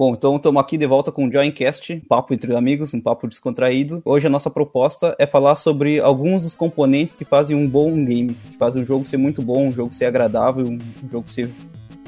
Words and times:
Bom, 0.00 0.14
então 0.14 0.36
estamos 0.36 0.60
aqui 0.60 0.78
de 0.78 0.86
volta 0.86 1.10
com 1.10 1.26
o 1.26 1.32
Joincast, 1.32 2.04
papo 2.08 2.32
entre 2.32 2.54
amigos, 2.54 2.94
um 2.94 3.00
papo 3.00 3.26
descontraído. 3.26 4.00
Hoje 4.04 4.28
a 4.28 4.30
nossa 4.30 4.48
proposta 4.48 5.16
é 5.18 5.26
falar 5.26 5.56
sobre 5.56 5.98
alguns 5.98 6.42
dos 6.42 6.54
componentes 6.54 7.16
que 7.16 7.24
fazem 7.24 7.56
um 7.56 7.68
bom 7.68 8.04
game, 8.04 8.34
que 8.34 8.56
fazem 8.56 8.84
um 8.84 8.86
jogo 8.86 9.04
ser 9.04 9.16
muito 9.16 9.42
bom, 9.42 9.66
um 9.66 9.72
jogo 9.72 9.92
ser 9.92 10.04
agradável, 10.04 10.64
um 10.64 10.78
jogo 11.10 11.28
ser 11.28 11.50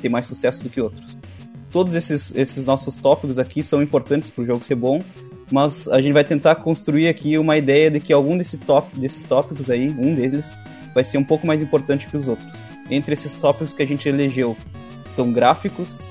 ter 0.01 0.09
mais 0.09 0.25
sucesso 0.25 0.63
do 0.63 0.71
que 0.71 0.81
outros. 0.81 1.19
Todos 1.73 1.95
esses, 1.95 2.33
esses 2.37 2.65
nossos 2.65 2.95
tópicos 2.95 3.41
aqui 3.41 3.61
são 3.61 3.83
importantes 3.83 4.31
para 4.31 4.43
o 4.45 4.47
jogo 4.47 4.65
ser 4.65 4.77
bom, 4.77 5.03
mas 5.51 5.89
a 5.89 6.01
gente 6.01 6.13
vai 6.13 6.23
tentar 6.23 6.55
construir 6.55 7.09
aqui 7.09 7.37
uma 7.39 7.59
ideia 7.59 7.91
de 7.91 7.99
que 7.99 8.13
algum 8.13 8.39
desse 8.39 8.57
top, 8.57 8.97
desses 9.01 9.25
tópicos 9.25 9.69
aí, 9.69 9.89
um 9.89 10.15
deles, 10.15 10.57
vai 10.95 11.03
ser 11.03 11.19
um 11.19 11.25
pouco 11.25 11.45
mais 11.45 11.61
importante 11.61 12.07
que 12.07 12.17
os 12.17 12.29
outros. 12.29 12.53
Entre 12.89 13.15
esses 13.15 13.35
tópicos 13.35 13.75
que 13.75 13.83
a 13.83 13.87
gente 13.87 14.09
elegeu 14.09 14.57
estão 15.09 15.33
gráficos, 15.33 16.10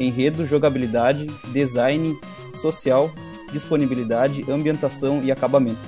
enredo, 0.00 0.46
jogabilidade, 0.46 1.26
design, 1.52 2.18
social, 2.54 3.10
disponibilidade, 3.52 4.44
ambientação 4.50 5.22
e 5.22 5.30
acabamento. 5.30 5.78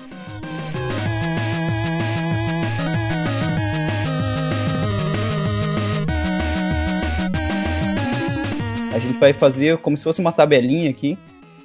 A 8.95 8.99
gente 8.99 9.19
vai 9.19 9.33
fazer 9.33 9.79
como 9.79 9.97
se 9.97 10.05
fosse 10.05 10.21
uma 10.21 10.33
tabelinha 10.33 10.91
aqui 10.91 11.17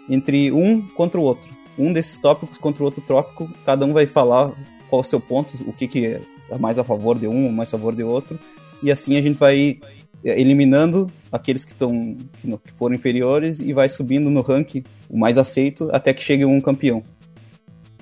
entre 0.10 0.52
um 0.52 0.82
contra 0.82 1.20
o 1.20 1.24
outro. 1.24 1.50
Um 1.78 1.92
desses 1.92 2.18
tópicos 2.18 2.58
contra 2.58 2.82
o 2.82 2.86
outro 2.86 3.02
tópico, 3.02 3.50
cada 3.66 3.86
um 3.86 3.94
vai 3.94 4.08
falar 4.08 4.52
qual 4.90 5.02
o 5.02 5.04
seu 5.04 5.20
ponto, 5.20 5.54
o 5.68 5.74
que, 5.74 5.88
que 5.88 6.06
é 6.06 6.58
mais 6.58 6.80
a 6.80 6.84
favor 6.84 7.20
de 7.20 7.28
um 7.28 7.52
mais 7.52 7.70
a 7.70 7.78
favor 7.78 7.94
de 7.94 8.04
outro. 8.04 8.40
E 8.82 8.92
assim 8.92 9.18
a 9.18 9.22
gente 9.22 9.38
vai 9.38 9.80
eliminando 10.24 11.10
aqueles 11.32 11.64
que 11.64 11.72
estão 11.72 12.18
que 12.42 12.72
foram 12.74 12.96
inferiores 12.96 13.60
e 13.60 13.74
vai 13.74 13.90
subindo 13.90 14.30
no 14.30 14.42
ranking 14.42 14.84
o 15.10 15.18
mais 15.18 15.38
aceito 15.38 15.90
até 15.92 16.14
que 16.14 16.24
chegue 16.24 16.46
um 16.46 16.60
campeão. 16.60 17.04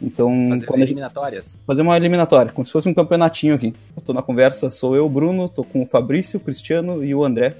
Então, 0.01 0.47
fazer 0.49 0.65
quando 0.65 0.81
eliminatórias. 0.81 1.45
Gente... 1.45 1.65
fazer 1.65 1.81
uma 1.81 1.95
eliminatória, 1.95 2.51
como 2.51 2.65
se 2.65 2.71
fosse 2.71 2.89
um 2.89 2.93
campeonatinho 2.93 3.55
aqui. 3.55 3.73
Eu 3.95 4.01
tô 4.01 4.13
na 4.13 4.21
conversa, 4.21 4.69
sou 4.71 4.95
eu, 4.95 5.07
Bruno, 5.07 5.47
tô 5.47 5.63
com 5.63 5.83
o 5.83 5.85
Fabrício, 5.85 6.37
o 6.37 6.43
Cristiano 6.43 7.03
e 7.03 7.15
o 7.15 7.23
André 7.23 7.55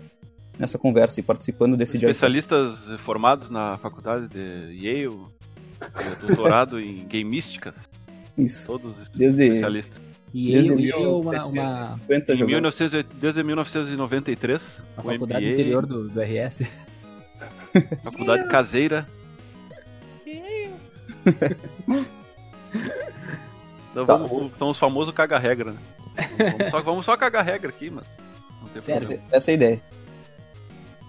nessa 0.58 0.78
conversa 0.78 1.20
e 1.20 1.24
participando 1.24 1.78
desse 1.78 1.98
dia. 1.98 2.10
Especialistas 2.10 2.88
formados 3.00 3.50
na 3.50 3.78
faculdade 3.78 4.28
de 4.30 4.86
Yale, 4.86 5.18
doutorado 6.26 6.80
em 6.80 7.06
gameísticas. 7.08 7.76
Isso. 8.38 8.68
Todos 8.68 9.10
Desde... 9.10 9.44
especialistas. 9.44 10.05
E 10.36 10.52
desde, 10.52 10.74
ele, 10.74 10.94
uma, 10.94 11.46
uma... 11.46 12.00
Em 12.28 12.44
1900, 12.44 13.06
desde 13.16 13.42
1993. 13.42 14.84
A 14.98 15.02
faculdade 15.02 15.46
MBA, 15.46 15.54
interior 15.54 15.86
do, 15.86 16.10
do 16.10 16.22
RS. 16.22 16.64
Faculdade 18.04 18.46
caseira. 18.50 19.08
então, 23.92 24.06
tá 24.06 24.18
vamos, 24.18 24.52
então 24.54 24.72
os 24.72 24.78
famosos 24.78 25.16
caga-regra, 25.16 25.72
né? 25.72 25.78
Vamos 26.38 26.72
só, 26.72 26.82
vamos 26.82 27.06
só 27.06 27.16
cagar 27.16 27.46
regra 27.46 27.70
aqui, 27.70 27.90
mas. 27.90 28.06
Não 28.62 28.68
tem 28.68 28.94
Essa, 28.94 29.18
essa 29.32 29.52
é 29.52 29.54
a 29.54 29.56
ideia. 29.56 29.82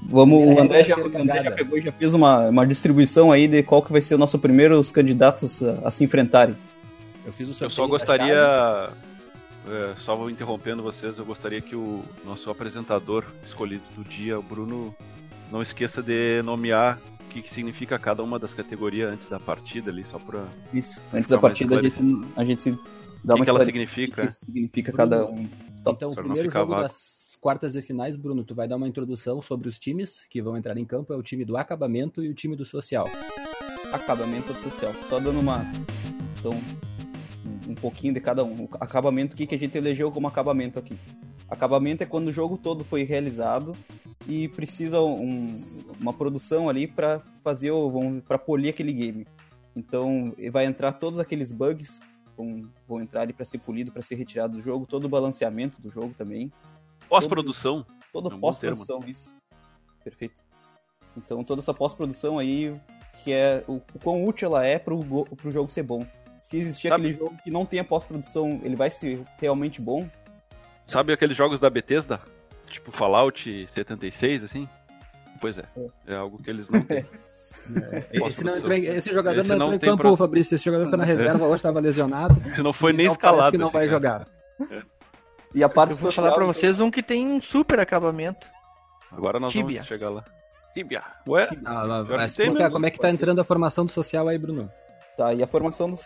Vamos, 0.03 0.57
o 0.57 0.61
André 0.61 0.85
já, 0.85 0.97
André 1.01 1.43
já 1.43 1.51
pegou 1.51 1.77
e 1.79 1.81
já 1.81 1.91
fez 1.91 2.15
uma, 2.15 2.49
uma 2.49 2.65
distribuição 2.65 3.33
aí 3.33 3.49
de 3.49 3.61
qual 3.65 3.83
que 3.83 3.91
vai 3.91 4.01
ser 4.01 4.15
o 4.15 4.19
nosso 4.19 4.39
primeiro 4.39 4.79
os 4.79 4.93
candidatos 4.93 5.65
a, 5.65 5.89
a 5.89 5.91
se 5.91 6.05
enfrentarem. 6.05 6.57
Eu 7.25 7.33
fiz 7.33 7.61
o 7.61 7.65
Eu 7.65 7.71
só 7.71 7.89
gostaria 7.89 8.93
é, 9.69 9.95
só 9.99 10.15
vou 10.15 10.31
interrompendo 10.31 10.83
vocês, 10.83 11.19
eu 11.19 11.25
gostaria 11.25 11.61
que 11.61 11.75
o 11.75 12.03
nosso 12.25 12.51
apresentador 12.51 13.25
escolhido 13.45 13.85
do 13.97 14.05
dia, 14.05 14.39
o 14.39 14.43
Bruno, 14.43 14.95
não 15.51 15.63
esqueça 15.63 16.03
de 16.03 16.43
nomear 16.43 16.99
o 17.21 17.29
que, 17.29 17.43
que 17.43 17.53
significa 17.53 17.99
cada 17.99 18.23
uma 18.23 18.39
das 18.39 18.53
categorias 18.53 19.13
antes 19.13 19.29
da 19.29 19.39
partida 19.41 19.91
ali, 19.91 20.05
só 20.07 20.19
pra. 20.19 20.45
Isso, 20.73 21.03
antes 21.13 21.31
da 21.31 21.39
partida 21.39 21.79
a 21.79 21.83
gente, 21.83 22.01
a 22.37 22.45
gente 22.45 22.63
se 22.63 22.79
dá 23.25 23.35
uma 23.35 23.45
que 23.45 23.51
ela 23.51 23.65
significa. 23.65 24.25
O 24.25 24.27
que 24.29 24.35
significa 24.35 24.93
Bruno, 24.93 25.11
cada 25.11 25.27
um. 25.27 25.49
Então, 25.81 26.11
o 26.11 26.15
primeiro 26.15 26.51
jogo 26.51 26.71
vago. 26.71 26.83
das 26.83 27.39
quartas 27.41 27.75
e 27.75 27.83
finais, 27.83 28.17
Bruno, 28.17 28.45
tu 28.45 28.55
vai 28.55 28.67
dar 28.67 28.77
uma 28.77 28.89
introdução 28.89 29.43
sobre 29.43 29.69
os 29.69 29.79
times 29.79 30.25
que 30.31 30.41
vão 30.41 30.57
entrar 30.57 30.77
em 30.77 30.85
campo, 30.85 31.13
é 31.13 31.17
o 31.17 31.23
time 31.23 31.45
do 31.45 31.57
acabamento 31.57 32.23
e 32.23 32.29
o 32.29 32.35
time 32.35 32.57
do 32.57 32.65
social. 32.65 33.07
Acabamento 33.93 34.53
social, 34.55 34.93
só 34.95 35.21
dando 35.21 35.39
uma. 35.39 35.65
Então, 36.39 36.61
um 37.67 37.75
pouquinho 37.75 38.15
de 38.15 38.21
cada 38.21 38.45
um. 38.45 38.65
O 38.65 38.69
acabamento, 38.81 39.35
o 39.35 39.37
que, 39.37 39.47
que 39.47 39.55
a 39.55 39.59
gente 39.59 39.77
elegeu 39.77 40.11
como 40.11 40.27
acabamento 40.27 40.79
aqui? 40.79 40.99
Acabamento 41.49 42.03
é 42.03 42.07
quando 42.07 42.29
o 42.29 42.33
jogo 42.33 42.57
todo 42.57 42.85
foi 42.85 43.03
realizado 43.05 43.77
e 44.27 44.49
precisa 44.49 45.01
um, 45.01 45.63
uma 46.01 46.13
produção 46.13 46.69
ali 46.69 46.87
para 46.87 47.21
fazer 47.43 47.71
para 48.27 48.39
polir 48.39 48.71
aquele 48.71 48.93
game. 48.93 49.27
Então 49.75 50.35
vai 50.51 50.65
entrar 50.65 50.93
todos 50.93 51.19
aqueles 51.19 51.53
bugs 51.53 52.01
vão, 52.37 52.69
vão 52.87 53.01
entrar 53.01 53.23
ali 53.23 53.33
para 53.33 53.45
ser 53.45 53.59
polido, 53.59 53.93
para 53.93 54.03
ser 54.03 54.17
retirado 54.17 54.57
do 54.57 54.63
jogo, 54.63 54.87
todo 54.87 55.05
o 55.05 55.09
balanceamento 55.09 55.81
do 55.81 55.91
jogo 55.91 56.15
também. 56.15 56.53
Pós-produção. 57.09 57.85
Todo, 58.13 58.31
todo 58.31 58.41
pós-produção, 58.41 59.01
isso. 59.07 59.35
Perfeito. 60.03 60.43
Então 61.17 61.45
toda 61.45 61.61
essa 61.61 61.73
pós-produção 61.73 62.39
aí 62.39 62.79
que 63.23 63.33
é 63.33 63.65
o, 63.67 63.77
o 63.77 63.99
quão 64.03 64.25
útil 64.25 64.47
ela 64.47 64.65
é 64.65 64.79
para 64.79 64.95
o 64.95 65.51
jogo 65.51 65.71
ser 65.71 65.83
bom 65.83 66.07
se 66.47 66.59
existir 66.59 66.91
Sabe... 66.91 67.09
aquele 67.09 67.19
jogo 67.19 67.37
que 67.43 67.51
não 67.51 67.67
tenha 67.67 67.83
pós-produção, 67.83 68.61
ele 68.63 68.77
vai 68.77 68.89
ser 68.89 69.21
realmente 69.41 69.81
bom? 69.81 70.09
Sabe 70.85 71.13
aqueles 71.13 71.37
jogos 71.37 71.59
da 71.59 71.69
Bethesda? 71.69 72.21
Tipo 72.69 72.93
Fallout 72.93 73.67
76, 73.73 74.45
assim? 74.45 74.69
Pois 75.41 75.59
é, 75.59 75.65
é, 76.07 76.13
é 76.13 76.15
algo 76.15 76.41
que 76.41 76.49
eles 76.49 76.69
não 76.69 76.81
têm. 76.83 77.05
É. 77.69 78.07
Esse, 78.29 78.45
não 78.45 78.55
esse, 78.73 79.13
jogador 79.13 79.41
esse 79.41 79.49
não 79.57 79.75
entrou 79.75 79.93
em 79.93 79.97
campo, 79.97 80.03
pra... 80.11 80.17
Fabrício. 80.17 80.55
Esse 80.55 80.65
jogador 80.65 80.85
fica 80.85 80.97
na 80.97 81.03
reserva, 81.05 81.47
hoje 81.47 81.57
estava 81.57 81.81
lesionado. 81.81 82.41
Não 82.63 82.73
foi 82.73 82.93
nem 82.93 83.09
escalado. 83.09 83.51
que 83.51 83.59
não 83.59 83.71
vai 83.71 83.89
cara. 83.89 83.91
jogar. 83.91 84.29
É. 84.71 84.83
E 85.53 85.65
a 85.65 85.69
parte 85.69 85.95
Eu 85.95 85.99
vou 85.99 86.13
falar 86.13 86.33
pra 86.33 86.45
vocês 86.45 86.79
um 86.79 86.93
que 86.93 87.03
tem 87.03 87.27
um 87.27 87.41
super 87.41 87.81
acabamento. 87.81 88.47
Agora 89.11 89.41
nós 89.41 89.53
Tibia. 89.53 89.79
vamos 89.79 89.89
chegar 89.89 90.11
lá. 90.11 90.25
Tibia. 90.75 91.03
Ué? 91.27 91.49
Ah, 91.65 92.05
mas, 92.09 92.37
como 92.71 92.87
é 92.87 92.91
que 92.93 93.01
tá 93.01 93.11
entrando 93.11 93.41
a 93.41 93.45
formação 93.45 93.85
do 93.85 93.91
social 93.91 94.29
aí, 94.29 94.39
Bruno? 94.39 94.71
Tá, 95.17 95.33
e 95.33 95.43
a 95.43 95.47
formação 95.47 95.91
do, 95.91 95.97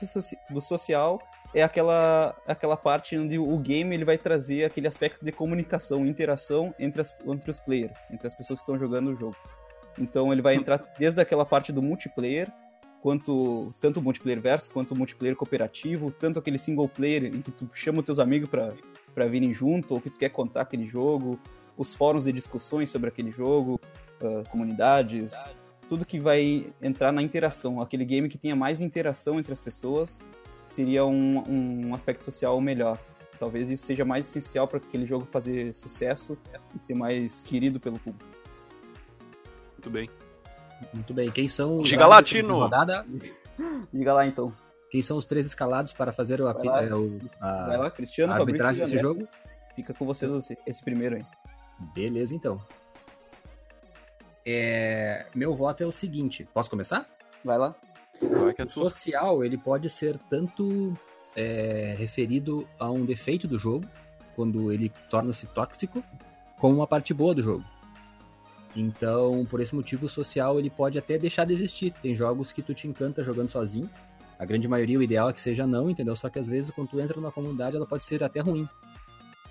do 0.51 0.61
social 0.61 1.21
é 1.53 1.65
aquela, 1.65 2.33
aquela 2.47 2.77
parte 2.77 3.19
onde 3.19 3.41
o 3.41 3.59
game 3.59 3.93
ele 3.93 4.05
vai 4.05 4.17
trazer 4.17 4.65
aquele 4.65 4.87
aspecto 4.87 5.25
de 5.25 5.33
comunicação, 5.33 6.07
interação 6.07 6.73
entre, 6.79 7.03
as, 7.03 7.17
entre 7.27 7.51
os 7.51 7.59
players, 7.59 8.07
entre 8.09 8.29
as 8.29 8.35
pessoas 8.35 8.61
que 8.61 8.63
estão 8.63 8.79
jogando 8.79 9.09
o 9.09 9.17
jogo. 9.17 9.35
Então 9.99 10.33
ele 10.33 10.41
vai 10.41 10.55
entrar 10.55 10.81
desde 10.97 11.21
aquela 11.21 11.45
parte 11.45 11.73
do 11.73 11.83
multiplayer, 11.83 12.53
quanto 13.03 13.75
tanto 13.81 13.99
o 13.99 14.03
multiplayer 14.03 14.41
versus 14.41 14.69
quanto 14.69 14.95
o 14.95 14.97
multiplayer 14.97 15.35
cooperativo, 15.35 16.13
tanto 16.13 16.39
aquele 16.39 16.59
single 16.59 16.89
player 16.89 17.25
em 17.25 17.43
que 17.43 17.51
tu 17.51 17.69
chama 17.75 17.99
os 17.99 18.05
teus 18.05 18.21
amigos 18.21 18.49
para 18.49 19.27
virem 19.27 19.53
junto, 19.53 19.95
ou 19.95 20.01
que 20.01 20.11
tu 20.11 20.21
quer 20.21 20.29
contar 20.29 20.61
aquele 20.61 20.87
jogo, 20.87 21.37
os 21.77 21.97
fóruns 21.97 22.25
de 22.25 22.33
discussões 22.33 22.91
sobre 22.91 23.09
aquele 23.09 23.33
jogo, 23.33 23.81
uh, 24.23 24.49
comunidades, 24.51 25.57
tudo 25.91 26.07
que 26.07 26.21
vai 26.21 26.73
entrar 26.81 27.11
na 27.11 27.21
interação. 27.21 27.83
Aquele 27.83 28.05
game 28.05 28.29
que 28.29 28.39
tenha 28.39 28.55
mais 28.55 28.81
interação 28.81 29.41
entre 29.41 29.53
as 29.53 29.59
pessoas 29.59 30.23
seria 30.69 31.05
um, 31.05 31.89
um 31.89 31.95
aspecto 31.95 32.25
social 32.25 32.61
melhor. 32.61 32.97
Talvez 33.41 33.69
isso 33.69 33.85
seja 33.85 34.05
mais 34.05 34.25
essencial 34.29 34.69
para 34.69 34.79
aquele 34.79 35.05
jogo 35.05 35.27
fazer 35.33 35.75
sucesso 35.75 36.39
e 36.77 36.79
ser 36.79 36.95
mais 36.95 37.41
querido 37.41 37.81
pelo 37.81 37.99
público. 37.99 38.25
Muito 39.73 39.91
bem. 39.91 40.09
Muito 40.95 41.13
bem. 41.13 41.29
Quem 41.29 41.49
são 41.49 41.79
os 41.79 41.89
Diga 41.89 42.07
Latino! 42.07 42.61
Rodada? 42.61 43.05
Diga 43.93 44.15
lá 44.15 44.25
então. 44.25 44.53
Quem 44.93 45.03
são 45.03 45.17
os 45.17 45.27
três 45.27 45.45
escalados 45.45 45.93
para 45.93 46.13
fazer 46.13 46.41
o, 46.41 46.45
vai 46.45 46.65
lá, 46.65 46.85
é, 46.85 46.95
o 46.95 47.19
a, 47.41 47.67
vai 47.67 47.79
lá, 47.79 47.91
Cristiano, 47.91 48.33
a 48.33 48.37
arbitragem 48.37 48.85
desse 48.85 48.97
jogo? 48.97 49.27
Fica 49.75 49.93
com 49.93 50.07
vocês 50.07 50.51
esse 50.65 50.85
primeiro 50.85 51.17
aí. 51.17 51.25
Beleza, 51.95 52.33
então. 52.33 52.61
É, 54.45 55.27
meu 55.35 55.55
voto 55.55 55.83
é 55.83 55.87
o 55.87 55.93
seguinte. 55.93 56.47
Posso 56.53 56.71
começar? 56.71 57.07
Vai 57.45 57.59
lá. 57.59 57.75
o 58.21 58.69
social 58.69 59.45
ele 59.45 59.57
pode 59.57 59.89
ser 59.89 60.19
tanto 60.29 60.97
é, 61.37 61.95
referido 61.99 62.67
a 62.79 62.91
um 62.91 63.05
defeito 63.05 63.47
do 63.47 63.59
jogo, 63.59 63.87
quando 64.35 64.73
ele 64.73 64.91
torna-se 65.11 65.47
tóxico, 65.47 66.03
como 66.59 66.77
uma 66.77 66.87
parte 66.87 67.13
boa 67.13 67.35
do 67.35 67.43
jogo. 67.43 67.65
Então, 68.77 69.45
por 69.51 69.61
esse 69.61 69.75
motivo, 69.75 70.07
o 70.07 70.09
social 70.09 70.59
ele 70.59 70.71
pode 70.71 70.99
até 70.99 71.19
deixar 71.19 71.45
de 71.45 71.53
existir. 71.53 71.93
Tem 72.01 72.15
jogos 72.15 72.53
que 72.53 72.63
tu 72.63 72.73
te 72.73 72.87
encanta 72.87 73.25
jogando 73.25 73.51
sozinho. 73.51 73.91
A 74.39 74.45
grande 74.45 74.69
maioria, 74.69 74.99
o 74.99 75.03
ideal 75.03 75.29
é 75.29 75.33
que 75.33 75.41
seja 75.41 75.67
não, 75.67 75.91
entendeu? 75.91 76.15
Só 76.15 76.31
que 76.31 76.39
às 76.39 76.47
vezes, 76.47 76.71
quando 76.71 76.89
tu 76.89 77.01
entra 77.01 77.17
numa 77.17 77.33
comunidade, 77.33 77.77
ela 77.77 77.87
pode 77.87 78.05
ser 78.05 78.23
até 78.23 78.41
ruim. 78.41 78.69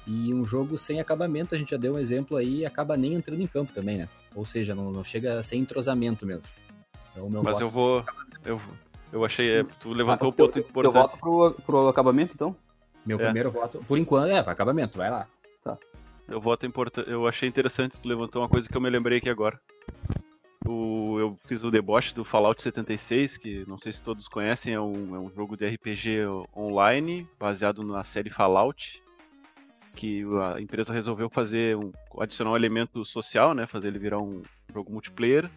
E 0.08 0.34
um 0.34 0.46
jogo 0.46 0.78
sem 0.78 1.00
acabamento, 1.00 1.54
a 1.54 1.58
gente 1.58 1.72
já 1.72 1.78
deu 1.78 1.94
um 1.94 2.00
exemplo 2.00 2.38
aí, 2.38 2.66
acaba 2.66 2.98
nem 2.98 3.14
entrando 3.14 3.42
em 3.42 3.48
campo 3.48 3.72
também, 3.74 3.98
né? 3.98 4.10
Ou 4.36 4.46
seja, 4.46 4.76
não, 4.76 4.92
não 4.92 5.04
chega 5.04 5.40
a 5.40 5.44
ser 5.44 5.56
entrosamento 5.56 6.26
mesmo. 6.26 6.50
Então, 7.12 7.30
Mas 7.44 7.60
eu 7.60 7.70
vou. 7.70 8.04
Eu, 8.46 8.62
eu 9.12 9.26
achei. 9.26 9.60
É, 9.60 9.64
tu 9.80 9.92
levantou 9.92 10.30
o 10.30 10.32
um 10.32 10.36
ponto 10.36 10.60
importante. 10.60 10.96
Eu 10.96 11.02
voto 11.02 11.18
pro, 11.18 11.54
pro 11.66 11.88
acabamento, 11.88 12.34
então? 12.36 12.56
Meu 13.06 13.20
é. 13.20 13.24
primeiro 13.26 13.52
voto. 13.52 13.84
Por 13.88 13.98
enquanto, 13.98 14.30
é, 14.30 14.42
para 14.44 14.52
acabamento, 14.52 14.98
vai 14.98 15.10
lá. 15.10 15.28
Tá. 15.64 15.78
Eu 16.28 16.40
voto 16.40 16.66
importante. 16.66 17.10
Eu 17.10 17.28
achei 17.28 17.50
interessante, 17.50 18.00
tu 18.00 18.08
levantou 18.08 18.42
uma 18.42 18.50
coisa 18.50 18.68
que 18.70 18.76
eu 18.76 18.82
me 18.82 18.90
lembrei 18.90 19.18
aqui 19.18 19.30
agora. 19.30 19.60
O, 20.68 21.18
eu 21.20 21.38
fiz 21.46 21.64
o 21.64 21.72
deboche 21.72 22.14
do 22.14 22.24
Fallout 22.24 22.62
76, 22.62 23.38
que 23.38 23.66
não 23.68 23.78
sei 23.78 23.92
se 23.92 24.04
todos 24.04 24.28
conhecem, 24.28 24.74
é 24.74 24.80
um, 24.80 25.16
é 25.16 25.20
um 25.20 25.32
jogo 25.32 25.58
de 25.58 25.66
RPG 25.66 26.26
online, 26.56 27.28
baseado 27.40 27.82
na 27.84 28.04
série 28.04 28.30
Fallout, 28.30 29.02
que 29.96 30.24
a 30.56 30.62
empresa 30.62 30.94
resolveu 30.94 31.30
fazer 31.30 31.76
um, 31.76 31.92
adicionar 32.20 32.52
um 32.52 32.56
elemento 32.56 33.04
social, 33.04 33.54
né, 33.54 33.66
fazer 33.68 33.90
ele 33.90 34.00
virar 34.00 34.20
um 34.20 34.42
jogo 34.74 34.92
multiplayer 34.92 35.50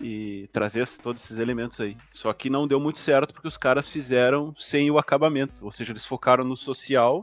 e 0.00 0.48
trazer 0.52 0.86
todos 1.02 1.24
esses 1.24 1.38
elementos 1.38 1.80
aí. 1.80 1.96
Só 2.12 2.32
que 2.32 2.50
não 2.50 2.66
deu 2.66 2.80
muito 2.80 2.98
certo 2.98 3.32
porque 3.32 3.48
os 3.48 3.56
caras 3.56 3.88
fizeram 3.88 4.54
sem 4.58 4.90
o 4.90 4.98
acabamento, 4.98 5.64
ou 5.64 5.72
seja, 5.72 5.92
eles 5.92 6.04
focaram 6.04 6.44
no 6.44 6.56
social 6.56 7.22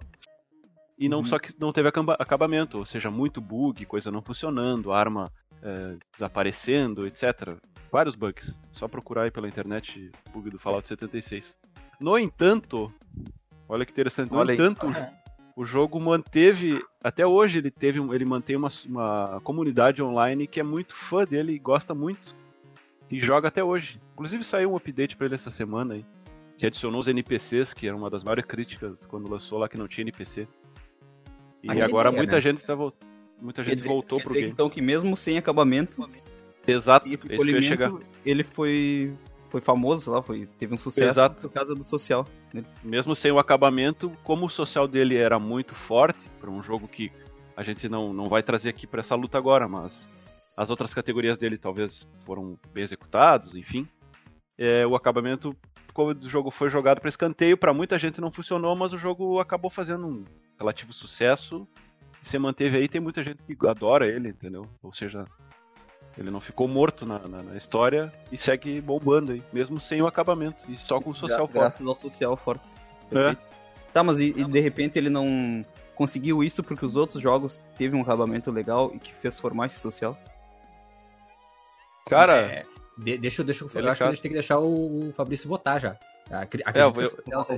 e 0.98 1.10
não 1.10 1.20
uhum. 1.20 1.26
só 1.26 1.40
que 1.40 1.54
não 1.60 1.74
teve 1.74 1.90
acabamento, 1.90 2.78
ou 2.78 2.86
seja, 2.86 3.10
muito 3.10 3.42
bug, 3.42 3.86
coisa 3.86 4.12
não 4.12 4.22
funcionando, 4.22 4.92
arma 4.92 5.32
é, 5.62 5.96
desaparecendo, 6.14 7.08
etc. 7.08 7.58
Vários 7.92 8.16
bugs. 8.16 8.58
Só 8.72 8.88
procurar 8.88 9.24
aí 9.24 9.32
pela 9.32 9.48
internet 9.48 10.12
bug 10.32 10.50
do 10.50 10.60
Fallout 10.60 10.88
76. 10.88 11.58
No 12.00 12.18
entanto, 12.18 12.94
olha 13.68 13.86
que 13.86 13.92
interessante. 13.92 14.32
No 14.32 14.38
olha 14.38 14.54
entanto, 14.54 14.88
o, 14.88 15.21
o, 15.62 15.66
jogo 15.66 16.00
manteve 16.00 16.84
até 17.04 17.26
hoje 17.26 17.60
ele 17.60 17.72
teve 17.72 18.00
ele 18.14 18.26
mantém 18.26 18.56
uma, 18.56 18.70
uma 18.86 19.42
comunidade 19.44 20.02
online 20.02 20.48
que 20.48 20.60
é 20.60 20.64
muito 20.64 20.96
fã 20.96 21.24
dele 21.24 21.54
e 21.54 21.60
gosta 21.60 21.94
muito 21.94 22.36
e 23.10 23.20
joga 23.20 23.50
até 23.50 23.64
hoje. 23.64 24.00
Inclusive 24.14 24.44
saiu 24.44 24.72
um 24.72 24.76
update 24.76 25.18
para 25.18 25.26
ele 25.26 25.36
essa 25.36 25.52
semana 25.52 25.96
aí, 25.96 26.06
que 26.58 26.66
adicionou 26.66 27.02
os 27.02 27.08
NPCs, 27.08 27.74
que 27.74 27.88
era 27.88 27.96
uma 27.96 28.10
das 28.10 28.24
maiores 28.24 28.46
críticas 28.46 29.06
quando 29.06 29.30
lançou 29.30 29.60
lá 29.60 29.68
que 29.68 29.78
não 29.78 29.88
tinha 29.88 30.04
NPC. 30.04 30.48
E 31.62 31.82
agora 31.82 32.12
muita 32.12 32.36
né? 32.36 32.42
gente 32.42 32.64
tá 32.64 32.74
voltando. 32.74 33.12
Muita 33.42 33.64
gente 33.64 33.78
dizer, 33.78 33.90
voltou 33.90 34.22
pro 34.22 34.34
game. 34.34 34.50
Então 34.50 34.70
que 34.70 34.82
mesmo 34.82 35.18
sem 35.18 35.38
acabamento. 35.38 36.06
Exato, 36.66 37.08
e 37.08 37.18
chegar. 37.64 37.92
ele 38.24 38.44
foi 38.44 39.12
foi 39.52 39.62
famoso 39.62 40.12
lá, 40.12 40.22
foi, 40.22 40.46
teve 40.58 40.74
um 40.74 40.78
sucesso 40.78 41.20
Exato. 41.20 41.42
por 41.42 41.52
causa 41.52 41.76
do 41.76 41.84
social. 41.84 42.26
Mesmo 42.84 43.16
sem 43.16 43.32
o 43.32 43.38
acabamento, 43.38 44.12
como 44.24 44.46
o 44.46 44.50
social 44.50 44.88
dele 44.88 45.18
era 45.18 45.38
muito 45.38 45.76
forte, 45.76 46.30
para 46.40 46.50
um 46.50 46.62
jogo 46.62 46.88
que 46.88 47.12
a 47.56 47.64
gente 47.64 47.88
não, 47.90 48.14
não 48.14 48.30
vai 48.30 48.42
trazer 48.42 48.70
aqui 48.70 48.88
para 48.88 49.02
essa 49.02 49.14
luta 49.14 49.38
agora, 49.38 49.68
mas 49.68 50.10
as 50.56 50.70
outras 50.70 50.94
categorias 50.94 51.38
dele 51.38 51.58
talvez 51.58 52.08
foram 52.26 52.58
bem 52.74 52.84
executados, 52.84 53.54
enfim. 53.56 53.88
É, 54.58 54.88
o 54.88 54.96
acabamento, 54.96 55.56
como 55.94 56.12
o 56.12 56.30
jogo 56.30 56.50
foi 56.50 56.70
jogado 56.70 57.00
para 57.00 57.10
escanteio, 57.10 57.58
para 57.58 57.74
muita 57.74 58.00
gente 58.00 58.22
não 58.22 58.32
funcionou, 58.32 58.76
mas 58.76 58.94
o 58.94 58.98
jogo 58.98 59.40
acabou 59.40 59.70
fazendo 59.70 60.08
um 60.08 60.24
relativo 60.58 60.94
sucesso 60.94 61.68
se 62.22 62.38
manteve 62.38 62.78
aí. 62.78 62.88
Tem 62.88 63.02
muita 63.02 63.24
gente 63.24 63.42
que 63.44 63.68
adora 63.68 64.08
ele, 64.08 64.30
entendeu? 64.30 64.68
Ou 64.82 64.94
seja, 64.94 65.26
ele 66.18 66.30
não 66.30 66.40
ficou 66.40 66.68
morto 66.68 67.06
na, 67.06 67.20
na, 67.20 67.44
na 67.44 67.58
história 67.58 68.12
e 68.32 68.38
segue 68.38 68.82
bombando 68.82 69.32
aí, 69.32 69.44
mesmo 69.52 69.80
sem 69.80 70.02
o 70.02 70.08
acabamento 70.08 70.64
e 70.70 70.78
só 70.78 71.00
com 71.00 71.12
o 71.12 71.16
social 71.16 71.48
Gra 71.48 71.48
forte. 71.48 71.60
Graças 71.60 71.88
ao 71.88 71.96
social 71.96 72.38
forte. 72.38 72.70
É. 73.14 73.36
Tá, 73.94 74.04
mas 74.04 74.20
e, 74.20 74.34
e, 74.38 74.46
de 74.46 74.60
repente 74.60 74.98
ele 74.98 75.10
não 75.10 75.66
conseguiu 75.96 76.44
isso 76.44 76.64
porque 76.64 76.86
os 76.86 76.96
outros 76.96 77.22
jogos 77.22 77.64
teve 77.78 77.96
um 77.96 78.02
acabamento 78.02 78.52
legal 78.52 78.92
e 78.94 79.00
que 79.00 79.14
fez 79.16 79.38
formar 79.38 79.68
esse 79.68 79.80
social? 79.80 80.18
Cara. 82.08 82.42
É, 82.42 82.66
de, 82.98 83.18
deixa, 83.18 83.44
deixa, 83.44 83.64
eu, 83.64 83.70
eu 83.74 83.90
acho 83.90 84.00
que 84.00 84.04
a 84.04 84.10
gente 84.10 84.22
tem 84.22 84.32
que 84.32 84.38
deixar 84.38 84.60
o, 84.60 85.10
o 85.10 85.14
Fabrício 85.14 85.48
votar 85.48 85.80
já. 85.80 85.98
Acredito 86.30 86.70
é, 86.78 86.82
eu, 86.82 86.94
eu, 86.96 87.04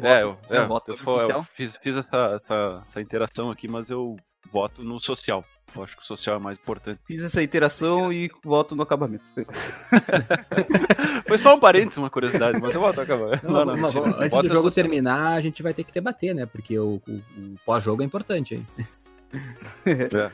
é, 0.04 0.24
eu, 0.24 0.38
é, 0.50 0.58
eu, 0.58 1.30
eu 1.30 1.44
fiz, 1.56 1.78
fiz 1.78 1.98
essa, 1.98 2.42
essa, 2.42 2.84
essa 2.88 3.02
interação 3.02 3.52
aqui, 3.52 3.68
mas 3.68 3.90
eu 3.90 4.18
voto 4.52 4.84
no 4.84 5.00
social. 5.00 5.44
Eu 5.76 5.84
acho 5.84 5.96
que 5.96 6.04
o 6.04 6.06
social 6.06 6.36
é 6.36 6.40
mais 6.40 6.58
importante. 6.58 7.00
Fiz 7.06 7.24
essa 7.24 7.42
interação 7.42 8.14
e 8.14 8.30
voto 8.44 8.76
no 8.76 8.84
acabamento. 8.84 9.24
Foi 11.28 11.38
só 11.38 11.56
um 11.56 11.60
parênteses, 11.60 11.98
uma 11.98 12.10
curiosidade, 12.10 12.60
mas 12.62 12.74
eu 12.74 12.82
voto 12.82 12.98
no 12.98 13.02
acabamento. 13.02 13.46
Não, 13.46 13.66
não, 13.66 13.76
não, 13.76 13.88
antes 14.20 14.38
do 14.38 14.48
jogo 14.48 14.70
social. 14.70 14.72
terminar, 14.72 15.34
a 15.34 15.42
gente 15.42 15.64
vai 15.64 15.74
ter 15.74 15.84
que 15.84 15.94
debater, 15.94 16.36
né? 16.36 16.46
Porque 16.46 16.78
o, 16.78 17.02
o, 17.08 17.12
o 17.12 17.56
pós-jogo 17.66 18.02
é 18.02 18.06
importante 18.06 18.56
aí. 18.56 18.86
É. 19.86 20.32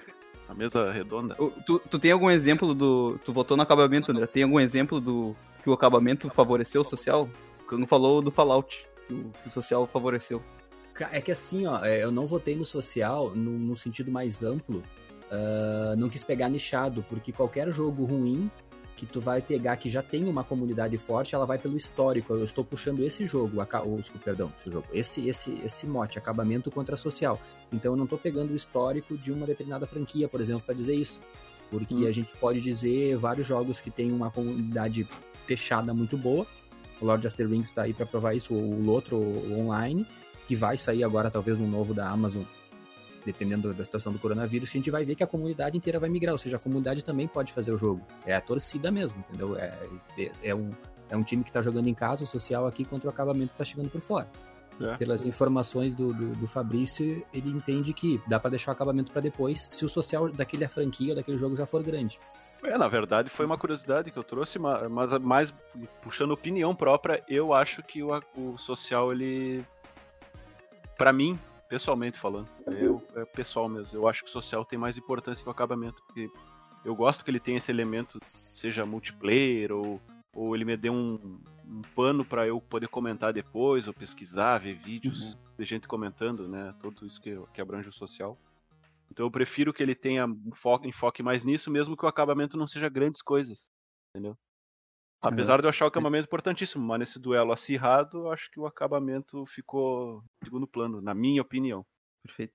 A 0.49 0.53
mesa 0.53 0.91
redonda. 0.91 1.35
Tu, 1.65 1.79
tu 1.79 1.99
tem 1.99 2.11
algum 2.11 2.29
exemplo 2.29 2.73
do. 2.73 3.19
Tu 3.23 3.31
votou 3.31 3.55
no 3.55 3.61
acabamento, 3.61 4.11
André? 4.11 4.25
Tem 4.25 4.43
algum 4.43 4.59
exemplo 4.59 4.99
do 4.99 5.35
que 5.63 5.69
o 5.69 5.73
acabamento 5.73 6.29
favoreceu 6.31 6.81
o 6.81 6.83
social? 6.83 7.29
Não 7.71 7.85
falou 7.85 8.19
do 8.19 8.31
Fallout, 8.31 8.83
que 9.07 9.13
o, 9.13 9.31
que 9.43 9.47
o 9.47 9.51
social 9.51 9.87
favoreceu. 9.87 10.41
É 11.11 11.21
que 11.21 11.31
assim, 11.31 11.65
ó, 11.67 11.85
é, 11.85 12.03
eu 12.03 12.11
não 12.11 12.25
votei 12.25 12.55
no 12.55 12.65
social 12.65 13.29
no, 13.29 13.51
no 13.51 13.77
sentido 13.77 14.11
mais 14.11 14.43
amplo. 14.43 14.83
Uh, 15.31 15.95
não 15.95 16.09
quis 16.09 16.23
pegar 16.23 16.49
nichado, 16.49 17.05
porque 17.07 17.31
qualquer 17.31 17.71
jogo 17.71 18.03
ruim 18.03 18.49
que 18.99 19.05
tu 19.05 19.21
vai 19.21 19.41
pegar 19.41 19.77
que 19.77 19.87
já 19.87 20.03
tem 20.03 20.27
uma 20.27 20.43
comunidade 20.43 20.97
forte, 20.97 21.33
ela 21.33 21.45
vai 21.45 21.57
pelo 21.57 21.77
histórico. 21.77 22.33
Eu 22.33 22.43
estou 22.43 22.65
puxando 22.65 23.01
esse 23.01 23.25
jogo, 23.25 23.61
o, 23.61 24.19
perdão, 24.19 24.51
esse 24.59 24.69
jogo, 24.69 24.87
esse, 24.91 25.29
esse, 25.29 25.61
esse 25.63 25.87
mote, 25.87 26.17
acabamento 26.17 26.69
contra 26.69 26.97
social. 26.97 27.39
Então 27.71 27.93
eu 27.93 27.95
não 27.95 28.03
estou 28.03 28.19
pegando 28.19 28.51
o 28.51 28.55
histórico 28.57 29.17
de 29.17 29.31
uma 29.31 29.45
determinada 29.45 29.87
franquia, 29.87 30.27
por 30.27 30.41
exemplo, 30.41 30.63
para 30.65 30.75
dizer 30.75 30.95
isso. 30.95 31.21
Porque 31.69 31.95
hum. 31.95 32.07
a 32.07 32.11
gente 32.11 32.33
pode 32.41 32.59
dizer 32.59 33.15
vários 33.15 33.47
jogos 33.47 33.79
que 33.79 33.89
tem 33.89 34.11
uma 34.11 34.29
comunidade 34.29 35.07
fechada 35.47 35.93
muito 35.93 36.17
boa. 36.17 36.45
O 36.99 37.05
Lord 37.05 37.25
of 37.25 37.37
the 37.37 37.45
Rings 37.45 37.69
está 37.69 37.83
aí 37.83 37.93
para 37.93 38.05
provar 38.05 38.33
isso, 38.33 38.53
o 38.53 38.83
Lotro 38.83 39.15
o 39.15 39.59
online, 39.61 40.05
que 40.45 40.57
vai 40.57 40.77
sair 40.77 41.05
agora 41.05 41.31
talvez 41.31 41.57
no 41.57 41.67
novo 41.67 41.93
da 41.93 42.09
Amazon 42.09 42.43
dependendo 43.25 43.73
da 43.73 43.83
situação 43.83 44.11
do 44.11 44.19
coronavírus, 44.19 44.69
a 44.69 44.71
gente 44.73 44.89
vai 44.89 45.03
ver 45.03 45.15
que 45.15 45.23
a 45.23 45.27
comunidade 45.27 45.77
inteira 45.77 45.99
vai 45.99 46.09
migrar, 46.09 46.33
ou 46.33 46.37
seja, 46.37 46.57
a 46.57 46.59
comunidade 46.59 47.03
também 47.03 47.27
pode 47.27 47.53
fazer 47.53 47.71
o 47.71 47.77
jogo. 47.77 48.01
É 48.25 48.35
a 48.35 48.41
torcida 48.41 48.91
mesmo, 48.91 49.23
entendeu? 49.27 49.57
É, 49.57 49.73
é, 50.17 50.31
é 50.43 50.55
um, 50.55 50.71
é 51.09 51.17
um 51.17 51.23
time 51.23 51.43
que 51.43 51.49
está 51.49 51.61
jogando 51.61 51.87
em 51.87 51.93
casa, 51.93 52.23
o 52.23 52.27
social 52.27 52.65
aqui, 52.65 52.85
contra 52.85 53.07
o 53.07 53.11
acabamento 53.11 53.53
está 53.53 53.63
chegando 53.63 53.89
por 53.89 54.01
fora. 54.01 54.27
É. 54.81 54.95
Pelas 54.95 55.25
informações 55.25 55.93
do, 55.93 56.13
do, 56.13 56.35
do, 56.35 56.47
Fabrício, 56.47 57.25
ele 57.33 57.49
entende 57.49 57.91
que 57.93 58.21
dá 58.27 58.39
para 58.39 58.51
deixar 58.51 58.71
o 58.71 58.73
acabamento 58.73 59.11
para 59.11 59.21
depois, 59.21 59.67
se 59.69 59.83
o 59.83 59.89
social 59.89 60.29
daquele 60.29 60.65
franquia 60.69 61.09
ou 61.09 61.15
daquele 61.15 61.37
jogo 61.37 61.55
já 61.55 61.65
for 61.65 61.83
grande. 61.83 62.17
É, 62.63 62.77
na 62.77 62.87
verdade 62.87 63.29
foi 63.29 63.45
uma 63.45 63.57
curiosidade 63.57 64.11
que 64.11 64.17
eu 64.17 64.23
trouxe, 64.23 64.59
mas 64.59 65.17
mais 65.19 65.53
puxando 66.01 66.31
opinião 66.31 66.75
própria, 66.75 67.23
eu 67.27 67.53
acho 67.53 67.81
que 67.83 68.03
o, 68.03 68.09
o 68.35 68.57
social 68.57 69.11
ele 69.11 69.65
para 70.97 71.13
mim 71.13 71.39
pessoalmente 71.69 72.19
falando. 72.19 72.49
Eu, 72.65 73.01
é 73.15 73.23
pessoal 73.23 73.69
mesmo. 73.69 73.97
Eu 73.97 74.07
acho 74.07 74.23
que 74.23 74.29
o 74.29 74.33
social 74.33 74.65
tem 74.65 74.77
mais 74.77 74.97
importância 74.97 75.43
que 75.43 75.47
o 75.47 75.51
acabamento, 75.51 76.03
porque 76.03 76.29
eu 76.83 76.95
gosto 76.95 77.23
que 77.23 77.29
ele 77.29 77.39
tenha 77.39 77.59
esse 77.59 77.71
elemento, 77.71 78.19
seja 78.53 78.83
multiplayer 78.83 79.71
ou, 79.71 80.01
ou 80.33 80.55
ele 80.55 80.65
me 80.65 80.75
dê 80.75 80.89
um, 80.89 81.39
um 81.65 81.81
pano 81.95 82.25
para 82.25 82.47
eu 82.47 82.59
poder 82.59 82.87
comentar 82.87 83.31
depois, 83.31 83.87
ou 83.87 83.93
pesquisar, 83.93 84.57
ver 84.57 84.73
vídeos 84.73 85.35
uhum. 85.35 85.39
de 85.59 85.65
gente 85.65 85.87
comentando, 85.87 86.47
né? 86.47 86.73
Tudo 86.79 87.05
isso 87.05 87.21
que, 87.21 87.39
que 87.53 87.61
abrange 87.61 87.87
o 87.87 87.93
social. 87.93 88.37
Então 89.11 89.25
eu 89.25 89.31
prefiro 89.31 89.73
que 89.73 89.83
ele 89.83 89.95
tenha 89.95 90.25
um 90.25 90.51
foco, 90.53 90.87
enfoque 90.87 91.21
mais 91.21 91.45
nisso, 91.45 91.69
mesmo 91.69 91.95
que 91.95 92.05
o 92.05 92.09
acabamento 92.09 92.57
não 92.57 92.67
seja 92.67 92.89
grandes 92.89 93.21
coisas. 93.21 93.69
Entendeu? 94.09 94.35
Apesar 95.21 95.55
uhum. 95.55 95.61
de 95.61 95.65
eu 95.65 95.69
achar 95.69 95.85
o 95.85 95.89
acabamento 95.89 96.25
importantíssimo, 96.25 96.85
mas 96.85 96.99
nesse 96.99 97.19
duelo 97.19 97.51
acirrado, 97.51 98.19
eu 98.19 98.31
acho 98.31 98.49
que 98.49 98.59
o 98.59 98.65
acabamento 98.65 99.45
ficou 99.47 100.23
em 100.41 100.45
segundo 100.45 100.65
plano, 100.65 101.01
na 101.01 101.13
minha 101.13 101.41
opinião. 101.41 101.85
Perfeito. 102.23 102.53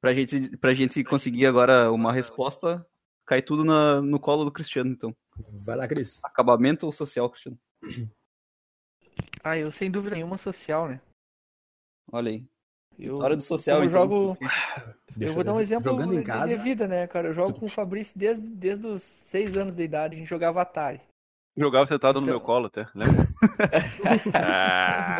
Pra 0.00 0.12
gente, 0.12 0.56
pra 0.56 0.74
gente 0.74 1.04
conseguir 1.04 1.46
agora 1.46 1.92
uma 1.92 2.12
resposta, 2.12 2.84
cai 3.24 3.40
tudo 3.40 3.64
na, 3.64 4.00
no 4.00 4.18
colo 4.18 4.44
do 4.44 4.50
Cristiano, 4.50 4.90
então. 4.90 5.14
Vai 5.64 5.76
lá, 5.76 5.86
Cris. 5.86 6.20
Acabamento 6.24 6.86
ou 6.86 6.92
social, 6.92 7.30
Cristiano? 7.30 7.58
Ah, 9.42 9.56
eu 9.56 9.72
sem 9.72 9.90
dúvida 9.90 10.16
nenhuma 10.16 10.36
social, 10.36 10.86
né? 10.86 11.00
Olha 12.12 12.30
aí. 12.30 12.46
Eu, 12.98 13.16
Hora 13.16 13.34
do 13.34 13.42
social, 13.42 13.78
eu 13.78 13.84
então. 13.84 14.02
jogo. 14.02 14.38
eu 15.18 15.32
vou 15.32 15.42
dar 15.42 15.54
um 15.54 15.60
exemplo 15.60 15.84
Jogando 15.84 16.18
em 16.18 16.22
casa. 16.22 16.56
de 16.56 16.62
vida, 16.62 16.86
né, 16.86 17.06
cara? 17.06 17.28
Eu 17.28 17.34
jogo 17.34 17.58
com 17.58 17.64
o 17.64 17.68
Fabrício 17.68 18.18
desde, 18.18 18.46
desde 18.46 18.86
os 18.86 19.02
seis 19.02 19.56
anos 19.56 19.74
de 19.74 19.82
idade, 19.82 20.14
a 20.14 20.18
gente 20.18 20.28
jogava 20.28 20.60
Atari. 20.60 21.00
Jogava 21.60 21.86
sentado 21.86 22.12
então... 22.12 22.22
no 22.22 22.26
meu 22.26 22.40
colo 22.40 22.68
até, 22.68 22.86
lembra? 22.94 23.28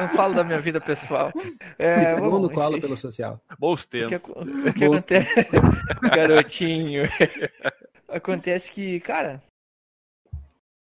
Não 0.00 0.09
falo 0.16 0.35
da 0.35 0.42
minha 0.42 0.59
vida 0.59 0.80
pessoal. 0.80 1.30
É, 1.78 2.14
vamos... 2.14 2.40
no 2.40 2.50
colo 2.50 2.80
pelo 2.80 2.97
social. 2.97 3.38
Bons 3.59 3.85
tempos. 3.85 4.30
O 4.30 4.47
que, 4.47 4.70
o 4.70 4.73
que 4.73 4.85
acontece? 4.87 5.35
Garotinho. 6.00 7.02
acontece 8.09 8.73
que, 8.73 9.00
cara, 9.00 9.42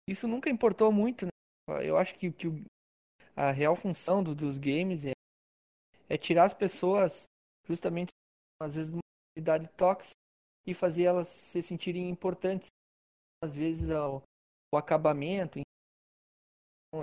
isso 0.09 0.27
nunca 0.27 0.49
importou 0.49 0.91
muito. 0.91 1.27
Né? 1.27 1.87
Eu 1.87 1.97
acho 1.97 2.15
que, 2.15 2.31
que 2.31 2.47
a 3.35 3.51
real 3.51 3.75
função 3.75 4.23
do, 4.23 4.33
dos 4.33 4.57
games 4.57 5.05
é, 5.05 5.11
é 6.09 6.17
tirar 6.17 6.45
as 6.45 6.53
pessoas 6.55 7.25
justamente, 7.67 8.09
às 8.59 8.73
vezes, 8.73 8.89
de 8.89 8.95
uma 8.95 9.01
atividade 9.37 9.69
tóxica 9.77 10.15
e 10.65 10.73
fazer 10.73 11.03
elas 11.03 11.27
se 11.27 11.61
sentirem 11.61 12.09
importantes. 12.09 12.69
Às 13.43 13.55
vezes, 13.55 13.91
ao, 13.91 14.23
o 14.73 14.77
acabamento, 14.77 15.61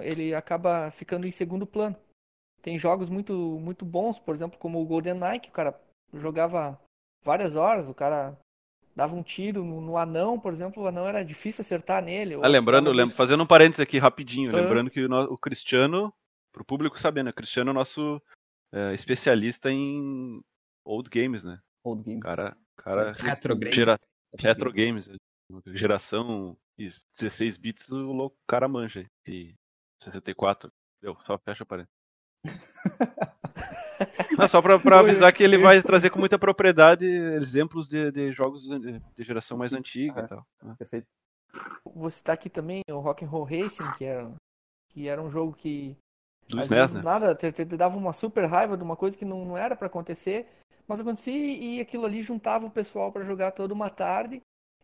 ele 0.02 0.34
acaba 0.34 0.90
ficando 0.90 1.26
em 1.26 1.32
segundo 1.32 1.66
plano. 1.66 1.96
Tem 2.62 2.78
jogos 2.78 3.08
muito 3.08 3.32
muito 3.60 3.84
bons, 3.84 4.18
por 4.18 4.34
exemplo, 4.34 4.58
como 4.58 4.80
o 4.80 4.86
Golden 4.86 5.14
Knight, 5.14 5.40
que 5.40 5.48
o 5.48 5.52
cara 5.52 5.80
jogava 6.12 6.78
várias 7.24 7.54
horas, 7.56 7.88
o 7.88 7.94
cara 7.94 8.36
dava 8.94 9.14
um 9.14 9.22
tiro 9.22 9.64
no, 9.64 9.80
no 9.80 9.96
anão, 9.96 10.38
por 10.38 10.52
exemplo, 10.52 10.82
o 10.82 10.86
anão 10.86 11.06
era 11.06 11.24
difícil 11.24 11.62
acertar 11.62 12.02
nele. 12.02 12.34
Ah, 12.42 12.48
lembrando, 12.48 12.90
lembra, 12.90 13.14
fazendo 13.14 13.42
um 13.44 13.46
parênteses 13.46 13.80
aqui 13.80 13.98
rapidinho, 13.98 14.50
Ah. 14.50 14.60
lembrando 14.60 14.90
que 14.90 15.04
o, 15.04 15.22
o 15.32 15.38
Cristiano, 15.38 16.12
pro 16.52 16.64
público 16.64 17.00
saber, 17.00 17.22
né? 17.22 17.30
O 17.30 17.34
Cristiano 17.34 17.70
é 17.70 17.72
o 17.72 17.74
nosso 17.74 18.20
é, 18.72 18.92
especialista 18.94 19.70
em 19.70 20.40
old 20.84 21.08
games, 21.08 21.44
né? 21.44 21.60
Old 21.84 22.02
games. 22.02 22.22
Cara, 22.22 22.56
cara 22.76 23.12
Retro 23.12 23.56
games. 23.56 23.74
gera, 23.74 23.96
retro 24.38 24.72
games, 24.72 25.06
né? 25.08 25.16
geração 25.68 26.56
isso, 26.86 27.00
16 27.18 27.56
bits, 27.56 27.88
o 27.90 28.12
louco 28.12 28.36
o 28.36 28.46
cara 28.50 28.66
manja. 28.68 29.04
E 29.26 29.54
64, 30.00 30.70
deu, 31.02 31.16
só 31.26 31.38
fecha 31.38 31.62
a 31.62 31.66
parede. 31.66 31.88
Não, 34.38 34.48
só 34.48 34.62
pra, 34.62 34.78
pra 34.78 35.00
avisar 35.00 35.32
que 35.32 35.42
ele 35.42 35.58
vai 35.58 35.82
trazer 35.82 36.08
com 36.10 36.18
muita 36.18 36.38
propriedade 36.38 37.04
exemplos 37.04 37.86
de, 37.88 38.10
de 38.10 38.32
jogos 38.32 38.62
de, 38.66 38.78
de 38.98 39.22
geração 39.22 39.58
mais 39.58 39.72
antiga 39.74 40.22
Ah. 40.22 40.24
e 40.24 40.28
tal. 40.28 40.46
né? 40.62 40.74
Perfeito. 40.78 41.06
Vou 41.84 42.10
citar 42.10 42.34
aqui 42.34 42.48
também 42.48 42.80
o 42.90 42.98
Rock'n'Roll 42.98 43.44
Racing, 43.44 43.92
que 43.98 44.04
era, 44.04 44.32
que 44.88 45.08
era 45.08 45.20
um 45.20 45.30
jogo 45.30 45.52
que 45.52 45.96
Do 46.48 46.60
às 46.60 46.66
SNES, 46.66 46.80
vezes 46.80 46.96
né? 46.96 47.02
nada, 47.02 47.34
te, 47.34 47.52
te 47.52 47.64
dava 47.64 47.96
uma 47.96 48.12
super 48.12 48.46
raiva 48.46 48.76
de 48.76 48.82
uma 48.82 48.96
coisa 48.96 49.18
que 49.18 49.24
não, 49.24 49.44
não 49.44 49.58
era 49.58 49.76
pra 49.76 49.88
acontecer, 49.88 50.46
mas 50.88 51.00
acontecia 51.00 51.34
e 51.34 51.80
aquilo 51.80 52.06
ali 52.06 52.22
juntava 52.22 52.64
o 52.66 52.70
pessoal 52.70 53.12
pra 53.12 53.24
jogar 53.24 53.50
toda 53.52 53.74
uma 53.74 53.90
tarde 53.90 54.40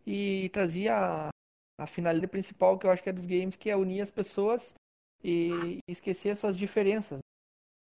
e 0.07 0.50
trazia 0.53 1.29
a, 1.78 1.87
finalidade 1.87 2.30
principal 2.30 2.78
que 2.78 2.87
eu 2.87 2.90
acho 2.90 3.02
que 3.02 3.09
é 3.09 3.12
dos 3.12 3.26
games, 3.26 3.56
que 3.56 3.71
é 3.71 3.76
unir 3.76 4.00
as 4.00 4.11
pessoas 4.11 4.75
e, 5.23 5.78
e 5.88 5.92
esquecer 5.92 6.30
as 6.30 6.38
suas 6.38 6.56
diferenças. 6.56 7.18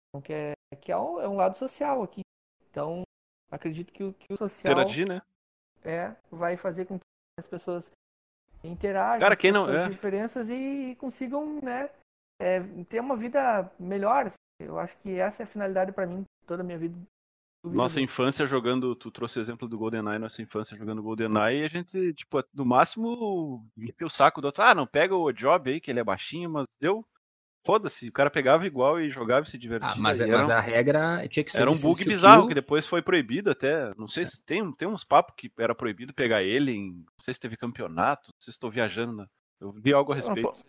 Então, 0.09 0.21
que 0.21 0.33
é, 0.33 0.53
que 0.81 0.91
é, 0.91 0.97
um, 0.97 1.21
é 1.21 1.27
um 1.27 1.35
lado 1.35 1.57
social 1.57 2.01
aqui. 2.03 2.21
Então, 2.69 3.03
acredito 3.51 3.93
que 3.93 4.03
o, 4.03 4.13
que 4.13 4.33
o 4.33 4.37
social 4.37 4.73
Interagir, 4.73 5.07
né? 5.07 5.21
é, 5.83 6.15
vai 6.31 6.57
fazer 6.57 6.85
com 6.85 6.97
que 6.97 7.05
as 7.39 7.47
pessoas 7.47 7.91
interajam 8.63 9.19
Cara, 9.19 9.35
com 9.35 9.41
quem 9.41 9.49
as 9.51 9.53
não- 9.53 9.69
é. 9.69 9.89
diferenças 9.89 10.49
e 10.49 10.95
consigam, 10.99 11.59
né, 11.61 11.89
é, 12.39 12.59
ter 12.89 12.99
uma 12.99 13.15
vida 13.15 13.71
melhor. 13.79 14.27
assim. 14.27 14.35
Eu 14.59 14.77
acho 14.77 14.97
que 14.97 15.17
essa 15.17 15.43
é 15.43 15.45
a 15.45 15.47
finalidade 15.47 15.91
pra 15.91 16.05
mim 16.05 16.25
toda 16.45 16.61
a 16.61 16.65
minha 16.65 16.77
vida. 16.77 16.95
Nossa 17.63 17.99
infância 17.99 18.45
jogando, 18.45 18.95
tu 18.95 19.11
trouxe 19.11 19.37
o 19.37 19.41
exemplo 19.41 19.67
do 19.67 19.77
GoldenEye, 19.77 20.17
nossa 20.17 20.41
infância 20.41 20.77
jogando 20.77 21.03
GoldenEye, 21.03 21.61
e 21.61 21.65
a 21.65 21.67
gente, 21.67 22.13
tipo, 22.13 22.41
no 22.53 22.65
máximo, 22.65 23.65
meteu 23.75 24.07
o 24.07 24.09
saco 24.09 24.39
do 24.39 24.45
outro, 24.45 24.63
ah, 24.63 24.73
não 24.73 24.87
pega 24.87 25.15
o 25.15 25.31
Job 25.33 25.69
aí, 25.69 25.81
que 25.81 25.91
ele 25.91 25.99
é 25.99 26.03
baixinho, 26.03 26.49
mas 26.49 26.65
deu, 26.79 27.05
foda-se, 27.65 28.07
o 28.07 28.13
cara 28.13 28.29
pegava 28.29 28.65
igual 28.65 28.99
e 29.01 29.09
jogava 29.09 29.45
e 29.45 29.49
se 29.49 29.57
divertia. 29.57 29.89
Ah, 29.89 29.95
mas, 29.97 30.21
e 30.21 30.27
mas 30.27 30.49
era, 30.49 30.57
a 30.57 30.61
regra 30.61 31.27
tinha 31.27 31.43
que 31.43 31.51
ser. 31.51 31.61
era 31.61 31.71
um 31.71 31.77
bug 31.77 32.03
bizarro, 32.05 32.47
que 32.47 32.53
depois 32.53 32.87
foi 32.87 33.01
proibido 33.01 33.51
até, 33.51 33.93
não 33.97 34.07
sei 34.07 34.25
se 34.25 34.41
tem, 34.45 34.71
tem 34.73 34.87
uns 34.87 35.03
papos 35.03 35.35
que 35.37 35.51
era 35.59 35.75
proibido 35.75 36.13
pegar 36.13 36.41
ele, 36.41 36.71
em, 36.71 36.91
não 36.93 37.23
sei 37.23 37.33
se 37.33 37.39
teve 37.39 37.57
campeonato, 37.57 38.29
não 38.29 38.39
sei 38.39 38.51
se 38.53 38.57
estou 38.57 38.71
viajando, 38.71 39.13
né? 39.13 39.25
eu 39.59 39.71
vi 39.73 39.93
algo 39.93 40.13
a 40.13 40.15
respeito. 40.15 40.63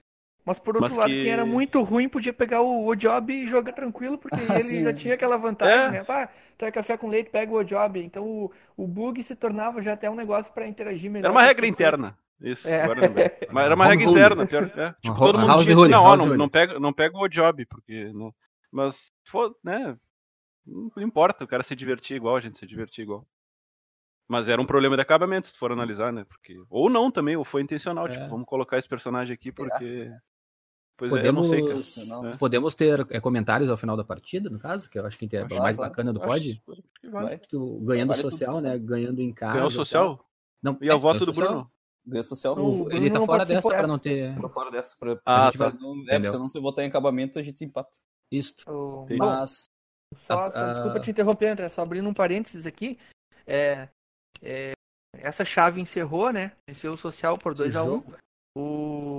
Mas 0.50 0.58
por 0.58 0.74
outro 0.76 0.88
Mas 0.90 0.96
lado, 0.98 1.10
que- 1.10 1.22
quem 1.22 1.30
era 1.32 1.46
muito 1.46 1.80
ruim 1.82 2.08
podia 2.08 2.32
pegar 2.32 2.60
o, 2.60 2.86
o 2.88 2.94
job 2.96 3.32
e 3.32 3.48
jogar 3.48 3.72
tranquilo, 3.72 4.18
porque 4.18 4.34
ele 4.60 4.62
Sim. 4.62 4.82
já 4.82 4.92
tinha 4.92 5.14
aquela 5.14 5.36
vantagem, 5.36 5.86
É. 5.86 5.90
né? 5.90 6.04
Pá, 6.04 6.28
tu 6.58 6.64
é 6.64 6.70
café 6.72 6.96
com 6.96 7.08
leite, 7.08 7.30
pega 7.30 7.52
o 7.52 7.62
job. 7.64 8.02
Então 8.02 8.24
o, 8.26 8.52
o 8.76 8.86
bug 8.86 9.22
se 9.22 9.36
tornava 9.36 9.80
já 9.82 9.92
até 9.92 10.10
um 10.10 10.14
negócio 10.16 10.52
pra 10.52 10.66
interagir 10.66 11.10
melhor. 11.10 11.26
Era 11.26 11.32
uma 11.32 11.42
regra 11.42 11.66
interna. 11.66 12.18
Isso, 12.40 12.66
É. 12.68 12.82
agora 12.82 13.00
lembrei. 13.02 13.30
Mas 13.52 13.64
era 13.66 13.74
uma 13.74 13.86
regra 13.86 14.04
rule. 14.06 14.18
interna, 14.18 14.46
pior. 14.46 14.64
É. 14.76 14.94
Tipo, 15.02 15.18
todo 15.18 15.38
mundo 15.38 15.48
house 15.48 15.66
dizia 15.66 15.74
assim, 15.82 15.90
não, 15.92 16.02
ó, 16.02 16.16
não, 16.16 16.26
não 16.36 16.48
pega, 16.48 16.80
não 16.80 16.92
pega 16.92 17.16
o 17.18 17.28
job, 17.28 17.64
porque. 17.66 18.04
Né? 18.12 18.30
Mas, 18.72 19.10
foda, 19.28 19.54
né? 19.62 19.96
Não 20.66 21.02
importa, 21.02 21.44
o 21.44 21.48
cara 21.48 21.62
se 21.62 21.74
divertir 21.76 22.16
igual, 22.16 22.36
a 22.36 22.40
gente 22.40 22.58
se 22.58 22.66
divertir 22.66 23.02
igual. 23.02 23.26
Mas 24.28 24.48
era 24.48 24.62
um 24.62 24.66
problema 24.66 24.94
de 24.96 25.02
acabamento, 25.02 25.48
se 25.48 25.52
tu 25.54 25.58
for 25.58 25.72
analisar, 25.72 26.12
né? 26.12 26.24
Porque... 26.28 26.56
Ou 26.70 26.88
não 26.88 27.10
também, 27.10 27.34
ou 27.36 27.44
foi 27.44 27.62
intencional, 27.62 28.06
É. 28.06 28.10
tipo, 28.12 28.28
vamos 28.28 28.46
colocar 28.46 28.78
esse 28.78 28.88
personagem 28.88 29.34
aqui 29.34 29.50
porque. 29.50 30.10
Pois 31.00 31.12
é, 31.24 31.26
eu 31.28 31.32
não 31.32 31.42
Podemos, 31.42 31.86
sei, 31.94 32.04
cara. 32.04 32.08
Não. 32.22 32.28
É. 32.28 32.36
podemos 32.36 32.74
ter 32.74 33.06
é, 33.10 33.20
comentários 33.20 33.70
ao 33.70 33.76
final 33.76 33.96
da 33.96 34.04
partida, 34.04 34.48
no 34.50 34.58
caso, 34.58 34.88
que 34.88 34.98
eu 34.98 35.06
acho 35.06 35.18
que 35.18 35.34
é 35.36 35.42
o 35.42 35.46
Acho- 35.46 35.54
mais 35.58 35.74
claro. 35.76 35.90
bacana 35.90 36.12
do 36.12 36.20
Acho- 36.22 36.28
pod. 36.28 36.62
acho 36.68 36.82
que 37.00 37.08
vale. 37.08 37.40
Ganhando 37.82 38.08
Vale 38.08 38.22
tudo. 38.22 38.30
social, 38.30 38.60
né? 38.60 38.78
Ganhando 38.78 39.20
em 39.20 39.32
casa. 39.32 39.54
Ganhou 39.54 39.68
o 39.68 39.70
tal. 39.70 39.76
social? 39.84 40.26
Não, 40.62 40.76
E 40.80 40.88
é 40.88 40.94
o 40.94 41.00
voto 41.00 41.24
do 41.24 41.32
social. 41.32 41.48
Bruno? 41.48 41.70
Ganhou 42.06 42.24
social. 42.24 42.54
Não, 42.56 42.64
O- 42.64 42.84
o 42.84 42.92
ele 42.92 43.10
tá 43.10 43.20
fora 43.26 43.44
dessa 43.46 43.68
pra 43.68 43.76
dessa. 43.78 43.88
não 43.88 43.98
ter. 43.98 44.40
Tô 44.40 44.48
fora 44.50 44.70
dessa. 44.70 44.96
Pra, 44.98 45.20
Ah, 45.24 45.42
a 45.42 45.44
gente 45.50 45.58
tá. 45.58 45.68
vai- 45.70 45.78
não, 45.80 46.04
é, 46.08 46.26
se 46.30 46.38
não 46.38 46.48
se 46.48 46.60
votar 46.60 46.84
em 46.84 46.88
acabamento, 46.88 47.38
a 47.38 47.42
gente 47.42 47.64
empata. 47.64 47.90
Isso. 48.30 48.54
Mas. 49.18 49.64
Só, 50.16 50.50
só 50.50 50.58
Ah, 50.58 50.72
desculpa 50.72 50.96
ah. 50.98 51.00
te 51.00 51.10
interromper, 51.10 51.48
André, 51.48 51.68
só 51.68 51.82
abrindo 51.82 52.08
um 52.08 52.14
parênteses 52.14 52.66
aqui. 52.66 52.98
É, 53.46 53.88
é, 54.42 54.72
essa 55.14 55.44
chave 55.44 55.80
encerrou, 55.80 56.32
né? 56.32 56.52
Venceu 56.68 56.92
o 56.92 56.96
social 56.96 57.38
por 57.38 57.54
2x1. 57.54 58.02
O, 58.58 59.18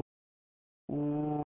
o, 0.89 1.41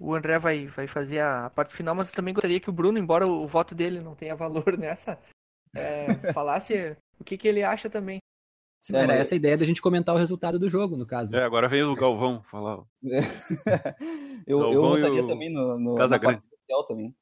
o 0.00 0.14
André 0.14 0.38
vai, 0.38 0.66
vai 0.66 0.86
fazer 0.86 1.20
a, 1.20 1.50
parte 1.50 1.74
final, 1.74 1.94
mas 1.94 2.08
eu 2.08 2.14
também 2.14 2.34
gostaria 2.34 2.60
que 2.60 2.70
o 2.70 2.72
Bruno, 2.72 2.98
embora 2.98 3.26
o, 3.26 3.46
voto 3.46 3.74
dele 3.74 4.00
não 4.00 4.14
tenha 4.14 4.36
valor 4.36 4.76
nessa, 4.78 5.18
é, 5.74 6.32
falasse 6.32 6.96
o 7.18 7.24
que, 7.24 7.36
que 7.36 7.48
ele 7.48 7.62
acha 7.62 7.90
também. 7.90 8.18
Sim, 8.80 8.96
era 8.96 9.14
essa 9.14 9.34
a 9.34 9.36
ideia 9.36 9.58
da 9.58 9.64
gente 9.64 9.82
comentar 9.82 10.14
o 10.14 10.18
resultado 10.18 10.58
do 10.58 10.70
jogo, 10.70 10.96
no 10.96 11.06
caso. 11.06 11.34
É, 11.34 11.42
agora 11.42 11.68
vem 11.68 11.82
o 11.82 11.96
Galvão 11.96 12.42
falar. 12.44 12.84
eu, 14.46 14.60
Galvão 14.60 14.84
eu 14.84 14.94
votaria 14.94 15.24
o 15.24 15.26
também 15.26 15.50
no, 15.50 15.78
no, 15.78 15.94
Casa 15.96 16.14
na 16.14 16.18
Grande. 16.18 16.36
parte 16.36 16.48
social 16.48 16.84
também. 16.84 17.14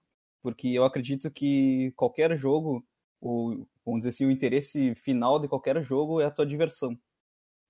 Porque 0.42 0.68
eu 0.68 0.84
acredito 0.84 1.30
que 1.30 1.92
qualquer 1.96 2.36
jogo, 2.36 2.84
o, 3.20 3.66
vamos 3.84 4.00
dizer 4.00 4.10
assim, 4.10 4.26
o 4.26 4.30
interesse 4.30 4.94
final 4.96 5.40
de 5.40 5.48
qualquer 5.48 5.82
jogo 5.82 6.20
é 6.20 6.26
a 6.26 6.30
tua 6.30 6.44
diversão. 6.44 6.96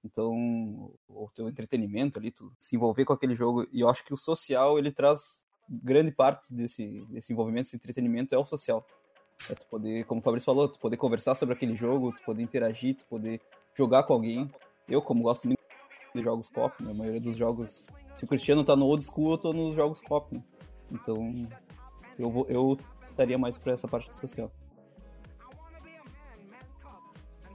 Então, 0.04 0.92
o 1.08 1.28
teu 1.34 1.48
entretenimento 1.48 2.18
ali, 2.18 2.30
tu 2.30 2.52
se 2.58 2.76
envolver 2.76 3.04
com 3.04 3.12
aquele 3.12 3.34
jogo. 3.34 3.66
E 3.72 3.80
eu 3.80 3.88
acho 3.88 4.04
que 4.04 4.14
o 4.14 4.16
social, 4.16 4.78
ele 4.78 4.92
traz 4.92 5.46
grande 5.68 6.12
parte 6.12 6.52
desse, 6.54 7.04
desse 7.08 7.32
envolvimento, 7.32 7.64
desse 7.64 7.76
entretenimento 7.76 8.34
é 8.34 8.38
o 8.38 8.46
social. 8.46 8.86
É 9.50 9.54
tu 9.54 9.66
poder, 9.66 10.04
como 10.04 10.20
o 10.20 10.24
Fabrício 10.24 10.46
falou, 10.46 10.68
tu 10.68 10.78
poder 10.78 10.96
conversar 10.96 11.34
sobre 11.34 11.54
aquele 11.54 11.76
jogo, 11.76 12.12
tu 12.12 12.22
poder 12.24 12.42
interagir, 12.42 12.96
tu 12.96 13.06
poder 13.06 13.40
jogar 13.74 14.04
com 14.04 14.12
alguém. 14.12 14.50
Eu, 14.88 15.02
como 15.02 15.22
gosto 15.22 15.46
muito 15.46 15.60
de 16.14 16.22
jogos 16.22 16.48
cop, 16.48 16.82
né, 16.82 16.92
a 16.92 16.94
maioria 16.94 17.20
dos 17.20 17.36
jogos. 17.36 17.86
Se 18.14 18.24
o 18.24 18.26
Cristiano 18.26 18.64
tá 18.64 18.74
no 18.74 18.86
old 18.86 19.04
school, 19.04 19.32
eu 19.32 19.38
tô 19.38 19.52
nos 19.52 19.74
jogos 19.74 20.00
cop. 20.00 20.34
Né? 20.34 20.42
Então, 20.90 21.34
eu, 22.18 22.30
vou, 22.30 22.46
eu 22.48 22.78
estaria 23.10 23.36
mais 23.36 23.58
pra 23.58 23.72
essa 23.72 23.86
parte 23.86 24.08
do 24.08 24.16
social. 24.16 24.50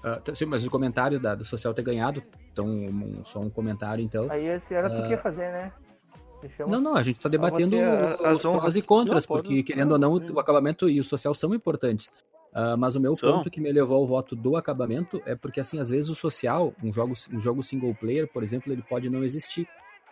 Ah, 0.03 0.15
tá, 0.17 0.33
sim, 0.33 0.45
mas 0.45 0.63
os 0.63 0.69
comentários 0.69 1.21
da- 1.21 1.35
do 1.35 1.45
social 1.45 1.73
ter 1.73 1.83
ganhado, 1.83 2.23
então 2.51 2.65
um- 2.65 3.23
só 3.23 3.39
um 3.39 3.49
comentário 3.49 4.03
então. 4.03 4.27
Aí 4.31 4.45
esse 4.47 4.73
era 4.73 4.89
tu 4.89 5.01
que 5.03 5.09
ia 5.09 5.17
fazer, 5.17 5.51
né? 5.51 5.71
Deixamos- 6.41 6.71
Não, 6.71 6.81
não, 6.81 6.95
a 6.95 7.03
gente 7.03 7.19
tá 7.19 7.29
debatendo 7.29 7.69
você, 7.77 7.83
a- 7.83 8.29
as 8.31 8.39
os 8.39 8.45
honras. 8.45 8.61
prós 8.61 8.75
e 8.75 8.81
contras, 8.81 9.23
Não, 9.23 9.27
pode- 9.27 9.47
porque 9.47 9.63
querendo 9.63 9.91
ou 9.91 9.99
não, 9.99 10.13
o 10.15 10.39
acabamento 10.39 10.89
e 10.89 10.99
o 10.99 11.03
social 11.03 11.33
são 11.35 11.53
importantes. 11.53 12.09
Ah, 12.53 12.75
mas 12.75 12.95
o 12.95 12.99
meu 12.99 13.15
São. 13.15 13.31
ponto 13.31 13.49
que 13.51 13.61
me 13.61 13.71
levou 13.71 13.95
ao 13.97 14.07
voto 14.07 14.35
do 14.35 14.57
acabamento 14.57 15.21
é 15.25 15.35
porque, 15.35 15.59
assim, 15.59 15.79
às 15.79 15.89
vezes 15.89 16.09
o 16.09 16.15
social, 16.15 16.73
um 16.83 16.91
jogo, 16.91 17.13
um 17.31 17.39
jogo 17.39 17.63
single 17.63 17.93
player, 17.95 18.27
por 18.27 18.43
exemplo, 18.43 18.73
ele 18.73 18.81
pode 18.81 19.09
não 19.09 19.23
existir. 19.23 19.67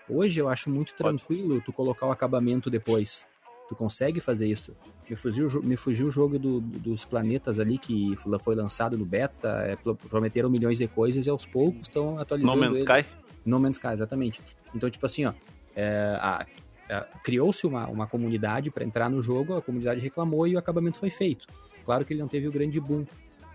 Hoje 0.08 0.40
eu 0.40 0.48
acho 0.48 0.70
muito 0.70 0.94
Pode. 0.96 1.18
tranquilo 1.18 1.62
tu 1.62 1.74
colocar 1.74 2.06
o 2.08 2.12
acabamento 2.12 2.70
depois. 2.70 3.28
Tu 3.70 3.76
consegue 3.76 4.20
fazer 4.20 4.48
isso. 4.48 4.76
Me 5.08 5.16
fugiu, 5.16 5.62
me 5.64 5.76
fugiu 5.78 6.08
o 6.08 6.12
jogo 6.12 6.38
do- 6.40 6.60
dos 6.60 7.06
planetas 7.06 7.60
ali 7.60 7.78
que 7.78 8.16
foi 8.44 8.56
lançado 8.56 8.98
no 8.98 9.06
beta, 9.06 9.48
é, 9.66 9.76
pro- 9.76 9.96
prometeram 9.96 10.50
milhões 10.50 10.80
de 10.80 10.88
coisas 10.88 11.26
e 11.28 11.30
aos 11.30 11.46
poucos 11.46 11.82
estão 11.84 12.16
No 12.16 12.20
atualizando 12.20 12.58
Man's 12.58 12.74
ele. 12.74 12.80
Sky? 12.80 13.06
No 13.46 13.60
Man's 13.60 13.76
Sky, 13.78 13.88
exatamente. 13.94 14.42
Então, 14.74 14.90
tipo 14.90 15.06
assim, 15.06 15.26
ó, 15.26 15.34
é, 15.76 16.18
a- 16.20 16.46
a- 16.90 17.02
criou-se 17.24 17.66
uma, 17.68 17.88
uma 17.88 18.08
comunidade 18.08 18.72
para 18.72 18.84
entrar 18.84 19.08
no 19.10 19.22
jogo, 19.22 19.56
a 19.56 19.62
comunidade 19.62 20.00
reclamou 20.02 20.48
e 20.48 20.56
o 20.56 20.60
acabamento 20.60 20.98
foi 20.98 21.12
feito. 21.12 21.46
Claro 21.86 22.04
que 22.04 22.14
ele 22.14 22.22
não 22.22 22.28
teve 22.28 22.48
o 22.48 22.52
grande 22.52 22.80
boom. 22.80 23.06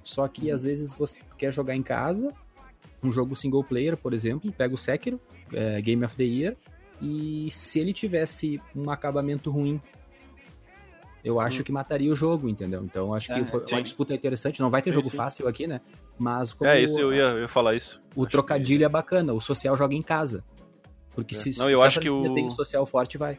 Só 0.04 0.28
que 0.28 0.50
às 0.50 0.62
vezes 0.62 0.90
você 0.97 1.16
quer 1.37 1.52
jogar 1.52 1.75
em 1.75 1.83
casa, 1.83 2.33
um 3.02 3.11
jogo 3.11 3.35
single 3.35 3.64
player, 3.64 3.97
por 3.97 4.12
exemplo, 4.14 4.52
pega 4.52 4.75
o 4.75 4.78
Sekiro, 4.78 5.21
é, 5.52 5.80
Game 5.83 6.04
of 6.04 6.14
the 6.16 6.25
Year, 6.25 6.56
e 7.02 7.49
se 7.50 7.80
ele 7.80 7.92
tivesse 7.92 8.61
um 8.76 8.90
acabamento 8.90 9.50
ruim, 9.50 9.80
eu 11.25 11.40
acho 11.40 11.64
que 11.64 11.73
mataria 11.73 12.12
o 12.12 12.16
jogo, 12.16 12.49
entendeu? 12.49 12.83
Então 12.85 13.07
eu 13.09 13.14
acho 13.14 13.33
que 13.33 13.40
É, 13.40 13.45
foi 13.47 13.61
sim. 13.66 13.75
uma 13.75 13.83
disputa 13.83 14.14
interessante. 14.14 14.61
Não 14.61 14.69
vai 14.71 14.83
ter 14.83 14.90
Sim, 14.90 14.95
jogo 14.97 15.11
sim. 15.11 15.16
fácil 15.16 15.49
aqui, 15.49 15.66
né? 15.66 15.81
Mas 16.19 16.52
como 16.52 16.71
É, 16.71 16.81
isso 16.81 17.00
eu 17.00 17.12
ia, 17.14 17.31
eu 17.31 17.40
ia 17.40 17.49
falar 17.49 17.75
isso. 17.75 18.00
o 18.14 18.23
Acho 18.23 18.31
trocadilho 18.31 18.85
é 18.85 18.88
bacana, 18.88 19.33
o 19.33 19.40
social 19.40 19.76
joga 19.76 19.95
em 19.95 20.02
casa. 20.02 20.45
Porque 21.14 21.35
É. 21.35 21.38
se, 21.38 21.59
Não, 21.59 21.71
eu 21.71 21.78
se 21.81 21.87
acho 21.87 22.00
que 22.00 22.11
o- 22.11 22.35
tem 22.35 22.47
um 22.47 22.50
social 22.50 22.85
forte, 22.85 23.16
vai. 23.16 23.38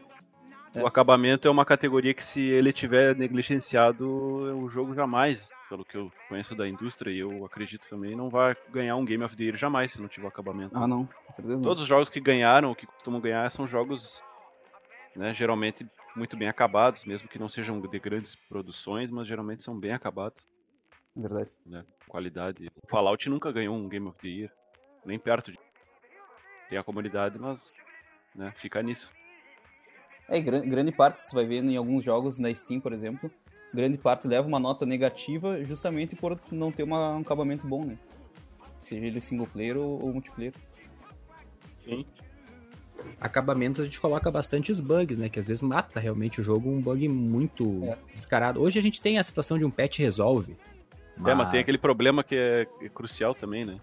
O 0.74 0.86
acabamento 0.86 1.48
é 1.48 1.50
uma 1.50 1.64
categoria 1.64 2.12
que 2.12 2.22
se 2.22 2.38
ele 2.40 2.70
tiver 2.70 3.16
negligenciado, 3.16 4.06
o 4.06 4.68
jogo 4.68 4.94
jamais, 4.94 5.48
pelo 5.70 5.82
que 5.86 5.96
eu 5.96 6.12
conheço 6.28 6.54
da 6.54 6.68
indústria 6.68 7.10
e 7.10 7.18
eu 7.18 7.46
acredito 7.46 7.86
também, 7.88 8.14
não 8.14 8.28
vai 8.28 8.54
ganhar 8.70 8.94
um 8.96 9.04
Game 9.04 9.24
of 9.24 9.34
the 9.34 9.44
Year 9.44 9.56
jamais 9.56 9.92
se 9.92 10.00
não 10.02 10.08
tiver 10.08 10.26
o 10.26 10.28
acabamento. 10.28 10.76
Ah, 10.76 10.86
não, 10.86 11.06
com 11.06 11.32
certeza 11.32 11.56
não. 11.56 11.62
Todos 11.62 11.82
os 11.84 11.88
jogos 11.88 12.10
que 12.10 12.20
ganharam, 12.20 12.74
que 12.74 12.86
costumam 12.86 13.22
ganhar, 13.22 13.50
são 13.50 13.66
jogos, 13.66 14.22
né, 15.14 15.32
geralmente 15.32 15.86
muito 16.16 16.36
bem 16.36 16.48
acabados, 16.48 17.04
mesmo 17.04 17.28
que 17.28 17.38
não 17.38 17.48
sejam 17.48 17.80
de 17.80 17.98
grandes 17.98 18.34
produções, 18.34 19.10
mas 19.10 19.28
geralmente 19.28 19.62
são 19.62 19.78
bem 19.78 19.92
acabados. 19.92 20.42
Verdade. 21.14 21.50
Né? 21.64 21.84
Qualidade. 22.08 22.68
O 22.82 22.88
Fallout 22.88 23.28
nunca 23.28 23.52
ganhou 23.52 23.76
um 23.76 23.88
Game 23.88 24.06
of 24.08 24.18
the 24.18 24.28
Year. 24.28 24.52
Nem 25.04 25.18
perto 25.18 25.52
de. 25.52 25.58
Tem 26.68 26.78
a 26.78 26.82
comunidade, 26.82 27.38
mas. 27.38 27.72
Né, 28.34 28.52
fica 28.56 28.82
nisso. 28.82 29.10
É, 30.28 30.40
grande, 30.40 30.68
grande 30.68 30.92
parte, 30.92 31.20
se 31.20 31.28
tu 31.28 31.34
vai 31.34 31.46
ver 31.46 31.62
em 31.62 31.76
alguns 31.76 32.02
jogos 32.02 32.38
na 32.38 32.52
Steam, 32.52 32.80
por 32.80 32.92
exemplo, 32.92 33.30
grande 33.72 33.96
parte 33.96 34.26
leva 34.26 34.46
uma 34.46 34.58
nota 34.58 34.84
negativa 34.84 35.62
justamente 35.62 36.16
por 36.16 36.38
não 36.50 36.72
ter 36.72 36.82
uma, 36.82 37.14
um 37.14 37.20
acabamento 37.20 37.66
bom, 37.66 37.84
né? 37.84 37.96
Seja 38.80 39.06
ele 39.06 39.20
single 39.20 39.46
player 39.46 39.76
ou, 39.76 40.02
ou 40.02 40.12
multiplayer. 40.12 40.52
Sim. 41.84 42.04
Acabamentos 43.20 43.80
a 43.80 43.84
gente 43.84 44.00
coloca 44.00 44.30
bastante 44.30 44.70
os 44.72 44.80
bugs, 44.80 45.18
né? 45.18 45.28
Que 45.28 45.38
às 45.40 45.46
vezes 45.46 45.62
mata 45.62 45.98
realmente 46.00 46.40
o 46.40 46.44
jogo, 46.44 46.70
um 46.70 46.80
bug 46.80 47.08
muito 47.08 47.80
É. 47.84 47.96
descarado. 48.14 48.60
Hoje 48.60 48.78
a 48.78 48.82
gente 48.82 49.00
tem 49.00 49.18
a 49.18 49.24
situação 49.24 49.58
de 49.58 49.64
um 49.64 49.70
patch 49.70 49.98
resolve. 49.98 50.56
É, 51.26 51.34
mas 51.34 51.50
tem 51.50 51.60
aquele 51.60 51.78
problema 51.78 52.22
que 52.22 52.34
é, 52.36 52.66
é 52.82 52.88
crucial 52.88 53.34
também, 53.34 53.64
né? 53.64 53.78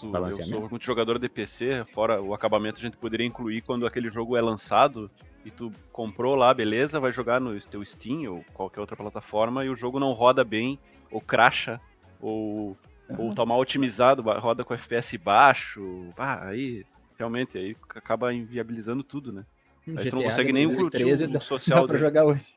Tu- 0.00 0.10
Eu 0.16 0.32
sou 0.32 0.68
muito 0.70 0.84
jogador 0.84 1.18
de 1.18 1.28
PC, 1.28 1.84
fora 1.92 2.20
o 2.20 2.34
acabamento 2.34 2.78
a 2.80 2.82
gente 2.82 2.96
poderia 2.96 3.26
incluir 3.26 3.60
quando 3.60 3.86
aquele 3.86 4.10
jogo 4.10 4.36
é 4.36 4.40
lançado 4.40 5.08
e 5.44 5.50
tu 5.50 5.70
comprou 5.92 6.34
lá, 6.34 6.52
beleza, 6.52 6.98
vai 6.98 7.12
jogar 7.12 7.40
no 7.40 7.58
teu 7.60 7.84
Steam 7.84 8.28
ou 8.32 8.44
qualquer 8.54 8.80
outra 8.80 8.96
plataforma 8.96 9.64
e 9.64 9.68
o 9.68 9.76
jogo 9.76 10.00
não 10.00 10.12
roda 10.12 10.42
bem, 10.42 10.78
ou 11.10 11.20
cracha, 11.20 11.80
ou, 12.20 12.76
ou 13.18 13.34
tá 13.34 13.44
mal 13.44 13.60
otimizado, 13.60 14.22
roda 14.22 14.64
com 14.64 14.74
FPS 14.74 15.16
baixo. 15.18 16.08
Ah, 16.16 16.46
aí 16.48 16.84
realmente 17.22 17.56
aí 17.56 17.76
acaba 17.90 18.34
inviabilizando 18.34 19.04
tudo, 19.04 19.32
né? 19.32 19.46
Um 19.86 19.96
Aí 19.96 20.10
tu 20.10 20.16
não 20.16 20.24
consegue 20.24 20.52
nem 20.52 20.66
2013 20.66 21.24
curtir 21.24 21.36
o 21.36 21.40
social 21.40 21.80
dá 21.80 21.86
pra 21.86 21.92
dele. 21.96 22.08
jogar 22.08 22.24
hoje. 22.24 22.54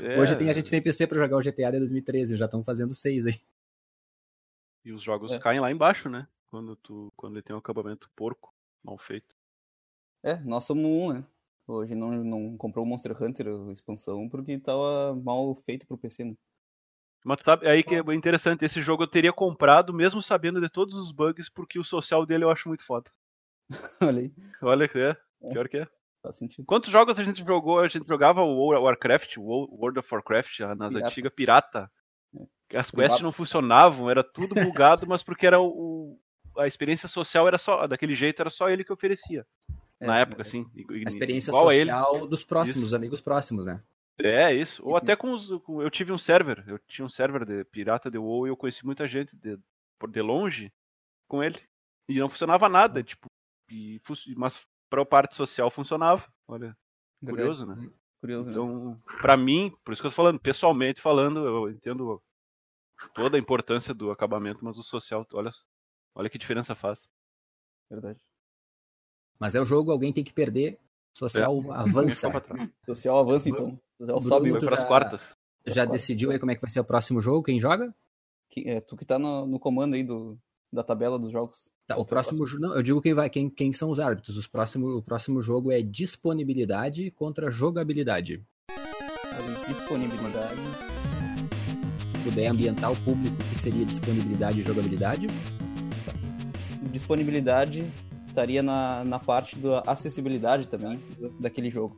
É, 0.00 0.18
Hoje 0.18 0.34
tem 0.36 0.48
a 0.48 0.52
gente 0.54 0.70
tem 0.70 0.80
PC 0.80 1.06
pra 1.06 1.18
jogar 1.18 1.36
o 1.36 1.42
GTA 1.42 1.70
de 1.70 1.78
2013, 1.78 2.38
já 2.38 2.46
estão 2.46 2.64
fazendo 2.64 2.94
seis 2.94 3.26
aí. 3.26 3.38
E 4.82 4.92
os 4.92 5.02
jogos 5.02 5.32
É. 5.32 5.38
caem 5.38 5.60
lá 5.60 5.70
embaixo, 5.70 6.08
né? 6.08 6.26
Quando, 6.50 6.74
tu, 6.76 7.12
quando 7.16 7.34
ele 7.34 7.42
tem 7.42 7.54
um 7.54 7.58
acabamento 7.58 8.10
porco, 8.16 8.54
mal 8.82 8.96
feito. 8.96 9.36
É, 10.22 10.36
nós 10.36 10.64
somos 10.64 10.84
um, 10.86 11.12
né? 11.12 11.24
Hoje 11.66 11.94
não, 11.94 12.12
não 12.24 12.56
comprou 12.56 12.84
o 12.84 12.88
Monster 12.88 13.20
Hunter 13.22 13.48
a 13.48 13.72
expansão 13.72 14.26
porque 14.28 14.58
tava 14.58 15.14
mal 15.22 15.54
feito 15.66 15.86
pro 15.86 15.98
PC, 15.98 16.24
né? 16.24 16.34
Mas 17.24 17.40
sabe, 17.44 17.66
aí 17.68 17.82
que 17.82 17.96
é 17.96 18.14
interessante, 18.14 18.64
esse 18.64 18.80
jogo 18.80 19.02
eu 19.02 19.08
teria 19.08 19.32
comprado 19.32 19.92
mesmo 19.92 20.22
sabendo 20.22 20.60
de 20.60 20.70
todos 20.70 20.94
os 20.94 21.10
bugs, 21.10 21.50
porque 21.50 21.78
o 21.78 21.84
social 21.84 22.24
dele 22.24 22.44
eu 22.44 22.50
acho 22.50 22.68
muito 22.68 22.86
foda. 22.86 23.10
Olha 24.02 24.20
aí, 24.20 24.32
Olha 24.62 24.88
que 24.88 24.98
é, 24.98 25.16
pior 25.52 25.68
que 25.68 25.78
é. 25.78 25.88
faz 26.22 26.36
sentido. 26.36 26.64
Quantos 26.66 26.90
jogos 26.90 27.18
a 27.18 27.24
gente 27.24 27.44
jogou? 27.44 27.80
A 27.80 27.88
gente 27.88 28.06
jogava 28.06 28.42
o 28.42 28.66
War- 28.68 28.82
Warcraft, 28.82 29.36
o 29.38 29.42
Wo- 29.42 29.68
World 29.80 29.98
of 29.98 30.08
Warcraft, 30.14 30.60
nas 30.60 30.88
Pirata. 30.92 31.06
antigas 31.06 31.32
pirata. 31.34 31.90
Que 32.68 32.76
As 32.76 32.90
quests 32.90 33.20
não 33.22 33.30
funcionavam, 33.32 34.10
era 34.10 34.24
tudo 34.24 34.54
bugado, 34.74 35.06
mas 35.06 35.22
porque 35.22 35.46
era 35.46 35.60
o, 35.60 36.18
a 36.58 36.66
experiência 36.66 37.08
social 37.08 37.46
era 37.46 37.58
só, 37.58 37.86
daquele 37.86 38.14
jeito 38.14 38.40
era 38.42 38.50
só 38.50 38.68
ele 38.68 38.82
que 38.84 38.92
oferecia. 38.92 39.46
na 40.00 40.18
É, 40.18 40.22
época, 40.22 40.42
assim. 40.42 40.66
i- 40.74 40.84
i- 40.98 41.04
A 41.04 41.08
experiência 41.08 41.50
igual 41.50 41.68
a 41.68 41.74
ele. 41.74 41.90
social 41.90 42.26
dos 42.26 42.44
próximos, 42.44 42.76
Isso. 42.76 42.84
dos 42.86 42.94
amigos 42.94 43.20
próximos, 43.20 43.66
né? 43.66 43.80
É, 44.18 44.52
isso. 44.52 44.82
Ou 44.82 44.90
Isso, 44.90 44.96
até 44.98 45.12
isso. 45.12 45.20
com 45.20 45.32
os. 45.32 45.48
com- 45.62 45.82
eu 45.82 45.90
tive 45.90 46.10
um 46.12 46.18
server. 46.18 46.64
Eu 46.66 46.78
tinha 46.88 47.04
um 47.04 47.08
server 47.08 47.44
de 47.44 47.64
pirata 47.64 48.10
de 48.10 48.16
WoW 48.18 48.46
e 48.46 48.50
eu 48.50 48.56
conheci 48.56 48.84
muita 48.84 49.06
gente 49.06 49.36
de, 49.36 49.58
por 49.98 50.10
de 50.10 50.20
longe 50.22 50.72
com 51.28 51.42
ele. 51.44 51.60
E 52.08 52.18
não 52.18 52.28
funcionava 52.28 52.68
nada, 52.68 53.02
tipo. 53.02 53.26
E, 53.68 54.00
mas 54.36 54.64
pra 54.88 55.04
parte 55.04 55.34
social 55.34 55.70
funcionava. 55.70 56.26
Olha, 56.46 56.76
curioso, 57.24 57.66
né? 57.66 57.90
Curioso 58.20 58.50
mesmo. 58.50 58.64
Então, 58.64 59.02
pra 59.20 59.36
mim, 59.36 59.72
por 59.84 59.92
isso 59.92 60.02
que 60.02 60.06
eu 60.06 60.10
tô 60.10 60.16
falando, 60.16 60.38
pessoalmente 60.40 61.00
falando, 61.00 61.40
eu 61.46 61.70
entendo 61.70 62.22
toda 63.14 63.36
a 63.36 63.40
importância 63.40 63.92
do 63.92 64.10
acabamento, 64.10 64.64
mas 64.64 64.78
o 64.78 64.82
social, 64.82 65.26
olha, 65.34 65.50
olha 66.14 66.30
que 66.30 66.38
diferença 66.38 66.74
faz. 66.74 67.08
Verdade. 67.90 68.20
Mas 69.38 69.54
é 69.54 69.60
o 69.60 69.64
jogo, 69.66 69.90
alguém 69.92 70.12
tem 70.12 70.24
que 70.24 70.32
perder, 70.32 70.78
social 71.16 71.60
avança. 71.72 72.30
Pra 72.30 72.40
trás. 72.40 72.70
Social 72.86 73.18
avança 73.18 73.48
então. 73.48 73.78
Social 73.98 74.20
Bruno, 74.40 74.54
sobe. 74.54 74.66
Pras 74.66 74.80
já- 74.80 74.86
quartas. 74.86 75.36
Já 75.68 75.84
decidiu 75.84 76.30
aí 76.30 76.38
como 76.38 76.52
é 76.52 76.54
que 76.54 76.60
vai 76.60 76.70
ser 76.70 76.78
o 76.80 76.84
próximo 76.84 77.20
jogo? 77.20 77.42
Quem 77.42 77.58
joga? 77.60 77.92
Que- 78.48 78.68
é, 78.68 78.80
tu 78.80 78.96
que 78.96 79.04
tá 79.04 79.18
no, 79.18 79.44
no 79.46 79.58
comando 79.58 79.94
aí 79.94 80.04
do, 80.04 80.38
da 80.72 80.84
tabela 80.84 81.18
dos 81.18 81.32
jogos. 81.32 81.72
Tá, 81.86 81.94
Qual 81.94 82.04
o 82.04 82.06
é 82.06 82.08
próximo 82.08 82.44
jogo. 82.44 82.62
Não, 82.62 82.74
eu 82.74 82.82
digo 82.82 83.00
quem 83.00 83.14
vai, 83.14 83.30
quem, 83.30 83.48
quem 83.48 83.72
são 83.72 83.90
os 83.90 84.00
árbitros. 84.00 84.36
Os 84.36 84.46
próximo, 84.46 84.96
o 84.96 85.02
próximo 85.02 85.40
jogo 85.40 85.70
é 85.70 85.80
disponibilidade 85.80 87.12
contra 87.12 87.48
jogabilidade. 87.48 88.42
Disponibilidade. 89.68 90.56
Se 92.12 92.24
puder 92.24 92.48
ambientar 92.48 92.90
o 92.90 92.96
público, 93.02 93.36
que 93.36 93.56
seria 93.56 93.84
disponibilidade 93.84 94.58
e 94.60 94.62
jogabilidade. 94.64 95.28
Disponibilidade 96.90 97.88
estaria 98.26 98.62
na, 98.64 99.04
na 99.04 99.18
parte 99.20 99.56
da 99.56 99.80
acessibilidade 99.86 100.66
também 100.66 101.00
daquele 101.38 101.70
jogo. 101.70 101.96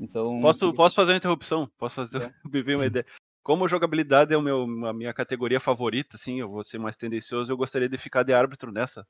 Então. 0.00 0.40
Posso, 0.40 0.72
posso 0.72 0.96
fazer 0.96 1.12
uma 1.12 1.18
interrupção? 1.18 1.68
Posso 1.78 1.96
fazer 1.96 2.32
É. 2.50 2.76
uma 2.76 2.86
ideia. 2.86 3.04
Como 3.48 3.66
jogabilidade 3.66 4.34
é 4.34 4.36
o 4.36 4.42
meu, 4.42 4.64
a 4.86 4.92
minha 4.92 5.14
categoria 5.14 5.58
favorita, 5.58 6.16
assim, 6.16 6.38
eu 6.38 6.50
vou 6.50 6.62
ser 6.62 6.76
mais 6.76 6.96
tendencioso, 6.96 7.50
eu 7.50 7.56
gostaria 7.56 7.88
de 7.88 7.96
ficar 7.96 8.22
de 8.22 8.34
árbitro 8.34 8.70
nessa. 8.70 9.06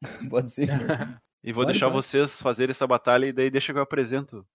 Pode 0.30 0.50
ser. 0.50 0.66
E 1.44 1.52
vou 1.52 1.62
Pode, 1.64 1.72
deixar 1.74 1.90
pode. 1.90 2.06
vocês 2.06 2.40
fazerem 2.40 2.70
essa 2.70 2.86
batalha 2.86 3.26
e 3.26 3.34
daí 3.34 3.50
deixa 3.50 3.70
que 3.70 3.78
eu 3.78 3.82
apresento 3.82 4.48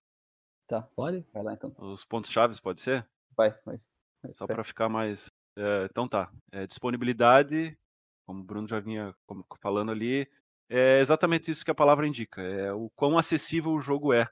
Tá, 0.68 0.82
Pode? 0.82 1.24
vai 1.32 1.44
lá 1.44 1.54
então. 1.54 1.72
os 1.78 2.04
pontos 2.04 2.32
chaves, 2.32 2.60
pode 2.60 2.82
ser? 2.82 3.08
Vai, 3.38 3.52
vai. 3.64 3.80
vai. 4.24 4.34
Só 4.34 4.48
pra 4.48 4.64
ficar 4.64 4.90
mais. 4.90 5.28
é, 5.56 5.86
então 5.86 6.08
tá. 6.08 6.32
É, 6.52 6.66
disponibilidade, 6.66 7.78
como 8.26 8.42
o 8.42 8.44
Bruno 8.44 8.68
já 8.68 8.80
vinha 8.80 9.14
falando 9.62 9.92
ali, 9.92 10.28
é 10.68 11.00
exatamente 11.00 11.52
isso 11.52 11.64
que 11.64 11.70
a 11.70 11.76
palavra 11.76 12.08
indica. 12.08 12.42
É 12.42 12.74
o 12.74 12.90
quão 12.96 13.20
acessível 13.20 13.72
o 13.72 13.82
jogo 13.82 14.14
é 14.14 14.28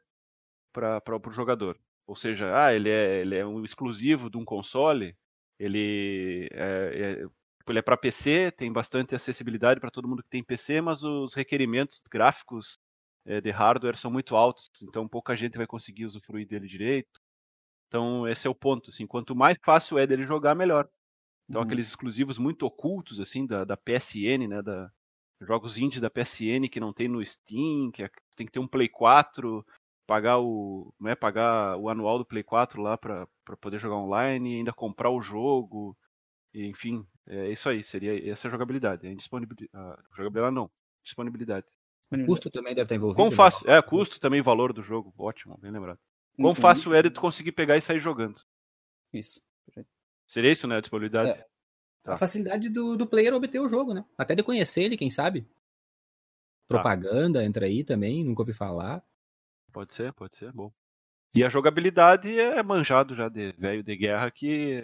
para 0.73 0.99
o 1.15 1.31
jogador. 1.31 1.77
Ou 2.07 2.15
seja, 2.15 2.55
ah, 2.55 2.73
ele 2.73 2.89
é, 2.89 3.21
ele 3.21 3.35
é 3.35 3.45
um 3.45 3.63
exclusivo 3.63 4.29
de 4.29 4.37
um 4.37 4.45
console, 4.45 5.15
ele 5.59 6.47
é, 6.51 7.21
é, 7.23 7.27
ele 7.67 7.79
é 7.79 7.81
para 7.81 7.97
PC, 7.97 8.51
tem 8.51 8.71
bastante 8.71 9.15
acessibilidade 9.15 9.79
para 9.79 9.89
todo 9.91 10.07
mundo 10.07 10.21
que 10.23 10.29
tem 10.29 10.43
PC, 10.43 10.81
mas 10.81 11.03
os 11.03 11.33
requerimentos 11.33 12.01
gráficos 12.11 12.77
é, 13.25 13.41
de 13.41 13.49
hardware 13.51 13.97
são 13.97 14.11
muito 14.11 14.35
altos, 14.35 14.69
então 14.83 15.07
pouca 15.07 15.35
gente 15.35 15.57
vai 15.57 15.65
conseguir 15.67 16.05
usufruir 16.05 16.47
dele 16.47 16.67
direito. 16.67 17.19
Então 17.87 18.27
esse 18.27 18.47
é 18.47 18.49
o 18.49 18.55
ponto, 18.55 18.89
assim, 18.89 19.07
quanto 19.07 19.35
mais 19.35 19.57
fácil 19.63 19.97
é 19.97 20.07
dele 20.07 20.25
jogar, 20.25 20.55
melhor. 20.55 20.87
Então 21.49 21.61
Uhum. 21.61 21.67
aqueles 21.67 21.87
exclusivos 21.87 22.37
muito 22.37 22.65
ocultos 22.65 23.19
assim 23.19 23.45
da, 23.45 23.65
da 23.65 23.77
PSN, 23.77 24.47
né, 24.47 24.61
da 24.61 24.91
jogos 25.41 25.77
indies 25.77 26.01
da 26.01 26.09
PSN 26.09 26.69
que 26.69 26.79
não 26.79 26.93
tem 26.93 27.07
no 27.07 27.25
Steam, 27.25 27.91
que 27.91 28.03
é- 28.03 28.09
tem 28.35 28.45
que 28.45 28.51
ter 28.53 28.59
um 28.59 28.67
Play 28.67 28.89
4, 28.89 29.65
pagar 30.05 30.39
o, 30.39 30.93
não 30.99 31.09
é, 31.09 31.15
pagar 31.15 31.77
o 31.77 31.89
anual 31.89 32.17
do 32.17 32.25
Play 32.25 32.43
4 32.43 32.81
lá 32.81 32.97
para 32.97 33.27
poder 33.59 33.79
jogar 33.79 33.95
online, 33.95 34.53
e 34.53 34.57
ainda 34.57 34.73
comprar 34.73 35.09
o 35.09 35.21
jogo, 35.21 35.97
e, 36.53 36.65
enfim, 36.67 37.05
é 37.27 37.51
isso 37.51 37.67
aí, 37.69 37.83
seria 37.83 38.31
essa 38.31 38.49
jogabilidade, 38.49 39.07
a 39.07 39.11
indisponibilidade, 39.11 39.69
a 39.73 39.97
jogabilidade 40.15 40.55
não, 40.55 40.69
disponibilidade. 41.03 41.65
O 42.11 42.25
custo 42.25 42.51
também 42.51 42.75
deve 42.75 42.85
estar 42.85 42.95
envolvido. 42.95 43.17
Quão 43.17 43.29
né? 43.29 43.35
fácil, 43.35 43.69
é, 43.69 43.81
custo 43.81 44.19
também, 44.19 44.41
valor 44.41 44.71
do 44.71 44.83
jogo, 44.83 45.13
ótimo, 45.17 45.57
bem 45.57 45.71
lembrado. 45.71 45.99
Quão 46.35 46.49
Uhum. 46.49 46.55
fácil 46.55 46.93
é 46.93 47.01
de 47.01 47.09
tu 47.09 47.19
conseguir 47.19 47.51
pegar 47.53 47.77
e 47.77 47.81
sair 47.81 47.99
jogando. 47.99 48.39
Isso. 49.13 49.41
Seria 50.27 50.51
isso, 50.51 50.67
né, 50.67 50.77
a 50.77 50.81
disponibilidade? 50.81 51.39
É. 51.39 51.45
A 52.05 52.17
facilidade 52.17 52.69
do, 52.69 52.95
do 52.95 53.07
player 53.07 53.33
obter 53.33 53.59
o 53.59 53.67
jogo, 53.67 53.93
né? 53.93 54.05
Até 54.17 54.35
de 54.35 54.43
conhecer 54.43 54.83
ele, 54.83 54.97
quem 54.97 55.09
sabe. 55.09 55.41
Tá. 56.67 56.77
Propaganda 56.79 57.43
entra 57.43 57.65
aí 57.65 57.83
também, 57.83 58.23
nunca 58.23 58.41
ouvi 58.41 58.53
falar. 58.53 59.03
Pode 59.75 59.93
ser, 59.93 60.13
pode 60.13 60.38
ser, 60.38 60.53
bom. 60.53 60.71
E 61.35 61.43
a 61.43 61.49
jogabilidade 61.49 62.39
é 62.39 62.63
manjado 62.63 63.13
já 63.13 63.27
de 63.27 63.51
velho 63.57 63.83
de 63.83 63.97
guerra 63.97 64.31
que 64.31 64.81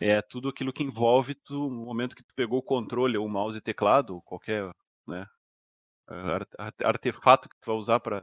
é, 0.00 0.18
é 0.18 0.22
tudo 0.22 0.50
aquilo 0.50 0.74
que 0.74 0.82
envolve 0.82 1.34
tu, 1.34 1.70
no 1.70 1.86
momento 1.86 2.14
que 2.14 2.22
tu 2.22 2.34
pegou 2.34 2.58
o 2.58 2.62
controle 2.62 3.16
ou 3.16 3.24
o 3.24 3.30
mouse 3.30 3.56
e 3.56 3.62
teclado, 3.62 4.16
ou 4.16 4.20
qualquer 4.20 4.70
né, 5.06 5.26
ar- 6.06 6.46
ar- 6.58 6.74
artefato 6.84 7.48
que 7.48 7.56
tu 7.62 7.66
vai 7.68 7.76
usar 7.76 7.98
para 8.00 8.22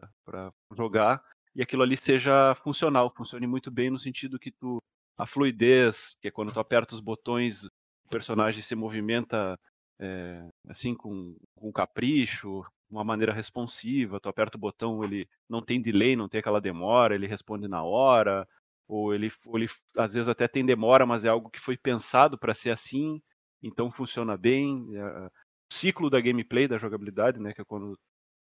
jogar, 0.78 1.24
e 1.56 1.64
aquilo 1.64 1.82
ali 1.82 1.98
seja 1.98 2.54
funcional, 2.64 3.12
funcione 3.18 3.48
muito 3.48 3.72
bem 3.72 3.90
no 3.90 3.98
sentido 3.98 4.38
que 4.38 4.52
tu 4.52 4.80
a 5.18 5.26
fluidez, 5.26 6.16
que 6.22 6.28
é 6.28 6.32
quando 6.32 6.54
tu 6.54 6.60
aperta 6.60 6.94
os 6.94 7.02
botões, 7.02 7.64
o 7.66 8.10
personagem 8.12 8.62
se 8.62 8.76
movimenta 8.76 9.60
é, 10.00 10.48
assim 10.70 10.94
com, 10.94 11.36
com 11.56 11.74
capricho, 11.74 12.64
uma 12.90 13.04
maneira 13.04 13.34
responsiva, 13.34 14.20
tu 14.20 14.30
aperta 14.30 14.58
o 14.58 14.60
botão, 14.60 15.04
ele 15.04 15.28
não 15.50 15.62
tem 15.62 15.82
delay, 15.82 16.16
não 16.16 16.30
tem 16.30 16.40
aquela 16.40 16.62
demora, 16.62 17.16
ele 17.16 17.28
responde 17.28 17.68
na 17.68 17.84
hora, 17.84 18.48
ou 18.88 19.14
ele, 19.14 19.32
ou 19.46 19.58
ele 19.58 19.68
às 19.98 20.14
vezes 20.14 20.30
até 20.30 20.48
tem 20.48 20.66
demora, 20.66 21.06
mas 21.06 21.26
é 21.26 21.30
algo 21.30 21.50
que 21.50 21.60
foi 21.60 21.78
pensado 21.78 22.38
para 22.38 22.54
ser 22.54 22.72
assim, 22.72 23.22
então 23.62 23.92
funciona 23.92 24.38
bem. 24.38 24.86
É, 24.96 25.26
o 25.26 25.74
ciclo 25.74 26.10
da 26.10 26.22
gameplay, 26.22 26.68
da 26.68 26.78
jogabilidade, 26.78 27.40
né, 27.40 27.54
que 27.54 27.62
é 27.62 27.66
quando 27.66 27.98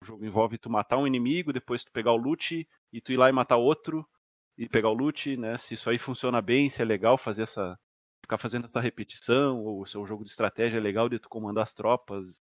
o 0.03 0.07
jogo 0.07 0.25
envolve 0.25 0.59
tu 0.59 0.71
matar 0.71 0.99
um 0.99 1.07
inimigo, 1.07 1.53
depois 1.53 1.85
tu 1.85 1.93
pegar 1.93 2.13
o 2.13 2.17
loot 2.17 2.67
e 2.93 3.01
tu 3.01 3.13
ir 3.13 3.17
lá 3.17 3.29
e 3.29 3.33
matar 3.33 3.57
outro 3.57 4.07
e 4.57 4.69
pegar 4.69 4.91
o 4.91 4.95
loot, 4.95 5.37
né? 5.37 5.59
Se 5.59 5.75
isso 5.75 5.89
aí 5.91 5.99
funciona 5.99 6.41
bem, 6.41 6.71
se 6.71 6.83
é 6.83 6.85
legal 6.85 7.19
fazer 7.19 7.43
essa 7.43 7.79
ficar 8.23 8.39
fazendo 8.39 8.67
essa 8.67 8.81
repetição, 8.81 9.59
ou 9.65 9.85
se 9.87 9.99
o 9.99 10.07
jogo 10.07 10.23
de 10.23 10.31
estratégia 10.31 10.77
é 10.77 10.81
legal 10.81 11.09
de 11.09 11.19
tu 11.19 11.29
comandar 11.29 11.65
as 11.65 11.75
tropas. 11.75 12.41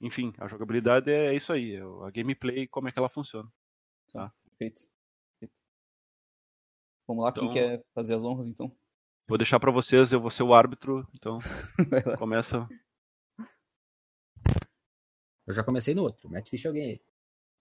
Enfim, 0.00 0.32
a 0.38 0.46
jogabilidade 0.46 1.10
é 1.10 1.34
isso 1.34 1.52
aí, 1.52 1.74
é 1.74 1.82
a 1.82 2.10
gameplay, 2.10 2.68
como 2.68 2.88
é 2.88 2.92
que 2.92 2.98
ela 2.98 3.08
funciona. 3.08 3.50
Tá? 4.12 4.32
Perfeito. 4.44 4.88
Perfeito. 5.40 5.60
Vamos 7.06 7.24
lá, 7.24 7.30
Então- 7.30 7.44
quem 7.44 7.54
quer 7.54 7.84
fazer 7.94 8.14
as 8.14 8.24
honras 8.24 8.46
então? 8.46 8.74
Vou 9.26 9.36
deixar 9.36 9.58
pra 9.60 9.70
vocês, 9.70 10.12
eu 10.12 10.20
vou 10.20 10.30
ser 10.30 10.42
o 10.42 10.54
árbitro, 10.54 11.06
então 11.14 11.38
começa. 12.18 12.66
Eu 15.46 15.54
já 15.54 15.64
comecei 15.64 15.94
no 15.94 16.02
outro. 16.02 16.28
Mete 16.30 16.50
ficha 16.50 16.68
alguém 16.68 16.90
aí. 16.92 17.00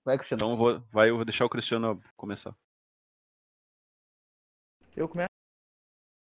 Vai, 0.06 0.18
Cristiano. 0.18 0.40
Então 0.40 0.52
eu 0.52 0.58
vou, 0.58 0.88
vai, 0.92 1.10
eu 1.10 1.16
vou 1.16 1.26
deixar 1.26 1.46
o 1.46 1.50
Cristiano 1.50 2.02
começar. 2.16 2.56
Eu 4.96 5.08
começo. 5.10 5.28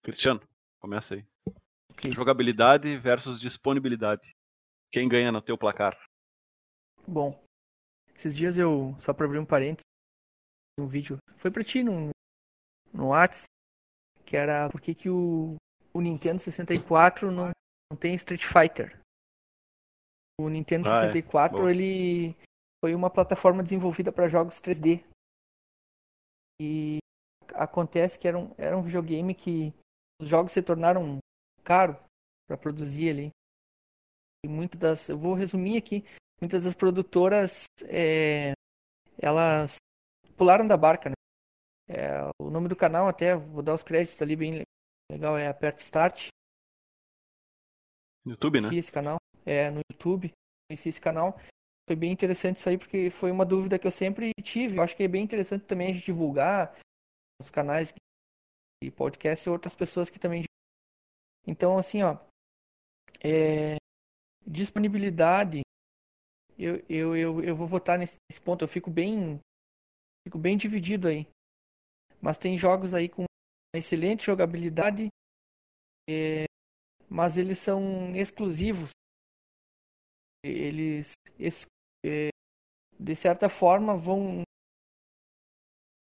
Cristiano, 0.02 0.40
começa 0.78 1.14
aí. 1.14 1.26
Ok. 1.90 2.12
Jogabilidade 2.12 2.96
versus 2.98 3.40
disponibilidade. 3.40 4.36
Quem 4.92 5.08
ganha 5.08 5.30
no 5.30 5.40
teu 5.40 5.56
placar? 5.56 5.96
Bom, 7.06 7.40
esses 8.14 8.36
dias 8.36 8.58
eu, 8.58 8.94
só 9.00 9.14
pra 9.14 9.26
abrir 9.26 9.38
um 9.38 9.46
parênteses, 9.46 9.84
um 10.78 10.86
vídeo, 10.86 11.18
foi 11.36 11.50
pra 11.50 11.64
ti 11.64 11.82
no, 11.82 12.10
no 12.92 13.08
Whats, 13.08 13.44
que 14.24 14.36
era 14.36 14.68
por 14.68 14.80
que 14.80 14.94
que 14.94 15.08
o, 15.08 15.56
o 15.94 16.00
Nintendo 16.00 16.40
64 16.40 17.30
não, 17.30 17.50
não 17.90 17.98
tem 17.98 18.14
Street 18.14 18.44
Fighter. 18.44 18.98
O 20.40 20.48
Nintendo 20.48 20.88
Ah, 20.88 20.98
é. 20.98 21.12
64, 21.12 21.58
Boa. 21.58 21.70
ele 21.70 22.34
foi 22.82 22.94
uma 22.94 23.10
plataforma 23.10 23.62
desenvolvida 23.62 24.10
para 24.10 24.28
jogos 24.28 24.60
3D. 24.60 25.04
E 26.60 26.98
acontece 27.54 28.18
que 28.18 28.26
era 28.26 28.38
um, 28.38 28.54
era 28.58 28.76
um 28.76 28.82
videogame 28.82 29.34
que 29.34 29.72
os 30.20 30.28
jogos 30.28 30.52
se 30.52 30.62
tornaram 30.62 31.18
caros 31.62 31.96
para 32.48 32.56
produzir 32.56 33.10
ali. 33.10 33.30
E 34.44 34.48
muitas 34.48 34.78
das, 34.78 35.08
eu 35.08 35.18
vou 35.18 35.34
resumir 35.34 35.76
aqui, 35.76 36.04
muitas 36.40 36.64
das 36.64 36.74
produtoras 36.74 37.64
é, 37.84 38.52
elas 39.18 39.76
pularam 40.36 40.66
da 40.66 40.76
barca, 40.76 41.10
né? 41.10 41.14
É, 41.88 42.22
o 42.40 42.50
nome 42.50 42.68
do 42.68 42.76
canal 42.76 43.08
até 43.08 43.34
vou 43.34 43.62
dar 43.62 43.74
os 43.74 43.82
créditos 43.82 44.20
ali 44.22 44.36
bem 44.36 44.62
legal 45.10 45.36
é 45.36 45.48
Aperta 45.48 45.82
Start, 45.82 46.28
YouTube, 48.24 48.60
né? 48.60 48.68
conheci 48.68 48.78
esse 48.78 48.92
canal 48.92 49.18
é 49.44 49.70
no 49.70 49.80
YouTube, 49.90 50.32
conheci 50.68 50.88
esse 50.88 51.00
canal. 51.00 51.38
Foi 51.88 51.96
bem 51.96 52.12
interessante 52.12 52.58
isso 52.58 52.68
aí 52.68 52.78
porque 52.78 53.10
foi 53.10 53.30
uma 53.30 53.44
dúvida 53.44 53.78
que 53.78 53.86
eu 53.86 53.90
sempre 53.90 54.32
tive. 54.42 54.76
Eu 54.76 54.82
acho 54.82 54.96
que 54.96 55.02
é 55.02 55.08
bem 55.08 55.24
interessante 55.24 55.64
também 55.64 55.90
a 55.90 55.94
gente 55.94 56.06
divulgar 56.06 56.78
os 57.40 57.50
canais 57.50 57.92
e 58.82 58.90
podcast 58.90 59.48
e 59.48 59.50
outras 59.50 59.74
pessoas 59.74 60.08
que 60.08 60.18
também 60.18 60.44
então 61.46 61.76
assim 61.76 62.02
ó 62.02 62.16
é, 63.22 63.76
disponibilidade 64.46 65.62
eu, 66.58 66.84
eu, 66.88 67.16
eu, 67.16 67.44
eu 67.44 67.56
vou 67.56 67.66
votar 67.66 67.98
nesse, 67.98 68.16
ponto. 68.44 68.64
Eu 68.64 68.68
fico 68.68 68.90
bem 68.90 69.40
fico 70.26 70.38
bem 70.38 70.56
dividido 70.56 71.08
aí. 71.08 71.26
Mas 72.20 72.38
tem 72.38 72.58
jogos 72.58 72.94
aí 72.94 73.08
com 73.08 73.24
excelente 73.74 74.26
jogabilidade 74.26 75.08
é, 76.08 76.44
mas 77.08 77.38
eles 77.38 77.58
são 77.58 78.14
exclusivos. 78.16 78.90
Eles 80.44 81.12
ex- 81.38 81.66
é, 82.04 82.28
de 82.98 83.16
certa 83.16 83.48
forma 83.48 83.96
vão 83.96 84.44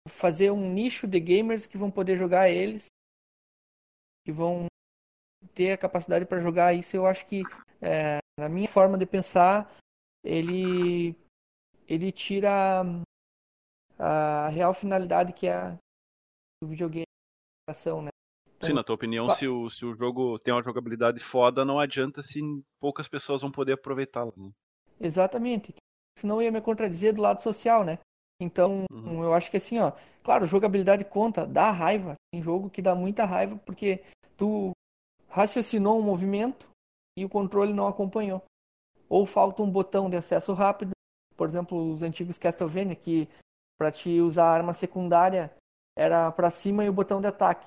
fazer 0.08 0.50
um 0.50 0.72
nicho 0.72 1.06
de 1.06 1.20
gamers 1.20 1.66
que 1.66 1.78
vão 1.78 1.90
poder 1.90 2.16
jogar 2.18 2.50
eles, 2.50 2.86
que 4.24 4.32
vão 4.32 4.66
ter 5.54 5.72
a 5.72 5.78
capacidade 5.78 6.26
para 6.26 6.40
jogar 6.40 6.74
isso. 6.74 6.96
Eu 6.96 7.06
acho 7.06 7.26
que, 7.26 7.44
é, 7.80 8.18
na 8.38 8.48
minha 8.48 8.68
forma 8.68 8.96
de 8.98 9.06
pensar, 9.06 9.70
ele 10.24 11.14
ele 11.88 12.10
tira 12.10 12.82
a 13.98 14.48
real 14.48 14.74
finalidade 14.74 15.32
que 15.32 15.46
é 15.46 15.76
o 16.62 16.66
videogame, 16.66 17.06
a 17.68 17.72
ação, 17.72 18.02
né? 18.02 18.10
Sim, 18.60 18.72
na 18.72 18.82
tua 18.82 18.94
opinião, 18.94 19.26
Tá. 19.26 19.34
se 19.34 19.46
o, 19.46 19.70
se 19.70 19.84
o 19.84 19.94
jogo 19.94 20.38
tem 20.38 20.52
uma 20.52 20.62
jogabilidade 20.62 21.20
foda, 21.20 21.64
não 21.64 21.78
adianta 21.78 22.22
se 22.22 22.40
poucas 22.80 23.06
pessoas 23.06 23.42
vão 23.42 23.50
poder 23.52 23.74
aproveitá-la. 23.74 24.32
né? 24.36 24.50
Exatamente. 24.98 25.74
Senão 26.18 26.40
ia 26.40 26.50
me 26.50 26.60
contradizer 26.60 27.14
do 27.14 27.20
lado 27.22 27.42
social, 27.42 27.84
né? 27.84 27.98
Então, 28.40 28.84
Uhum. 28.90 29.22
eu 29.22 29.34
acho 29.34 29.50
que 29.50 29.58
assim, 29.58 29.78
ó, 29.78 29.92
claro, 30.24 30.46
jogabilidade 30.46 31.04
conta, 31.04 31.46
dá 31.46 31.70
raiva. 31.70 32.14
Tem 32.32 32.42
jogo 32.42 32.70
que 32.70 32.82
dá 32.82 32.94
muita 32.94 33.24
raiva 33.24 33.56
porque 33.64 34.02
tu 34.36 34.72
raciocinou 35.28 35.98
um 35.98 36.02
movimento 36.02 36.66
e 37.16 37.24
o 37.24 37.28
controle 37.28 37.72
não 37.72 37.86
acompanhou. 37.86 38.42
Ou 39.08 39.24
falta 39.24 39.62
um 39.62 39.70
botão 39.70 40.10
de 40.10 40.16
acesso 40.16 40.52
rápido. 40.52 40.90
Por 41.36 41.48
exemplo, 41.48 41.90
os 41.90 42.02
antigos 42.02 42.38
Castlevania 42.38 42.96
que 42.96 43.28
para 43.78 43.92
te 43.92 44.20
usar 44.20 44.46
a 44.46 44.52
arma 44.52 44.74
secundária 44.74 45.52
era 45.96 46.30
para 46.32 46.50
cima 46.50 46.84
e 46.84 46.88
o 46.88 46.92
botão 46.92 47.20
de 47.20 47.26
ataque. 47.26 47.66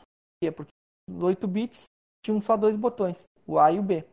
Porque 0.56 0.72
nos 1.08 1.24
8 1.24 1.48
bits 1.48 1.86
tinham 2.24 2.42
só 2.42 2.56
dois 2.56 2.76
botões, 2.76 3.24
o 3.48 3.58
A 3.60 3.72
e 3.72 3.80
o 3.80 3.84
B, 3.84 4.06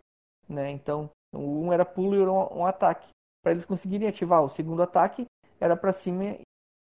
né? 0.49 0.71
Então, 0.71 1.11
um 1.35 1.73
era 1.73 1.85
pulo 1.85 2.15
e 2.15 2.21
um, 2.21 2.61
um 2.61 2.67
ataque. 2.67 3.09
Para 3.43 3.53
eles 3.53 3.65
conseguirem 3.65 4.09
ativar 4.09 4.43
o 4.43 4.49
segundo 4.49 4.83
ataque, 4.83 5.27
era 5.61 5.77
para 5.77 5.93
cima 5.93 6.39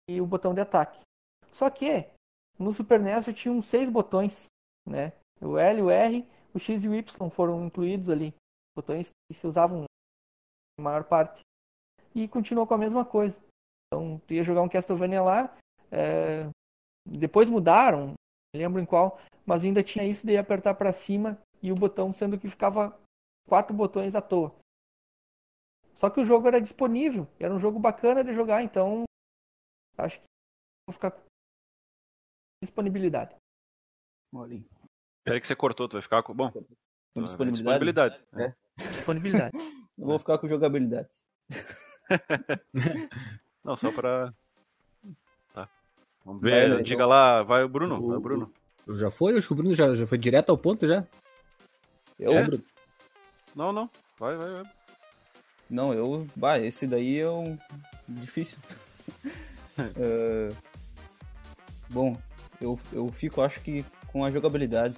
e 0.09 0.21
o 0.21 0.25
botão 0.25 0.53
de 0.53 0.61
ataque. 0.61 0.99
Só 1.51 1.69
que 1.69 2.05
no 2.57 2.73
Super 2.73 2.99
NES 2.99 3.25
tinha 3.35 3.53
uns 3.53 3.67
seis 3.67 3.89
botões, 3.89 4.45
né? 4.85 5.13
O 5.41 5.57
L, 5.57 5.81
o 5.83 5.89
R, 5.89 6.25
o 6.53 6.59
X 6.59 6.83
e 6.83 6.89
o 6.89 6.95
Y 6.95 7.29
foram 7.29 7.65
incluídos 7.65 8.09
ali, 8.09 8.33
botões 8.75 9.09
que 9.09 9.37
se 9.37 9.45
usavam 9.45 9.85
na 10.77 10.83
maior 10.83 11.03
parte. 11.03 11.41
E 12.15 12.27
continuou 12.27 12.65
com 12.65 12.73
a 12.73 12.77
mesma 12.77 13.05
coisa. 13.05 13.37
Então, 13.87 14.19
tu 14.27 14.33
ia 14.33 14.43
jogar 14.43 14.61
um 14.61 14.69
Castlevania 14.69 15.21
lá, 15.21 15.57
é, 15.91 16.49
depois 17.05 17.47
mudaram, 17.47 18.07
não 18.07 18.15
lembro 18.61 18.81
em 18.81 18.85
qual, 18.85 19.19
mas 19.45 19.63
ainda 19.63 19.83
tinha 19.83 20.05
isso 20.05 20.25
de 20.25 20.37
apertar 20.37 20.73
para 20.73 20.91
cima 20.91 21.39
e 21.61 21.71
o 21.71 21.75
botão 21.75 22.11
sendo 22.11 22.37
que 22.37 22.49
ficava 22.49 22.99
quatro 23.47 23.73
botões 23.73 24.15
à 24.15 24.21
toa. 24.21 24.53
Só 25.95 26.09
que 26.09 26.19
o 26.19 26.25
jogo 26.25 26.47
era 26.47 26.61
disponível, 26.61 27.27
era 27.39 27.53
um 27.53 27.59
jogo 27.59 27.79
bacana 27.79 28.23
de 28.23 28.33
jogar, 28.33 28.61
então 28.61 29.03
acho 29.97 30.19
que 30.19 30.25
vou 30.87 30.93
ficar 30.93 31.11
com 31.11 31.21
disponibilidade. 32.61 33.35
Aí. 34.35 34.63
Peraí 35.27 35.41
que 35.41 35.47
você 35.47 35.55
cortou, 35.55 35.87
tu 35.87 35.93
vai 35.93 36.01
ficar 36.01 36.23
com. 36.23 36.33
Bom, 36.33 36.51
Com 36.51 37.21
disponibilidade. 37.23 37.85
disponibilidade. 37.85 38.19
É. 38.37 38.53
Disponibilidade. 38.91 39.57
Eu 39.57 39.57
vou 40.07 40.19
ficar 40.19 40.37
com 40.37 40.47
jogabilidade. 40.47 41.09
Não, 43.63 43.75
só 43.75 43.91
pra. 43.91 44.33
Tá. 45.53 45.67
Vamos 46.25 46.41
Vai, 46.41 46.51
ver. 46.51 46.69
né, 46.69 46.75
Diga 46.81 46.95
então. 46.95 47.07
lá, 47.09 47.43
vai 47.43 47.63
o 47.63 47.69
Bruno. 47.69 47.99
O- 48.01 48.07
Vai 48.09 48.17
o 48.17 48.21
Bruno. 48.21 48.53
Já 48.95 49.11
foi? 49.11 49.37
Acho 49.37 49.47
que 49.47 49.53
o 49.53 49.57
Bruno 49.57 49.73
já, 49.73 49.93
já 49.93 50.07
foi 50.07 50.17
direto 50.17 50.49
ao 50.49 50.57
ponto 50.57 50.87
já. 50.87 51.05
Eu? 52.17 52.31
É? 52.33 52.43
Bruno? 52.43 52.63
Não, 53.55 53.73
não. 53.73 53.89
Vai, 54.17 54.35
vai, 54.37 54.49
vai. 54.49 54.63
Não, 55.69 55.93
eu. 55.93 56.25
Bah, 56.35 56.57
esse 56.59 56.87
daí 56.87 57.19
é 57.19 57.29
um. 57.29 57.57
difícil. 58.07 58.57
Eh, 59.79 60.49
Bom, 61.91 62.17
eu, 62.59 62.79
eu 62.91 63.07
fico, 63.09 63.43
acho 63.43 63.61
que, 63.61 63.85
com 64.07 64.25
a 64.25 64.31
jogabilidade. 64.31 64.95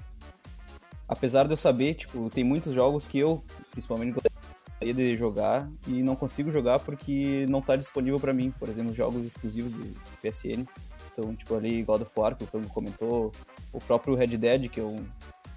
Apesar 1.10 1.46
de 1.48 1.54
eu 1.54 1.58
saber, 1.58 1.96
tipo, 1.96 2.30
tem 2.30 2.44
muitos 2.44 2.74
jogos 2.74 3.08
que 3.08 3.18
eu, 3.18 3.44
principalmente, 3.72 4.14
gostaria 4.14 4.94
de 4.94 5.18
jogar 5.18 5.68
e 5.88 6.04
não 6.04 6.16
consigo 6.16 6.52
jogar 6.52 6.80
porque 6.80 7.46
não 7.50 7.62
tá 7.62 7.76
disponível 7.76 8.20
pra 8.20 8.32
mim. 8.34 8.52
Por 8.52 8.70
exemplo, 8.70 8.94
jogos 8.94 9.26
exclusivos 9.26 9.72
de 9.74 9.94
PSN. 10.22 10.66
Então, 11.12 11.36
tipo, 11.36 11.56
ali 11.56 11.82
God 11.84 12.04
of 12.04 12.12
War, 12.16 12.36
que 12.36 12.44
o 12.44 12.48
Tango 12.48 12.68
comentou, 12.70 13.32
o 13.74 13.80
próprio 13.82 14.14
Red 14.16 14.38
Dead, 14.38 14.70
que 14.70 14.80
eu, 14.80 14.96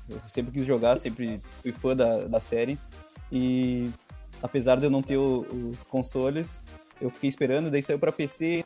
eu 0.08 0.20
sempre 0.26 0.50
quis 0.52 0.64
jogar, 0.66 0.98
sempre 0.98 1.38
fui 1.62 1.70
fã 1.70 1.94
da, 1.94 2.22
da 2.22 2.40
série. 2.40 2.78
E 3.30 3.90
apesar 4.42 4.76
de 4.78 4.84
eu 4.86 4.90
não 4.90 5.02
ter 5.02 5.18
o- 5.18 5.46
os 5.70 5.86
consoles, 5.86 6.62
eu 7.00 7.10
fiquei 7.10 7.28
esperando, 7.28 7.70
daí 7.70 7.82
saiu 7.82 7.98
pra 7.98 8.10
PC, 8.10 8.64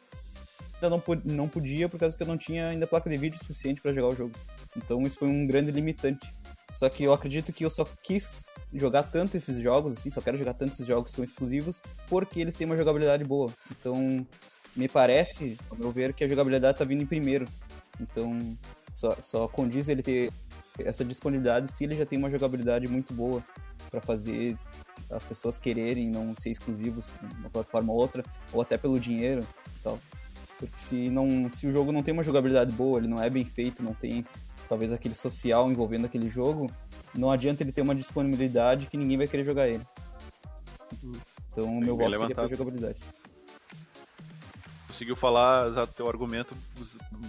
ainda 0.75 0.89
não, 0.91 1.03
não 1.25 1.49
podia 1.49 1.89
por 1.89 1.99
causa 1.99 2.17
que 2.17 2.23
eu 2.23 2.27
não 2.27 2.39
tinha 2.39 2.69
ainda 2.69 2.87
placa 2.87 3.11
de 3.11 3.17
vídeo 3.17 3.39
suficiente 3.39 3.81
pra 3.81 3.93
jogar 3.93 4.09
o 4.09 4.17
jogo. 4.17 4.33
Então 4.77 5.03
isso 5.03 5.19
foi 5.19 5.29
um 5.29 5.47
grande 5.47 5.71
limitante. 5.71 6.27
Só 6.77 6.91
que 6.91 7.05
eu 7.05 7.13
acredito 7.13 7.55
que 7.55 7.65
eu 7.65 7.71
só 7.71 7.87
quis 8.03 8.47
jogar 8.73 9.05
tanto 9.05 9.35
esses 9.35 9.57
jogos, 9.57 9.97
assim, 9.97 10.11
só 10.11 10.21
quero 10.21 10.37
jogar 10.37 10.53
tanto 10.53 10.73
esses 10.73 10.87
jogos 10.87 11.11
que 11.11 11.17
são 11.17 11.25
exclusivos, 11.25 11.81
porque 12.07 12.39
eles 12.39 12.55
têm 12.55 12.67
uma 12.67 12.77
jogabilidade 12.77 13.25
boa. 13.25 13.51
Então, 13.71 14.27
me 14.77 14.87
parece, 14.87 15.57
ao 15.71 15.79
meu 15.79 15.91
ver, 15.91 16.13
que 16.13 16.23
a 16.23 16.29
jogabilidade 16.29 16.77
tá 16.77 16.85
vindo 16.85 17.03
em 17.03 17.07
primeiro. 17.07 17.47
Então, 17.99 18.39
só, 18.95 19.17
só 19.23 19.49
condiz 19.49 19.89
ele 19.89 20.03
ter 20.03 20.31
essa 20.79 21.03
disponibilidade 21.03 21.73
se 21.73 21.85
ele 21.85 21.97
já 21.97 22.05
tem 22.05 22.19
uma 22.19 22.31
jogabilidade 22.31 22.87
muito 22.87 23.15
boa 23.15 23.43
pra 23.91 24.03
fazer 24.03 24.59
as 25.11 25.25
pessoas 25.25 25.57
quererem 25.57 26.11
não 26.11 26.35
ser 26.35 26.51
exclusivos 26.51 27.07
uma 27.39 27.49
plataforma 27.49 27.91
ou 27.91 27.99
outra, 27.99 28.23
ou 28.53 28.61
até 28.61 28.77
pelo 28.77 29.01
dinheiro 29.01 29.41
e 29.43 29.83
tal. 29.83 29.99
Porque 30.59 30.79
se, 30.79 31.09
não, 31.09 31.51
se 31.51 31.67
o 31.67 31.73
jogo 31.73 31.91
não 31.93 32.03
tem 32.03 32.13
uma 32.13 32.23
jogabilidade 32.23 32.73
boa, 32.73 32.99
ele 32.99 33.09
não 33.09 33.23
é 33.23 33.31
bem 33.31 33.45
feito, 33.45 33.83
não 33.83 33.95
tem 33.95 34.27
talvez 34.69 34.93
aquele 34.93 35.15
social 35.15 35.71
envolvendo 35.71 36.07
aquele 36.07 36.29
jogo, 36.29 36.71
não 37.15 37.31
adianta 37.31 37.63
ele 37.63 37.73
ter 37.73 37.83
uma 37.83 37.95
disponibilidade 37.95 38.87
que 38.87 38.97
ninguém 38.97 39.19
vai 39.19 39.29
querer 39.29 39.45
jogar 39.45 39.69
ele. 39.69 39.87
Então 41.51 41.65
o 41.65 41.81
meu 41.81 41.97
voto 41.97 42.19
seria 42.19 42.35
pra 42.35 42.49
jogabilidade. 42.49 42.99
Conseguiu 44.89 45.17
falar 45.17 45.69
exato 45.69 45.93
teu 45.93 46.09
argumento, 46.09 46.55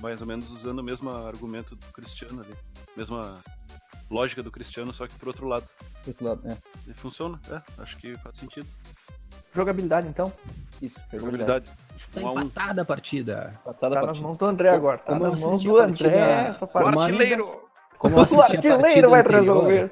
mais 0.01 0.21
ou 0.21 0.27
menos 0.27 0.49
usando 0.49 0.79
o 0.79 0.83
mesmo 0.83 1.09
argumento 1.09 1.75
do 1.75 1.85
Cristiano 1.87 2.41
ali. 2.41 2.53
Mesma 2.95 3.41
lógica 4.09 4.41
do 4.41 4.51
Cristiano, 4.51 4.93
só 4.93 5.05
que 5.07 5.13
por 5.15 5.27
outro 5.27 5.47
lado. 5.47 5.67
Do 6.03 6.07
outro 6.09 6.25
lado, 6.25 6.47
é. 6.47 6.57
E 6.87 6.93
funciona, 6.93 7.39
é, 7.49 7.61
acho 7.81 7.97
que 7.97 8.15
faz 8.19 8.37
sentido. 8.37 8.67
Jogabilidade, 9.53 10.07
então. 10.07 10.31
Isso, 10.81 11.01
jogabilidade. 11.11 11.65
Jogabilidade. 11.65 11.86
Está 11.97 12.21
Um 12.21 12.27
a 12.27 12.31
um. 12.33 12.39
empatada 12.41 12.81
a 12.83 12.85
partida. 12.85 13.59
Patada 13.65 13.79
Tá 13.79 13.87
a 13.87 13.89
nas 13.89 14.05
partida. 14.05 14.27
mãos 14.27 14.37
do 14.37 14.45
André 14.45 14.69
agora. 14.69 14.97
Tá 14.99 15.03
Como 15.13 15.25
eu 15.25 15.31
nas 15.31 15.39
mãos 15.39 15.49
assisti 15.53 15.67
do 15.67 15.77
a 15.77 15.83
partida- 15.83 16.07
André 16.09 16.47
essa 16.49 16.65
O 16.65 16.67
partida. 16.67 16.95
Uma- 16.95 17.05
artilheiro! 17.05 17.61
Como 17.97 18.15
eu 18.15 18.19
O 18.19 18.21
assisti 18.23 18.37
a 18.37 18.47
partida 18.47 18.73
artilheiro 18.75 19.09
vai 19.09 19.19
anterior, 19.21 19.39
resolver. 19.41 19.91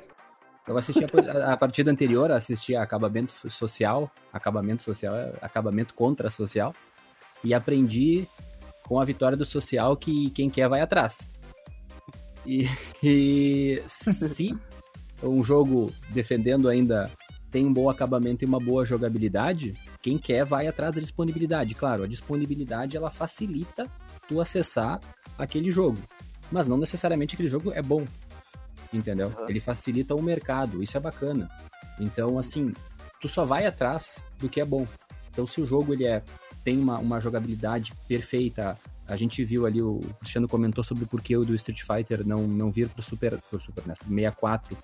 Eu 0.68 0.78
assisti 0.78 1.04
a, 1.04 1.54
a 1.54 1.58
partida 1.58 1.92
anterior, 1.92 2.32
assisti 2.32 2.76
a 2.76 2.82
acabamento 2.84 3.34
social, 3.52 4.10
acabamento 4.34 4.84
social, 4.84 5.14
acabamento 5.42 5.94
contra 5.94 6.30
social, 6.30 6.74
e 7.44 7.54
aprendi 7.54 8.28
com 8.88 9.00
a 9.00 9.06
vitória 9.06 9.36
do 9.38 9.46
social 9.46 9.96
que 9.98 10.30
quem 10.32 10.50
quer 10.50 10.68
vai 10.70 10.82
atrás. 10.82 11.28
E, 12.46 12.68
e 13.04 13.82
se 13.88 14.56
um 15.24 15.44
jogo 15.44 15.92
defendendo 16.10 16.68
ainda 16.70 17.10
tem 17.52 17.66
um 17.66 17.74
bom 17.74 17.90
acabamento 17.90 18.44
e 18.44 18.48
uma 18.48 18.60
boa 18.60 18.86
jogabilidade, 18.86 19.76
quem 20.06 20.20
quer 20.20 20.46
vai 20.46 20.68
atrás 20.68 20.94
da 20.94 21.02
disponibilidade. 21.02 21.74
Claro, 21.74 22.04
a 22.04 22.08
disponibilidade 22.08 22.96
ela 22.96 23.10
facilita 23.10 23.90
tu 24.28 24.40
acessar 24.40 25.00
aquele 25.36 25.72
jogo, 25.72 25.98
mas 26.52 26.68
não 26.68 26.78
necessariamente 26.78 27.34
aquele 27.34 27.50
jogo 27.50 27.72
é 27.74 27.82
bom 27.82 28.06
entendeu? 28.94 29.34
Uhum. 29.36 29.50
Ele 29.50 29.60
facilita 29.60 30.14
o 30.14 30.22
mercado, 30.22 30.84
isso 30.84 30.96
é 30.96 31.00
bacana. 31.00 31.50
Então, 32.00 32.38
assim, 32.38 32.72
tu 33.20 33.28
só 33.28 33.46
vai 33.46 33.66
atrás 33.66 34.24
do 34.38 34.48
que 34.48 34.62
é 34.62 34.66
bom. 34.66 34.88
Então, 35.32 35.48
se 35.48 35.60
o 35.60 35.66
jogo 35.66 35.92
ele 35.92 36.06
é 36.06 36.22
tem 36.64 36.78
uma, 36.78 37.00
uma 37.00 37.20
jogabilidade 37.20 37.92
perfeita, 38.08 38.78
a 39.08 39.16
gente 39.16 39.44
viu 39.44 39.66
ali, 39.66 39.82
o 39.82 40.00
Cristiano 40.20 40.48
comentou 40.48 40.84
sobre 40.84 41.04
o 41.04 41.46
do 41.46 41.56
Street 41.56 41.82
Fighter 41.82 42.26
não, 42.26 42.48
não 42.48 42.72
vir 42.72 42.90
pro 42.90 43.02
Super, 43.02 43.40
pro 43.50 43.60
Super 43.60 43.88
NES, 43.88 43.98
pro 43.98 44.08
64. 44.08 44.78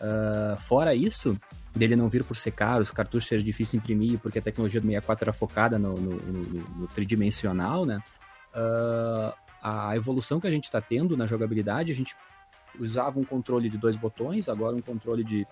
Ah, 0.00 0.56
fora 0.60 0.94
isso, 0.94 1.38
dele 1.74 1.96
não 1.96 2.08
vir 2.08 2.22
por 2.24 2.36
ser 2.36 2.52
caro, 2.52 2.82
os 2.82 2.90
cartuchos 2.90 3.28
serem 3.28 3.44
difíceis 3.44 3.72
de 3.72 3.76
imprimir, 3.92 4.18
porque 4.20 4.38
a 4.38 4.42
tecnologia 4.42 4.80
do 4.80 4.86
64 4.86 5.24
era 5.24 5.32
focada 5.32 5.78
no, 5.78 5.94
no, 5.94 6.12
no- 6.16 6.64
no 6.78 6.86
tridimensional, 6.88 7.84
né? 7.84 8.00
Ah, 8.54 9.34
a 9.62 9.96
evolução 9.96 10.38
que 10.40 10.46
a 10.46 10.50
gente 10.50 10.64
está 10.64 10.80
tendo 10.80 11.16
na 11.16 11.26
jogabilidade, 11.26 11.90
a 11.90 11.94
gente 11.94 12.14
usava 12.78 13.18
um 13.18 13.24
controle 13.24 13.68
de 13.68 13.78
dois 13.78 13.96
botões, 13.96 14.48
agora 14.48 14.76
um 14.76 14.80
controle 14.82 15.24
de 15.24 15.46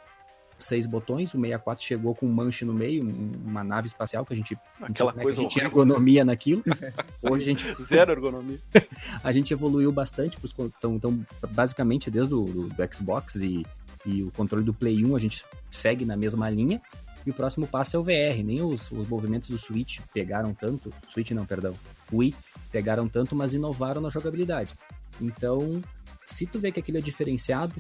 seis 0.58 0.86
botões. 0.86 1.30
O 1.34 1.38
64 1.40 1.82
chegou 1.84 2.14
com 2.14 2.26
um 2.26 2.32
manche 2.32 2.64
no 2.64 2.72
meio, 2.74 3.02
um- 3.04 3.32
uma 3.46 3.64
nave 3.64 3.86
espacial 3.88 4.24
que 4.24 4.32
a 4.32 4.36
gente 4.36 4.56
Aquela 4.80 5.12
coisa 5.12 5.40
a 5.40 5.42
gente 5.42 5.52
tinha 5.52 5.64
horrível. 5.64 5.82
ergonomia 5.82 6.24
naquilo. 6.24 6.62
Hoje 7.22 7.42
a 7.42 7.46
gente, 7.46 7.82
Zero 7.82 8.12
ergonomia. 8.12 8.58
a 9.24 9.32
gente 9.32 9.52
evoluiu 9.52 9.90
bastante. 9.90 10.38
Então, 10.78 10.94
então 10.94 11.26
basicamente, 11.50 12.10
desde 12.10 12.32
o 12.34 12.44
do, 12.44 12.68
do 12.68 12.94
Xbox 12.94 13.36
e, 13.36 13.66
e 14.04 14.22
o 14.22 14.30
controle 14.30 14.64
do 14.64 14.74
Play 14.74 15.04
1, 15.04 15.14
a 15.16 15.18
gente 15.20 15.44
segue 15.70 16.04
na 16.04 16.16
mesma 16.16 16.48
linha. 16.50 16.80
E 17.24 17.30
o 17.30 17.34
próximo 17.34 17.66
passo 17.68 17.96
é 17.96 17.98
o 17.98 18.02
VR. 18.02 18.42
Nem 18.44 18.60
os, 18.62 18.90
os 18.90 19.06
movimentos 19.08 19.48
do 19.48 19.58
Switch 19.58 20.00
pegaram 20.12 20.52
tanto. 20.52 20.92
Switch 21.08 21.30
não, 21.30 21.46
perdão. 21.46 21.76
Wii 22.12 22.34
pegaram 22.72 23.08
tanto, 23.08 23.36
mas 23.36 23.54
inovaram 23.54 24.00
na 24.02 24.10
jogabilidade. 24.10 24.72
Então, 25.20 25.80
se 26.24 26.46
tu 26.46 26.58
vê 26.58 26.72
que 26.72 26.80
aquilo 26.80 26.98
é 26.98 27.00
diferenciado, 27.00 27.74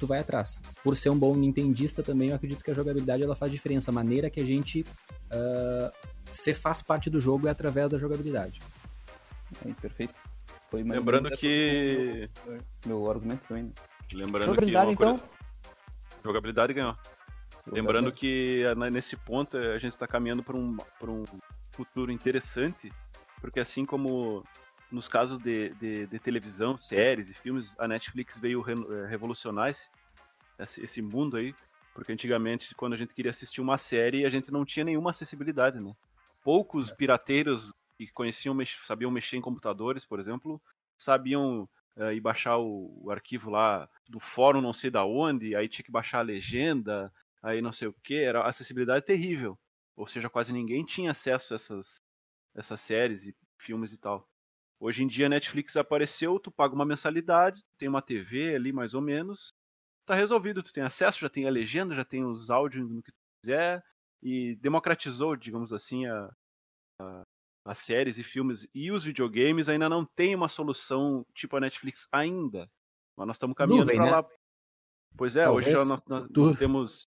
tu 0.00 0.06
vai 0.06 0.18
atrás. 0.18 0.60
Por 0.82 0.96
ser 0.96 1.10
um 1.10 1.18
bom 1.18 1.36
nintendista 1.36 2.02
também, 2.02 2.30
eu 2.30 2.34
acredito 2.34 2.64
que 2.64 2.70
a 2.72 2.74
jogabilidade 2.74 3.22
ela 3.22 3.36
faz 3.36 3.52
diferença. 3.52 3.92
A 3.92 3.94
maneira 3.94 4.28
que 4.28 4.40
a 4.40 4.44
gente 4.44 4.84
ah, 5.30 5.92
se 6.32 6.52
faz 6.54 6.82
parte 6.82 7.08
do 7.08 7.20
jogo 7.20 7.46
é 7.46 7.50
através 7.50 7.88
da 7.88 7.98
jogabilidade. 7.98 8.60
Aí, 9.64 9.72
perfeito. 9.74 10.20
Foi 10.70 10.84
mais 10.84 10.98
ou 10.98 11.04
Lembrando 11.04 11.30
que. 11.36 12.28
Meu 12.84 13.10
argumento 13.10 13.46
também. 13.48 13.64
né? 13.64 13.72
Lembrando 14.12 14.46
Jogabilidade, 14.46 14.96
que. 14.96 15.02
uma 15.02 15.12
então. 15.12 15.18
coisa- 15.18 15.37
Jogabilidade 16.24 16.72
ganhou. 16.72 16.94
Lembrando 17.70 18.12
que 18.12 18.62
eh, 18.62 18.90
nesse 18.90 19.16
ponto 19.16 19.56
eh, 19.56 19.74
a 19.74 19.78
gente 19.78 19.92
está 19.92 20.06
caminhando 20.06 20.42
para 20.42 20.56
um, 20.56 20.76
pra 20.76 21.10
um 21.10 21.24
futuro 21.72 22.10
interessante, 22.10 22.90
porque 23.40 23.60
assim 23.60 23.84
como 23.84 24.44
nos 24.90 25.06
casos 25.06 25.38
de, 25.38 25.70
de, 25.74 26.06
de 26.06 26.18
televisão, 26.18 26.78
séries 26.78 27.28
e 27.28 27.34
filmes, 27.34 27.74
a 27.78 27.86
Netflix 27.86 28.38
veio 28.38 28.60
re- 28.62 28.72
eh, 28.72 29.06
revolucionar 29.06 29.70
esse, 30.58 30.82
esse, 30.82 31.02
mundo 31.02 31.36
aí, 31.36 31.54
porque 31.94 32.12
antigamente 32.12 32.74
quando 32.74 32.94
a 32.94 32.96
gente 32.96 33.14
queria 33.14 33.30
assistir 33.30 33.60
uma 33.60 33.76
série 33.76 34.24
a 34.24 34.30
gente 34.30 34.50
não 34.50 34.64
tinha 34.64 34.84
nenhuma 34.84 35.10
acessibilidade, 35.10 35.78
né? 35.78 35.92
Poucos 36.42 36.90
pirateiros 36.90 37.72
que 37.98 38.06
conheciam, 38.12 38.56
sabiam 38.86 39.10
mexer 39.10 39.36
em 39.36 39.42
computadores, 39.42 40.06
por 40.06 40.18
exemplo, 40.18 40.60
sabiam 40.96 41.68
eh, 41.98 42.14
ir 42.14 42.20
baixar 42.20 42.58
o, 42.58 43.00
o 43.04 43.10
arquivo 43.10 43.50
lá 43.50 43.88
do 44.08 44.20
fórum 44.20 44.60
não 44.60 44.72
sei 44.72 44.90
da 44.90 45.04
onde, 45.04 45.54
aí 45.56 45.68
tinha 45.68 45.84
que 45.84 45.92
baixar 45.92 46.20
a 46.20 46.22
legenda, 46.22 47.12
aí 47.42 47.60
não 47.62 47.72
sei 47.72 47.88
o 47.88 47.94
que, 48.04 48.16
era 48.16 48.46
acessibilidade 48.48 49.04
terrível. 49.06 49.58
Ou 49.96 50.06
seja, 50.06 50.30
quase 50.30 50.52
ninguém 50.52 50.84
tinha 50.84 51.10
acesso 51.10 51.54
a 51.54 51.56
essas, 51.56 52.00
essas 52.54 52.80
séries 52.80 53.26
e 53.26 53.36
filmes 53.58 53.92
e 53.92 53.98
tal. 53.98 54.28
Hoje 54.80 55.02
em 55.02 55.06
dia 55.08 55.26
a 55.26 55.28
Netflix 55.28 55.76
apareceu, 55.76 56.38
tu 56.40 56.50
paga 56.52 56.74
uma 56.74 56.86
mensalidade, 56.86 57.62
tem 57.78 57.88
uma 57.88 58.02
TV 58.02 58.54
ali 58.54 58.72
mais 58.72 58.94
ou 58.94 59.00
menos, 59.02 59.52
tá 60.06 60.14
resolvido, 60.14 60.62
tu 60.62 60.72
tem 60.72 60.84
acesso, 60.84 61.20
já 61.20 61.28
tem 61.30 61.46
a 61.46 61.50
legenda, 61.50 61.94
já 61.94 62.04
tem 62.04 62.24
os 62.24 62.50
áudios 62.50 62.88
no 62.90 63.02
que 63.02 63.12
tu 63.12 63.18
quiser, 63.42 63.84
e 64.22 64.56
democratizou, 64.56 65.36
digamos 65.36 65.72
assim, 65.72 66.06
a, 66.06 66.30
a- 67.00 67.24
as 67.68 67.78
séries 67.80 68.18
e 68.18 68.24
filmes 68.24 68.66
e 68.74 68.90
os 68.90 69.04
videogames 69.04 69.68
ainda 69.68 69.88
não 69.88 70.04
tem 70.04 70.34
uma 70.34 70.48
solução 70.48 71.24
tipo 71.34 71.56
a 71.56 71.60
Netflix 71.60 72.08
ainda. 72.10 72.68
Mas 73.16 73.26
nós 73.26 73.36
estamos 73.36 73.54
caminhando 73.56 73.86
para 73.92 74.04
né? 74.04 74.10
lá. 74.10 74.26
Pois 75.16 75.36
é, 75.36 75.44
Talvez 75.44 75.66
hoje 75.66 75.76
já 75.76 75.84
nós, 75.84 76.00
nós- 76.06 76.28
nós 76.30 76.54
temos 76.54 77.08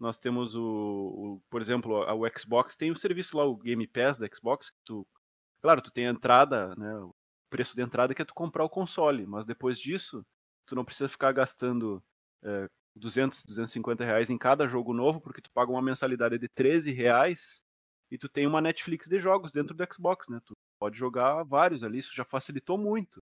nós 0.00 0.18
temos 0.18 0.54
o, 0.56 0.62
o- 0.62 1.42
por 1.50 1.60
exemplo, 1.60 2.02
a- 2.04 2.14
o 2.14 2.22
Xbox 2.38 2.74
tem 2.74 2.90
o 2.90 2.96
serviço 2.96 3.36
lá, 3.36 3.44
o 3.44 3.54
Game 3.54 3.86
Pass 3.86 4.16
da 4.18 4.26
Xbox, 4.34 4.72
tu, 4.82 5.06
claro, 5.60 5.82
tu 5.82 5.90
tem 5.92 6.08
a 6.08 6.10
entrada, 6.10 6.74
né, 6.74 6.96
o 7.00 7.14
preço 7.50 7.76
de 7.76 7.82
entrada 7.82 8.14
que 8.14 8.22
é 8.22 8.24
tu 8.24 8.32
comprar 8.32 8.64
o 8.64 8.70
console, 8.70 9.26
mas 9.26 9.44
depois 9.44 9.78
disso, 9.78 10.24
tu 10.66 10.74
não 10.74 10.86
precisa 10.86 11.06
ficar 11.08 11.32
gastando 11.32 12.02
é, 12.42 12.66
200, 12.96 13.44
250 13.44 14.02
reais 14.02 14.30
em 14.30 14.38
cada 14.38 14.66
jogo 14.66 14.94
novo, 14.94 15.20
porque 15.20 15.42
tu 15.42 15.50
paga 15.52 15.70
uma 15.70 15.82
mensalidade 15.82 16.38
de 16.38 16.48
13 16.48 16.90
reais 16.92 17.62
e 18.10 18.18
tu 18.18 18.28
tem 18.28 18.46
uma 18.46 18.60
Netflix 18.60 19.06
de 19.08 19.20
jogos 19.20 19.52
dentro 19.52 19.74
do 19.74 19.86
Xbox, 19.94 20.28
né, 20.28 20.40
tu 20.44 20.54
pode 20.78 20.98
jogar 20.98 21.42
vários 21.44 21.84
ali, 21.84 21.98
isso 21.98 22.14
já 22.14 22.24
facilitou 22.24 22.76
muito. 22.76 23.22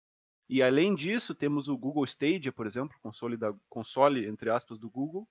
E 0.49 0.61
além 0.61 0.93
disso, 0.95 1.33
temos 1.33 1.67
o 1.67 1.77
Google 1.77 2.03
Stadia, 2.05 2.51
por 2.51 2.65
exemplo, 2.65 2.97
console, 3.01 3.37
da, 3.37 3.53
console 3.69 4.25
entre 4.25 4.49
aspas, 4.49 4.77
do 4.77 4.89
Google, 4.89 5.27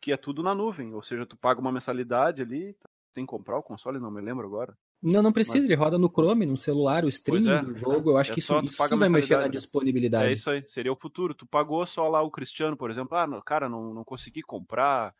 que 0.00 0.12
é 0.12 0.16
tudo 0.16 0.42
na 0.42 0.54
nuvem, 0.54 0.94
ou 0.94 1.02
seja, 1.02 1.26
tu 1.26 1.36
paga 1.36 1.60
uma 1.60 1.72
mensalidade 1.72 2.40
ali, 2.40 2.74
tem 3.12 3.26
que 3.26 3.30
comprar 3.30 3.58
o 3.58 3.62
console, 3.62 3.98
não 3.98 4.10
me 4.10 4.20
lembro 4.22 4.46
agora. 4.46 4.74
Não, 5.02 5.22
não 5.22 5.32
precisa, 5.32 5.58
Mas- 5.58 5.64
ele 5.64 5.74
roda 5.74 5.98
no 5.98 6.10
Chrome, 6.10 6.46
no 6.46 6.56
celular, 6.56 7.04
o 7.04 7.08
streaming 7.08 7.50
é. 7.50 7.62
do 7.62 7.74
jogo, 7.76 8.10
eu 8.10 8.16
acho 8.18 8.32
É 8.32 8.34
que 8.34 8.40
isso, 8.40 8.58
isso 8.60 8.76
vai 8.76 8.88
mexer 8.88 8.96
na 8.96 9.08
mensalidade. 9.10 9.52
disponibilidade. 9.52 10.28
É 10.28 10.32
isso 10.32 10.50
aí, 10.50 10.62
seria 10.66 10.92
o 10.92 10.96
futuro. 10.96 11.34
Tu 11.34 11.46
pagou 11.46 11.84
só 11.86 12.06
lá 12.08 12.22
o 12.22 12.30
Cristiano, 12.30 12.76
por 12.76 12.90
exemplo, 12.90 13.16
ah, 13.16 13.42
cara, 13.42 13.68
não, 13.68 13.92
não 13.94 14.04
consegui 14.04 14.42
comprar 14.42 15.14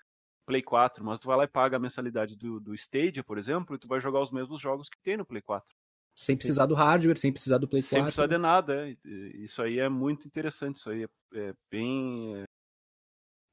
Play 0.50 0.62
4, 0.62 1.04
mas 1.04 1.20
tu 1.20 1.28
vai 1.28 1.36
lá 1.36 1.44
e 1.44 1.48
paga 1.48 1.76
a 1.76 1.80
mensalidade 1.80 2.36
do, 2.36 2.58
do 2.58 2.74
Stadia, 2.74 3.22
por 3.22 3.38
exemplo, 3.38 3.76
e 3.76 3.78
tu 3.78 3.86
vai 3.86 4.00
jogar 4.00 4.20
os 4.20 4.32
mesmos 4.32 4.60
jogos 4.60 4.88
que 4.90 4.98
tem 5.00 5.16
no 5.16 5.24
Play 5.24 5.40
4. 5.40 5.74
Sem 6.16 6.36
precisar 6.36 6.66
do 6.66 6.74
hardware, 6.74 7.16
sem 7.16 7.32
precisar 7.32 7.58
do 7.58 7.68
Play 7.68 7.80
4. 7.82 7.90
Sem 7.96 8.02
precisar 8.02 8.26
de 8.26 8.36
nada, 8.36 8.88
é. 8.88 8.96
E- 9.04 9.44
Isso 9.44 9.62
aí 9.62 9.78
é 9.78 9.88
muito 9.88 10.26
interessante, 10.26 10.76
isso 10.76 10.90
aí 10.90 11.04
é, 11.04 11.08
é 11.34 11.54
bem... 11.70 12.36
é, 12.36 12.44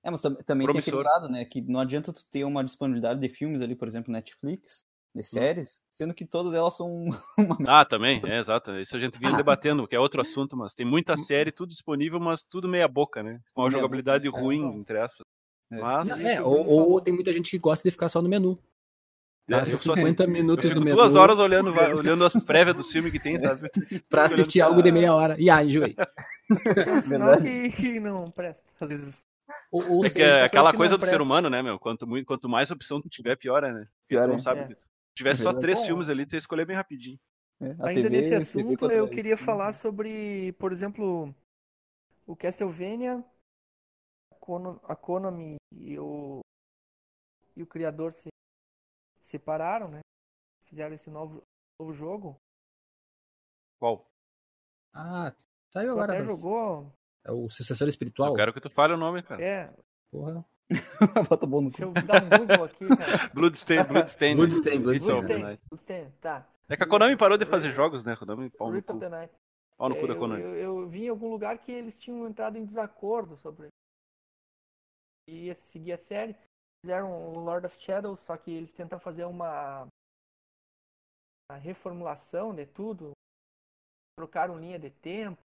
É, 0.03 0.09
mas 0.11 0.21
tam- 0.21 0.35
também 0.35 0.67
tem 0.67 0.79
aquele 0.79 0.95
Promissor. 0.97 1.03
lado, 1.13 1.29
né? 1.29 1.45
Que 1.45 1.61
não 1.61 1.79
adianta 1.79 2.11
tu 2.13 2.25
ter 2.31 2.43
uma 2.43 2.63
disponibilidade 2.63 3.19
de 3.19 3.29
filmes 3.29 3.61
ali, 3.61 3.75
por 3.75 3.87
exemplo, 3.87 4.11
Netflix, 4.11 4.85
de 5.13 5.23
séries, 5.23 5.81
sendo 5.91 6.13
que 6.13 6.25
todas 6.25 6.53
elas 6.53 6.75
são 6.75 7.05
uma 7.37 7.57
Ah, 7.67 7.83
também, 7.85 8.21
é 8.25 8.39
exato. 8.39 8.71
Isso 8.79 8.95
a 8.95 8.99
gente 8.99 9.17
vinha 9.19 9.33
Ah. 9.33 9.37
debatendo, 9.37 9.87
que 9.87 9.95
é 9.95 9.99
outro 9.99 10.21
assunto, 10.21 10.55
mas 10.55 10.73
tem 10.73 10.85
muita 10.85 11.15
série, 11.17 11.51
tudo 11.51 11.69
disponível, 11.69 12.19
mas 12.19 12.43
tudo 12.43 12.67
meia 12.67 12.87
boca, 12.87 13.21
né? 13.23 13.39
Com 13.53 13.61
uma 13.61 13.69
Meia 13.69 13.79
jogabilidade 13.81 14.27
boca, 14.29 14.39
é, 14.39 14.41
ruim, 14.41 14.61
não. 14.61 14.73
entre 14.75 14.99
aspas. 14.99 15.26
É. 15.71 15.75
Mas 15.79 16.07
Não, 16.07 16.27
é, 16.29 16.41
ou, 16.41 16.65
ou 16.65 17.01
tem 17.01 17.13
muita 17.13 17.33
gente 17.33 17.51
que 17.51 17.57
gosta 17.57 17.87
de 17.87 17.91
ficar 17.91 18.09
só 18.09 18.21
no 18.21 18.29
menu. 18.29 18.57
Passa 19.49 19.73
eu 19.73 19.77
sou 19.77 19.93
assim. 19.93 20.01
50 20.01 20.23
eu 20.23 20.29
minutos 20.29 20.65
fico 20.67 20.79
no 20.79 20.85
menu 20.85 20.97
duas 20.97 21.15
horas 21.15 21.39
olhando, 21.39 21.71
olhando 21.73 22.25
as 22.25 22.33
prévias 22.43 22.75
dos 22.75 22.91
filmes 22.91 23.11
que 23.13 23.19
tem, 23.19 23.39
sabe? 23.39 23.69
pra 24.09 24.25
assistir 24.25 24.61
algo 24.61 24.81
de 24.81 24.91
meia 24.91 25.13
hora. 25.13 25.35
E 25.39 25.49
ah, 25.49 25.63
enjoei. 25.63 25.95
Sinal 27.03 27.41
que, 27.41 27.69
que 27.71 27.99
não 27.99 28.29
presta, 28.31 28.63
às 28.79 28.89
vezes. 28.89 29.23
Ou, 29.71 29.89
ou 29.89 30.05
É, 30.05 30.09
que 30.09 30.13
seja, 30.15 30.25
é 30.25 30.29
coisa 30.29 30.45
aquela 30.45 30.71
que 30.71 30.77
coisa 30.77 30.91
não 30.93 30.97
do 30.97 31.05
ser 31.05 31.11
presta. 31.11 31.23
humano, 31.23 31.49
né, 31.49 31.61
meu? 31.61 31.79
Quanto, 31.79 32.05
muito, 32.05 32.25
quanto 32.25 32.49
mais 32.49 32.71
opção 32.71 33.01
tu 33.01 33.09
tiver, 33.09 33.37
pior 33.37 33.63
é, 33.63 33.71
né? 33.73 33.87
Porque 34.01 34.15
Pior 34.15 34.23
tu 34.23 34.27
não 34.27 34.35
é. 34.35 34.39
sabe. 34.39 34.61
É. 34.61 34.67
Se 34.75 34.85
tivesse 35.15 35.43
só 35.43 35.53
três 35.53 35.79
Bom, 35.79 35.85
filmes 35.85 36.09
ali, 36.09 36.25
tu 36.25 36.33
ia 36.33 36.39
escolher 36.39 36.65
bem 36.65 36.75
rapidinho. 36.75 37.17
É, 37.61 37.67
Ainda 37.79 37.93
TV, 38.03 38.09
nesse 38.09 38.35
assunto, 38.35 38.91
eu 38.91 39.05
é- 39.05 39.09
queria 39.09 39.37
falar 39.37 39.73
sobre, 39.73 40.51
por 40.59 40.71
exemplo, 40.71 41.33
o 42.25 42.35
Castlevania, 42.35 43.23
a 44.83 44.95
Konami 44.95 45.55
e 45.71 45.97
o, 45.99 46.39
e 47.55 47.63
o 47.63 47.67
criador 47.67 48.11
se 48.13 48.27
separaram, 49.21 49.87
né? 49.89 49.99
Fizeram 50.65 50.93
esse 50.95 51.09
novo, 51.09 51.41
novo 51.79 51.93
jogo. 51.93 52.37
Qual? 53.79 54.05
Ah, 54.93 55.33
saiu 55.71 55.93
Tu 55.93 55.99
agora. 55.99 56.13
até 56.13 56.23
mas- 56.23 56.27
jogou. 56.35 56.91
É 57.25 57.31
o 57.31 57.49
sucessor 57.49 57.87
espiritual. 57.89 58.29
Eu 58.29 58.35
quero 58.35 58.53
que 58.53 58.61
tu 58.61 58.69
fale 58.69 58.93
o 58.93 58.97
nome, 58.97 59.21
cara. 59.21 59.43
É, 59.43 59.73
Porra. 60.11 60.45
Bota 61.29 61.45
bom 61.45 61.61
no 61.61 61.69
deixa 61.69 61.85
cu. 61.85 61.97
eu 61.97 62.05
dar 62.05 62.23
um 62.23 62.29
Google 62.29 62.63
aqui, 62.65 62.87
cara. 62.87 63.29
Bloodstained, 63.33 63.87
Bloodstained. 63.87 64.35
Bloodstained, 64.37 64.85
Ritual 64.87 65.17
of 65.19 65.27
the 65.27 65.33
Bloodstained, 65.33 65.43
Night. 65.43 65.63
Bloodstained, 65.69 66.11
tá. 66.21 66.47
É 66.69 66.75
que 66.77 66.83
a 66.83 66.87
Konami 66.87 67.17
parou 67.17 67.37
de 67.37 67.45
fazer 67.45 67.71
jogos, 67.71 68.03
né? 68.03 68.13
A 68.13 68.17
Konami, 68.17 68.49
pau 68.49 68.71
no 68.71 68.81
cu. 68.81 68.99
Pau 69.77 69.89
no 69.89 69.95
cu 69.95 70.07
da 70.07 70.13
É, 70.13 70.17
Konami. 70.17 70.41
Eu, 70.41 70.55
eu, 70.55 70.79
eu 70.81 70.89
vi 70.89 71.05
em 71.05 71.09
algum 71.09 71.29
lugar 71.29 71.57
que 71.59 71.71
eles 71.71 71.97
tinham 71.97 72.27
entrado 72.27 72.57
em 72.57 72.65
desacordo 72.65 73.37
sobre 73.37 73.67
ia 75.27 75.55
seguir 75.55 75.93
a 75.93 75.97
série. 75.97 76.35
Fizeram 76.83 77.11
o 77.11 77.39
Lord 77.39 77.65
of 77.65 77.77
Shadows, 77.81 78.19
só 78.21 78.37
que 78.37 78.51
eles 78.51 78.71
tentam 78.71 78.99
fazer 78.99 79.25
uma, 79.25 79.87
uma 81.49 81.57
reformulação 81.57 82.53
de 82.53 82.65
tudo. 82.65 83.11
Trocaram 84.17 84.57
linha 84.57 84.79
de 84.79 84.89
tempo. 84.89 85.39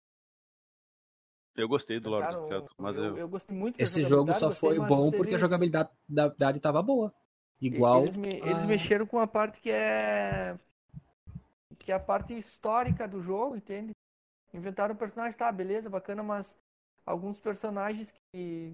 Eu 1.54 1.68
gostei 1.68 2.00
do 2.00 2.08
Lord 2.08 2.34
of 2.34 2.48
Shadows, 2.48 2.70
mas 2.78 2.96
eu, 2.96 3.04
eu... 3.04 3.16
eu 3.18 3.28
gostei 3.28 3.54
muito 3.56 3.76
da 3.76 3.82
Esse 3.82 4.02
jogo 4.02 4.32
só 4.34 4.50
foi 4.50 4.78
bom 4.78 5.10
porque 5.10 5.34
a 5.34 5.38
eles- 5.38 5.40
jogabilidade 5.40 6.60
tava 6.60 6.82
boa. 6.82 7.12
Igual. 7.60 8.02
Eles, 8.04 8.16
me- 8.16 8.38
eles 8.40 8.62
a- 8.62 8.66
mexeram 8.66 9.06
com 9.06 9.18
a 9.18 9.26
parte 9.26 9.60
que 9.60 9.70
é. 9.70 10.58
que 11.78 11.92
é 11.92 11.94
a 11.94 12.00
parte 12.00 12.36
histórica 12.36 13.06
do 13.06 13.20
jogo, 13.22 13.56
entende? 13.56 13.92
Inventaram 14.54 14.94
um 14.94 14.98
personagem, 14.98 15.36
tá, 15.36 15.50
beleza, 15.52 15.88
bacana, 15.90 16.22
mas 16.22 16.54
alguns 17.06 17.38
personagens 17.40 18.12
que, 18.34 18.72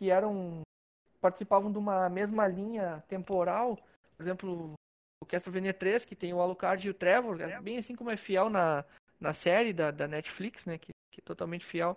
que 0.00 0.10
eram. 0.10 0.62
participavam 1.20 1.70
de 1.70 1.76
uma 1.76 2.08
mesma 2.08 2.48
linha 2.48 3.04
temporal, 3.06 3.76
por 4.16 4.22
exemplo, 4.22 4.72
o 5.22 5.26
Castlevania 5.26 5.74
3, 5.74 6.06
que 6.06 6.16
tem 6.16 6.32
o 6.32 6.40
Alucard 6.40 6.86
e 6.86 6.90
o 6.90 6.94
Trevor, 6.94 7.38
é 7.42 7.60
bem 7.60 7.76
assim 7.76 7.94
como 7.94 8.10
é 8.10 8.16
fiel 8.16 8.48
na, 8.48 8.82
na 9.20 9.34
série 9.34 9.74
da, 9.74 9.90
da 9.90 10.08
Netflix, 10.08 10.64
né? 10.64 10.78
Que, 10.78 10.88
que 11.12 11.20
é 11.20 11.22
totalmente 11.22 11.66
fiel. 11.66 11.96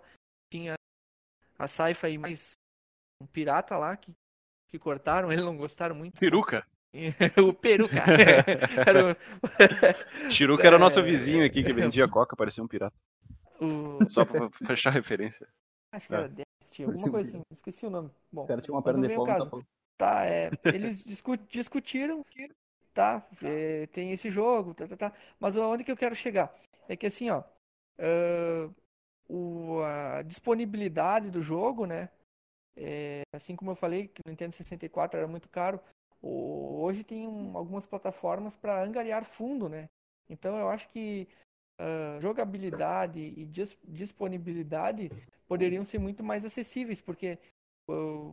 Tinha 0.52 0.74
a 1.58 1.66
Sci-Fi 1.66 2.18
mais 2.18 2.50
um 3.22 3.26
pirata 3.26 3.78
lá 3.78 3.96
que, 3.96 4.12
que 4.68 4.78
cortaram, 4.78 5.32
eles 5.32 5.44
não 5.44 5.56
gostaram 5.56 5.94
muito. 5.96 6.18
Peruca. 6.20 6.66
o 7.42 7.52
peruca. 7.54 8.04
Era 8.86 9.12
o- 9.12 10.30
Chiruca 10.30 10.64
era 10.66 10.76
o 10.76 10.78
nosso 10.78 11.00
É. 11.00 11.02
vizinho 11.02 11.44
aqui 11.44 11.64
que 11.64 11.72
vendia 11.72 12.06
coca, 12.08 12.36
parecia 12.36 12.62
um 12.62 12.68
pirata. 12.68 12.94
o- 13.60 13.98
Só 14.10 14.24
pra 14.24 14.48
fechar 14.66 14.90
a 14.90 14.92
referência. 14.92 15.48
Acho 15.92 16.06
que 16.06 16.14
era 16.14 16.28
Alguma 16.82 17.08
um 17.08 17.10
coisa 17.10 17.28
assim. 17.28 17.42
Esqueci 17.50 17.86
o 17.86 17.90
nome. 17.90 18.10
Bom, 18.32 18.44
O 18.44 18.46
cara 18.46 18.60
tinha 18.60 18.74
uma 18.74 18.82
perna 18.82 19.08
de 19.08 19.14
pau 19.14 19.26
caso. 19.26 19.44
tapão. 19.44 19.62
tá, 19.96 20.26
é, 20.26 20.50
eles 20.72 21.02
discu- 21.04 21.36
discutiram, 21.36 22.24
tá, 22.92 23.26
é, 23.42 23.86
tem 23.88 24.10
esse 24.12 24.30
jogo, 24.30 24.74
tá, 24.74 24.86
tá, 24.88 24.96
tá, 24.96 25.12
mas 25.38 25.56
onde 25.56 25.84
que 25.84 25.90
eu 25.92 25.96
quero 25.96 26.14
chegar? 26.14 26.54
É 26.88 26.96
que 26.96 27.06
assim, 27.06 27.30
ó, 27.30 27.42
ah, 27.98 28.70
o, 29.28 29.80
a 29.82 30.22
disponibilidade 30.22 31.30
do 31.30 31.42
jogo, 31.42 31.86
né, 31.86 32.08
é, 32.76 33.22
assim 33.32 33.56
como 33.56 33.70
eu 33.70 33.76
falei 33.76 34.08
que 34.08 34.20
o 34.26 34.30
Nintendo 34.30 34.52
64 34.54 35.18
era 35.18 35.28
muito 35.28 35.48
caro, 35.48 35.80
o- 36.22 36.80
hoje 36.82 37.04
tem 37.04 37.26
um- 37.28 37.56
algumas 37.56 37.86
plataformas 37.86 38.56
para 38.56 38.82
angariar 38.82 39.24
fundo, 39.24 39.68
né, 39.68 39.88
então 40.28 40.58
eu 40.58 40.68
acho 40.68 40.88
que 40.90 41.28
ah, 41.78 42.18
jogabilidade 42.20 43.20
e 43.20 43.44
dis- 43.46 43.76
disponibilidade 43.84 45.10
poderiam 45.46 45.84
ser 45.84 45.98
muito 45.98 46.22
mais 46.22 46.44
acessíveis, 46.44 47.00
porque 47.00 47.38
o- 47.88 48.32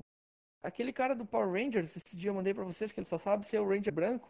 aquele 0.63 0.93
cara 0.93 1.13
do 1.15 1.25
Power 1.25 1.51
Rangers, 1.51 1.95
esse 1.95 2.15
dia 2.15 2.29
eu 2.29 2.33
mandei 2.33 2.53
pra 2.53 2.63
vocês 2.63 2.91
que 2.91 2.99
ele 2.99 3.07
só 3.07 3.17
sabe 3.17 3.47
ser 3.47 3.59
o 3.59 3.67
Ranger 3.67 3.93
branco. 3.93 4.29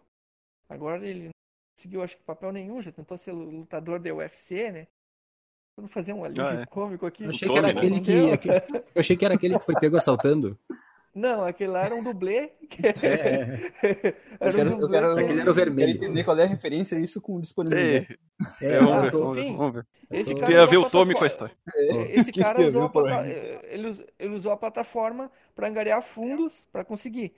Agora 0.70 1.06
ele 1.06 1.26
não 1.26 1.32
conseguiu, 1.78 2.02
acho 2.04 2.16
que, 2.18 2.24
papel 2.24 2.52
nenhum, 2.52 2.82
já 2.82 2.92
tentou 2.92 3.18
ser 3.18 3.32
lutador 3.34 4.00
da 4.00 4.14
UFC, 4.14 4.72
né? 4.72 4.88
Vamos 5.78 5.92
fazer 5.94 6.14
um 6.14 6.24
alívio 6.24 6.46
Ah, 6.46 6.62
é. 6.62 6.66
cômico 6.66 7.06
aqui. 7.06 7.24
Eu 7.24 7.30
achei 7.30 7.48
que 7.48 7.58
era 7.58 7.68
né? 7.68 7.74
aquele 7.74 8.02
que. 8.02 8.12
Eu 8.12 9.00
achei 9.00 9.18
que 9.18 9.26
era 9.26 9.34
aquele 9.36 9.58
que 9.58 9.66
foi 9.66 9.76
pego 9.80 9.98
assaltando. 9.98 10.58
Não, 11.14 11.44
aquele 11.44 11.72
lá 11.72 11.84
era 11.84 11.94
um 11.96 12.04
dublê. 12.04 12.50
que- 12.70 12.82
É, 13.06 13.72
Eu 14.40 14.48
era 14.48 14.52
quero, 14.56 14.70
um 14.70 14.74
eu 14.74 14.80
dublê. 14.80 15.00
quero, 15.00 15.16
que- 15.16 15.22
Aquele 15.24 15.42
era 15.42 15.52
o 15.52 15.54
vermelho. 15.54 15.94
quero 15.94 16.06
entender 16.06 16.24
qual 16.24 16.38
é 16.40 16.44
a 16.44 16.48
referência 16.48 16.98
a 16.98 17.02
isso 17.02 17.20
com 17.22 17.40
disponibilidade. 17.40 18.18
É. 18.62 18.66
É, 18.66 18.72
É, 18.76 18.80
vamos, 18.80 18.96
eu 18.96 19.02
ver, 19.04 19.12
tô- 19.12 19.20
vamos 19.20 19.36
ver, 19.36 19.54
vamos 19.56 19.74
ver. 19.74 19.88
Esse 20.10 20.26
Tem 20.32 20.36
cara 20.36 20.48
Tem 20.48 20.56
a 20.58 20.60
usou 20.64 20.72
ver 20.72 20.78
o 20.78 20.90
Tommy 20.90 21.14
com 21.14 21.24
a 21.26 21.30
plataforma- 21.30 21.54
história. 21.66 22.14
Esse 22.14 22.26
Que 22.32 22.32
que 22.32 22.40
cara 22.42 22.64
a 22.64 22.68
usou 22.68 22.84
a, 22.84 22.90
plata- 22.90 23.10
Rangers? 23.22 23.64
ele, 23.64 23.88
us- 23.88 24.04
ele 24.20 24.34
usou 24.36 24.52
a 24.52 24.58
plataforma 24.58 25.32
para 25.54 25.68
angariar 25.68 26.02
fundos 26.02 26.64
para 26.72 26.84
conseguir. 26.86 27.34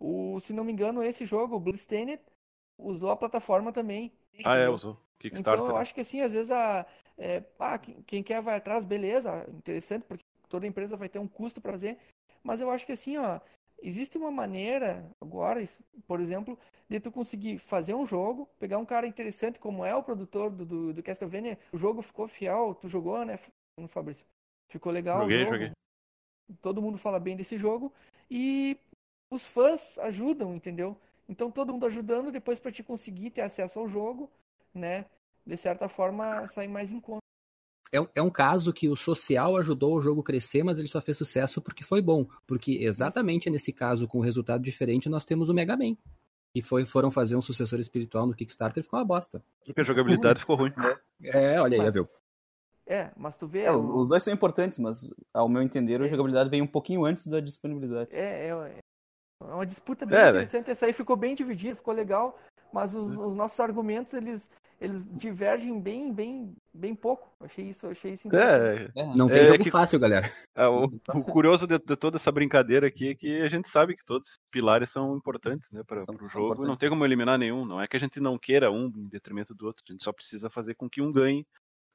O, 0.00 0.40
se 0.40 0.52
não 0.52 0.64
me 0.64 0.72
engano, 0.72 1.02
esse 1.02 1.24
jogo, 1.24 1.54
o 1.56 1.60
Bloodstained, 1.60 2.18
usou 2.76 3.10
a 3.10 3.16
plataforma 3.16 3.72
também. 3.72 4.12
Ah, 4.44 4.56
é, 4.56 4.68
usou. 4.68 4.98
Kickstarter. 5.20 5.62
Então 5.62 5.74
eu 5.76 5.80
acho 5.80 5.94
que 5.94 6.00
assim, 6.00 6.20
às 6.22 6.32
vezes 6.32 6.50
a, 6.50 6.84
é, 7.16 7.44
ah, 7.60 7.78
quem, 7.78 8.02
quem 8.04 8.22
quer 8.24 8.42
vai 8.42 8.56
atrás, 8.56 8.84
beleza, 8.84 9.46
interessante, 9.50 10.04
porque 10.08 10.24
toda 10.48 10.66
empresa 10.66 10.96
vai 10.96 11.08
ter 11.08 11.20
um 11.20 11.28
custo 11.28 11.60
para 11.60 11.70
fazer. 11.72 11.96
Mas 12.42 12.60
eu 12.60 12.70
acho 12.70 12.84
que 12.84 12.92
assim, 12.92 13.16
ó, 13.16 13.40
existe 13.82 14.16
uma 14.16 14.30
maneira 14.30 15.04
agora, 15.20 15.66
por 16.06 16.20
exemplo, 16.20 16.58
de 16.88 17.00
tu 17.00 17.10
conseguir 17.10 17.58
fazer 17.58 17.94
um 17.94 18.06
jogo, 18.06 18.48
pegar 18.58 18.78
um 18.78 18.84
cara 18.84 19.06
interessante 19.06 19.58
como 19.58 19.84
é 19.84 19.94
o 19.94 20.02
produtor 20.02 20.50
do, 20.50 20.64
do, 20.64 20.92
do 20.92 21.02
Castlevania, 21.02 21.58
o 21.72 21.78
jogo 21.78 22.02
ficou 22.02 22.28
fiel, 22.28 22.74
tu 22.74 22.88
jogou, 22.88 23.24
né, 23.24 23.38
Fabrício? 23.88 24.26
Ficou 24.68 24.92
legal 24.92 25.22
Joguei, 25.22 25.44
joguei. 25.46 25.72
Todo 26.60 26.82
mundo 26.82 26.98
fala 26.98 27.18
bem 27.18 27.36
desse 27.36 27.56
jogo 27.56 27.92
e 28.30 28.76
os 29.30 29.46
fãs 29.46 29.98
ajudam, 29.98 30.54
entendeu? 30.54 30.96
Então 31.28 31.50
todo 31.50 31.72
mundo 31.72 31.86
ajudando 31.86 32.30
depois 32.30 32.60
para 32.60 32.72
te 32.72 32.82
conseguir 32.82 33.30
ter 33.30 33.40
acesso 33.42 33.78
ao 33.78 33.88
jogo, 33.88 34.30
né? 34.74 35.06
De 35.46 35.56
certa 35.56 35.88
forma 35.88 36.46
sair 36.46 36.68
mais 36.68 36.90
em 36.90 37.00
conta. 37.00 37.22
É, 37.92 38.00
um- 38.00 38.08
é 38.14 38.22
um 38.22 38.30
caso 38.30 38.72
que 38.72 38.88
o 38.88 38.96
social 38.96 39.56
ajudou 39.58 39.94
o 39.96 40.02
jogo 40.02 40.22
crescer, 40.22 40.62
mas 40.64 40.78
ele 40.78 40.88
só 40.88 41.00
fez 41.00 41.16
sucesso 41.18 41.60
porque 41.60 41.84
foi 41.84 42.00
bom. 42.00 42.26
Porque 42.46 42.78
exatamente 42.82 43.48
nesse 43.50 43.72
caso, 43.72 44.08
com 44.08 44.18
um 44.18 44.22
resultado 44.22 44.62
diferente, 44.62 45.08
nós 45.08 45.24
temos 45.24 45.48
o 45.48 45.54
Mega 45.54 45.76
Man. 45.76 45.96
Que 46.54 46.60
foi, 46.60 46.84
foram 46.84 47.10
fazer 47.10 47.34
um 47.36 47.40
sucessor 47.40 47.78
espiritual 47.80 48.26
no 48.26 48.34
Kickstarter 48.34 48.80
e 48.80 48.84
ficou 48.84 48.98
uma 48.98 49.04
bosta. 49.06 49.42
Porque 49.64 49.80
a 49.80 49.84
jogabilidade 49.84 50.40
ficou 50.40 50.56
ruim. 50.56 50.72
É, 51.22 51.58
olha 51.60 51.76
aí, 51.76 51.82
Mas- 51.82 51.94
viu? 51.94 52.08
É, 52.86 53.10
mas 53.16 53.36
tu 53.36 53.46
vê. 53.46 53.60
É, 53.60 53.72
os, 53.72 53.88
os 53.88 54.08
dois 54.08 54.22
são 54.22 54.34
importantes, 54.34 54.76
mas 54.78 55.08
ao 55.32 55.48
meu 55.48 55.62
entender, 55.62 56.02
a 56.02 56.06
É. 56.06 56.08
jogabilidade 56.10 56.50
vem 56.50 56.60
um 56.60 56.66
pouquinho 56.66 57.04
antes 57.04 57.26
da 57.28 57.40
disponibilidade. 57.40 58.10
É, 58.12 58.48
é, 58.48 58.48
é 58.48 59.44
uma 59.44 59.64
disputa 59.64 60.04
bem 60.04 60.18
É, 60.18 60.22
né? 60.24 60.28
interessante. 60.30 60.70
Essa 60.70 60.86
aí 60.86 60.92
ficou 60.92 61.16
bem 61.16 61.34
dividida, 61.34 61.76
ficou 61.76 61.94
legal, 61.94 62.38
mas 62.72 62.92
os, 62.92 63.16
os 63.16 63.34
nossos 63.34 63.58
argumentos 63.60 64.12
eles, 64.12 64.46
eles 64.82 65.02
divergem 65.16 65.80
bem, 65.80 66.12
bem, 66.12 66.54
bem 66.74 66.94
pouco. 66.94 67.30
Achei 67.40 67.68
isso, 67.70 67.86
achei 67.86 68.14
isso 68.14 68.26
interessante. 68.26 68.92
É, 68.96 69.00
É, 69.02 69.16
Não 69.16 69.28
tem 69.28 69.38
É 69.38 69.46
jogo 69.46 69.62
que- 69.64 69.70
fácil, 69.70 69.98
galera. 70.00 70.30
é, 70.56 70.66
o, 70.66 70.84
o 70.84 71.24
curioso 71.30 71.66
de, 71.66 71.78
de 71.78 71.96
toda 71.96 72.16
essa 72.16 72.32
brincadeira 72.32 72.86
aqui 72.88 73.10
é 73.10 73.14
que 73.14 73.40
a 73.42 73.48
gente 73.48 73.68
sabe 73.70 73.94
que 73.96 74.04
todos 74.04 74.28
os 74.30 74.38
pilares 74.50 74.90
são 74.90 75.16
importantes 75.16 75.70
né, 75.70 75.82
para 75.86 76.00
o 76.00 76.28
jogo. 76.28 76.66
Não 76.66 76.76
tem 76.76 76.88
como 76.90 77.04
eliminar 77.04 77.38
nenhum. 77.38 77.64
Não 77.64 77.80
é 77.80 77.86
que 77.86 77.96
a 77.96 78.00
gente 78.00 78.18
não 78.20 78.36
queira 78.38 78.70
um 78.72 78.86
em 78.86 79.06
detrimento 79.08 79.54
do 79.54 79.66
outro. 79.66 79.82
A 79.88 79.92
gente 79.92 80.02
só 80.02 80.12
precisa 80.12 80.50
fazer 80.50 80.74
com 80.74 80.90
que 80.90 81.00
um 81.00 81.12
ganhe 81.12 81.46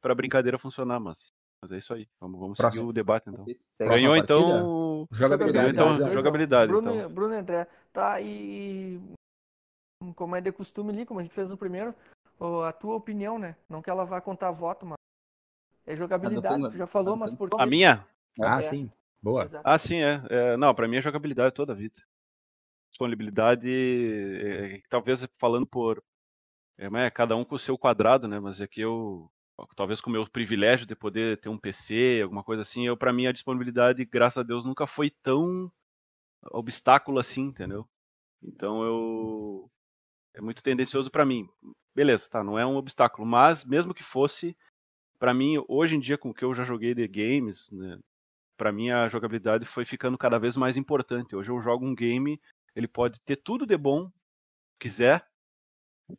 para 0.02 0.14
a 0.14 0.16
brincadeira 0.16 0.58
funcionar. 0.58 1.00
Mas, 1.00 1.28
mas 1.62 1.72
é 1.74 1.78
isso 1.80 1.94
aí. 1.94 2.08
Vamos, 2.22 2.40
vamos 2.40 2.58
seguir 2.58 2.80
o 2.80 2.94
debate 2.94 3.30
então. 3.30 3.46
Segue. 3.74 3.90
Ganhou 3.96 4.16
então. 4.16 5.06
Jogabilidade. 5.12 5.74
Ganhou, 5.76 5.94
então, 5.96 6.14
jogabilidade, 6.14 6.72
Bruno, 6.72 6.96
então. 6.96 7.10
Bruno 7.12 7.34
e 7.34 7.38
André. 7.38 7.68
Tá, 7.92 8.22
e 8.22 9.00
como 10.16 10.36
é 10.36 10.42
de 10.42 10.52
costume 10.52 10.92
ali, 10.92 11.06
como 11.06 11.20
a 11.20 11.24
gente 11.24 11.34
fez 11.34 11.50
no 11.50 11.58
primeiro, 11.58 11.94
a 12.40 12.72
tua 12.72 12.96
opinião, 12.96 13.40
né? 13.40 13.56
Não 13.70 13.82
que 13.82 13.90
ela 13.90 14.06
vá 14.06 14.22
contar 14.22 14.52
voto, 14.52 14.86
mas 14.86 14.98
é 15.86 15.96
jogabilidade, 15.96 16.70
tu 16.70 16.78
já 16.78 16.88
falou, 16.88 17.16
mas 17.16 17.34
por 17.34 17.50
A 17.58 17.66
minha? 17.66 18.06
Ah, 18.42 18.60
É. 18.60 18.62
sim. 18.62 18.92
Boa. 19.22 19.46
Exato. 19.46 19.68
Ah, 19.68 19.80
sim, 19.80 20.02
é. 20.02 20.22
É, 20.30 20.58
não, 20.58 20.74
para 20.76 20.88
mim 20.88 20.98
é 20.98 21.02
jogabilidade 21.02 21.56
toda 21.56 21.74
a 21.74 21.76
vida. 21.76 21.96
Disponibilidade, 22.92 23.70
é, 23.70 24.76
é, 24.76 24.82
talvez 24.90 25.28
falando 25.38 25.66
por. 25.66 26.04
É, 26.78 26.86
é 26.86 27.10
cada 27.10 27.36
um 27.36 27.44
com 27.44 27.56
o 27.56 27.60
seu 27.60 27.78
quadrado, 27.78 28.28
né? 28.28 28.40
Mas 28.40 28.62
é 28.62 28.68
que 28.68 28.82
eu. 28.82 29.30
Talvez 29.76 30.00
com 30.00 30.12
o 30.12 30.14
meu 30.14 30.30
privilégio 30.30 30.86
de 30.86 30.96
poder 30.96 31.40
ter 31.40 31.50
um 31.50 31.58
PC, 31.58 32.20
alguma 32.22 32.44
coisa 32.44 32.62
assim, 32.62 32.86
eu 32.86 32.96
para 32.96 33.12
mim 33.12 33.26
a 33.26 33.32
disponibilidade, 33.32 34.06
graças 34.06 34.38
a 34.38 34.44
Deus, 34.44 34.64
nunca 34.64 34.86
foi 34.86 35.10
tão 35.10 35.72
obstáculo 36.52 37.18
assim, 37.20 37.42
entendeu? 37.42 37.88
Então 38.44 38.84
eu. 38.84 39.72
É 40.38 40.42
muito 40.42 40.62
tendencioso 40.62 41.10
para 41.10 41.26
mim. 41.26 41.50
Beleza, 41.96 42.30
tá, 42.30 42.44
não 42.44 42.60
é 42.60 42.66
um 42.66 42.78
obstáculo, 42.78 43.28
mas 43.28 43.66
mesmo 43.66 43.92
que 43.94 44.04
fosse, 44.04 44.56
para 45.18 45.34
mim, 45.34 45.56
hoje 45.68 45.96
em 45.96 46.00
dia, 46.00 46.16
com 46.16 46.30
o 46.30 46.34
que 46.34 46.46
eu 46.46 46.54
já 46.54 46.64
joguei 46.64 46.94
de 46.94 47.08
games, 47.08 47.68
né? 47.72 47.98
Pra 48.56 48.72
mim 48.72 48.92
a 48.92 49.08
jogabilidade 49.08 49.66
foi 49.66 49.84
ficando 49.84 50.18
cada 50.18 50.38
vez 50.38 50.56
mais 50.56 50.78
importante. 50.78 51.36
Hoje 51.36 51.52
eu 51.52 51.60
jogo 51.60 51.86
um 51.86 51.96
game, 51.96 52.40
ele 52.76 52.88
pode 52.88 53.20
ter 53.22 53.38
tudo 53.38 53.66
de 53.66 53.76
bom, 53.76 54.12
quiser, 54.80 55.28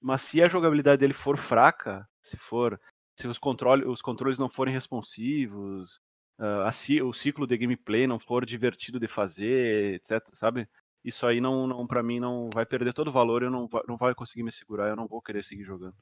mas 0.01 0.23
se 0.23 0.43
a 0.43 0.49
jogabilidade 0.51 0.99
dele 0.99 1.15
for 1.15 1.37
fraca, 1.37 2.09
se 2.21 2.37
for, 2.37 2.81
se 3.17 3.29
os, 3.29 3.39
controle, 3.39 3.87
os 3.87 4.03
controles 4.03 4.39
não 4.39 4.49
forem 4.49 4.75
responsivos, 4.75 6.01
uh, 6.41 7.05
o 7.05 7.13
ciclo 7.13 7.47
de 7.47 7.57
gameplay 7.57 8.05
não 8.07 8.19
for 8.19 8.45
divertido 8.45 8.99
de 8.99 9.07
fazer, 9.07 9.95
etc, 9.95 10.29
sabe? 10.33 10.69
Isso 11.05 11.27
aí 11.27 11.41
não, 11.41 11.67
não 11.67 11.87
para 11.87 12.03
mim 12.03 12.21
não 12.21 12.51
vai 12.53 12.67
perder 12.67 12.93
todo 12.93 13.09
o 13.09 13.13
valor, 13.13 13.43
eu 13.43 13.51
não 13.51 13.69
não 13.87 13.97
vai 13.97 14.15
conseguir 14.15 14.43
me 14.43 14.53
segurar, 14.53 14.89
eu 14.89 14.97
não 14.97 15.07
vou 15.07 15.23
querer 15.23 15.45
seguir 15.45 15.65
jogando. 15.65 15.95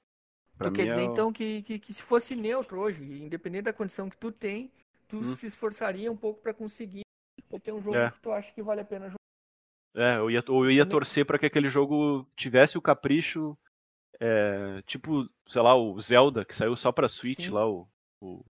Pra 0.56 0.70
tu 0.70 0.74
quer 0.74 0.86
dizer 0.86 1.02
é... 1.02 1.04
então 1.04 1.32
que, 1.32 1.62
que, 1.62 1.78
que, 1.78 1.92
se 1.92 2.02
fosse 2.02 2.34
neutro 2.34 2.80
hoje, 2.80 3.02
independente 3.22 3.64
da 3.64 3.72
condição 3.72 4.08
que 4.08 4.16
tu 4.16 4.32
tem, 4.32 4.72
tu 5.06 5.18
hum. 5.18 5.34
se 5.34 5.46
esforçaria 5.46 6.10
um 6.10 6.16
pouco 6.16 6.40
para 6.40 6.54
conseguir 6.54 7.02
ter 7.62 7.72
um 7.72 7.80
jogo 7.80 7.96
é. 7.96 8.10
que 8.10 8.20
tu 8.20 8.32
acha 8.32 8.52
que 8.52 8.62
vale 8.62 8.80
a 8.80 8.84
pena 8.84 9.06
jogar. 9.06 9.16
É, 9.94 10.16
eu 10.18 10.30
ia, 10.30 10.42
eu 10.46 10.70
ia 10.70 10.84
torcer 10.84 11.24
para 11.24 11.38
que 11.38 11.46
aquele 11.46 11.70
jogo 11.70 12.26
tivesse 12.36 12.76
o 12.76 12.82
capricho, 12.82 13.56
é, 14.20 14.82
tipo, 14.86 15.28
sei 15.46 15.62
lá, 15.62 15.74
o 15.74 15.98
Zelda, 16.00 16.44
que 16.44 16.54
saiu 16.54 16.76
só 16.76 16.92
pra 16.92 17.08
Switch 17.08 17.44
Sim. 17.44 17.50
lá, 17.50 17.66
o, 17.66 17.88
o 18.20 18.44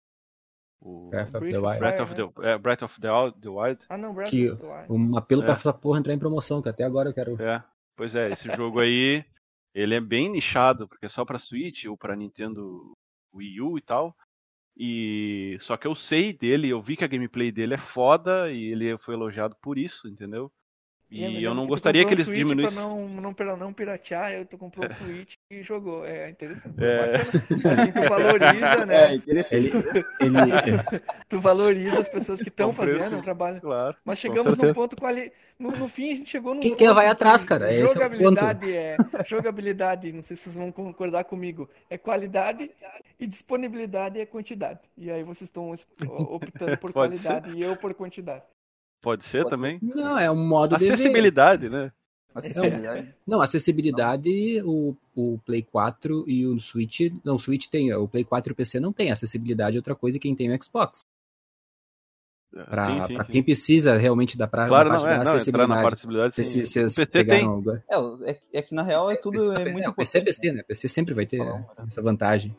o 0.80 1.08
Breath 1.08 1.34
of 1.34 1.50
the 1.50 1.58
Wild. 1.58 1.78
Breath 1.78 2.00
of 2.00 2.14
the, 2.14 2.48
é, 2.48 2.58
Breath 2.58 2.82
of 2.82 3.00
the, 3.00 3.08
the 3.40 3.48
Wild. 3.48 3.86
Ah, 3.88 3.98
não, 3.98 4.14
Breath 4.14 4.30
que 4.30 4.50
of 4.50 4.60
the 4.60 4.66
Wild. 4.66 4.92
Um 4.92 5.16
apelo 5.16 5.42
é. 5.42 5.44
pra 5.44 5.54
essa 5.54 5.72
porra 5.72 5.98
entrar 5.98 6.14
em 6.14 6.18
promoção, 6.18 6.62
que 6.62 6.68
até 6.68 6.84
agora 6.84 7.08
eu 7.08 7.14
quero. 7.14 7.40
É, 7.42 7.62
pois 7.96 8.14
é, 8.14 8.30
esse 8.30 8.50
jogo 8.52 8.80
aí, 8.80 9.24
ele 9.74 9.94
é 9.94 10.00
bem 10.00 10.30
nichado, 10.30 10.88
porque 10.88 11.06
é 11.06 11.08
só 11.08 11.24
pra 11.24 11.38
Switch 11.38 11.84
ou 11.86 11.96
pra 11.96 12.16
Nintendo 12.16 12.92
Wii 13.34 13.60
U 13.60 13.78
e 13.78 13.80
tal. 13.80 14.16
E 14.76 15.56
só 15.60 15.76
que 15.76 15.86
eu 15.86 15.94
sei 15.94 16.32
dele, 16.34 16.68
eu 16.68 16.82
vi 16.82 16.96
que 16.96 17.04
a 17.04 17.08
gameplay 17.08 17.50
dele 17.50 17.74
é 17.74 17.78
foda 17.78 18.52
e 18.52 18.72
ele 18.72 18.98
foi 18.98 19.14
elogiado 19.14 19.56
por 19.62 19.78
isso, 19.78 20.06
entendeu? 20.06 20.52
E, 21.08 21.24
e 21.24 21.44
eu 21.44 21.54
não 21.54 21.66
gostaria 21.66 22.04
que 22.04 22.12
eles 22.12 22.26
diminuíssem. 22.26 22.76
Não, 22.76 23.08
não, 23.08 23.32
não, 23.32 23.56
não 23.56 23.72
piratear, 23.72 24.32
eu 24.32 24.44
tu 24.44 24.58
comprou 24.58 24.88
o 24.88 24.94
Switch 24.94 25.34
e 25.48 25.62
jogou. 25.62 26.04
É 26.04 26.28
interessante. 26.30 26.74
É. 26.82 27.14
Assim 27.14 27.92
tu 27.92 28.08
valoriza, 28.08 28.86
né? 28.86 28.96
É 29.06 29.14
interessante. 29.14 29.66
Ele, 29.68 29.76
ele... 30.20 31.00
tu 31.28 31.38
valoriza 31.38 32.00
as 32.00 32.08
pessoas 32.08 32.40
que 32.40 32.48
estão 32.48 32.72
fazendo 32.72 33.18
o 33.18 33.22
trabalho. 33.22 33.60
Claro. 33.60 33.96
Mas 34.04 34.18
chegamos 34.18 34.56
num 34.56 34.72
ponto 34.72 34.96
quali... 34.96 35.32
no, 35.58 35.70
no 35.70 35.88
fim 35.88 36.12
a 36.12 36.16
gente 36.16 36.30
chegou 36.30 36.54
num 36.54 36.60
Quem 36.60 36.74
quer 36.74 36.92
vai 36.92 37.06
atrás, 37.06 37.44
cara. 37.44 37.72
É 37.72 37.86
jogabilidade 37.86 38.72
é, 38.72 38.96
é 38.96 39.24
jogabilidade, 39.26 40.12
não 40.12 40.22
sei 40.22 40.36
se 40.36 40.44
vocês 40.44 40.56
vão 40.56 40.72
concordar 40.72 41.24
comigo, 41.24 41.68
é 41.88 41.96
qualidade 41.96 42.70
e 43.18 43.26
disponibilidade 43.26 44.20
é 44.20 44.26
quantidade. 44.26 44.80
E 44.96 45.10
aí 45.10 45.22
vocês 45.22 45.48
estão 45.48 45.72
optando 46.08 46.76
por 46.78 46.90
qualidade 46.92 47.52
ser. 47.52 47.56
e 47.56 47.62
eu 47.62 47.76
por 47.76 47.94
quantidade. 47.94 48.42
Pode 49.00 49.24
ser 49.24 49.42
Pode 49.42 49.56
também? 49.56 49.78
Ser. 49.78 49.94
Não, 49.94 50.18
é 50.18 50.30
um 50.30 50.48
modo 50.48 50.74
Acessibilidade, 50.74 51.68
né? 51.68 51.92
Acessibilidade. 52.34 53.14
Não, 53.26 53.40
acessibilidade, 53.40 54.62
o, 54.62 54.94
o 55.14 55.38
Play 55.46 55.62
4 55.62 56.24
e 56.28 56.46
o 56.46 56.60
Switch. 56.60 57.00
Não, 57.24 57.36
o 57.36 57.38
Switch 57.38 57.66
tem. 57.68 57.92
O 57.94 58.06
Play 58.06 58.24
4 58.24 58.50
e 58.50 58.52
o 58.52 58.56
PC 58.56 58.78
não 58.78 58.92
tem. 58.92 59.10
Acessibilidade 59.10 59.76
é 59.76 59.78
outra 59.78 59.94
coisa 59.94 60.18
quem 60.18 60.34
tem 60.34 60.52
o 60.52 60.62
Xbox. 60.62 61.00
Ah, 62.54 62.64
pra, 62.64 62.86
sim, 62.86 63.06
sim, 63.06 63.14
pra 63.14 63.24
sim. 63.24 63.32
quem 63.32 63.42
precisa 63.42 63.96
realmente 63.96 64.36
da 64.36 64.46
pra, 64.46 64.66
claro, 64.66 64.90
parte 64.90 65.02
não, 65.02 65.10
é, 65.10 65.24
não, 65.24 65.34
acessibilidade. 65.34 65.80
Na 65.82 65.88
acessibilidade 65.88 66.34
sim. 66.36 66.64
Se, 66.64 66.78
o 66.78 66.82
PC 66.82 67.06
tem. 67.06 67.48
É, 67.88 68.30
é, 68.30 68.40
é, 68.52 68.62
que 68.62 68.74
na 68.74 68.82
real 68.82 69.10
é 69.10 69.16
tudo. 69.16 69.38
PC, 69.38 69.62
é 69.62 69.72
muito 69.72 69.88
é, 69.88 69.92
PC 69.92 70.18
é 70.18 70.20
PC, 70.20 70.52
né? 70.52 70.62
PC 70.62 70.88
sempre 70.88 71.14
vai 71.14 71.26
ter 71.26 71.40
essa 71.86 72.02
vantagem. 72.02 72.56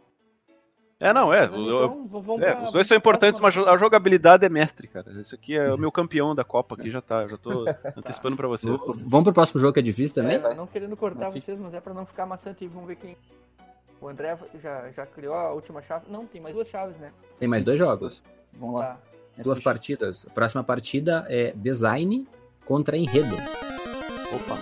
É, 0.99 1.13
não, 1.13 1.31
é. 1.31 1.45
Então, 1.45 2.39
é 2.41 2.63
os 2.63 2.71
dois 2.71 2.87
são 2.87 2.97
importantes, 2.97 3.39
mas 3.39 3.55
a 3.55 3.77
jogabilidade 3.77 4.45
é 4.45 4.49
mestre, 4.49 4.87
cara. 4.87 5.05
Esse 5.21 5.35
aqui 5.35 5.55
é 5.55 5.71
o 5.71 5.77
meu 5.77 5.91
campeão 5.91 6.33
da 6.33 6.43
Copa 6.43 6.73
aqui, 6.73 6.89
já 6.89 7.01
tá. 7.01 7.25
Já 7.27 7.37
tô 7.37 7.65
antecipando 7.95 8.35
pra 8.35 8.47
vocês. 8.47 8.75
Vamos 9.05 9.23
pro 9.25 9.33
próximo 9.33 9.61
jogo 9.61 9.73
que 9.73 9.79
é 9.79 9.83
difícil 9.83 10.15
também? 10.15 10.37
É, 10.37 10.53
não 10.55 10.65
querendo 10.65 10.97
cortar 10.97 11.29
vocês, 11.29 11.59
mas 11.59 11.73
é 11.73 11.79
pra 11.79 11.93
não 11.93 12.05
ficar 12.05 12.25
maçante 12.25 12.65
e 12.65 12.67
vamos 12.67 12.87
ver 12.87 12.95
quem. 12.95 13.15
O 14.01 14.07
André 14.07 14.37
já, 14.61 14.89
já 14.91 15.05
criou 15.05 15.35
a 15.35 15.51
última 15.51 15.81
chave. 15.83 16.05
Não, 16.09 16.25
tem 16.25 16.41
mais 16.41 16.55
duas 16.55 16.67
chaves, 16.67 16.97
né? 16.97 17.11
Tem 17.39 17.47
mais 17.47 17.63
dois 17.63 17.77
jogos. 17.77 18.23
Vamos 18.57 18.79
lá. 18.79 18.97
Tá. 19.37 19.43
Duas 19.43 19.59
partidas. 19.59 20.25
A 20.27 20.33
próxima 20.33 20.63
partida 20.63 21.25
é 21.29 21.53
design 21.55 22.27
contra 22.65 22.97
enredo. 22.97 23.35
Opa. 24.33 24.57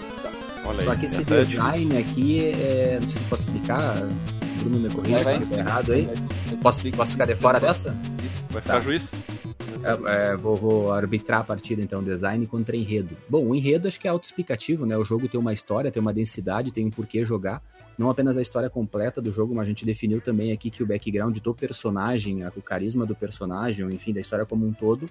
Olha 0.67 0.81
Só 0.81 0.95
que 0.95 1.05
esse 1.05 1.23
design 1.23 1.97
aqui, 1.97 2.45
é, 2.45 2.97
não 2.99 3.07
sei 3.07 3.21
se 3.21 3.23
posso 3.25 3.43
explicar, 3.43 3.95
Bruno 4.55 4.79
me 4.79 4.89
corrija 4.89 5.37
se 5.43 5.51
eu 5.53 5.59
errado 5.59 5.93
aí. 5.93 6.07
Posso, 6.61 6.91
posso 6.91 7.11
ficar 7.11 7.25
de 7.25 7.35
fora 7.35 7.59
dessa? 7.59 7.95
Isso, 8.23 8.43
vai 8.49 8.61
ficar 8.61 8.75
tá. 8.75 8.79
juiz? 8.79 9.11
É, 9.83 10.31
é, 10.31 10.35
vou, 10.35 10.55
vou, 10.55 10.91
arbitrar 10.91 11.41
a 11.41 11.43
partida, 11.43 11.81
então, 11.81 12.03
design 12.03 12.45
contra 12.47 12.75
enredo. 12.75 13.15
Bom, 13.29 13.45
o 13.45 13.55
enredo 13.55 13.87
acho 13.87 13.99
que 13.99 14.07
é 14.07 14.11
autoexplicativo, 14.11 14.85
né? 14.85 14.97
O 14.97 15.03
jogo 15.03 15.27
tem 15.27 15.39
uma 15.39 15.53
história, 15.53 15.91
tem 15.91 16.01
uma 16.01 16.13
densidade, 16.13 16.71
tem 16.71 16.85
um 16.85 16.89
porquê 16.89 17.23
jogar. 17.23 17.61
Não 17.97 18.09
apenas 18.09 18.37
a 18.37 18.41
história 18.41 18.69
completa 18.69 19.21
do 19.21 19.31
jogo, 19.31 19.53
mas 19.53 19.65
a 19.65 19.69
gente 19.69 19.85
definiu 19.85 20.19
também 20.19 20.51
aqui 20.51 20.69
que 20.69 20.83
o 20.83 20.85
background 20.85 21.37
do 21.37 21.53
personagem, 21.53 22.45
o 22.47 22.61
carisma 22.61 23.05
do 23.05 23.15
personagem, 23.15 23.85
enfim, 23.87 24.11
da 24.11 24.19
história 24.19 24.45
como 24.45 24.65
um 24.65 24.73
todo, 24.73 25.07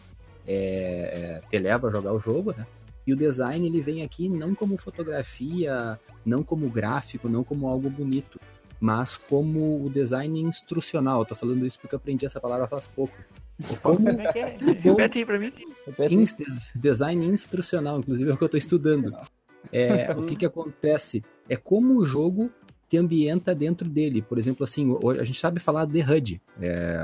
é, 0.46 1.40
é, 1.42 1.48
te 1.48 1.58
leva 1.58 1.88
a 1.88 1.90
jogar 1.90 2.12
o 2.12 2.20
jogo, 2.20 2.52
né? 2.56 2.66
E 3.06 3.12
o 3.12 3.16
design 3.16 3.66
ele 3.66 3.80
vem 3.80 4.02
aqui 4.02 4.28
não 4.28 4.54
como 4.54 4.76
fotografia, 4.76 5.98
não 6.24 6.42
como 6.42 6.68
gráfico, 6.68 7.28
não 7.28 7.44
como 7.44 7.68
algo 7.68 7.88
bonito, 7.90 8.40
mas 8.84 9.16
como 9.16 9.82
o 9.82 9.88
design 9.88 10.42
instrucional. 10.42 11.20
Eu 11.20 11.24
tô 11.24 11.34
falando 11.34 11.64
isso 11.64 11.80
porque 11.80 11.94
eu 11.94 11.96
aprendi 11.96 12.26
essa 12.26 12.38
palavra 12.38 12.66
faz 12.66 12.86
pouco. 12.86 13.16
Como, 13.82 14.10
é 14.10 14.32
que 14.32 14.38
é? 14.38 14.58
Repete 14.82 15.18
aí 15.20 15.24
pra 15.24 15.38
mim. 15.38 15.52
Inst 16.10 16.42
design 16.74 17.24
instrucional, 17.24 18.00
inclusive 18.00 18.28
é 18.30 18.34
o 18.34 18.36
que 18.36 18.44
eu 18.44 18.48
tô 18.48 18.58
estudando. 18.58 19.16
É, 19.72 20.12
o 20.12 20.26
que 20.26 20.36
que 20.36 20.44
acontece? 20.44 21.22
É 21.48 21.56
como 21.56 21.96
o 21.96 22.04
jogo 22.04 22.50
te 22.86 22.98
ambienta 22.98 23.54
dentro 23.54 23.88
dele. 23.88 24.20
Por 24.20 24.38
exemplo, 24.38 24.64
assim, 24.64 24.94
a 25.18 25.24
gente 25.24 25.40
sabe 25.40 25.60
falar 25.60 25.86
de 25.86 26.02
HUD. 26.02 26.42
É, 26.60 26.96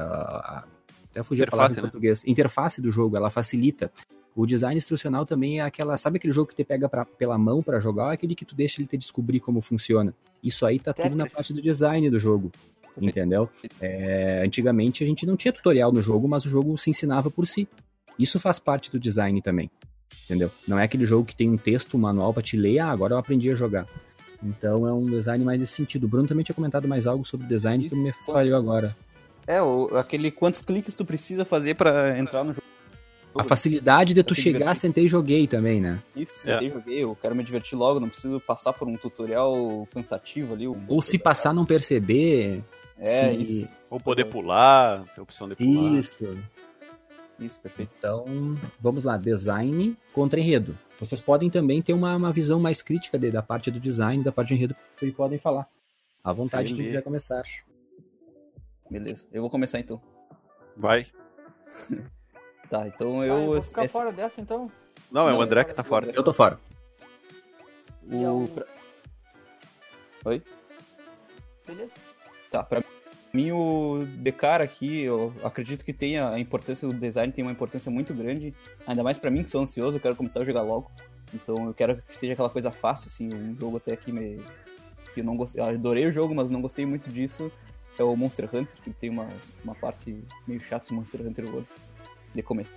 até 1.10 1.22
fugir 1.22 1.44
a 1.44 1.50
palavra 1.50 1.72
em 1.72 1.76
né? 1.76 1.82
português. 1.82 2.22
Interface 2.26 2.82
do 2.82 2.92
jogo, 2.92 3.16
ela 3.16 3.30
facilita. 3.30 3.90
O 4.40 4.46
design 4.46 4.78
instrucional 4.78 5.26
também 5.26 5.60
é 5.60 5.62
aquela, 5.62 5.98
sabe 5.98 6.16
aquele 6.16 6.32
jogo 6.32 6.48
que 6.48 6.54
te 6.54 6.64
pega 6.64 6.88
pra, 6.88 7.04
pela 7.04 7.36
mão 7.36 7.62
para 7.62 7.78
jogar, 7.78 8.10
é 8.10 8.14
aquele 8.14 8.34
que 8.34 8.46
tu 8.46 8.54
deixa 8.54 8.80
ele 8.80 8.88
te 8.88 8.96
descobrir 8.96 9.38
como 9.38 9.60
funciona. 9.60 10.14
Isso 10.42 10.64
aí 10.64 10.78
tá 10.78 10.94
tudo 10.94 11.14
na 11.14 11.26
parte 11.26 11.52
do 11.52 11.60
design 11.60 12.08
do 12.08 12.18
jogo, 12.18 12.50
entendeu? 12.98 13.50
É, 13.82 14.42
antigamente 14.42 15.04
a 15.04 15.06
gente 15.06 15.26
não 15.26 15.36
tinha 15.36 15.52
tutorial 15.52 15.92
no 15.92 16.00
jogo, 16.00 16.26
mas 16.26 16.46
o 16.46 16.48
jogo 16.48 16.74
se 16.78 16.88
ensinava 16.88 17.30
por 17.30 17.46
si. 17.46 17.68
Isso 18.18 18.40
faz 18.40 18.58
parte 18.58 18.90
do 18.90 18.98
design 18.98 19.42
também, 19.42 19.70
entendeu? 20.24 20.50
Não 20.66 20.78
é 20.78 20.84
aquele 20.84 21.04
jogo 21.04 21.26
que 21.26 21.36
tem 21.36 21.50
um 21.50 21.58
texto, 21.58 21.98
um 21.98 22.00
manual 22.00 22.32
para 22.32 22.42
te 22.42 22.56
ler, 22.56 22.78
ah, 22.78 22.88
agora 22.88 23.12
eu 23.12 23.18
aprendi 23.18 23.50
a 23.50 23.54
jogar. 23.54 23.86
Então 24.42 24.88
é 24.88 24.92
um 24.94 25.04
design 25.04 25.44
mais 25.44 25.60
nesse 25.60 25.74
sentido. 25.74 26.04
O 26.04 26.08
Bruno 26.08 26.26
também 26.26 26.42
tinha 26.42 26.56
comentado 26.56 26.88
mais 26.88 27.06
algo 27.06 27.26
sobre 27.26 27.46
design 27.46 27.84
Isso. 27.84 27.94
que 27.94 28.00
me 28.00 28.10
falhou 28.24 28.56
agora. 28.56 28.96
É, 29.46 29.60
o, 29.60 29.94
aquele 29.98 30.30
quantos 30.30 30.62
cliques 30.62 30.94
tu 30.94 31.04
precisa 31.04 31.44
fazer 31.44 31.74
para 31.74 32.18
entrar 32.18 32.42
no 32.42 32.54
jogo. 32.54 32.69
A 33.34 33.44
facilidade 33.44 34.12
de 34.12 34.22
tu 34.22 34.34
chegar, 34.34 34.74
sentei 34.76 35.04
e 35.04 35.08
joguei 35.08 35.46
também, 35.46 35.80
né? 35.80 36.02
Isso, 36.16 36.38
sentei 36.38 36.68
e 36.68 36.70
é. 36.70 36.74
joguei, 36.74 37.04
eu 37.04 37.16
quero 37.16 37.34
me 37.34 37.44
divertir 37.44 37.76
logo, 37.76 38.00
não 38.00 38.08
preciso 38.08 38.40
passar 38.40 38.72
por 38.72 38.88
um 38.88 38.96
tutorial 38.96 39.86
cansativo 39.92 40.54
ali. 40.54 40.66
Um 40.66 40.76
Ou 40.88 41.00
se 41.00 41.18
passar 41.18 41.54
não 41.54 41.64
perceber. 41.64 42.62
É, 42.98 43.30
se... 43.30 43.36
isso. 43.36 43.80
Ou 43.88 44.00
poder 44.00 44.24
pular, 44.26 45.04
tem 45.04 45.14
a 45.18 45.22
opção 45.22 45.48
de 45.48 45.54
pular. 45.54 45.98
Isso. 45.98 46.38
Isso, 47.38 47.58
perfeito. 47.58 47.92
Então, 47.98 48.26
vamos 48.78 49.04
lá, 49.04 49.16
design 49.16 49.96
contra 50.12 50.38
enredo. 50.38 50.76
Vocês 50.98 51.20
podem 51.20 51.48
também 51.48 51.80
ter 51.80 51.94
uma, 51.94 52.14
uma 52.14 52.30
visão 52.30 52.60
mais 52.60 52.82
crítica 52.82 53.18
de, 53.18 53.30
da 53.30 53.42
parte 53.42 53.70
do 53.70 53.80
design, 53.80 54.22
da 54.22 54.30
parte 54.30 54.48
de 54.48 54.54
enredo, 54.54 54.76
que 54.98 55.10
podem 55.10 55.38
falar. 55.38 55.66
À 56.22 56.32
vontade, 56.32 56.74
quem 56.74 56.84
quiser 56.84 57.02
começar. 57.02 57.42
Beleza, 58.90 59.26
eu 59.32 59.40
vou 59.40 59.48
começar 59.48 59.80
então. 59.80 60.02
Vai. 60.76 61.06
Tá, 62.70 62.86
então 62.86 63.24
eu. 63.24 63.34
Ah, 63.34 63.40
eu 63.40 63.46
vou 63.46 63.62
ficar 63.62 63.84
essa... 63.84 63.92
fora 63.98 64.12
dessa 64.12 64.40
então? 64.40 64.70
Não, 65.10 65.28
é 65.28 65.34
o 65.34 65.42
André 65.42 65.64
que 65.64 65.74
tá 65.74 65.82
fora. 65.82 66.08
Eu 66.12 66.22
tô 66.22 66.32
fora. 66.32 66.58
O. 68.04 68.48
Oi? 70.24 70.42
Beleza. 71.66 71.92
Tá, 72.48 72.62
pra 72.62 72.82
mim 73.32 73.50
o 73.50 74.04
Decar 74.18 74.60
aqui, 74.60 75.02
eu 75.02 75.34
acredito 75.42 75.84
que 75.84 75.92
tenha 75.92 76.30
a 76.30 76.38
importância 76.38 76.86
do 76.86 76.94
design, 76.94 77.32
tem 77.32 77.44
uma 77.44 77.52
importância 77.52 77.90
muito 77.90 78.14
grande. 78.14 78.54
Ainda 78.86 79.02
mais 79.02 79.18
pra 79.18 79.30
mim 79.30 79.42
que 79.42 79.50
sou 79.50 79.60
ansioso, 79.60 79.96
eu 79.96 80.00
quero 80.00 80.14
começar 80.14 80.40
a 80.40 80.44
jogar 80.44 80.62
logo. 80.62 80.90
Então 81.34 81.66
eu 81.66 81.74
quero 81.74 82.00
que 82.02 82.14
seja 82.14 82.34
aquela 82.34 82.50
coisa 82.50 82.70
fácil, 82.70 83.08
assim, 83.08 83.34
um 83.34 83.56
jogo 83.58 83.78
até 83.78 83.92
aqui 83.92 84.12
me... 84.12 84.44
que 85.12 85.20
eu 85.20 85.24
não 85.24 85.36
gostei. 85.36 85.60
Eu 85.60 85.66
adorei 85.66 86.06
o 86.06 86.12
jogo, 86.12 86.34
mas 86.34 86.50
não 86.50 86.62
gostei 86.62 86.86
muito 86.86 87.10
disso. 87.10 87.50
É 87.98 88.04
o 88.04 88.16
Monster 88.16 88.46
Hunter, 88.46 88.80
que 88.82 88.90
tem 88.90 89.10
uma, 89.10 89.28
uma 89.64 89.74
parte 89.74 90.22
meio 90.46 90.60
chata 90.60 90.86
esse 90.86 90.94
Monster 90.94 91.20
Hunter 91.22 91.46
World 91.46 91.68
de 92.34 92.42
começar. 92.42 92.74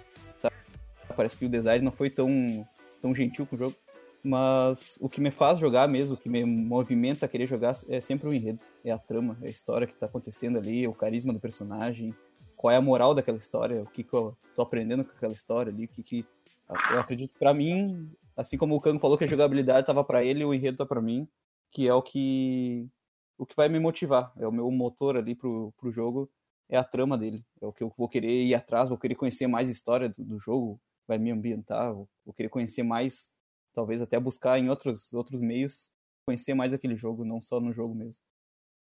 Parece 1.15 1.37
que 1.37 1.45
o 1.45 1.49
design 1.49 1.83
não 1.83 1.91
foi 1.91 2.09
tão, 2.09 2.67
tão 3.01 3.13
gentil 3.13 3.45
com 3.45 3.55
o 3.55 3.59
jogo. 3.59 3.75
Mas 4.23 4.97
o 5.01 5.09
que 5.09 5.19
me 5.19 5.31
faz 5.31 5.59
jogar 5.59 5.87
mesmo, 5.87 6.15
o 6.15 6.17
que 6.17 6.29
me 6.29 6.45
movimenta 6.45 7.25
a 7.25 7.29
querer 7.29 7.45
jogar 7.45 7.75
é 7.89 7.99
sempre 7.99 8.29
o 8.29 8.33
enredo. 8.33 8.61
É 8.83 8.91
a 8.91 8.97
trama, 8.97 9.37
é 9.41 9.47
a 9.47 9.51
história 9.51 9.85
que 9.85 9.93
tá 9.93 10.05
acontecendo 10.05 10.57
ali, 10.57 10.87
o 10.87 10.93
carisma 10.93 11.33
do 11.33 11.41
personagem, 11.41 12.15
qual 12.55 12.71
é 12.71 12.77
a 12.77 12.81
moral 12.81 13.13
daquela 13.13 13.37
história, 13.37 13.81
o 13.81 13.85
que, 13.85 14.01
que 14.01 14.13
eu 14.13 14.37
tô 14.55 14.61
aprendendo 14.61 15.03
com 15.03 15.11
aquela 15.11 15.33
história 15.33 15.71
ali, 15.71 15.85
o 15.85 15.87
que, 15.89 16.01
que. 16.01 16.25
Eu 16.91 17.01
acredito 17.01 17.33
que 17.33 17.39
pra 17.39 17.53
mim, 17.53 18.09
assim 18.37 18.57
como 18.57 18.75
o 18.75 18.79
Kango 18.79 19.01
falou 19.01 19.17
que 19.17 19.25
a 19.25 19.27
jogabilidade 19.27 19.85
tava 19.85 20.03
para 20.05 20.23
ele, 20.23 20.45
o 20.45 20.53
enredo 20.53 20.77
tá 20.77 20.85
para 20.85 21.01
mim, 21.01 21.27
que 21.69 21.85
é 21.85 21.93
o 21.93 22.01
que. 22.01 22.87
O 23.37 23.45
que 23.45 23.55
vai 23.57 23.67
me 23.67 23.79
motivar, 23.79 24.31
é 24.37 24.47
o 24.47 24.51
meu 24.51 24.71
motor 24.71 25.17
ali 25.17 25.35
pro, 25.35 25.73
pro 25.77 25.91
jogo 25.91 26.31
é 26.73 26.77
a 26.77 26.83
trama 26.83 27.17
dele. 27.17 27.45
É 27.61 27.67
o 27.67 27.71
que 27.71 27.83
eu 27.83 27.93
vou 27.95 28.09
querer 28.09 28.45
ir 28.45 28.55
atrás, 28.55 28.89
vou 28.89 28.97
querer 28.97 29.15
conhecer 29.15 29.45
mais 29.45 29.69
história 29.69 30.09
do, 30.09 30.23
do 30.23 30.39
jogo, 30.39 30.81
vai 31.07 31.19
me 31.19 31.31
ambientar, 31.31 31.93
vou, 31.93 32.09
vou 32.25 32.33
querer 32.33 32.49
conhecer 32.49 32.81
mais, 32.81 33.31
talvez 33.73 34.01
até 34.01 34.19
buscar 34.19 34.57
em 34.57 34.69
outros, 34.69 35.13
outros 35.13 35.39
meios, 35.39 35.91
conhecer 36.25 36.55
mais 36.55 36.73
aquele 36.73 36.95
jogo, 36.95 37.23
não 37.23 37.39
só 37.39 37.59
no 37.59 37.71
jogo 37.71 37.93
mesmo. 37.93 38.23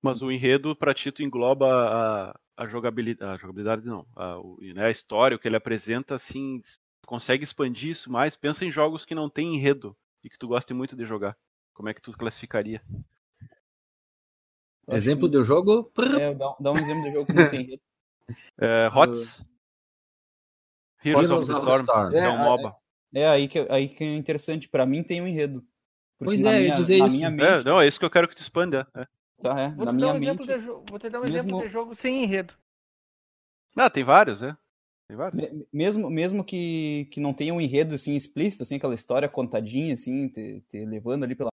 Mas 0.02 0.20
o 0.20 0.30
enredo, 0.30 0.76
pra 0.76 0.94
ti, 0.94 1.10
tu 1.10 1.22
engloba 1.22 1.66
a, 1.66 2.40
a 2.56 2.66
jogabilidade, 2.66 3.32
a 3.32 3.36
jogabilidade 3.38 3.86
não, 3.86 4.06
a, 4.14 4.38
o, 4.38 4.58
né, 4.60 4.86
a 4.86 4.90
história, 4.90 5.36
o 5.36 5.40
que 5.40 5.48
ele 5.48 5.56
apresenta, 5.56 6.14
assim, 6.14 6.60
consegue 7.06 7.44
expandir 7.44 7.90
isso 7.90 8.12
mais? 8.12 8.36
Pensa 8.36 8.64
em 8.64 8.70
jogos 8.70 9.06
que 9.06 9.14
não 9.14 9.30
tem 9.30 9.54
enredo 9.54 9.96
e 10.22 10.28
que 10.28 10.38
tu 10.38 10.48
goste 10.48 10.74
muito 10.74 10.94
de 10.94 11.06
jogar. 11.06 11.36
Como 11.72 11.88
é 11.88 11.94
que 11.94 12.02
tu 12.02 12.12
classificaria? 12.12 12.82
Eu 14.90 14.96
exemplo 14.96 15.28
que... 15.28 15.36
do 15.36 15.44
jogo? 15.44 15.92
É, 16.18 16.34
dá, 16.34 16.56
dá, 16.58 16.72
um 16.72 16.78
exemplo 16.78 17.02
do 17.04 17.12
jogo 17.12 17.26
que 17.26 17.32
não 17.32 17.50
tem 17.50 17.62
enredo. 17.62 17.82
É, 18.62 18.86
HOTS. 18.86 19.42
Heroes, 21.04 21.30
Heroes 21.30 21.30
of 21.30 21.46
the 21.46 21.58
Storm. 21.58 21.80
Storm. 21.80 22.14
É, 22.14 22.18
é 22.18 22.28
um 22.28 22.38
MOBA. 22.38 22.76
É, 23.12 23.20
é, 23.22 23.28
aí, 23.28 23.48
que, 23.48 23.66
aí 23.68 23.88
que 23.88 24.04
é 24.04 24.14
interessante. 24.14 24.68
Pra 24.68 24.86
mim 24.86 25.02
tem 25.02 25.20
um 25.20 25.26
enredo. 25.26 25.64
Pois 26.18 26.42
é, 26.42 26.60
minha, 26.60 26.74
eu 26.74 26.76
dizer 26.76 26.96
isso. 26.96 27.30
Mente, 27.30 27.42
é, 27.42 27.64
não, 27.64 27.80
é 27.80 27.88
isso 27.88 27.98
que 27.98 28.04
eu 28.04 28.10
quero 28.10 28.28
que 28.28 28.34
tu 28.34 28.42
expanda. 28.42 28.86
É. 28.94 29.06
Tá, 29.42 29.58
é. 29.58 29.70
Vou, 29.70 29.86
na 29.86 29.90
te 29.90 29.96
minha 29.96 30.12
um 30.12 30.18
mente, 30.18 30.46
de, 30.46 30.58
vou 30.58 30.98
te 30.98 31.08
dar 31.08 31.18
um 31.18 31.22
mesmo... 31.22 31.36
exemplo 31.36 31.58
de 31.60 31.68
jogo 31.68 31.94
sem 31.94 32.24
enredo. 32.24 32.54
Ah, 33.76 33.88
tem 33.88 34.04
vários, 34.04 34.42
é. 34.42 34.54
Tem 35.08 35.16
vários. 35.16 35.66
Mesmo, 35.72 36.10
mesmo 36.10 36.44
que, 36.44 37.08
que 37.10 37.20
não 37.20 37.32
tenha 37.32 37.54
um 37.54 37.60
enredo 37.60 37.94
assim 37.94 38.14
explícito, 38.14 38.62
assim, 38.62 38.76
aquela 38.76 38.94
história 38.94 39.28
contadinha, 39.28 39.94
assim, 39.94 40.28
te, 40.28 40.62
te 40.68 40.84
levando 40.84 41.24
ali 41.24 41.34
pela 41.34 41.50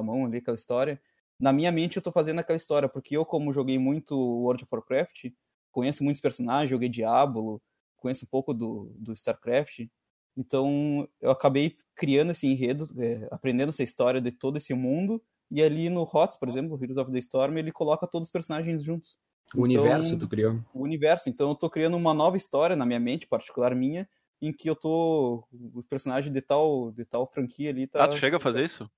mão 0.00 0.24
ali 0.24 0.38
aquela 0.38 0.56
história. 0.56 1.00
Na 1.38 1.52
minha 1.52 1.70
mente 1.70 1.96
eu 1.96 2.02
tô 2.02 2.10
fazendo 2.10 2.38
aquela 2.38 2.56
história, 2.56 2.88
porque 2.88 3.16
eu, 3.16 3.24
como 3.24 3.52
joguei 3.52 3.78
muito 3.78 4.16
World 4.16 4.64
of 4.64 4.70
Warcraft, 4.72 5.26
conheço 5.70 6.02
muitos 6.02 6.20
personagens, 6.20 6.70
joguei 6.70 6.88
Diablo, 6.88 7.60
conheço 7.96 8.24
um 8.24 8.28
pouco 8.28 8.54
do, 8.54 8.92
do 8.96 9.12
StarCraft, 9.12 9.86
então 10.36 11.08
eu 11.20 11.30
acabei 11.30 11.76
criando 11.94 12.30
esse 12.30 12.46
enredo, 12.46 12.86
é, 12.98 13.28
aprendendo 13.30 13.70
essa 13.70 13.82
história 13.82 14.20
de 14.20 14.30
todo 14.30 14.56
esse 14.56 14.72
mundo, 14.74 15.22
e 15.50 15.62
ali 15.62 15.88
no 15.88 16.02
HOTS, 16.02 16.38
por 16.38 16.48
exemplo, 16.48 16.78
Heroes 16.80 16.96
of 16.96 17.12
the 17.12 17.18
Storm, 17.18 17.56
ele 17.56 17.70
coloca 17.70 18.06
todos 18.06 18.28
os 18.28 18.32
personagens 18.32 18.82
juntos. 18.82 19.18
O 19.54 19.66
então, 19.66 19.82
universo 19.82 20.18
tu 20.18 20.28
criou. 20.28 20.58
O 20.74 20.82
universo. 20.82 21.28
Então 21.28 21.50
eu 21.50 21.54
tô 21.54 21.70
criando 21.70 21.96
uma 21.96 22.12
nova 22.12 22.36
história 22.36 22.74
na 22.74 22.84
minha 22.84 22.98
mente, 22.98 23.26
particular 23.26 23.74
minha, 23.74 24.08
em 24.42 24.52
que 24.52 24.68
eu 24.68 24.74
tô. 24.74 25.46
O 25.52 25.82
personagem 25.84 26.32
de 26.32 26.40
tal, 26.40 26.90
de 26.90 27.04
tal 27.04 27.26
franquia 27.26 27.70
ali 27.70 27.86
tá. 27.86 28.04
Ah, 28.04 28.08
tu 28.08 28.16
chega 28.16 28.38
a 28.38 28.40
fazer 28.40 28.64
isso? 28.64 28.90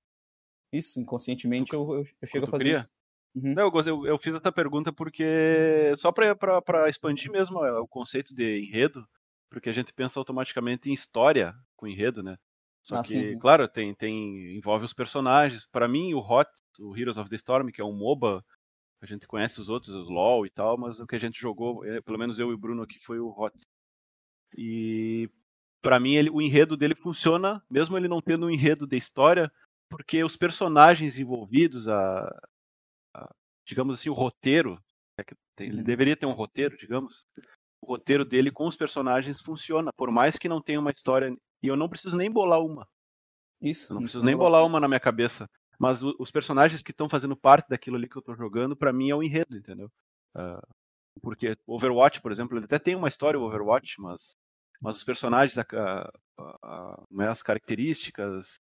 Isso, 0.71 0.99
inconscientemente 0.99 1.71
tu, 1.71 1.75
eu, 1.75 1.99
eu, 1.99 2.07
eu 2.21 2.27
chego 2.27 2.45
a 2.45 2.49
fazer 2.49 2.63
cria? 2.63 2.77
isso. 2.77 2.89
Uhum. 3.35 3.53
Não, 3.53 3.63
eu, 3.63 3.81
eu, 3.81 4.07
eu, 4.07 4.17
fiz 4.17 4.33
essa 4.33 4.51
pergunta 4.51 4.91
porque. 4.91 5.93
Só 5.97 6.11
para 6.11 6.89
expandir 6.89 7.31
mesmo 7.31 7.59
o 7.59 7.87
conceito 7.87 8.33
de 8.33 8.59
enredo, 8.59 9.07
porque 9.49 9.69
a 9.69 9.73
gente 9.73 9.93
pensa 9.93 10.19
automaticamente 10.19 10.89
em 10.89 10.93
história 10.93 11.53
com 11.75 11.87
enredo, 11.87 12.23
né? 12.23 12.37
Só 12.81 12.97
ah, 12.97 13.01
que, 13.01 13.09
sim. 13.09 13.37
claro, 13.37 13.67
tem, 13.67 13.93
tem 13.93 14.57
envolve 14.57 14.85
os 14.85 14.93
personagens. 14.93 15.67
Para 15.67 15.87
mim, 15.87 16.13
o 16.13 16.19
Hot, 16.19 16.49
o 16.79 16.97
Heroes 16.97 17.17
of 17.17 17.29
the 17.29 17.35
Storm, 17.35 17.69
que 17.71 17.81
é 17.81 17.85
um 17.85 17.93
MOBA, 17.93 18.43
a 19.01 19.05
gente 19.05 19.27
conhece 19.27 19.59
os 19.59 19.69
outros, 19.69 19.93
o 19.93 20.11
LoL 20.11 20.45
e 20.45 20.49
tal, 20.49 20.77
mas 20.77 20.99
o 20.99 21.05
que 21.05 21.15
a 21.15 21.19
gente 21.19 21.39
jogou, 21.39 21.85
é, 21.85 22.01
pelo 22.01 22.17
menos 22.17 22.39
eu 22.39 22.51
e 22.51 22.53
o 22.53 22.57
Bruno 22.57 22.81
aqui, 22.81 22.99
foi 22.99 23.19
o 23.19 23.29
Hot. 23.29 23.55
E 24.57 25.29
para 25.81 25.99
mim 25.99 26.15
ele, 26.15 26.29
o 26.29 26.41
enredo 26.41 26.75
dele 26.75 26.95
funciona, 26.95 27.63
mesmo 27.69 27.97
ele 27.97 28.07
não 28.07 28.21
tendo 28.21 28.47
um 28.47 28.49
enredo 28.49 28.87
de 28.87 28.97
história, 28.97 29.51
porque 29.89 30.23
os 30.23 30.37
personagens 30.37 31.17
envolvidos, 31.17 31.87
a, 31.87 32.41
a 33.15 33.35
digamos 33.65 33.99
assim, 33.99 34.09
o 34.09 34.13
roteiro, 34.13 34.81
é 35.19 35.23
ele 35.63 35.77
uhum. 35.77 35.83
deveria 35.83 36.15
ter 36.15 36.25
um 36.25 36.31
roteiro, 36.31 36.77
digamos, 36.77 37.25
o 37.81 37.87
roteiro 37.87 38.23
dele 38.23 38.51
com 38.51 38.67
os 38.67 38.77
personagens 38.77 39.41
funciona, 39.41 39.91
por 39.93 40.11
mais 40.11 40.37
que 40.37 40.49
não 40.49 40.61
tenha 40.61 40.79
uma 40.79 40.91
história, 40.91 41.35
e 41.61 41.67
eu 41.67 41.75
não 41.75 41.89
preciso 41.89 42.15
nem 42.15 42.31
bolar 42.31 42.61
uma. 42.61 42.87
Isso. 43.61 43.91
Eu 43.91 43.95
não 43.95 44.03
preciso 44.03 44.23
nem 44.23 44.35
bolar 44.35 44.65
uma 44.65 44.79
na 44.79 44.87
minha 44.87 44.99
cabeça. 44.99 45.49
Mas 45.77 46.03
o, 46.03 46.13
os 46.19 46.31
personagens 46.31 46.81
que 46.81 46.91
estão 46.91 47.09
fazendo 47.09 47.35
parte 47.35 47.69
daquilo 47.69 47.95
ali 47.95 48.07
que 48.07 48.17
eu 48.17 48.21
estou 48.21 48.35
jogando, 48.35 48.75
para 48.75 48.93
mim 48.93 49.09
é 49.09 49.15
o 49.15 49.23
enredo, 49.23 49.57
entendeu? 49.57 49.89
Uh, 50.35 50.61
porque 51.21 51.57
Overwatch, 51.65 52.21
por 52.21 52.31
exemplo, 52.31 52.57
ele 52.57 52.65
até 52.65 52.77
tem 52.79 52.95
uma 52.95 53.07
história, 53.07 53.39
o 53.39 53.43
Overwatch, 53.43 53.99
mas, 53.99 54.35
mas 54.81 54.97
os 54.97 55.03
personagens, 55.03 55.57
a, 55.57 55.65
a, 56.37 56.97
a, 57.17 57.31
as 57.31 57.41
características, 57.41 58.59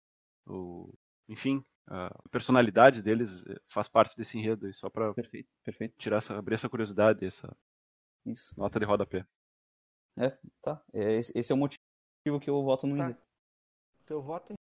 o, 0.47 0.93
enfim, 1.29 1.65
a 1.87 2.11
personalidade 2.31 3.03
deles 3.03 3.47
eh, 3.47 3.61
faz 3.69 3.89
parte 3.89 4.17
desse 4.17 4.39
enredo 4.39 4.67
aí, 4.67 4.75
só 4.75 4.89
para 4.89 5.13
perfeito, 5.15 5.49
perfeito. 5.63 5.95
tirar 5.99 6.19
essa, 6.19 6.37
abrir 6.37 6.55
essa 6.55 6.69
curiosidade, 6.69 7.25
essa 7.25 7.55
Isso. 8.25 8.59
nota 8.59 8.79
de 8.79 8.87
rodapé. 8.87 9.27
É, 10.17 10.37
tá. 10.63 10.83
É, 10.93 11.17
esse 11.17 11.53
é 11.53 11.55
o 11.55 11.59
motivo 11.59 11.81
que 12.41 12.49
eu 12.49 12.63
voto 12.63 12.87
no 12.87 12.97
tá. 12.97 13.05
enredo. 13.05 13.19
Teu 14.07 14.23
voto 14.23 14.53
é 14.53 14.57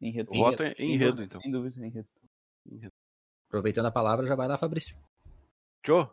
Enredo. 0.00 0.32
Voto 0.32 0.62
em 0.62 0.94
enredo, 0.94 1.22
então. 1.22 1.40
Sem 1.40 1.50
dúvida, 1.50 1.84
enredo. 1.84 2.08
enredo. 2.66 2.92
Aproveitando 3.48 3.86
a 3.86 3.92
palavra, 3.92 4.26
já 4.26 4.34
vai 4.34 4.46
lá, 4.46 4.58
Fabrício. 4.58 4.96
Tchô. 5.82 6.10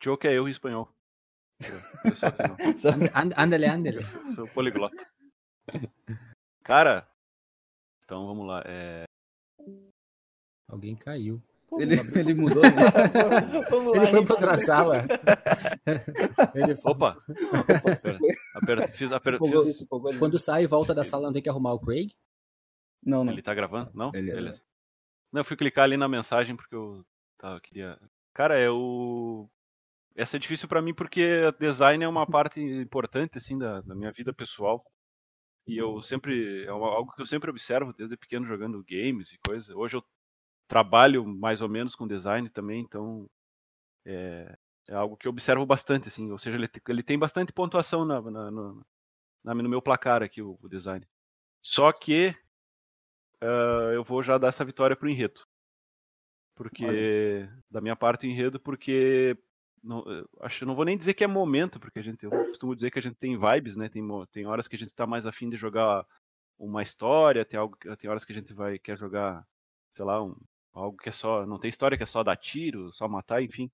Tchô 0.00 0.16
que 0.16 0.28
é 0.28 0.32
eu 0.32 0.48
em 0.48 0.50
espanhol. 0.50 0.88
Andale, 3.36 3.66
andale. 3.66 4.04
Sou 4.34 4.48
poliglota. 4.48 4.96
Cara, 6.62 7.08
então 8.08 8.26
vamos 8.26 8.46
lá. 8.46 8.62
É... 8.64 9.04
Alguém 10.66 10.96
caiu. 10.96 11.42
Ele, 11.78 11.96
ele 12.18 12.32
mudou. 12.32 12.62
Né? 12.62 12.70
ele 14.00 14.06
foi 14.06 14.24
pra 14.24 14.34
outra 14.34 14.56
sala. 14.56 15.04
ele 16.54 16.74
foi... 16.76 16.92
Opa! 16.92 17.18
Aperta, 18.54 18.88
fiz, 18.94 19.12
aperta, 19.12 19.44
fiz... 19.44 19.84
Quando 20.18 20.38
sai 20.38 20.64
e 20.64 20.66
volta 20.66 20.94
da 20.94 21.04
sala, 21.04 21.26
não 21.26 21.34
tem 21.34 21.42
que 21.42 21.50
arrumar 21.50 21.74
o 21.74 21.80
Craig? 21.80 22.14
Não, 23.04 23.22
não. 23.22 23.34
Ele 23.34 23.42
tá 23.42 23.52
gravando? 23.52 23.90
Não? 23.92 24.10
Beleza. 24.10 24.36
Beleza. 24.36 24.62
Não, 25.30 25.42
eu 25.42 25.44
fui 25.44 25.58
clicar 25.58 25.84
ali 25.84 25.98
na 25.98 26.08
mensagem 26.08 26.56
porque 26.56 26.74
eu 26.74 27.04
tava, 27.36 27.60
queria. 27.60 28.00
Cara, 28.32 28.58
é 28.58 28.70
o. 28.70 29.46
Essa 30.16 30.36
é 30.36 30.40
difícil 30.40 30.66
para 30.66 30.80
mim 30.80 30.94
porque 30.94 31.52
design 31.60 32.02
é 32.02 32.08
uma 32.08 32.24
parte 32.26 32.58
importante 32.58 33.36
assim 33.36 33.58
da, 33.58 33.82
da, 33.82 33.94
minha 33.94 34.10
vida 34.12 34.32
pessoal. 34.32 34.82
E 35.68 35.76
eu 35.76 36.00
sempre 36.00 36.64
é 36.64 36.68
algo 36.68 37.12
que 37.12 37.20
eu 37.20 37.26
sempre 37.26 37.50
observo 37.50 37.92
desde 37.92 38.16
pequeno 38.16 38.46
jogando 38.46 38.82
games 38.88 39.30
e 39.30 39.38
coisas. 39.46 39.68
Hoje 39.76 39.98
eu 39.98 40.04
trabalho 40.66 41.26
mais 41.26 41.60
ou 41.60 41.68
menos 41.68 41.94
com 41.94 42.08
design 42.08 42.48
também, 42.48 42.80
então 42.80 43.28
é, 44.06 44.56
é 44.88 44.94
algo 44.94 45.14
que 45.14 45.28
eu 45.28 45.30
observo 45.30 45.66
bastante 45.66 46.08
assim. 46.08 46.30
Ou 46.30 46.38
seja, 46.38 46.56
ele, 46.56 46.70
ele 46.88 47.02
tem 47.02 47.18
bastante 47.18 47.52
pontuação 47.52 48.06
na, 48.06 48.18
na, 48.18 48.50
na, 48.50 49.54
no 49.54 49.68
meu 49.68 49.82
placar 49.82 50.22
aqui 50.22 50.40
o, 50.40 50.58
o 50.62 50.68
design. 50.70 51.06
Só 51.62 51.92
que 51.92 52.34
uh, 53.42 53.92
eu 53.92 54.02
vou 54.02 54.22
já 54.22 54.38
dar 54.38 54.48
essa 54.48 54.64
vitória 54.64 54.96
pro 54.96 55.10
enredo. 55.10 55.42
Porque, 56.54 56.86
Olha. 56.86 57.62
da 57.70 57.82
minha 57.82 57.94
parte, 57.94 58.26
o 58.26 58.30
enredo, 58.30 58.58
porque 58.58 59.36
não, 59.82 60.04
acho, 60.40 60.66
não 60.66 60.74
vou 60.74 60.84
nem 60.84 60.96
dizer 60.96 61.14
que 61.14 61.24
é 61.24 61.26
momento, 61.26 61.78
porque 61.80 61.98
a 61.98 62.02
gente, 62.02 62.24
eu 62.24 62.30
costumo 62.30 62.74
dizer 62.74 62.90
que 62.90 62.98
a 62.98 63.02
gente 63.02 63.16
tem 63.16 63.38
vibes, 63.38 63.76
né? 63.76 63.88
Tem, 63.88 64.02
tem 64.32 64.46
horas 64.46 64.68
que 64.68 64.76
a 64.76 64.78
gente 64.78 64.94
tá 64.94 65.06
mais 65.06 65.26
afim 65.26 65.48
de 65.48 65.56
jogar 65.56 66.06
uma 66.58 66.82
história, 66.82 67.44
tem, 67.44 67.58
algo, 67.58 67.76
tem 67.96 68.10
horas 68.10 68.24
que 68.24 68.32
a 68.32 68.34
gente 68.34 68.52
vai 68.52 68.78
quer 68.78 68.98
jogar, 68.98 69.46
sei 69.96 70.04
lá, 70.04 70.22
um, 70.22 70.34
algo 70.72 70.96
que 70.96 71.08
é 71.08 71.12
só. 71.12 71.46
Não 71.46 71.58
tem 71.58 71.68
história 71.68 71.96
que 71.96 72.02
é 72.02 72.06
só 72.06 72.22
dar 72.22 72.36
tiro, 72.36 72.92
só 72.92 73.08
matar, 73.08 73.42
enfim. 73.42 73.70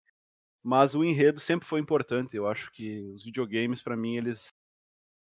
Mas 0.62 0.94
o 0.94 1.05
enredo 1.05 1.40
sempre 1.40 1.68
foi 1.68 1.80
importante. 1.80 2.36
Eu 2.36 2.48
acho 2.48 2.70
que 2.72 3.00
os 3.14 3.24
videogames, 3.24 3.82
para 3.82 3.96
mim, 3.96 4.16
eles. 4.16 4.48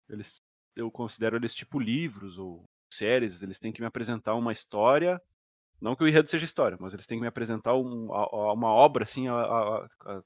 eles 0.09 0.41
eu 0.77 0.91
considero 0.91 1.37
eles 1.37 1.55
tipo 1.55 1.79
livros 1.79 2.39
ou 2.39 2.65
séries, 2.93 3.43
eles 3.43 3.59
têm 3.59 3.73
que 3.73 3.81
me 3.81 3.87
apresentar 3.87 4.35
uma 4.35 4.53
história. 4.53 5.21
Não 5.81 5.97
que 5.97 6.05
o 6.05 6.09
enredo 6.09 6.29
seja 6.29 6.45
história, 6.45 6.77
mas 6.81 6.93
eles 6.93 7.07
têm 7.07 7.19
que 7.19 7.23
me 7.23 7.29
apresentar 7.29 7.75
um, 7.75 8.13
a, 8.13 8.53
uma 8.53 8.69
obra, 8.69 9.05
assim, 9.05 9.29
a, 9.29 9.35
a, 9.35 10.23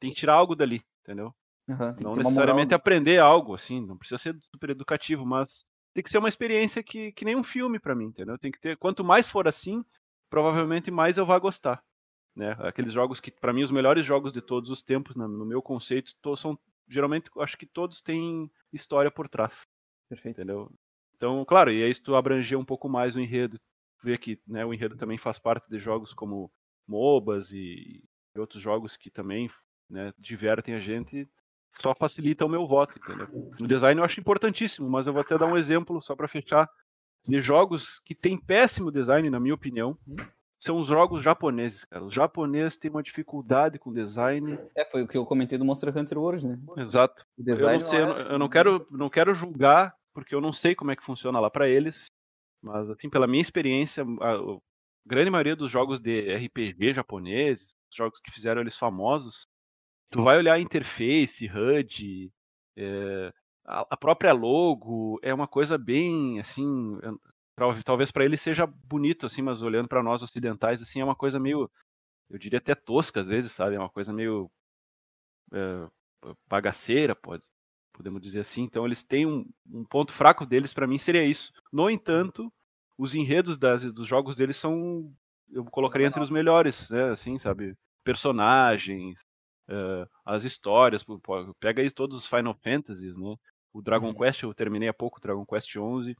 tem 0.00 0.10
que 0.10 0.16
tirar 0.16 0.34
algo 0.34 0.54
dali, 0.54 0.82
entendeu? 1.02 1.34
Uhum, 1.68 1.96
não 2.00 2.12
necessariamente 2.14 2.74
aprender 2.74 3.18
algo, 3.18 3.54
assim, 3.54 3.84
não 3.84 3.96
precisa 3.96 4.18
ser 4.18 4.36
super 4.52 4.70
educativo, 4.70 5.26
mas 5.26 5.64
tem 5.92 6.02
que 6.02 6.10
ser 6.10 6.18
uma 6.18 6.28
experiência 6.28 6.82
que, 6.82 7.10
que 7.12 7.24
nem 7.24 7.34
um 7.34 7.42
filme 7.42 7.78
para 7.78 7.94
mim, 7.94 8.06
entendeu? 8.06 8.38
Tem 8.38 8.52
que 8.52 8.60
ter, 8.60 8.76
quanto 8.76 9.02
mais 9.02 9.28
for 9.28 9.48
assim, 9.48 9.84
provavelmente 10.30 10.90
mais 10.90 11.18
eu 11.18 11.26
vou 11.26 11.40
gostar, 11.40 11.82
né? 12.34 12.56
Aqueles 12.60 12.92
jogos 12.92 13.18
que, 13.20 13.30
para 13.30 13.52
mim, 13.52 13.62
os 13.62 13.70
melhores 13.70 14.06
jogos 14.06 14.32
de 14.32 14.40
todos 14.40 14.70
os 14.70 14.82
tempos, 14.82 15.16
no 15.16 15.44
meu 15.44 15.60
conceito, 15.60 16.12
são 16.36 16.58
geralmente, 16.88 17.30
acho 17.38 17.56
que 17.56 17.66
todos 17.66 18.00
têm 18.00 18.50
história 18.72 19.10
por 19.10 19.28
trás. 19.28 19.66
Perfeito. 20.08 20.36
Entendeu? 20.40 20.70
Então, 21.16 21.44
claro, 21.44 21.72
e 21.72 21.82
aí 21.82 21.94
se 21.94 22.02
tu 22.02 22.14
abranger 22.14 22.58
um 22.58 22.64
pouco 22.64 22.88
mais 22.88 23.16
o 23.16 23.20
enredo, 23.20 23.58
ver 24.02 24.18
que 24.18 24.40
né, 24.46 24.64
o 24.64 24.72
enredo 24.72 24.96
também 24.96 25.18
faz 25.18 25.38
parte 25.38 25.68
de 25.68 25.78
jogos 25.78 26.12
como 26.12 26.50
MOBAs 26.86 27.50
e 27.52 28.04
outros 28.36 28.62
jogos 28.62 28.96
que 28.96 29.10
também 29.10 29.50
né, 29.88 30.12
divertem 30.18 30.74
a 30.74 30.80
gente, 30.80 31.28
só 31.80 31.94
facilita 31.94 32.44
o 32.44 32.48
meu 32.48 32.66
voto, 32.66 32.98
entendeu? 32.98 33.28
No 33.58 33.66
design 33.66 34.00
eu 34.00 34.04
acho 34.04 34.20
importantíssimo, 34.20 34.88
mas 34.88 35.06
eu 35.06 35.12
vou 35.12 35.20
até 35.22 35.36
dar 35.36 35.46
um 35.46 35.56
exemplo, 35.56 36.00
só 36.00 36.14
para 36.16 36.28
fechar, 36.28 36.68
de 37.26 37.40
jogos 37.40 38.00
que 38.00 38.14
tem 38.14 38.38
péssimo 38.38 38.90
design, 38.90 39.28
na 39.28 39.40
minha 39.40 39.54
opinião, 39.54 39.98
são 40.58 40.78
os 40.78 40.88
jogos 40.88 41.22
japoneses, 41.22 41.84
cara. 41.84 42.04
Os 42.04 42.14
japoneses 42.14 42.78
têm 42.78 42.90
uma 42.90 43.02
dificuldade 43.02 43.78
com 43.78 43.92
design. 43.92 44.58
É, 44.74 44.84
foi 44.86 45.02
o 45.02 45.08
que 45.08 45.16
eu 45.16 45.26
comentei 45.26 45.58
do 45.58 45.64
Monster 45.64 45.96
Hunter 45.96 46.18
World, 46.18 46.46
né? 46.46 46.58
Exato. 46.78 47.26
O 47.36 47.42
Eu 47.42 47.44
design 47.44 47.82
não, 47.82 47.90
sei, 47.90 48.00
eu 48.00 48.06
não, 48.06 48.16
é- 48.16 48.32
eu 48.32 48.38
não 48.38 48.48
quero, 48.48 48.86
não 48.90 49.10
quero 49.10 49.34
julgar, 49.34 49.94
porque 50.14 50.34
eu 50.34 50.40
não 50.40 50.52
sei 50.52 50.74
como 50.74 50.90
é 50.90 50.96
que 50.96 51.04
funciona 51.04 51.40
lá 51.40 51.50
pra 51.50 51.68
eles. 51.68 52.10
Mas, 52.62 52.88
assim, 52.88 53.10
pela 53.10 53.26
minha 53.26 53.42
experiência, 53.42 54.02
a, 54.02 54.58
grande 55.04 55.30
maioria 55.30 55.54
dos 55.54 55.70
jogos 55.70 56.00
de 56.00 56.34
RPG 56.34 56.94
japoneses, 56.94 57.76
os 57.90 57.96
jogos 57.96 58.18
que 58.20 58.32
fizeram 58.32 58.62
eles 58.62 58.78
famosos, 58.78 59.46
tu 60.10 60.22
vai 60.22 60.38
olhar 60.38 60.54
a 60.54 60.60
interface, 60.60 61.46
HUD, 61.46 62.32
é, 62.76 63.32
a, 63.64 63.86
a 63.90 63.96
própria 63.96 64.32
logo, 64.32 65.18
é 65.22 65.32
uma 65.34 65.48
coisa 65.48 65.76
bem, 65.78 66.40
assim, 66.40 66.98
tal- 67.56 67.82
talvez 67.82 68.10
pra 68.10 68.24
eles 68.24 68.40
seja 68.40 68.66
bonito, 68.66 69.26
assim, 69.26 69.42
mas 69.42 69.62
olhando 69.62 69.88
pra 69.88 70.02
nós 70.02 70.22
ocidentais, 70.22 70.82
assim, 70.82 71.00
é 71.00 71.04
uma 71.04 71.16
coisa 71.16 71.38
meio, 71.40 71.70
eu 72.30 72.38
diria 72.38 72.58
até 72.60 72.74
tosca 72.74 73.20
às 73.22 73.28
vezes, 73.28 73.52
sabe? 73.52 73.76
É 73.76 73.80
uma 73.80 73.90
coisa 73.90 74.12
meio 74.12 74.50
é, 75.52 75.88
bagaceira, 76.48 77.14
pode, 77.14 77.42
podemos 77.92 78.22
dizer 78.22 78.40
assim. 78.40 78.62
Então 78.62 78.86
eles 78.86 79.02
têm 79.02 79.26
um, 79.26 79.46
um 79.70 79.84
ponto 79.84 80.12
fraco 80.12 80.46
deles 80.46 80.72
pra 80.72 80.86
mim 80.86 80.98
seria 80.98 81.24
isso. 81.24 81.52
No 81.72 81.90
entanto, 81.90 82.52
os 82.98 83.14
enredos 83.14 83.58
das, 83.58 83.84
dos 83.92 84.08
jogos 84.08 84.36
deles 84.36 84.56
são, 84.56 85.12
eu 85.50 85.64
colocaria 85.66 86.06
entre 86.06 86.22
os 86.22 86.30
melhores, 86.30 86.90
né? 86.90 87.10
Assim, 87.12 87.38
sabe? 87.38 87.74
Personagens, 88.04 89.20
eh, 89.68 90.06
as 90.24 90.44
histórias, 90.44 91.04
pega 91.60 91.82
aí 91.82 91.90
todos 91.90 92.16
os 92.16 92.26
Final 92.26 92.54
Fantasies, 92.54 93.16
né? 93.16 93.36
O 93.72 93.82
Dragon 93.82 94.08
Uhum. 94.08 94.14
Quest, 94.14 94.42
eu 94.42 94.54
terminei 94.54 94.88
há 94.88 94.94
pouco, 94.94 95.18
o 95.18 95.20
Dragon 95.20 95.44
Quest 95.44 95.76
11, 95.76 96.16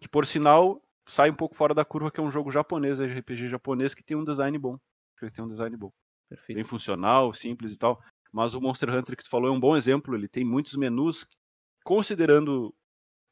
que 0.00 0.08
por 0.08 0.26
sinal 0.26 0.82
sai 1.08 1.30
um 1.30 1.36
pouco 1.36 1.54
fora 1.54 1.72
da 1.74 1.84
curva, 1.84 2.10
que 2.10 2.18
é 2.18 2.22
um 2.22 2.30
jogo 2.30 2.50
japonês, 2.50 3.00
RPG 3.00 3.48
japonês, 3.48 3.94
que 3.94 4.02
tem 4.02 4.16
um 4.16 4.24
design 4.24 4.58
bom. 4.58 4.76
Que 5.18 5.30
tem 5.30 5.44
um 5.44 5.48
design 5.48 5.76
bom 5.76 5.92
bem 6.28 6.36
Perfeito. 6.36 6.68
funcional, 6.68 7.32
simples 7.32 7.74
e 7.74 7.78
tal. 7.78 8.00
Mas 8.32 8.54
o 8.54 8.60
Monster 8.60 8.90
Hunter 8.90 9.16
que 9.16 9.22
tu 9.22 9.30
falou 9.30 9.48
é 9.48 9.52
um 9.52 9.60
bom 9.60 9.76
exemplo. 9.76 10.14
Ele 10.14 10.28
tem 10.28 10.44
muitos 10.44 10.74
menus. 10.76 11.26
Considerando 11.84 12.74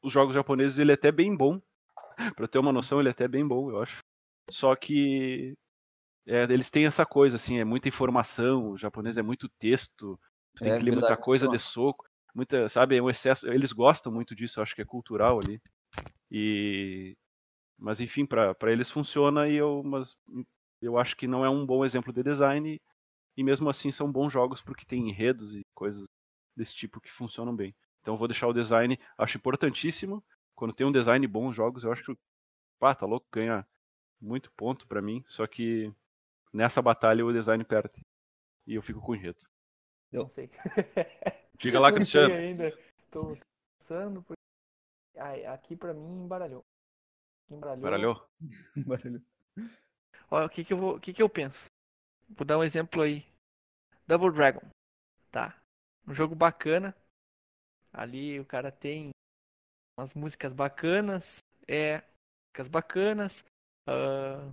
os 0.01 0.13
jogos 0.13 0.33
japoneses, 0.33 0.79
ele 0.79 0.91
é 0.91 0.95
até 0.95 1.11
bem 1.11 1.35
bom. 1.35 1.61
pra 2.35 2.47
ter 2.47 2.59
uma 2.59 2.71
noção, 2.71 2.99
ele 2.99 3.09
é 3.09 3.11
até 3.11 3.27
bem 3.27 3.45
bom, 3.45 3.69
eu 3.69 3.81
acho. 3.81 3.99
Só 4.49 4.75
que 4.75 5.55
é, 6.27 6.43
eles 6.43 6.69
têm 6.71 6.85
essa 6.85 7.05
coisa, 7.05 7.35
assim, 7.37 7.59
é 7.59 7.65
muita 7.65 7.87
informação. 7.89 8.71
O 8.71 8.77
japonês 8.77 9.17
é 9.17 9.21
muito 9.21 9.49
texto. 9.59 10.19
Tu 10.55 10.61
tem 10.63 10.73
É 10.73 10.77
que 10.77 10.83
ler 10.83 10.91
muita 10.91 11.17
coisa 11.17 11.47
de 11.47 11.59
soco. 11.59 12.05
Muita, 12.33 12.67
sabe, 12.69 12.97
é 12.97 13.01
um 13.01 13.09
excesso. 13.09 13.47
Eles 13.47 13.71
gostam 13.71 14.11
muito 14.11 14.35
disso, 14.35 14.59
eu 14.59 14.63
acho 14.63 14.75
que 14.75 14.81
é 14.81 14.85
cultural 14.85 15.39
ali. 15.39 15.61
E 16.31 17.15
mas 17.77 17.99
enfim, 18.01 18.25
pra 18.25 18.55
eles 18.71 18.91
funciona 18.91 19.47
e 19.49 19.55
eu 19.55 19.83
mas 19.83 20.15
eu 20.81 20.97
acho 20.97 21.15
que 21.17 21.27
não 21.27 21.45
é 21.45 21.49
um 21.49 21.65
bom 21.65 21.83
exemplo 21.85 22.13
de 22.13 22.23
design 22.23 22.81
e 23.37 23.43
mesmo 23.43 23.69
assim 23.69 23.91
são 23.91 24.11
bons 24.11 24.31
jogos 24.33 24.61
porque 24.61 24.85
tem 24.85 25.09
enredos 25.09 25.55
e 25.55 25.63
coisas 25.75 26.05
desse 26.55 26.75
tipo 26.75 27.01
que 27.01 27.11
funcionam 27.11 27.55
bem. 27.55 27.75
Então 28.01 28.15
eu 28.15 28.17
vou 28.17 28.27
deixar 28.27 28.47
o 28.47 28.53
design, 28.53 28.99
acho 29.17 29.37
importantíssimo. 29.37 30.23
Quando 30.55 30.73
tem 30.73 30.87
um 30.87 30.91
design 30.91 31.25
bom 31.27 31.47
os 31.49 31.55
jogos, 31.55 31.83
eu 31.83 31.91
acho, 31.91 32.17
pá, 32.79 32.95
tá 32.95 33.05
louco, 33.05 33.27
ganha 33.33 33.65
muito 34.21 34.51
ponto 34.57 34.87
pra 34.87 35.01
mim, 35.01 35.23
só 35.27 35.47
que 35.47 35.93
nessa 36.53 36.81
batalha 36.81 37.25
o 37.25 37.33
design 37.33 37.63
perde. 37.63 38.01
E 38.67 38.75
eu 38.75 38.81
fico 38.81 38.99
com 38.99 39.11
o 39.11 39.15
enredo. 39.15 39.39
Não 40.11 40.27
sei. 40.29 40.49
Diga 41.59 41.79
lá, 41.79 41.89
Não 41.89 41.95
Cristiano. 41.95 42.33
sei 42.33 42.37
ainda. 42.37 42.77
Tô 43.11 43.37
pensando. 43.77 44.23
Porque... 44.23 44.41
Ai, 45.17 45.45
aqui 45.45 45.75
pra 45.75 45.93
mim 45.93 46.23
embaralhou. 46.23 46.63
Embaralhou. 47.49 47.83
Baralhou? 47.83 48.29
Barulho. 48.85 49.23
Olha, 50.29 50.45
o 50.47 50.49
que 50.49 50.65
que 50.65 50.73
eu 50.73 50.77
vou, 50.77 50.95
o 50.95 50.99
que 50.99 51.13
que 51.13 51.21
eu 51.21 51.29
penso? 51.29 51.65
Vou 52.29 52.45
dar 52.45 52.57
um 52.57 52.63
exemplo 52.63 53.01
aí. 53.01 53.25
Double 54.07 54.31
Dragon, 54.31 54.67
tá? 55.31 55.59
Um 56.07 56.13
jogo 56.13 56.35
bacana. 56.35 56.95
Ali 57.93 58.39
o 58.39 58.45
cara 58.45 58.71
tem 58.71 59.11
umas 59.97 60.13
músicas 60.13 60.51
bacanas, 60.51 61.39
é 61.67 62.03
músicas 62.47 62.67
bacanas, 62.67 63.45
ah, 63.87 64.49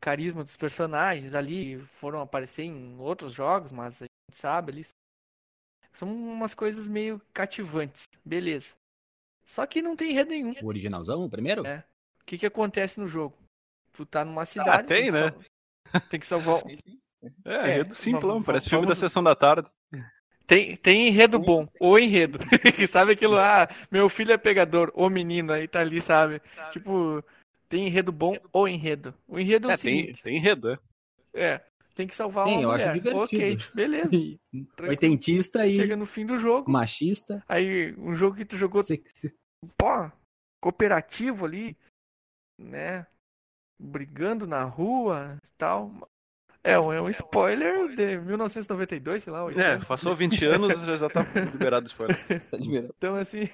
carisma 0.00 0.42
dos 0.42 0.56
personagens 0.56 1.34
ali 1.34 1.78
foram 2.00 2.20
aparecer 2.20 2.64
em 2.64 2.98
outros 2.98 3.32
jogos, 3.34 3.70
mas 3.72 4.00
a 4.02 4.04
gente 4.04 4.36
sabe 4.36 4.72
ali 4.72 4.84
são 5.92 6.12
umas 6.12 6.54
coisas 6.54 6.86
meio 6.88 7.20
cativantes, 7.32 8.04
beleza? 8.24 8.74
Só 9.46 9.66
que 9.66 9.80
não 9.80 9.96
tem 9.96 10.10
enredo 10.10 10.30
nenhum. 10.30 10.54
O 10.62 10.66
originalzão, 10.66 11.24
o 11.24 11.30
primeiro? 11.30 11.66
É. 11.66 11.78
O 12.20 12.24
que 12.26 12.38
que 12.38 12.46
acontece 12.46 12.98
no 12.98 13.06
jogo? 13.06 13.36
Tu 13.92 14.04
tá 14.04 14.24
numa 14.24 14.44
cidade. 14.44 14.88
tem, 14.88 15.04
que 15.06 15.12
né? 15.12 15.30
sal- 15.30 16.00
Tem 16.10 16.20
que 16.20 16.26
salvar. 16.26 16.62
É, 17.46 17.54
É, 17.54 17.70
enredo 17.70 17.94
simplão, 17.94 18.22
vamos- 18.22 18.46
parece 18.46 18.68
filme 18.68 18.86
da 18.86 18.94
sessão 18.94 19.22
da 19.22 19.34
tarde. 19.34 19.66
Tem, 20.46 20.76
tem 20.76 21.08
enredo 21.08 21.38
bom, 21.38 21.66
ou 21.80 21.98
enredo. 21.98 22.38
sabe 22.90 23.12
aquilo 23.12 23.32
lá? 23.34 23.66
meu 23.90 24.10
filho 24.10 24.32
é 24.32 24.36
pegador, 24.36 24.90
ou 24.94 25.08
menino, 25.08 25.50
aí 25.52 25.66
tá 25.66 25.80
ali, 25.80 26.02
sabe? 26.02 26.42
Tipo, 26.70 27.24
tem 27.74 27.88
enredo 27.88 28.12
bom 28.12 28.36
ou 28.52 28.68
enredo. 28.68 29.12
O 29.26 29.36
enredo 29.36 29.68
é, 29.68 29.72
É, 29.72 29.74
o 29.74 29.78
tem, 29.78 30.00
seguinte: 30.02 30.22
tem 30.22 30.36
enredo, 30.36 30.70
é. 30.70 30.78
é, 31.34 31.64
tem 31.96 32.06
que 32.06 32.14
salvar 32.14 32.44
Tem, 32.44 32.54
uma 32.58 32.62
eu 32.62 32.70
acho 32.70 32.84
mulher. 32.86 32.92
divertido. 32.92 33.20
Ok, 33.24 33.56
beleza. 33.74 34.10
Oitentista 34.88 35.66
e 35.66 35.74
Chega 35.74 35.96
no 35.96 36.06
fim 36.06 36.24
do 36.24 36.38
jogo, 36.38 36.70
machista. 36.70 37.42
aí 37.48 37.92
um 37.98 38.14
jogo 38.14 38.36
que 38.36 38.44
tu 38.44 38.56
jogou 38.56 38.80
Se- 38.82 39.02
se- 39.12 39.34
pô, 39.76 40.08
cooperativo 40.62 41.44
ali, 41.46 41.76
né? 42.60 43.06
Brigando 43.82 44.46
na 44.46 44.62
rua 44.62 45.36
e 45.44 45.48
tal. 45.58 45.90
É, 46.62 46.78
um- 46.78 46.92
é 46.92 47.02
um 47.02 47.08
spoiler 47.10 47.88
de 47.96 48.16
1992, 48.18 49.24
sei 49.24 49.32
lá. 49.32 49.40
É, 49.40 49.42
80. 49.42 49.84
passou 49.86 50.14
20 50.14 50.44
anos 50.44 50.78
já 50.80 50.96
já 50.96 51.10
tá 51.10 51.22
liberado 51.52 51.86
o 51.86 51.88
spoiler. 51.88 52.16
Tá 52.50 52.56
de 52.56 52.70
verdade. 52.70 52.94
Então, 52.96 53.16
assim, 53.16 53.48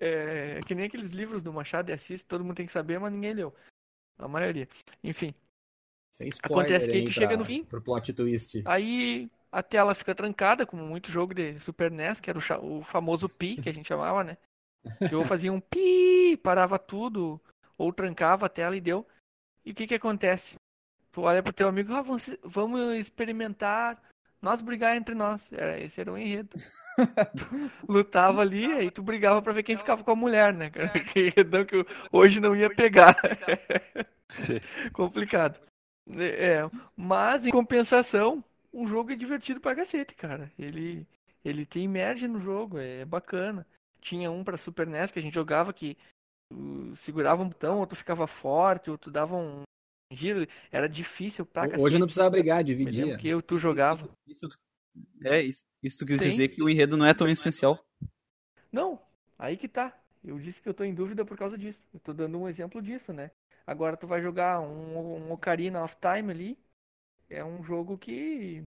é 0.00 0.60
que 0.66 0.74
nem 0.74 0.86
aqueles 0.86 1.10
livros 1.10 1.42
do 1.42 1.52
Machado 1.52 1.86
de 1.86 1.92
Assis, 1.92 2.22
todo 2.22 2.44
mundo 2.44 2.56
tem 2.56 2.66
que 2.66 2.72
saber, 2.72 2.98
mas 2.98 3.12
ninguém 3.12 3.34
leu. 3.34 3.54
A 4.18 4.28
maioria. 4.28 4.68
Enfim, 5.02 5.34
Sem 6.10 6.28
spoiler 6.28 6.58
Acontece 6.66 6.86
que 6.86 6.92
a 6.92 6.94
aí 6.94 7.00
gente 7.00 7.14
pra- 7.14 7.22
chega 7.22 7.36
no 7.36 7.44
fim. 7.44 7.64
Pro 7.64 7.82
plot 7.82 8.12
twist. 8.12 8.62
aí 8.64 9.28
a 9.50 9.62
tela 9.62 9.94
fica 9.94 10.14
trancada, 10.14 10.66
como 10.66 10.84
muito 10.84 11.10
jogo 11.12 11.32
de 11.34 11.58
Super 11.60 11.90
NES, 11.90 12.20
que 12.20 12.30
era 12.30 12.38
o, 12.60 12.78
o 12.78 12.82
famoso 12.84 13.28
pi, 13.28 13.56
que 13.60 13.68
a 13.68 13.72
gente 13.74 13.86
chamava, 13.88 14.22
né? 14.24 14.36
Que 15.08 15.14
ou 15.14 15.24
fazia 15.24 15.52
um 15.52 15.60
pi, 15.60 16.36
parava 16.42 16.78
tudo, 16.78 17.40
ou 17.78 17.92
trancava 17.92 18.46
a 18.46 18.48
tela 18.48 18.76
e 18.76 18.80
deu. 18.80 19.06
E 19.64 19.70
o 19.70 19.74
que 19.74 19.86
que 19.86 19.94
acontece? 19.94 20.56
Tu 21.12 21.20
olha 21.22 21.42
pro 21.42 21.52
teu 21.52 21.68
amigo, 21.68 21.92
ah, 21.94 22.02
vamos, 22.02 22.28
vamos 22.42 22.96
experimentar 22.96 24.02
nós 24.44 24.60
brigar 24.60 24.94
entre 24.94 25.14
nós. 25.14 25.50
Era, 25.50 25.80
esse 25.80 26.00
era 26.00 26.12
o 26.12 26.18
enredo. 26.18 26.56
Tu 27.36 27.46
lutava 27.88 28.42
ali, 28.42 28.70
aí 28.72 28.90
tu 28.90 29.02
brigava 29.02 29.40
pra 29.40 29.54
ver 29.54 29.62
quem 29.62 29.76
ficava 29.76 30.04
com 30.04 30.10
a 30.10 30.16
mulher, 30.16 30.52
né? 30.52 30.70
cara? 30.70 30.90
Que 30.90 31.28
enredão 31.28 31.64
que 31.66 31.84
hoje 32.12 32.38
não 32.38 32.54
ia 32.54 32.72
pegar. 32.72 33.16
Complicado. 34.92 35.58
É, 36.18 36.68
mas 36.94 37.46
em 37.46 37.50
compensação, 37.50 38.44
o 38.70 38.86
jogo 38.86 39.12
é 39.12 39.16
divertido 39.16 39.60
pra 39.60 39.74
cacete, 39.74 40.14
cara. 40.14 40.52
Ele, 40.58 41.06
ele 41.42 41.64
tem 41.64 41.88
merge 41.88 42.28
no 42.28 42.38
jogo, 42.38 42.78
é 42.78 43.04
bacana. 43.06 43.66
Tinha 44.02 44.30
um 44.30 44.44
pra 44.44 44.58
Super 44.58 44.86
NES 44.86 45.10
que 45.10 45.18
a 45.18 45.22
gente 45.22 45.34
jogava 45.34 45.72
que 45.72 45.96
tu 46.52 46.94
segurava 46.96 47.42
um 47.42 47.48
botão, 47.48 47.78
ou 47.78 47.86
tu 47.86 47.96
ficava 47.96 48.26
forte, 48.26 48.90
ou 48.90 48.98
tu 48.98 49.10
dava 49.10 49.34
um 49.34 49.62
giro. 50.10 50.46
Era 50.70 50.88
difícil 50.88 51.44
pra 51.46 51.62
cacete. 51.64 51.82
Hoje 51.82 51.98
não 51.98 52.06
precisava 52.06 52.30
brigar, 52.30 52.62
dividia. 52.64 53.16
que 53.18 53.28
eu, 53.28 53.40
tu 53.42 53.58
jogava. 53.58 54.08
Isso, 54.26 54.48
tu- 54.48 54.58
é, 55.24 55.42
isso, 55.42 55.64
isso 55.82 55.98
tu 55.98 56.06
quis 56.06 56.18
Sim. 56.18 56.24
dizer 56.24 56.48
que 56.48 56.62
o 56.62 56.68
enredo 56.68 56.96
não 56.96 57.06
é 57.06 57.14
tão 57.14 57.28
essencial. 57.28 57.84
Não, 58.72 59.00
aí 59.38 59.56
que 59.56 59.68
tá. 59.68 59.96
Eu 60.24 60.38
disse 60.38 60.62
que 60.62 60.68
eu 60.68 60.74
tô 60.74 60.84
em 60.84 60.94
dúvida 60.94 61.24
por 61.24 61.36
causa 61.36 61.56
disso. 61.58 61.82
Eu 61.92 62.00
tô 62.00 62.12
dando 62.12 62.38
um 62.38 62.48
exemplo 62.48 62.80
disso, 62.80 63.12
né? 63.12 63.30
Agora 63.66 63.96
tu 63.96 64.06
vai 64.06 64.22
jogar 64.22 64.60
um, 64.60 64.96
um 65.28 65.32
Ocarina 65.32 65.82
of 65.84 65.96
Time 66.00 66.30
ali. 66.32 66.58
É 67.28 67.44
um 67.44 67.62
jogo 67.62 67.96
que. 67.98 68.62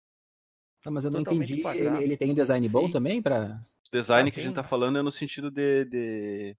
Ah, 0.84 0.90
mas 0.90 1.04
eu 1.04 1.10
não 1.10 1.20
entendi. 1.20 1.62
Ele, 1.66 2.02
ele 2.04 2.16
tem 2.16 2.30
um 2.30 2.34
design 2.34 2.68
bom 2.68 2.86
Sim. 2.86 2.92
também 2.92 3.22
pra. 3.22 3.60
O 3.88 3.96
design 3.96 4.28
Ah, 4.28 4.32
que 4.32 4.40
a 4.40 4.42
tem. 4.42 4.48
gente 4.48 4.56
tá 4.56 4.64
falando 4.64 4.98
é 4.98 5.02
no 5.02 5.12
sentido 5.12 5.50
de. 5.50 5.84
de- 5.84 6.56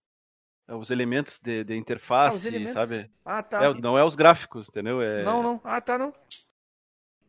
os 0.68 0.90
elementos 0.92 1.40
de, 1.40 1.64
de 1.64 1.74
Ah, 1.74 1.78
interface, 1.78 2.38
os 2.38 2.46
elementos. 2.46 2.74
sabe? 2.74 3.12
Ah, 3.24 3.44
tá. 3.44 3.64
É, 3.66 3.74
não 3.76 3.98
é 3.98 4.04
os 4.04 4.16
gráficos, 4.16 4.68
entendeu? 4.70 5.02
É, 5.02 5.24
Não, 5.24 5.44
não. 5.44 5.62
Ah, 5.64 5.80
tá, 5.82 5.98
não. 5.98 6.12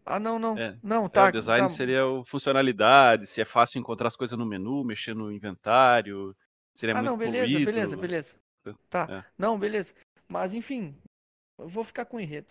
Ah, 0.04 0.20
não, 0.20 0.38
não. 0.38 0.56
É. 0.56 0.78
Não, 0.82 1.06
é, 1.06 1.08
tá. 1.08 1.28
o 1.28 1.32
design 1.32 1.66
tá. 1.68 1.74
seria 1.74 2.06
o 2.06 2.24
funcionalidade, 2.24 3.26
se 3.26 3.40
é 3.40 3.44
fácil 3.44 3.78
encontrar 3.80 4.08
as 4.08 4.16
coisas 4.16 4.38
no 4.38 4.46
menu, 4.46 4.84
mexer 4.84 5.14
no 5.14 5.32
inventário, 5.32 6.34
seria 6.74 6.94
Ah, 6.94 6.98
muito 6.98 7.10
não, 7.10 7.16
beleza, 7.18 7.48
fluido. 7.48 7.64
beleza, 7.66 7.96
beleza. 7.96 8.34
Tá. 8.88 9.06
É. 9.10 9.24
Não, 9.36 9.58
beleza. 9.58 9.92
Mas 10.28 10.54
enfim, 10.54 10.96
eu 11.58 11.68
vou 11.68 11.82
ficar 11.84 12.04
com 12.04 12.16
o 12.16 12.20
enredo. 12.20 12.48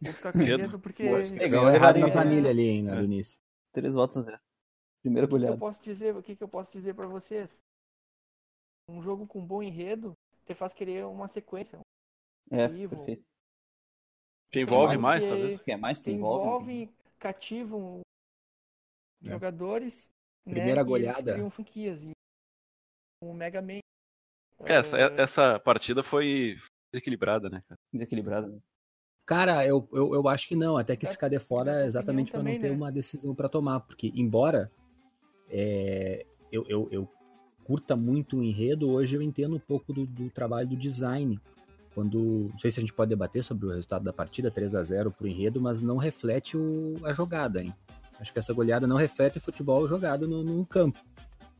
Vou 0.00 0.12
ficar 0.12 0.32
com 0.32 0.38
o 0.38 0.42
Enredo? 0.42 0.62
enredo 0.62 0.78
porque. 0.78 1.02
É, 1.02 1.16
legal. 1.16 1.74
Errado 1.74 1.98
na 1.98 2.10
planilha 2.10 2.50
ali, 2.50 2.68
hein, 2.68 2.82
no 2.82 3.00
É. 3.00 3.02
início. 3.02 3.38
Três 3.72 3.94
votos 3.94 4.18
a 4.18 4.20
zero. 4.22 4.38
Primeira 5.02 5.26
O 5.26 5.30
que, 5.30 5.38
que 5.38 5.44
eu 5.50 5.58
posso 5.58 5.82
dizer? 5.82 6.16
O 6.16 6.22
que, 6.22 6.36
que 6.36 6.42
eu 6.44 6.48
posso 6.48 6.70
dizer 6.72 6.94
para 6.94 7.06
vocês? 7.06 7.60
Um 8.88 9.02
jogo 9.02 9.26
com 9.26 9.44
bom 9.44 9.62
enredo 9.62 10.14
te 10.46 10.54
faz 10.54 10.72
querer 10.72 11.04
uma 11.04 11.28
sequência. 11.28 11.78
É, 12.50 12.66
Vivo. 12.68 12.96
perfeito. 12.96 13.22
Te 14.50 14.60
envolve 14.60 14.96
mais 14.96 15.00
mais, 15.02 15.24
que- 15.24 15.28
talvez. 15.28 15.60
Que 15.60 15.72
é 15.72 15.76
mais 15.76 16.00
te 16.00 16.10
envolve, 16.10 16.72
envolve. 16.72 16.94
cativam 17.18 18.00
É. 19.22 19.28
jogadores. 19.28 20.08
Primeira 20.44 20.82
né, 20.82 20.88
goleada. 20.88 21.30
E 21.32 21.34
criam 21.34 21.50
franquias. 21.50 22.02
E 22.02 22.12
o 23.22 23.34
Mega 23.34 23.60
Man. 23.60 23.80
Essa, 24.64 24.98
eh, 24.98 25.20
essa 25.20 25.60
partida 25.60 26.02
foi 26.02 26.56
desequilibrada, 26.92 27.50
né, 27.50 27.62
cara? 27.68 27.78
Desequilibrado. 27.92 28.48
né? 28.48 28.58
Cara, 29.26 29.66
eu, 29.66 29.86
eu, 29.92 30.14
eu 30.14 30.26
acho 30.28 30.48
que 30.48 30.56
não, 30.56 30.78
até 30.78 30.96
que 30.96 31.04
É, 31.04 31.08
se 31.08 31.14
ficar 31.14 31.28
de 31.28 31.38
fora 31.38 31.72
minha 31.72 31.84
é 31.84 31.86
exatamente 31.86 32.32
para 32.32 32.42
não 32.42 32.50
ter 32.58 32.70
né? 32.70 32.74
uma 32.74 32.90
decisão 32.90 33.34
para 33.34 33.48
tomar, 33.50 33.80
porque 33.80 34.10
embora 34.14 34.72
é, 35.50 36.26
eu, 36.50 36.64
eu, 36.66 36.88
eu 36.90 37.08
curta 37.68 37.94
muito 37.94 38.38
o 38.38 38.42
enredo, 38.42 38.88
hoje 38.88 39.14
eu 39.14 39.20
entendo 39.20 39.56
um 39.56 39.58
pouco 39.58 39.92
do, 39.92 40.06
do 40.06 40.30
trabalho 40.30 40.66
do 40.66 40.74
design. 40.74 41.38
Quando, 41.94 42.48
não 42.50 42.58
sei 42.58 42.70
se 42.70 42.78
a 42.78 42.80
gente 42.80 42.94
pode 42.94 43.10
debater 43.10 43.44
sobre 43.44 43.66
o 43.66 43.68
resultado 43.68 44.02
da 44.02 44.12
partida, 44.12 44.50
3 44.50 44.74
a 44.74 44.82
0 44.82 45.10
pro 45.10 45.28
enredo, 45.28 45.60
mas 45.60 45.82
não 45.82 45.98
reflete 45.98 46.56
o, 46.56 46.98
a 47.04 47.12
jogada, 47.12 47.62
hein? 47.62 47.74
Acho 48.18 48.32
que 48.32 48.38
essa 48.38 48.54
goleada 48.54 48.86
não 48.86 48.96
reflete 48.96 49.36
o 49.36 49.40
futebol 49.40 49.86
jogado 49.86 50.26
no, 50.26 50.42
no 50.42 50.64
campo. 50.64 50.98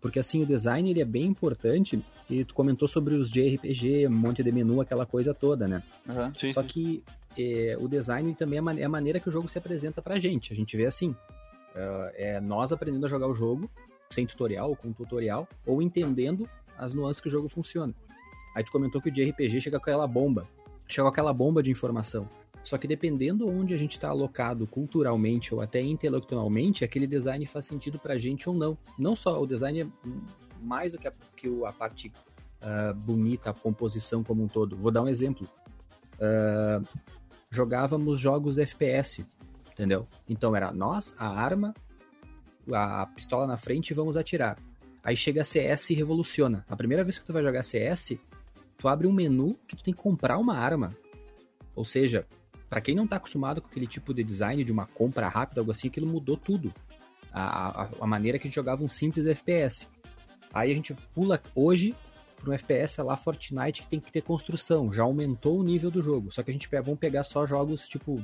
Porque 0.00 0.18
assim, 0.18 0.42
o 0.42 0.46
design 0.46 0.90
ele 0.90 1.02
é 1.02 1.04
bem 1.04 1.26
importante, 1.26 2.02
e 2.30 2.42
tu 2.42 2.54
comentou 2.54 2.88
sobre 2.88 3.14
os 3.14 3.30
JRPG, 3.30 4.06
um 4.06 4.10
monte 4.10 4.42
de 4.42 4.50
menu, 4.50 4.80
aquela 4.80 5.04
coisa 5.04 5.34
toda, 5.34 5.68
né? 5.68 5.82
Aham. 6.08 6.32
Sim, 6.38 6.48
Só 6.48 6.62
sim. 6.62 6.68
que 6.68 7.04
é, 7.36 7.76
o 7.78 7.86
design 7.86 8.34
também 8.34 8.58
é, 8.58 8.80
é 8.80 8.84
a 8.84 8.88
maneira 8.88 9.20
que 9.20 9.28
o 9.28 9.32
jogo 9.32 9.46
se 9.46 9.58
apresenta 9.58 10.00
pra 10.00 10.18
gente. 10.18 10.54
A 10.54 10.56
gente 10.56 10.74
vê 10.74 10.86
assim, 10.86 11.14
é, 11.74 12.36
é 12.36 12.40
nós 12.40 12.72
aprendendo 12.72 13.04
a 13.04 13.08
jogar 13.10 13.28
o 13.28 13.34
jogo, 13.34 13.68
sem 14.10 14.26
tutorial 14.26 14.70
ou 14.70 14.76
com 14.76 14.92
tutorial, 14.92 15.48
ou 15.66 15.82
entendendo 15.82 16.48
as 16.76 16.94
nuances 16.94 17.20
que 17.20 17.28
o 17.28 17.30
jogo 17.30 17.48
funciona. 17.48 17.94
Aí 18.54 18.64
tu 18.64 18.72
comentou 18.72 19.00
que 19.00 19.08
o 19.08 19.12
de 19.12 19.24
RPG 19.24 19.60
chega 19.60 19.78
com 19.78 19.84
aquela 19.84 20.06
bomba, 20.06 20.48
chega 20.88 21.02
com 21.02 21.08
aquela 21.08 21.32
bomba 21.32 21.62
de 21.62 21.70
informação. 21.70 22.28
Só 22.64 22.76
que 22.76 22.86
dependendo 22.86 23.48
onde 23.48 23.72
a 23.72 23.78
gente 23.78 23.92
está 23.92 24.08
alocado 24.08 24.66
culturalmente 24.66 25.54
ou 25.54 25.60
até 25.60 25.80
intelectualmente, 25.80 26.84
aquele 26.84 27.06
design 27.06 27.46
faz 27.46 27.66
sentido 27.66 27.98
pra 27.98 28.18
gente 28.18 28.48
ou 28.48 28.54
não. 28.54 28.76
Não 28.98 29.14
só 29.14 29.40
o 29.40 29.46
design 29.46 29.82
é 29.82 29.86
mais 30.60 30.92
do 30.92 30.98
que 30.98 31.08
a, 31.08 31.12
que 31.36 31.48
a 31.64 31.72
parte 31.72 32.12
ah, 32.60 32.92
bonita, 32.94 33.50
a 33.50 33.54
composição 33.54 34.24
como 34.24 34.42
um 34.42 34.48
todo. 34.48 34.76
Vou 34.76 34.90
dar 34.90 35.02
um 35.02 35.08
exemplo. 35.08 35.48
Ah, 36.20 36.82
jogávamos 37.50 38.18
jogos 38.18 38.58
FPS, 38.58 39.24
entendeu? 39.72 40.06
Então 40.28 40.54
era 40.54 40.72
nós, 40.72 41.14
a 41.18 41.28
arma, 41.28 41.74
a 42.74 43.06
pistola 43.06 43.46
na 43.46 43.56
frente 43.56 43.90
e 43.90 43.94
vamos 43.94 44.16
atirar. 44.16 44.58
Aí 45.02 45.16
chega 45.16 45.40
a 45.40 45.44
CS 45.44 45.90
e 45.90 45.94
revoluciona. 45.94 46.64
A 46.68 46.76
primeira 46.76 47.02
vez 47.04 47.18
que 47.18 47.24
tu 47.24 47.32
vai 47.32 47.42
jogar 47.42 47.62
CS, 47.62 48.18
tu 48.76 48.88
abre 48.88 49.06
um 49.06 49.12
menu 49.12 49.56
que 49.66 49.76
tu 49.76 49.82
tem 49.82 49.94
que 49.94 50.00
comprar 50.02 50.38
uma 50.38 50.56
arma. 50.56 50.94
Ou 51.74 51.84
seja, 51.84 52.26
pra 52.68 52.80
quem 52.80 52.94
não 52.94 53.06
tá 53.06 53.16
acostumado 53.16 53.62
com 53.62 53.68
aquele 53.68 53.86
tipo 53.86 54.12
de 54.12 54.22
design 54.24 54.62
de 54.64 54.72
uma 54.72 54.86
compra 54.86 55.28
rápida, 55.28 55.60
algo 55.60 55.70
assim, 55.70 55.88
aquilo 55.88 56.06
mudou 56.06 56.36
tudo. 56.36 56.72
A, 57.32 57.82
a, 57.84 57.88
a 58.00 58.06
maneira 58.06 58.38
que 58.38 58.46
a 58.46 58.48
gente 58.48 58.56
jogava 58.56 58.82
um 58.82 58.88
simples 58.88 59.26
FPS. 59.26 59.86
Aí 60.52 60.70
a 60.70 60.74
gente 60.74 60.94
pula 61.14 61.40
hoje 61.54 61.94
para 62.36 62.50
um 62.50 62.52
FPS 62.52 63.00
lá 63.02 63.16
Fortnite 63.16 63.82
que 63.82 63.88
tem 63.88 64.00
que 64.00 64.12
ter 64.12 64.22
construção, 64.22 64.92
já 64.92 65.02
aumentou 65.02 65.58
o 65.58 65.62
nível 65.62 65.90
do 65.90 66.02
jogo. 66.02 66.30
Só 66.32 66.42
que 66.42 66.50
a 66.50 66.52
gente 66.52 66.68
pe- 66.68 66.80
vamos 66.80 66.98
pegar 67.00 67.22
só 67.24 67.44
jogos 67.46 67.86
tipo 67.88 68.22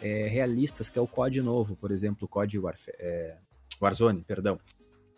é, 0.00 0.28
realistas, 0.28 0.88
que 0.88 0.98
é 0.98 1.02
o 1.02 1.06
COD 1.06 1.42
novo, 1.42 1.74
por 1.76 1.90
exemplo, 1.90 2.28
COD 2.28 2.58
Warf- 2.58 2.88
é, 2.98 3.36
Warzone, 3.80 4.22
perdão. 4.22 4.58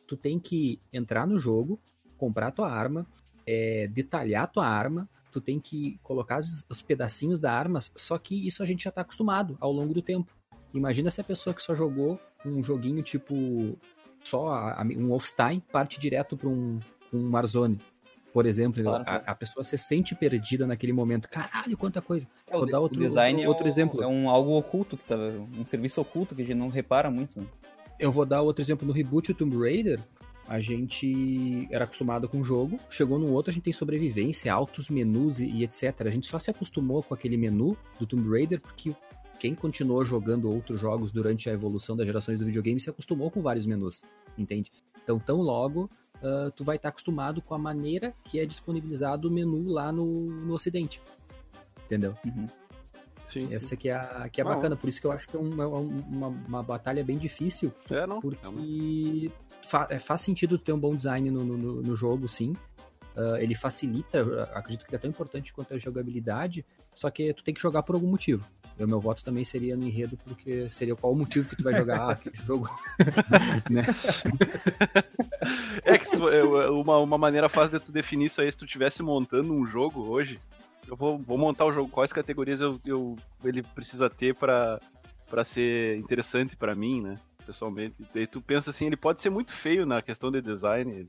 Tu 0.06 0.16
tem 0.16 0.38
que 0.38 0.80
entrar 0.92 1.26
no 1.26 1.38
jogo, 1.38 1.78
comprar 2.16 2.50
tua 2.50 2.70
arma, 2.70 3.06
é, 3.46 3.86
detalhar 3.88 4.50
tua 4.50 4.66
arma, 4.66 5.08
tu 5.30 5.40
tem 5.40 5.60
que 5.60 5.98
colocar 6.02 6.38
os, 6.38 6.64
os 6.68 6.80
pedacinhos 6.82 7.38
da 7.38 7.52
arma, 7.52 7.80
só 7.94 8.18
que 8.18 8.46
isso 8.46 8.62
a 8.62 8.66
gente 8.66 8.84
já 8.84 8.90
tá 8.90 9.02
acostumado 9.02 9.56
ao 9.60 9.72
longo 9.72 9.92
do 9.94 10.02
tempo. 10.02 10.32
Imagina 10.74 11.10
se 11.10 11.20
a 11.20 11.24
pessoa 11.24 11.54
que 11.54 11.62
só 11.62 11.74
jogou 11.74 12.18
um 12.44 12.62
joguinho 12.62 13.02
tipo 13.02 13.78
só 14.22 14.48
a- 14.52 14.82
um 14.96 15.08
Wolfenstein 15.08 15.60
parte 15.60 15.98
direto 16.00 16.36
para 16.36 16.48
um, 16.48 16.78
um 17.12 17.30
Warzone, 17.30 17.80
por 18.32 18.44
exemplo. 18.46 18.82
Claro. 18.82 19.04
A, 19.06 19.16
a 19.16 19.34
pessoa 19.34 19.64
se 19.64 19.78
sente 19.78 20.14
perdida 20.14 20.66
naquele 20.66 20.92
momento. 20.92 21.28
Caralho, 21.28 21.76
quanta 21.76 22.02
coisa. 22.02 22.26
É, 22.46 22.54
o, 22.56 22.60
Vou 22.60 22.68
dar 22.70 22.80
outro- 22.80 22.98
design 23.00 23.46
outro 23.46 23.64
é 23.64 23.66
um, 23.66 23.70
exemplo. 23.70 24.02
É 24.02 24.06
um 24.06 24.28
algo 24.28 24.52
oculto 24.58 24.96
que 24.96 25.04
tá, 25.04 25.16
um 25.16 25.64
serviço 25.64 26.00
oculto 26.00 26.34
que 26.34 26.42
a 26.42 26.44
gente 26.44 26.58
não 26.58 26.68
repara 26.68 27.10
muito. 27.10 27.46
Eu 27.98 28.12
vou 28.12 28.24
dar 28.24 28.42
outro 28.42 28.62
exemplo 28.62 28.86
no 28.86 28.92
reboot 28.92 29.32
do 29.32 29.38
Tomb 29.38 29.56
Raider. 29.56 30.00
A 30.46 30.60
gente 30.60 31.68
era 31.70 31.84
acostumado 31.84 32.28
com 32.28 32.40
o 32.40 32.44
jogo, 32.44 32.78
chegou 32.88 33.18
no 33.18 33.30
outro, 33.32 33.50
a 33.50 33.52
gente 33.52 33.64
tem 33.64 33.72
sobrevivência, 33.72 34.52
altos 34.52 34.88
menus 34.88 35.40
e, 35.40 35.62
etc. 35.62 36.06
A 36.06 36.10
gente 36.10 36.26
só 36.26 36.38
se 36.38 36.50
acostumou 36.50 37.02
com 37.02 37.12
aquele 37.12 37.36
menu 37.36 37.76
do 37.98 38.06
Tomb 38.06 38.30
Raider 38.30 38.60
porque 38.60 38.94
quem 39.38 39.54
continuou 39.54 40.04
jogando 40.04 40.50
outros 40.50 40.80
jogos 40.80 41.12
durante 41.12 41.50
a 41.50 41.52
evolução 41.52 41.96
das 41.96 42.06
gerações 42.06 42.40
do 42.40 42.46
videogame 42.46 42.80
se 42.80 42.88
acostumou 42.88 43.30
com 43.30 43.42
vários 43.42 43.66
menus, 43.66 44.02
entende? 44.38 44.72
Então, 45.02 45.18
tão 45.18 45.40
logo, 45.40 45.90
ah, 46.22 46.50
tu 46.54 46.64
vai 46.64 46.76
estar 46.76 46.88
acostumado 46.88 47.40
com 47.40 47.54
a 47.54 47.58
maneira 47.58 48.14
que 48.24 48.38
é 48.38 48.44
disponibilizado 48.44 49.28
o 49.28 49.30
menu 49.30 49.68
lá 49.68 49.92
no, 49.92 50.04
no 50.04 50.54
ocidente. 50.54 51.00
Entendeu? 51.84 52.14
Uhum. 52.24 52.46
Sim. 53.28 53.52
Essa 53.54 53.76
que 53.76 53.88
é, 53.88 53.94
a, 53.94 54.28
que 54.30 54.40
é 54.40 54.44
Não. 54.44 54.54
bacana, 54.54 54.76
por 54.76 54.88
isso 54.88 55.00
que 55.00 55.06
eu 55.06 55.12
acho 55.12 55.28
que 55.28 55.36
é 55.36 55.38
um- 55.40 55.62
é 55.62 55.66
um- 55.66 56.02
uma, 56.08 56.28
uma 56.28 56.62
batalha 56.62 57.04
bem 57.04 57.18
difícil, 57.18 57.72
É, 57.90 58.06
não. 58.06 58.20
porque 58.20 58.46
uma- 58.48 59.32
fa- 59.62 59.86
é, 59.90 59.98
faz 59.98 60.20
sentido 60.22 60.58
ter 60.58 60.72
um 60.72 60.78
bom 60.78 60.94
design 60.96 61.30
no, 61.30 61.44
no, 61.44 61.56
no 61.82 61.96
jogo, 61.96 62.26
sim. 62.28 62.54
Ah, 63.16 63.36
ele 63.42 63.54
facilita, 63.56 64.48
acredito 64.54 64.86
que 64.86 64.94
é 64.94 64.98
tão 64.98 65.10
importante 65.10 65.52
quanto 65.52 65.74
a 65.74 65.78
jogabilidade, 65.78 66.64
só 66.94 67.10
que 67.10 67.34
tu 67.34 67.42
tem 67.42 67.52
que 67.52 67.60
jogar 67.60 67.82
por 67.82 67.94
algum 67.96 68.06
motivo. 68.08 68.44
O 68.78 68.86
meu 68.86 69.00
voto 69.00 69.24
também 69.24 69.44
seria 69.44 69.76
no 69.76 69.84
enredo, 69.84 70.16
porque 70.24 70.68
seria 70.70 70.94
qual 70.94 71.12
o 71.12 71.16
motivo 71.16 71.48
que 71.48 71.56
tu 71.56 71.64
vai 71.64 71.74
jogar 71.74 72.10
aquele 72.12 72.36
jogo. 72.36 72.68
né? 73.68 73.82
É 75.84 75.98
que 75.98 76.14
é, 76.14 76.44
uma, 76.70 76.98
uma 76.98 77.18
maneira 77.18 77.48
fácil 77.48 77.78
de 77.78 77.84
tu 77.84 77.90
definir 77.92 78.26
isso 78.26 78.40
aí, 78.40 78.50
se 78.52 78.58
tu 78.58 78.64
estivesse 78.64 79.02
montando 79.02 79.52
um 79.52 79.66
jogo 79.66 80.02
hoje, 80.02 80.38
eu 80.88 80.96
vou, 80.96 81.18
vou 81.18 81.36
montar 81.36 81.66
o 81.66 81.72
jogo, 81.72 81.90
quais 81.90 82.12
categorias 82.12 82.60
eu, 82.60 82.80
eu- 82.84 83.16
ele 83.44 83.62
precisa 83.62 84.08
ter 84.08 84.34
pra, 84.34 84.80
pra 85.28 85.44
ser 85.44 85.98
interessante 85.98 86.56
pra 86.56 86.74
mim, 86.74 87.02
né? 87.02 87.20
Pessoalmente. 87.44 87.94
E 88.14 88.26
tu 88.26 88.40
pensa 88.40 88.70
assim, 88.70 88.86
ele 88.86 88.96
pode 88.96 89.20
ser 89.20 89.30
muito 89.30 89.52
feio 89.52 89.84
na 89.86 90.00
questão 90.02 90.30
de 90.30 90.40
design, 90.40 91.08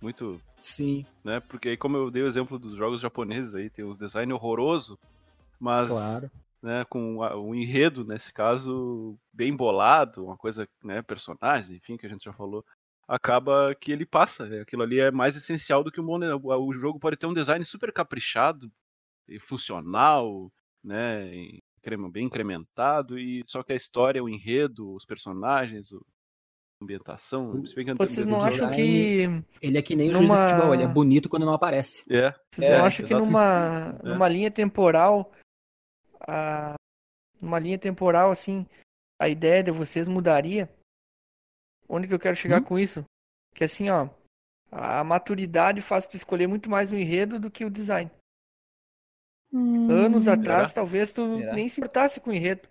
muito, 0.00 0.40
Sim, 0.62 1.06
né? 1.22 1.40
Porque 1.40 1.70
aí, 1.70 1.76
como 1.76 1.96
eu 1.96 2.10
dei 2.10 2.22
o 2.22 2.26
exemplo 2.26 2.58
dos 2.58 2.76
jogos 2.76 3.00
japoneses 3.00 3.54
aí, 3.54 3.70
tem 3.70 3.84
os 3.84 3.98
design 3.98 4.32
horroroso, 4.32 4.98
mas 5.60 5.88
claro. 5.88 6.30
né, 6.62 6.84
com 6.88 7.18
um 7.18 7.54
enredo, 7.54 8.04
nesse 8.04 8.32
caso, 8.32 9.16
bem 9.32 9.54
bolado, 9.54 10.24
uma 10.24 10.36
coisa, 10.36 10.68
né, 10.82 11.02
personagens, 11.02 11.70
enfim, 11.70 11.96
que 11.96 12.06
a 12.06 12.08
gente 12.08 12.24
já 12.24 12.32
falou, 12.32 12.64
acaba 13.06 13.74
que 13.74 13.92
ele 13.92 14.06
passa. 14.06 14.44
Aquilo 14.62 14.82
ali 14.82 14.98
é 14.98 15.10
mais 15.10 15.36
essencial 15.36 15.84
do 15.84 15.90
que 15.92 16.00
o 16.00 16.04
mundo. 16.04 16.24
O 16.42 16.72
jogo 16.72 16.98
pode 16.98 17.16
ter 17.16 17.26
um 17.26 17.34
design 17.34 17.64
super 17.64 17.92
caprichado 17.92 18.70
funcional, 19.48 20.50
né, 20.82 21.26
e 21.34 21.62
bem 22.10 22.26
incrementado, 22.26 23.18
e 23.18 23.42
só 23.46 23.62
que 23.62 23.72
a 23.72 23.76
história, 23.76 24.22
o 24.22 24.28
enredo, 24.28 24.94
os 24.94 25.04
personagens, 25.04 25.90
o- 25.92 25.98
a 26.80 26.84
ambientação, 26.84 27.64
se 27.66 27.74
bem 27.74 27.84
que 27.84 27.90
eu 27.90 27.96
Vocês 27.96 28.26
não 28.26 28.38
acham 28.38 28.70
design- 28.70 28.76
que. 28.76 29.66
Ele 29.66 29.78
é 29.78 29.82
que 29.82 29.94
nem 29.96 30.10
o 30.10 30.14
juiz 30.14 30.26
de 30.30 30.34
Numa- 30.34 30.48
futebol, 30.48 30.74
ele 30.74 30.82
é 30.82 30.88
bonito 30.88 31.28
quando 31.28 31.44
não 31.46 31.54
aparece. 31.54 32.02
É, 32.10 32.32
Vocês 32.52 32.70
É, 32.70 32.78
não 32.78 32.84
acham 32.86 33.06
que 33.06 33.12
exato. 33.12 33.26
numa, 33.26 33.98
É. 34.02 34.08
numa 34.08 34.28
linha 34.28 34.50
temporal. 34.50 35.30
A, 36.26 36.74
numa 37.40 37.58
linha 37.58 37.78
temporal, 37.78 38.30
assim, 38.30 38.66
a 39.20 39.28
ideia 39.28 39.62
de 39.62 39.70
vocês 39.70 40.08
mudaria? 40.08 40.68
Onde 41.88 42.08
que 42.08 42.14
eu 42.14 42.18
quero 42.18 42.34
chegar 42.36 42.60
Hum? 42.60 42.64
com 42.64 42.78
isso? 42.78 43.04
Que 43.54 43.64
assim, 43.64 43.90
ó. 43.90 44.08
A 44.72 45.04
maturidade 45.04 45.80
faz 45.82 46.06
tu 46.06 46.16
escolher 46.16 46.46
muito 46.46 46.68
mais 46.70 46.90
o 46.90 46.96
enredo 46.96 47.38
do 47.38 47.50
que 47.50 47.64
o 47.64 47.70
design. 47.70 48.10
Anos 49.54 50.26
atrás, 50.26 50.72
talvez 50.72 51.12
tu 51.12 51.38
Será? 51.38 51.54
nem 51.54 51.68
se 51.68 51.80
importasse 51.80 52.20
com 52.20 52.30
o 52.30 52.34
enredo. 52.34 52.62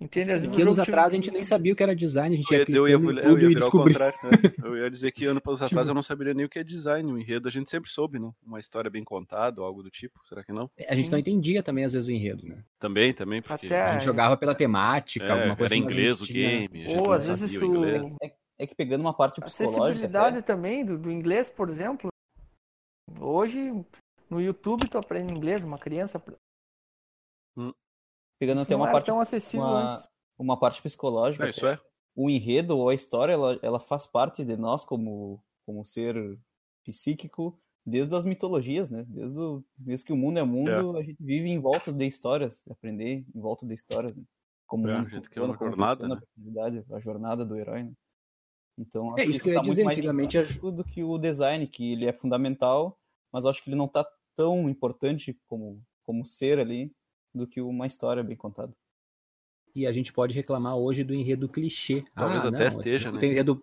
Entende? 0.00 0.30
Às 0.30 0.42
vezes 0.42 0.56
o 0.56 0.60
anos 0.62 0.78
atrás 0.78 1.12
a 1.12 1.16
gente 1.16 1.28
nem 1.32 1.42
sabia 1.42 1.72
o 1.72 1.76
que 1.76 1.82
era 1.82 1.92
design, 1.96 2.32
a 2.36 2.38
gente 2.38 2.52
Eu 2.52 2.86
ia 2.86 2.94
ia, 2.94 2.94
eu 2.94 3.12
ia, 3.12 3.20
eu 3.20 3.30
tudo 3.30 3.40
ia 3.40 3.44
e 3.44 3.48
virar 3.48 3.60
descobrir. 3.62 3.92
contrário. 3.94 4.16
né? 4.22 4.30
Eu 4.64 4.76
ia 4.76 4.88
dizer 4.88 5.10
que 5.10 5.24
anos 5.24 5.60
atrás 5.60 5.88
eu 5.88 5.94
não 5.94 6.04
saberia 6.04 6.32
nem 6.34 6.46
o 6.46 6.48
que 6.48 6.60
é 6.60 6.62
design. 6.62 7.10
O 7.12 7.18
enredo 7.18 7.48
a 7.48 7.50
gente 7.50 7.68
sempre 7.68 7.90
soube, 7.90 8.16
não? 8.20 8.32
Uma 8.46 8.60
história 8.60 8.88
bem 8.88 9.02
contada 9.02 9.60
ou 9.60 9.66
algo 9.66 9.82
do 9.82 9.90
tipo. 9.90 10.20
Será 10.28 10.44
que 10.44 10.52
não? 10.52 10.70
A 10.88 10.94
gente 10.94 11.10
não 11.10 11.18
entendia 11.18 11.64
também, 11.64 11.84
às 11.84 11.94
vezes, 11.94 12.08
o 12.08 12.12
enredo, 12.12 12.46
né? 12.46 12.62
Também, 12.78 13.12
também, 13.12 13.42
porque 13.42 13.66
Até 13.66 13.82
A 13.82 13.92
gente 13.94 14.04
jogava 14.04 14.36
pela 14.36 14.54
temática, 14.54 15.24
é, 15.26 15.30
alguma 15.32 15.56
coisa 15.56 15.74
era 15.74 15.84
assim, 15.84 15.88
a 15.88 15.92
inglês 15.92 16.20
o 16.20 16.24
tinha- 16.24 16.48
game. 16.68 16.94
a 16.94 17.00
Ou 17.02 17.12
às 17.12 17.26
vezes 17.26 17.50
o 17.50 17.54
isso. 17.56 17.64
inglês. 17.64 18.16
É 18.56 18.66
que 18.68 18.74
pegando 18.76 19.00
uma 19.00 19.14
parte 19.14 19.40
A 19.40 19.44
psicológica. 19.46 19.82
acessibilidade 19.84 20.38
até, 20.38 20.42
também 20.54 20.84
do, 20.84 20.96
do 20.96 21.10
inglês, 21.10 21.50
por 21.50 21.68
exemplo. 21.68 22.08
Hoje, 23.20 23.72
no 24.30 24.40
YouTube, 24.40 24.88
tu 24.88 24.98
aprende 24.98 25.32
inglês, 25.32 25.64
uma 25.64 25.78
criança. 25.78 26.22
pegando 28.38 28.58
Isso 28.58 28.62
até 28.62 28.74
não 28.74 28.82
uma 28.82 28.92
parte, 28.92 29.06
tão 29.06 29.20
acessível 29.20 29.66
uma, 29.66 29.94
antes. 29.94 30.08
uma 30.38 30.58
parte 30.58 30.82
psicológica. 30.82 31.46
É, 31.46 31.50
isso 31.50 31.66
é. 31.66 31.80
o 32.14 32.28
enredo 32.28 32.76
ou 32.78 32.88
a 32.88 32.94
história, 32.94 33.32
ela, 33.32 33.58
ela 33.62 33.80
faz 33.80 34.06
parte 34.06 34.44
de 34.44 34.56
nós 34.56 34.84
como, 34.84 35.42
como 35.64 35.84
ser 35.84 36.38
psíquico, 36.84 37.60
desde 37.84 38.14
as 38.14 38.26
mitologias, 38.26 38.90
né? 38.90 39.04
Desde, 39.08 39.38
o, 39.38 39.64
desde 39.76 40.04
que 40.06 40.12
o 40.12 40.16
mundo 40.16 40.38
é 40.38 40.44
mundo, 40.44 40.96
é. 40.96 41.00
a 41.00 41.02
gente 41.02 41.22
vive 41.22 41.48
em 41.48 41.58
volta 41.58 41.92
de 41.92 42.06
histórias, 42.06 42.66
aprender 42.68 43.24
em 43.34 43.40
volta 43.40 43.66
de 43.66 43.74
histórias, 43.74 44.16
né? 44.16 44.24
Como 44.66 44.86
é, 44.88 44.98
a 44.98 45.04
gente 45.04 45.30
quer 45.30 45.40
uma 45.40 45.56
jornada, 45.56 46.06
né? 46.06 46.20
a, 46.90 46.96
a 46.96 47.00
jornada 47.00 47.44
do 47.44 47.56
herói, 47.56 47.84
né? 47.84 47.92
Então, 48.78 49.18
é 49.18 49.24
isso 49.24 49.42
que 49.42 49.48
eu 49.48 49.54
ia 49.54 49.60
tá 49.60 49.64
dizer, 49.64 49.86
antigamente 49.86 50.38
do 50.60 50.84
que 50.84 51.02
o 51.02 51.18
design, 51.18 51.66
que 51.66 51.92
ele 51.92 52.06
é 52.06 52.12
fundamental, 52.12 52.96
mas 53.32 53.44
acho 53.44 53.62
que 53.62 53.70
ele 53.70 53.76
não 53.76 53.86
está 53.86 54.06
tão 54.38 54.70
importante 54.70 55.36
como 55.48 55.84
como 56.04 56.24
ser 56.24 56.60
ali 56.60 56.94
do 57.34 57.46
que 57.46 57.60
uma 57.60 57.86
história 57.86 58.22
bem 58.22 58.36
contada. 58.36 58.72
E 59.74 59.84
a 59.84 59.92
gente 59.92 60.12
pode 60.12 60.34
reclamar 60.34 60.76
hoje 60.76 61.02
do 61.04 61.12
enredo 61.12 61.48
clichê. 61.48 62.02
Talvez 62.14 62.46
ah, 62.46 62.48
até 62.48 62.70
não, 62.70 62.78
esteja, 62.78 63.12
né? 63.12 63.20
Tem 63.20 63.30
enredo... 63.30 63.62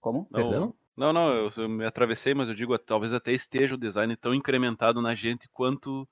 Como? 0.00 0.28
Não, 0.30 0.50
Perdão? 0.50 0.74
Não, 0.94 1.12
não, 1.12 1.34
eu, 1.34 1.52
eu, 1.56 1.68
me 1.68 1.86
atravessei, 1.86 2.34
mas 2.34 2.48
eu 2.48 2.54
digo, 2.54 2.76
talvez 2.78 3.14
até 3.14 3.32
esteja 3.32 3.74
o 3.74 3.78
design 3.78 4.14
tão 4.16 4.34
incrementado 4.34 5.00
na 5.00 5.14
gente 5.14 5.48
quanto 5.48 6.02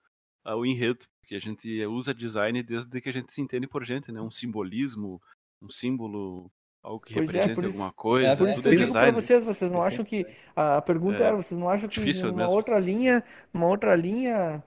uh, 0.46 0.54
o 0.56 0.64
enredo, 0.64 1.04
porque 1.20 1.34
a 1.34 1.40
gente 1.40 1.84
usa 1.84 2.14
design 2.14 2.62
desde 2.62 3.00
que 3.00 3.08
a 3.08 3.12
gente 3.12 3.34
se 3.34 3.42
entende 3.42 3.66
por 3.66 3.84
gente, 3.84 4.10
né? 4.10 4.20
Um 4.20 4.30
simbolismo, 4.30 5.20
um 5.60 5.68
símbolo, 5.68 6.50
algo 6.82 7.00
que 7.00 7.14
pois 7.14 7.34
é, 7.34 7.38
é, 7.38 7.42
alguma 7.50 7.68
isso, 7.68 7.92
coisa. 7.94 8.28
É, 8.28 8.36
por 8.36 8.48
isso 8.48 8.62
que 8.62 8.68
eu 8.68 8.76
digo 8.76 8.92
para 8.92 9.10
vocês, 9.10 9.44
vocês 9.44 9.70
não 9.70 9.82
acham 9.82 10.04
que 10.04 10.26
a 10.56 10.82
pergunta 10.82 11.22
é, 11.22 11.26
era, 11.26 11.36
vocês 11.36 11.58
não 11.58 11.68
acham 11.68 11.88
que 11.88 12.00
uma 12.00 12.32
mesmo. 12.32 12.50
outra 12.50 12.78
linha, 12.78 13.24
uma 13.52 13.66
outra 13.66 13.94
linha, 13.94 14.62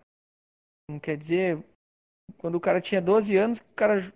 não 0.89 0.99
quer 0.99 1.17
dizer, 1.17 1.63
quando 2.37 2.55
o 2.55 2.61
cara 2.61 2.79
tinha 2.79 3.01
12 3.01 3.35
anos, 3.35 3.59
o 3.59 3.75
cara, 3.75 4.13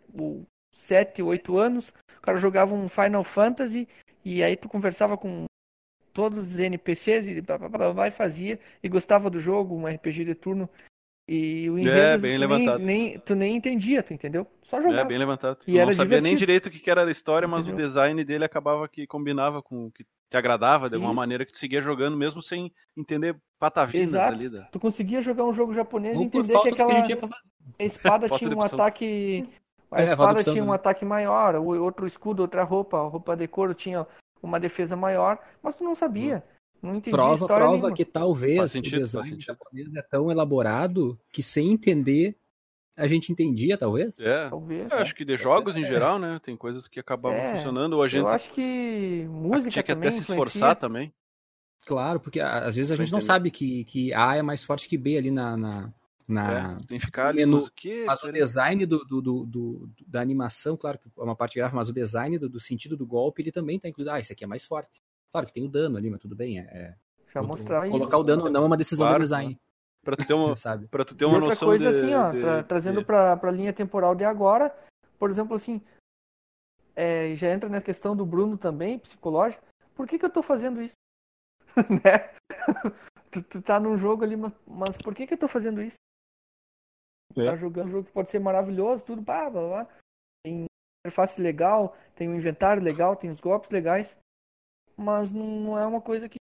7, 0.73 1.21
8 1.21 1.57
anos, 1.57 1.89
o 2.17 2.21
cara 2.21 2.37
jogava 2.37 2.73
um 2.73 2.87
Final 2.87 3.23
Fantasy 3.23 3.87
e 4.23 4.43
aí 4.43 4.55
tu 4.55 4.69
conversava 4.69 5.17
com 5.17 5.45
todos 6.13 6.39
os 6.39 6.59
NPCs 6.59 7.27
e 7.27 7.41
blá, 7.41 7.57
blá, 7.57 7.69
blá, 7.69 7.93
blá, 7.93 8.07
e 8.07 8.11
fazia 8.11 8.59
e 8.81 8.89
gostava 8.89 9.29
do 9.29 9.39
jogo, 9.39 9.75
um 9.75 9.87
RPG 9.87 10.25
de 10.25 10.35
turno. 10.35 10.69
E 11.31 11.69
o 11.69 11.77
é, 11.87 12.17
bem 12.17 12.33
tu 12.33 12.39
levantado. 12.39 12.79
Nem, 12.79 12.97
nem, 12.97 13.19
tu 13.19 13.35
nem 13.35 13.55
entendia, 13.55 14.01
tu 14.01 14.11
entendeu? 14.11 14.47
Só 14.63 14.81
jogava. 14.81 15.01
É, 15.01 15.05
bem 15.05 15.19
levantado. 15.19 15.57
Tu 15.57 15.69
e 15.69 15.73
não 15.73 15.85
sabia 15.93 15.93
divertido. 15.93 16.21
nem 16.23 16.35
direito 16.35 16.65
o 16.65 16.71
que 16.71 16.89
era 16.89 17.05
a 17.05 17.11
história, 17.11 17.47
mas 17.47 17.67
entendeu? 17.67 17.85
o 17.85 17.87
design 17.87 18.23
dele 18.23 18.45
acabava 18.45 18.87
que 18.89 19.05
combinava 19.05 19.61
com 19.61 19.85
o 19.85 19.91
que 19.91 20.03
te 20.03 20.37
agradava 20.37 20.89
de 20.89 20.95
alguma 20.95 21.13
e... 21.13 21.15
maneira 21.15 21.45
que 21.45 21.51
tu 21.51 21.59
seguia 21.59 21.83
jogando, 21.83 22.17
mesmo 22.17 22.41
sem 22.41 22.71
entender 22.97 23.35
patavinas 23.59 24.09
Exato. 24.09 24.33
ali. 24.33 24.49
Da... 24.49 24.63
Tu 24.71 24.79
conseguia 24.79 25.21
jogar 25.21 25.43
um 25.43 25.53
jogo 25.53 25.71
japonês 25.71 26.17
e 26.17 26.23
entender 26.23 26.59
que 26.61 26.69
aquela 26.69 27.01
que 27.03 27.13
a 27.13 27.83
espada 27.83 28.27
tinha 28.27 28.55
um 28.55 28.61
ataque... 28.63 29.47
A 29.91 30.01
é, 30.01 30.05
espada 30.05 30.43
tinha 30.43 30.63
um 30.63 30.69
né? 30.69 30.75
ataque 30.75 31.05
maior, 31.05 31.55
o 31.55 31.83
outro 31.83 32.07
escudo, 32.07 32.41
outra 32.41 32.63
roupa, 32.63 32.97
a 32.97 33.07
roupa 33.07 33.37
de 33.37 33.47
couro 33.47 33.75
tinha 33.75 34.05
uma 34.41 34.59
defesa 34.59 34.95
maior, 34.95 35.37
mas 35.61 35.75
tu 35.75 35.83
não 35.83 35.93
sabia. 35.93 36.43
Não 36.81 36.95
entendi 36.95 37.11
prova, 37.11 37.45
prova 37.45 37.71
nenhuma. 37.71 37.93
que 37.93 38.05
talvez 38.05 38.71
sentido, 38.71 38.97
o 38.97 38.99
design 38.99 39.41
japonês 39.41 39.93
é 39.95 40.01
tão 40.01 40.31
elaborado 40.31 41.19
que 41.31 41.43
sem 41.43 41.71
entender 41.71 42.37
a 42.99 43.07
gente 43.07 43.31
entendia, 43.31 43.77
talvez? 43.77 44.19
É, 44.19 44.49
talvez, 44.49 44.91
é, 44.91 44.95
acho 44.95 45.15
que 45.15 45.23
de 45.23 45.37
jogos 45.37 45.75
é. 45.75 45.79
em 45.79 45.85
geral, 45.85 46.19
né? 46.19 46.39
Tem 46.43 46.55
coisas 46.57 46.85
que 46.87 46.99
acabavam 46.99 47.37
é, 47.37 47.55
funcionando 47.55 47.93
ou 47.93 48.03
a 48.03 48.09
gente... 48.09 48.21
Eu 48.21 48.27
acho 48.27 48.51
que 48.51 49.25
música 49.29 49.71
tinha 49.71 49.83
que 49.83 49.91
até 49.93 50.11
se 50.11 50.19
esforçar 50.19 50.75
também. 50.75 51.13
Claro, 51.85 52.19
porque 52.19 52.41
às 52.41 52.75
vezes 52.75 52.91
a 52.91 52.95
gente 52.95 53.11
não 53.11 53.21
sabe 53.21 53.49
que, 53.49 53.85
que 53.85 54.13
A 54.13 54.35
é 54.35 54.41
mais 54.41 54.63
forte 54.63 54.87
que 54.87 54.97
B 54.97 55.17
ali 55.17 55.31
na, 55.31 55.55
na, 55.55 55.93
na 56.27 56.51
é, 56.51 56.85
tem 56.85 56.99
que 56.99 57.05
ficar 57.05 57.29
ali 57.29 57.45
no, 57.45 57.71
que, 57.71 58.03
mas 58.05 58.21
o 58.21 58.31
design 58.31 58.85
do, 58.85 59.03
do, 59.05 59.21
do, 59.21 59.45
do, 59.45 59.89
da 60.05 60.21
animação, 60.21 60.75
claro 60.75 60.99
que 60.99 61.07
é 61.07 61.23
uma 61.23 61.35
parte 61.35 61.57
gráfica, 61.57 61.77
mas 61.77 61.89
o 61.89 61.93
design 61.93 62.37
do, 62.37 62.49
do 62.49 62.59
sentido 62.59 62.97
do 62.97 63.07
golpe 63.07 63.41
ele 63.41 63.51
também 63.51 63.77
está 63.77 63.87
incluído. 63.87 64.11
Ah, 64.11 64.19
esse 64.19 64.33
aqui 64.33 64.43
é 64.43 64.47
mais 64.47 64.65
forte. 64.65 65.01
Claro 65.31 65.47
que 65.47 65.53
tem 65.53 65.63
o 65.63 65.69
dano 65.69 65.97
ali, 65.97 66.09
mas 66.09 66.19
tudo 66.19 66.35
bem. 66.35 66.59
É, 66.59 66.63
é 66.63 66.95
Já 67.33 67.41
mostrar 67.41 67.87
isso. 67.87 67.97
Colocar 67.97 68.17
o 68.17 68.23
dano 68.23 68.49
não 68.49 68.63
é 68.63 68.65
uma 68.65 68.77
decisão 68.77 69.05
claro, 69.05 69.19
do 69.19 69.23
design. 69.23 69.59
Para 70.03 70.17
tu 70.17 70.25
ter 70.25 70.33
uma, 70.33 70.55
sabe? 70.57 70.87
Pra 70.87 71.05
tu 71.05 71.15
ter 71.15 71.25
uma 71.25 71.35
outra 71.35 71.49
noção 71.49 71.67
coisa 71.67 71.91
de, 71.91 71.97
assim, 71.97 72.13
ó, 72.13 72.31
de, 72.31 72.41
pra, 72.41 72.63
trazendo 72.63 72.99
de... 72.99 73.05
para 73.05 73.39
a 73.41 73.51
linha 73.51 73.73
temporal 73.73 74.15
de 74.15 74.23
agora, 74.23 74.75
por 75.17 75.29
exemplo, 75.29 75.55
assim, 75.55 75.81
é, 76.95 77.35
já 77.35 77.49
entra 77.49 77.69
na 77.69 77.81
questão 77.81 78.15
do 78.15 78.25
Bruno 78.25 78.57
também, 78.57 78.99
psicológico. 78.99 79.63
Por 79.95 80.07
que, 80.07 80.17
que 80.17 80.25
eu 80.25 80.29
tô 80.29 80.41
fazendo 80.41 80.81
isso? 80.81 80.95
né? 82.03 82.33
tu, 83.31 83.43
tu 83.43 83.61
tá 83.61 83.79
num 83.79 83.97
jogo 83.97 84.23
ali, 84.23 84.35
mas, 84.35 84.53
mas 84.65 84.97
por 84.97 85.13
que, 85.13 85.27
que 85.27 85.33
eu 85.35 85.37
tô 85.37 85.47
fazendo 85.47 85.81
isso? 85.81 85.97
É. 87.37 87.45
Tá 87.45 87.55
jogando 87.55 87.87
um 87.87 87.91
jogo 87.91 88.05
que 88.05 88.11
pode 88.11 88.29
ser 88.29 88.39
maravilhoso, 88.39 89.05
tudo, 89.05 89.21
blá, 89.21 89.49
blá, 89.49 89.61
blá. 89.61 89.87
Tem 90.43 90.65
interface 91.05 91.39
legal, 91.39 91.95
tem 92.15 92.27
um 92.27 92.35
inventário 92.35 92.81
legal, 92.81 93.15
tem 93.15 93.29
os 93.29 93.39
golpes 93.39 93.69
legais 93.69 94.17
mas 94.99 95.31
não 95.31 95.77
é 95.77 95.85
uma 95.85 96.01
coisa 96.01 96.27
que 96.27 96.37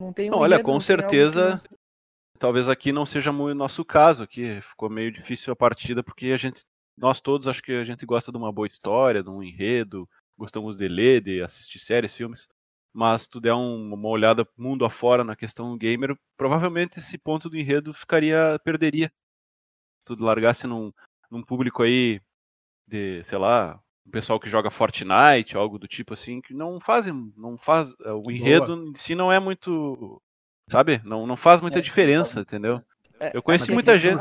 não 0.00 0.12
tem 0.12 0.28
não, 0.28 0.38
olha, 0.38 0.62
com 0.62 0.78
certeza 0.80 1.62
talvez 2.38 2.68
aqui 2.68 2.92
não 2.92 3.06
seja 3.06 3.32
muito 3.32 3.56
nosso 3.56 3.84
caso 3.84 4.22
aqui 4.22 4.60
ficou 4.60 4.90
meio 4.90 5.10
difícil 5.10 5.52
a 5.52 5.56
partida 5.56 6.02
porque 6.02 6.26
a 6.26 6.36
gente 6.36 6.60
nós 6.98 7.20
todos 7.20 7.48
acho 7.48 7.62
que 7.62 7.72
a 7.72 7.84
gente 7.84 8.04
gosta 8.04 8.30
de 8.30 8.38
uma 8.38 8.52
boa 8.52 8.66
história 8.66 9.22
de 9.22 9.30
um 9.30 9.42
enredo 9.42 10.08
gostamos 10.36 10.76
de 10.76 10.88
ler 10.88 11.22
de 11.22 11.42
assistir 11.42 11.78
séries 11.78 12.14
filmes 12.14 12.48
mas 12.96 13.22
se 13.22 13.30
tu 13.30 13.40
der 13.40 13.52
um, 13.52 13.92
uma 13.92 14.08
olhada 14.08 14.48
mundo 14.56 14.82
afora 14.82 15.22
na 15.22 15.36
questão 15.36 15.76
gamer 15.76 16.18
provavelmente 16.34 16.98
esse 16.98 17.18
ponto 17.18 17.50
do 17.50 17.58
enredo 17.58 17.92
ficaria 17.92 18.58
perderia. 18.64 19.08
Se 19.08 20.16
tu 20.16 20.24
largasse 20.24 20.66
num, 20.66 20.90
num 21.30 21.42
público 21.42 21.82
aí 21.82 22.22
de 22.88 23.22
sei 23.24 23.36
lá 23.36 23.78
o 24.06 24.10
pessoal 24.10 24.38
que 24.38 24.48
joga 24.48 24.70
Fortnite, 24.70 25.56
algo 25.56 25.78
do 25.78 25.88
tipo 25.88 26.14
assim, 26.14 26.40
que 26.40 26.54
não 26.54 26.80
fazem, 26.80 27.32
não 27.36 27.58
faz, 27.58 27.92
é, 28.04 28.12
o 28.12 28.30
enredo 28.30 28.76
Boa. 28.76 28.88
em 28.88 28.94
si 28.94 29.14
não 29.14 29.32
é 29.32 29.40
muito, 29.40 30.22
sabe? 30.70 31.00
Não, 31.04 31.26
não 31.26 31.36
faz 31.36 31.60
muita 31.60 31.80
é, 31.80 31.82
diferença, 31.82 32.40
entendeu? 32.40 32.80
É, 33.18 33.36
eu 33.36 33.42
conheci 33.42 33.70
é 33.70 33.74
muita 33.74 33.96
gente, 33.96 34.20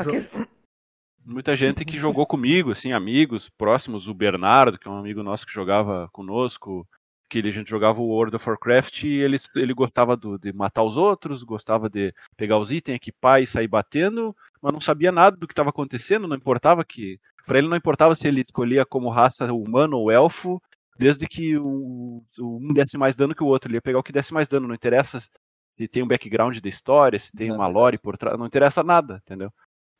muita 1.23 1.55
gente 1.55 1.85
que 1.85 1.97
jogou 1.97 2.25
comigo, 2.25 2.71
assim, 2.71 2.93
amigos 2.93 3.49
próximos, 3.49 4.07
o 4.07 4.13
Bernardo, 4.13 4.79
que 4.79 4.87
é 4.87 4.91
um 4.91 4.97
amigo 4.97 5.21
nosso 5.21 5.45
que 5.45 5.53
jogava 5.53 6.09
conosco, 6.11 6.87
que 7.29 7.37
ele, 7.37 7.49
a 7.49 7.53
gente 7.53 7.69
jogava 7.69 7.99
o 7.99 8.07
World 8.07 8.35
of 8.35 8.49
Warcraft 8.49 9.03
e 9.03 9.13
ele, 9.17 9.37
ele 9.55 9.73
gostava 9.73 10.17
do, 10.17 10.37
de 10.37 10.51
matar 10.51 10.83
os 10.83 10.97
outros, 10.97 11.43
gostava 11.43 11.89
de 11.89 12.13
pegar 12.35 12.57
os 12.57 12.71
itens, 12.71 12.95
equipar 12.95 13.41
e 13.41 13.47
sair 13.47 13.67
batendo, 13.67 14.35
mas 14.61 14.73
não 14.73 14.81
sabia 14.81 15.11
nada 15.11 15.37
do 15.37 15.47
que 15.47 15.53
estava 15.53 15.69
acontecendo, 15.69 16.27
não 16.27 16.35
importava 16.35 16.83
que 16.83 17.19
para 17.45 17.59
ele 17.59 17.67
não 17.67 17.77
importava 17.77 18.15
se 18.15 18.27
ele 18.27 18.41
escolhia 18.41 18.85
como 18.85 19.09
raça 19.09 19.51
humano 19.53 19.97
ou 19.97 20.11
elfo, 20.11 20.61
desde 20.97 21.27
que 21.27 21.57
um, 21.57 22.23
um 22.39 22.73
desse 22.73 22.97
mais 22.97 23.15
dano 23.15 23.35
que 23.35 23.43
o 23.43 23.47
outro. 23.47 23.69
Ele 23.69 23.77
ia 23.77 23.81
pegar 23.81 23.99
o 23.99 24.03
que 24.03 24.11
desse 24.11 24.33
mais 24.33 24.47
dano, 24.47 24.67
não 24.67 24.75
interessa 24.75 25.19
se 25.19 25.87
tem 25.87 26.03
um 26.03 26.07
background 26.07 26.57
da 26.59 26.69
história, 26.69 27.19
se 27.19 27.31
tem 27.33 27.51
uma 27.51 27.67
lore 27.67 27.97
por 27.97 28.17
trás, 28.17 28.39
não 28.39 28.45
interessa 28.45 28.81
nada, 28.81 29.21
entendeu? 29.25 29.51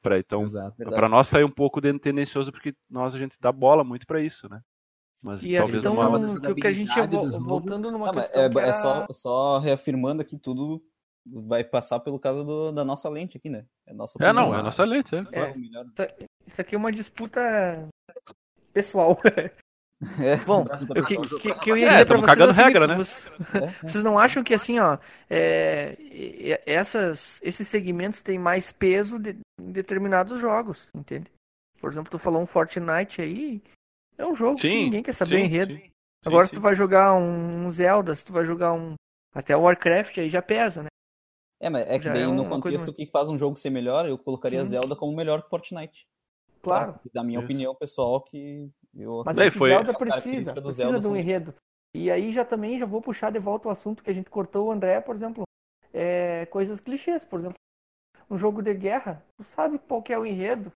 Pra, 0.01 0.19
então, 0.19 0.45
para 0.77 1.09
nós 1.09 1.27
sair 1.27 1.43
um 1.43 1.51
pouco 1.51 1.81
tendencioso 1.81 2.51
porque 2.51 2.73
nós 2.89 3.15
a 3.15 3.17
gente 3.17 3.37
dá 3.41 3.51
bola 3.51 3.83
muito 3.83 4.05
para 4.05 4.21
isso, 4.21 4.47
né? 4.47 4.61
Mas 5.21 5.43
e 5.43 5.57
talvez 5.57 5.83
a 5.83 5.89
questão 5.89 6.07
uma... 6.07 6.39
que, 6.53 6.61
que 6.61 6.67
a 6.67 6.71
gente 6.71 6.95
ia 6.95 7.07
voltando 7.07 7.91
numa 7.91 8.11
ah, 8.11 8.13
questão 8.13 8.41
é, 8.41 8.45
era... 8.45 8.61
é 8.61 8.73
só, 8.73 9.07
só 9.09 9.57
reafirmando 9.57 10.21
aqui 10.21 10.37
tudo 10.37 10.81
vai 11.25 11.63
passar 11.63 11.99
pelo 11.99 12.19
caso 12.19 12.43
do, 12.43 12.71
da 12.71 12.85
nossa 12.85 13.09
lente 13.09 13.37
aqui, 13.37 13.49
né? 13.49 13.65
É, 13.87 13.93
nossa 13.93 14.17
é 14.21 14.33
não, 14.33 14.53
é 14.53 14.59
a 14.59 14.63
nossa 14.63 14.83
lente, 14.83 15.15
é. 15.15 15.19
é 15.39 16.27
isso 16.45 16.61
aqui 16.61 16.75
é 16.75 16.77
uma 16.77 16.91
disputa 16.91 17.87
pessoal. 18.73 19.19
É, 20.19 20.35
Bom, 20.45 20.63
o 20.63 21.03
que, 21.05 21.17
que, 21.39 21.53
que, 21.59 21.71
eu 21.71 21.77
ia 21.77 21.87
é, 21.87 21.91
dizer 21.91 22.05
pra 22.05 22.17
vocês 22.17 22.29
cagando 22.29 22.51
é 22.51 22.63
regra, 22.63 22.85
né? 22.85 22.97
Vocês 23.81 24.03
não 24.03 24.19
acham 24.19 24.43
que 24.43 24.53
assim, 24.53 24.77
ó, 24.77 24.97
é, 25.29 26.61
essas, 26.65 27.39
esses 27.41 27.65
segmentos 27.67 28.21
têm 28.21 28.37
mais 28.37 28.73
peso 28.73 29.17
de, 29.17 29.37
em 29.59 29.71
determinados 29.71 30.39
jogos, 30.39 30.89
entende? 30.93 31.31
Por 31.79 31.89
exemplo, 31.89 32.11
tu 32.11 32.19
falou 32.19 32.41
um 32.41 32.45
Fortnite 32.45 33.21
aí, 33.21 33.63
é 34.17 34.25
um 34.25 34.35
jogo 34.35 34.59
sim, 34.59 34.69
que 34.69 34.83
ninguém 34.83 35.03
quer 35.03 35.13
saber 35.13 35.37
sim, 35.37 35.43
o 35.43 35.45
enredo. 35.45 35.73
Sim, 35.73 35.89
Agora, 36.25 36.45
se 36.45 36.53
tu 36.53 36.59
vai 36.59 36.75
jogar 36.75 37.13
um, 37.13 37.65
um 37.65 37.71
Zelda, 37.71 38.13
se 38.15 38.25
tu 38.25 38.33
vai 38.33 38.45
jogar 38.45 38.73
um 38.73 38.95
até 39.33 39.55
Warcraft, 39.55 40.17
aí 40.17 40.29
já 40.29 40.41
pesa, 40.41 40.83
né? 40.83 40.89
É, 41.65 41.69
mas 41.69 41.87
é 41.87 41.97
que 41.97 42.07
daí 42.07 42.21
é 42.21 42.27
no 42.27 42.47
contexto 42.47 42.93
que 42.93 43.07
faz 43.07 43.27
um 43.27 43.39
jogo 43.39 43.57
ser 43.57 43.71
melhor, 43.71 44.07
eu 44.07 44.19
colocaria 44.19 44.59
Sim. 44.63 44.67
Zelda 44.67 44.95
como 44.95 45.15
melhor 45.15 45.41
que 45.41 45.49
Fortnite. 45.49 46.07
Claro. 46.61 46.93
Tá? 46.93 46.99
Da 47.11 47.23
minha 47.23 47.39
Isso. 47.39 47.45
opinião 47.45 47.73
pessoal, 47.73 48.21
que 48.21 48.69
eu 48.95 49.23
Mas 49.25 49.35
é 49.39 49.49
foi... 49.49 49.69
Zelda 49.69 49.93
precisa, 49.95 50.53
precisa 50.53 50.71
Zelda 50.71 50.99
de 50.99 51.07
um 51.07 51.15
enredo. 51.15 51.55
E 51.95 52.11
aí 52.11 52.31
já 52.31 52.45
também 52.45 52.77
já 52.77 52.85
vou 52.85 53.01
puxar 53.01 53.31
de 53.31 53.39
volta 53.39 53.67
o 53.67 53.71
assunto 53.71 54.03
que 54.03 54.11
a 54.11 54.13
gente 54.13 54.29
cortou 54.29 54.67
o 54.67 54.71
André, 54.71 55.01
por 55.01 55.15
exemplo, 55.15 55.43
é, 55.91 56.45
coisas 56.47 56.79
clichês, 56.79 57.25
por 57.25 57.39
exemplo, 57.39 57.57
um 58.29 58.37
jogo 58.37 58.61
de 58.61 58.73
guerra, 58.75 59.23
tu 59.35 59.43
sabe 59.43 59.79
qual 59.79 60.03
que 60.03 60.13
é 60.13 60.19
o 60.19 60.25
enredo, 60.25 60.71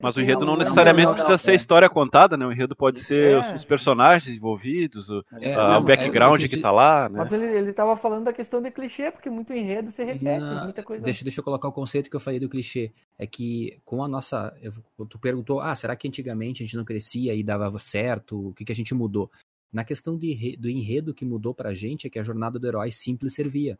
mas 0.00 0.16
o 0.16 0.20
enredo 0.20 0.46
não 0.46 0.56
necessariamente 0.56 1.04
não, 1.04 1.10
não, 1.10 1.16
precisa 1.16 1.38
ser 1.38 1.50
a 1.52 1.54
história 1.54 1.88
contada, 1.88 2.36
né? 2.36 2.46
O 2.46 2.52
enredo 2.52 2.74
pode 2.74 3.00
ser 3.00 3.34
é. 3.34 3.54
os 3.54 3.64
personagens 3.64 4.34
envolvidos, 4.34 5.10
o, 5.10 5.22
é, 5.40 5.54
a, 5.54 5.78
o 5.78 5.82
background 5.82 6.42
é, 6.42 6.48
que 6.48 6.56
tá 6.56 6.70
lá, 6.70 7.08
né? 7.08 7.18
Mas 7.18 7.32
ele, 7.32 7.44
ele 7.44 7.72
tava 7.72 7.96
falando 7.96 8.24
da 8.24 8.32
questão 8.32 8.62
de 8.62 8.70
clichê, 8.70 9.10
porque 9.10 9.28
muito 9.28 9.52
enredo 9.52 9.90
se 9.90 10.02
repete, 10.02 10.42
muita 10.64 10.82
coisa. 10.82 11.04
Deixa, 11.04 11.22
deixa 11.22 11.40
eu 11.40 11.44
colocar 11.44 11.68
o 11.68 11.72
conceito 11.72 12.08
que 12.08 12.16
eu 12.16 12.20
falei 12.20 12.40
do 12.40 12.48
clichê. 12.48 12.90
É 13.18 13.26
que 13.26 13.78
com 13.84 14.02
a 14.02 14.08
nossa. 14.08 14.56
Eu, 14.62 14.72
tu 15.06 15.18
perguntou, 15.18 15.60
ah, 15.60 15.74
será 15.74 15.94
que 15.94 16.08
antigamente 16.08 16.62
a 16.62 16.66
gente 16.66 16.76
não 16.76 16.84
crescia 16.84 17.34
e 17.34 17.42
dava 17.42 17.78
certo? 17.78 18.48
O 18.48 18.54
que, 18.54 18.64
que 18.64 18.72
a 18.72 18.74
gente 18.74 18.94
mudou? 18.94 19.30
Na 19.72 19.84
questão 19.84 20.16
de, 20.16 20.56
do 20.56 20.68
enredo 20.68 21.14
que 21.14 21.24
mudou 21.24 21.54
pra 21.54 21.74
gente 21.74 22.06
é 22.06 22.10
que 22.10 22.18
a 22.18 22.24
jornada 22.24 22.58
do 22.58 22.66
herói 22.66 22.90
simples 22.90 23.34
servia. 23.34 23.78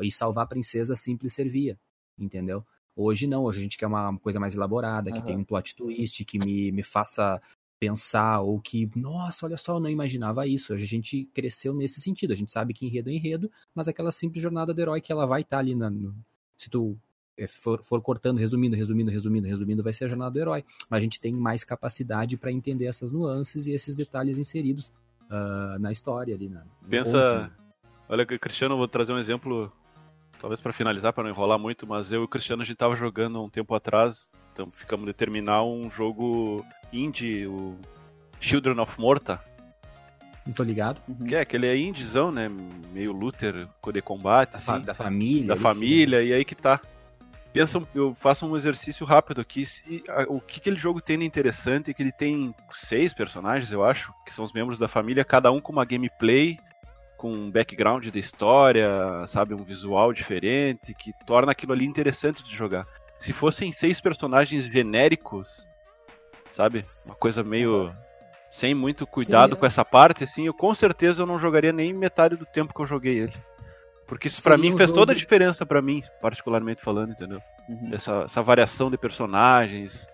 E 0.00 0.10
salvar 0.12 0.44
a 0.44 0.48
princesa 0.48 0.94
simples 0.94 1.32
servia. 1.32 1.76
Entendeu? 2.18 2.64
Hoje 2.96 3.26
não, 3.26 3.44
hoje 3.44 3.60
a 3.60 3.62
gente 3.62 3.76
quer 3.76 3.86
uma 3.86 4.18
coisa 4.18 4.40
mais 4.40 4.54
elaborada, 4.54 5.12
que 5.12 5.18
uhum. 5.18 5.24
tem 5.24 5.36
um 5.36 5.44
plot 5.44 5.76
twist, 5.76 6.24
que 6.24 6.38
me, 6.38 6.72
me 6.72 6.82
faça 6.82 7.40
pensar, 7.78 8.40
ou 8.40 8.58
que, 8.58 8.90
nossa, 8.96 9.44
olha 9.44 9.58
só, 9.58 9.74
eu 9.76 9.80
não 9.80 9.90
imaginava 9.90 10.46
isso. 10.46 10.72
Hoje 10.72 10.84
a 10.84 10.88
gente 10.88 11.24
cresceu 11.34 11.74
nesse 11.74 12.00
sentido. 12.00 12.32
A 12.32 12.36
gente 12.36 12.50
sabe 12.50 12.72
que 12.72 12.86
enredo 12.86 13.10
é 13.10 13.12
enredo, 13.12 13.50
mas 13.74 13.86
aquela 13.86 14.10
simples 14.10 14.42
jornada 14.42 14.72
do 14.72 14.80
herói 14.80 15.00
que 15.00 15.12
ela 15.12 15.26
vai 15.26 15.42
estar 15.42 15.58
tá 15.58 15.60
ali 15.60 15.74
na, 15.74 15.90
no, 15.90 16.14
se 16.56 16.70
tu 16.70 16.96
é, 17.36 17.46
for, 17.46 17.82
for, 17.82 18.00
cortando, 18.00 18.38
resumindo, 18.38 18.74
resumindo, 18.74 19.10
resumindo, 19.10 19.46
resumindo, 19.46 19.82
vai 19.82 19.92
ser 19.92 20.06
a 20.06 20.08
jornada 20.08 20.30
do 20.30 20.38
herói. 20.38 20.64
Mas 20.88 20.98
a 20.98 21.02
gente 21.02 21.20
tem 21.20 21.32
mais 21.32 21.64
capacidade 21.64 22.36
para 22.36 22.50
entender 22.50 22.86
essas 22.86 23.12
nuances 23.12 23.66
e 23.66 23.72
esses 23.72 23.94
detalhes 23.94 24.38
inseridos 24.38 24.90
uh, 25.30 25.78
na 25.78 25.92
história 25.92 26.34
ali. 26.34 26.48
Na, 26.48 26.64
Pensa. 26.88 27.52
Olha, 28.08 28.24
Cristiano, 28.24 28.76
vou 28.76 28.88
trazer 28.88 29.12
um 29.12 29.18
exemplo, 29.18 29.70
talvez 30.46 30.60
para 30.60 30.72
finalizar, 30.72 31.12
para 31.12 31.24
não 31.24 31.30
enrolar 31.30 31.58
muito, 31.58 31.88
mas 31.88 32.12
eu 32.12 32.20
e 32.20 32.24
o 32.24 32.28
Cristiano 32.28 32.62
a 32.62 32.64
gente 32.64 32.76
tava 32.76 32.94
jogando 32.94 33.42
um 33.42 33.50
tempo 33.50 33.74
atrás, 33.74 34.30
então 34.52 34.70
ficamos 34.70 35.04
de 35.04 35.12
terminar 35.12 35.64
um 35.64 35.90
jogo 35.90 36.64
indie, 36.92 37.48
o 37.48 37.76
Children 38.38 38.78
of 38.78 39.00
Morta. 39.00 39.40
Não 40.46 40.54
tô 40.54 40.62
ligado. 40.62 41.02
Uhum. 41.08 41.26
Que 41.26 41.34
é, 41.34 41.40
aquele 41.40 41.66
é 41.66 41.76
indiezão, 41.76 42.30
né? 42.30 42.48
Meio 42.92 43.10
Luther, 43.10 43.66
de 43.92 44.00
combate, 44.00 44.54
assim. 44.54 44.80
Da 44.82 44.94
família. 44.94 45.48
Da 45.48 45.56
família, 45.56 46.22
e 46.22 46.32
aí 46.32 46.44
que 46.44 46.54
tá 46.54 46.80
pensa, 47.52 47.82
eu 47.92 48.14
faço 48.14 48.46
um 48.46 48.54
exercício 48.54 49.04
rápido 49.04 49.40
aqui. 49.40 49.66
Se, 49.66 50.04
a, 50.08 50.26
o 50.28 50.40
que 50.40 50.60
aquele 50.60 50.76
jogo 50.76 51.00
tem 51.00 51.18
de 51.18 51.24
interessante 51.24 51.90
é 51.90 51.94
que 51.94 52.02
ele 52.04 52.12
tem 52.12 52.54
seis 52.70 53.12
personagens, 53.12 53.72
eu 53.72 53.84
acho, 53.84 54.12
que 54.24 54.32
são 54.32 54.44
os 54.44 54.52
membros 54.52 54.78
da 54.78 54.86
família, 54.86 55.24
cada 55.24 55.50
um 55.50 55.60
com 55.60 55.72
uma 55.72 55.84
gameplay, 55.84 56.56
com 57.16 57.32
um 57.32 57.50
background 57.50 58.06
de 58.06 58.18
história, 58.18 58.88
sabe, 59.26 59.54
um 59.54 59.64
visual 59.64 60.12
diferente, 60.12 60.94
que 60.94 61.12
torna 61.26 61.52
aquilo 61.52 61.72
ali 61.72 61.84
interessante 61.84 62.42
de 62.42 62.54
jogar. 62.54 62.86
Se 63.18 63.32
fossem 63.32 63.72
seis 63.72 64.00
personagens 64.00 64.66
genéricos, 64.66 65.68
sabe, 66.52 66.84
uma 67.04 67.14
coisa 67.14 67.42
meio 67.42 67.92
sem 68.50 68.74
muito 68.74 69.06
cuidado 69.06 69.54
Sim, 69.54 69.60
com 69.60 69.66
essa 69.66 69.84
parte, 69.84 70.24
assim, 70.24 70.46
eu 70.46 70.54
com 70.54 70.74
certeza 70.74 71.22
eu 71.22 71.26
não 71.26 71.38
jogaria 71.38 71.72
nem 71.72 71.92
metade 71.92 72.36
do 72.36 72.46
tempo 72.46 72.72
que 72.72 72.80
eu 72.80 72.86
joguei 72.86 73.18
ele. 73.18 73.34
Porque 74.06 74.28
isso 74.28 74.42
para 74.42 74.56
mim 74.56 74.76
fez 74.76 74.92
toda 74.92 75.12
a 75.12 75.16
diferença 75.16 75.66
para 75.66 75.82
mim, 75.82 76.02
particularmente 76.20 76.80
falando, 76.80 77.10
entendeu? 77.10 77.42
Uhum. 77.68 77.90
Essa, 77.92 78.22
essa 78.22 78.42
variação 78.42 78.90
de 78.90 78.96
personagens. 78.96 80.08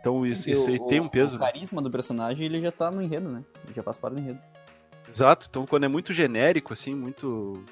Então 0.00 0.24
Sim, 0.24 0.32
isso, 0.32 0.50
isso 0.50 0.70
aí 0.70 0.78
o, 0.78 0.86
tem 0.86 1.00
um 1.00 1.08
peso. 1.08 1.36
O 1.36 1.38
né? 1.38 1.46
carisma 1.46 1.82
do 1.82 1.90
personagem 1.90 2.46
ele 2.46 2.60
já 2.60 2.72
tá 2.72 2.90
no 2.90 3.02
enredo, 3.02 3.30
né? 3.30 3.44
Ele 3.64 3.74
já 3.74 3.82
faz 3.82 3.98
parte 3.98 4.14
do 4.14 4.20
enredo. 4.20 4.40
Exato, 5.12 5.46
então 5.48 5.66
quando 5.66 5.84
é 5.84 5.88
muito 5.88 6.12
genérico, 6.12 6.72
assim, 6.72 6.94
muito. 6.94 7.62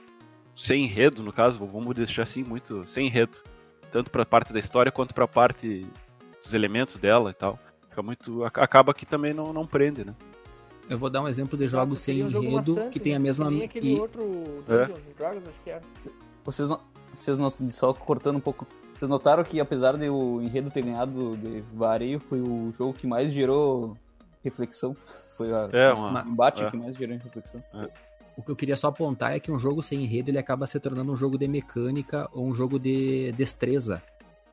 sem 0.55 0.85
enredo, 0.85 1.23
no 1.23 1.33
caso, 1.33 1.59
vamos 1.59 1.95
deixar 1.95 2.23
assim, 2.23 2.43
muito 2.43 2.87
sem 2.87 3.07
enredo. 3.07 3.37
Tanto 3.91 4.11
pra 4.11 4.27
parte 4.27 4.53
da 4.53 4.59
história 4.59 4.93
quanto 4.93 5.15
pra 5.15 5.27
parte 5.27 5.87
dos 6.43 6.53
elementos 6.53 6.99
dela 6.99 7.31
e 7.31 7.35
tal. 7.35 7.59
Fica 7.89 8.03
muito. 8.03 8.45
acaba 8.45 8.93
que 8.93 9.07
também 9.07 9.33
não, 9.33 9.53
não 9.53 9.67
prende, 9.67 10.05
né? 10.05 10.15
Eu 10.89 10.99
vou 10.99 11.11
dar 11.11 11.23
um 11.23 11.29
exemplo 11.29 11.59
de 11.59 11.67
jogos 11.67 12.01
sem 12.01 12.25
um 12.25 12.43
enredo 12.43 12.89
que 12.91 12.99
tem 12.99 13.15
a 13.15 13.19
mesma. 13.19 13.51
Que 13.51 13.65
aquele 13.65 13.95
que... 13.95 14.01
outro 14.01 14.23
Dungeons 14.67 14.99
é. 14.99 15.15
Dragons, 15.19 15.49
acho 15.49 15.61
que 15.63 15.71
era. 15.71 15.83
Vocês, 16.45 16.69
não, 16.69 16.81
vocês 17.15 17.39
não, 17.39 17.53
só 17.71 17.93
cortando 17.93 18.37
um 18.37 18.41
pouco. 18.41 18.67
Vocês 18.95 19.09
notaram 19.09 19.45
que 19.45 19.61
apesar 19.61 19.97
de 19.97 20.09
o 20.09 20.41
enredo 20.41 20.71
ter 20.71 20.83
ganhado 20.83 21.37
de 21.37 21.61
vareio, 21.75 22.19
foi 22.21 22.41
o 22.41 22.73
jogo 22.73 22.95
que 22.95 23.07
mais 23.07 23.31
gerou 23.31 23.97
reflexão? 24.43 24.97
Foi 25.39 25.53
a, 25.55 25.69
é, 25.73 25.93
uma, 25.93 26.25
o 26.25 26.29
embate 26.29 26.63
é. 26.63 26.71
que 26.71 26.77
mais 26.77 26.97
gerou 26.97 27.17
reflexão. 27.17 27.63
É. 27.73 27.89
O 28.37 28.43
que 28.43 28.51
eu 28.51 28.57
queria 28.57 28.77
só 28.77 28.89
apontar 28.89 29.33
é 29.35 29.41
que 29.41 29.51
um 29.51 29.59
jogo 29.59 29.83
sem 29.83 30.05
enredo 30.05 30.31
ele 30.31 30.39
acaba 30.39 30.67
se 30.67 30.79
tornando 30.79 31.11
um 31.11 31.17
jogo 31.17 31.39
de 31.39 31.49
mecânica 31.49 32.29
ou 32.33 32.47
um 32.47 32.55
jogo 32.55 32.79
de 32.79 33.33
destreza. 33.33 34.03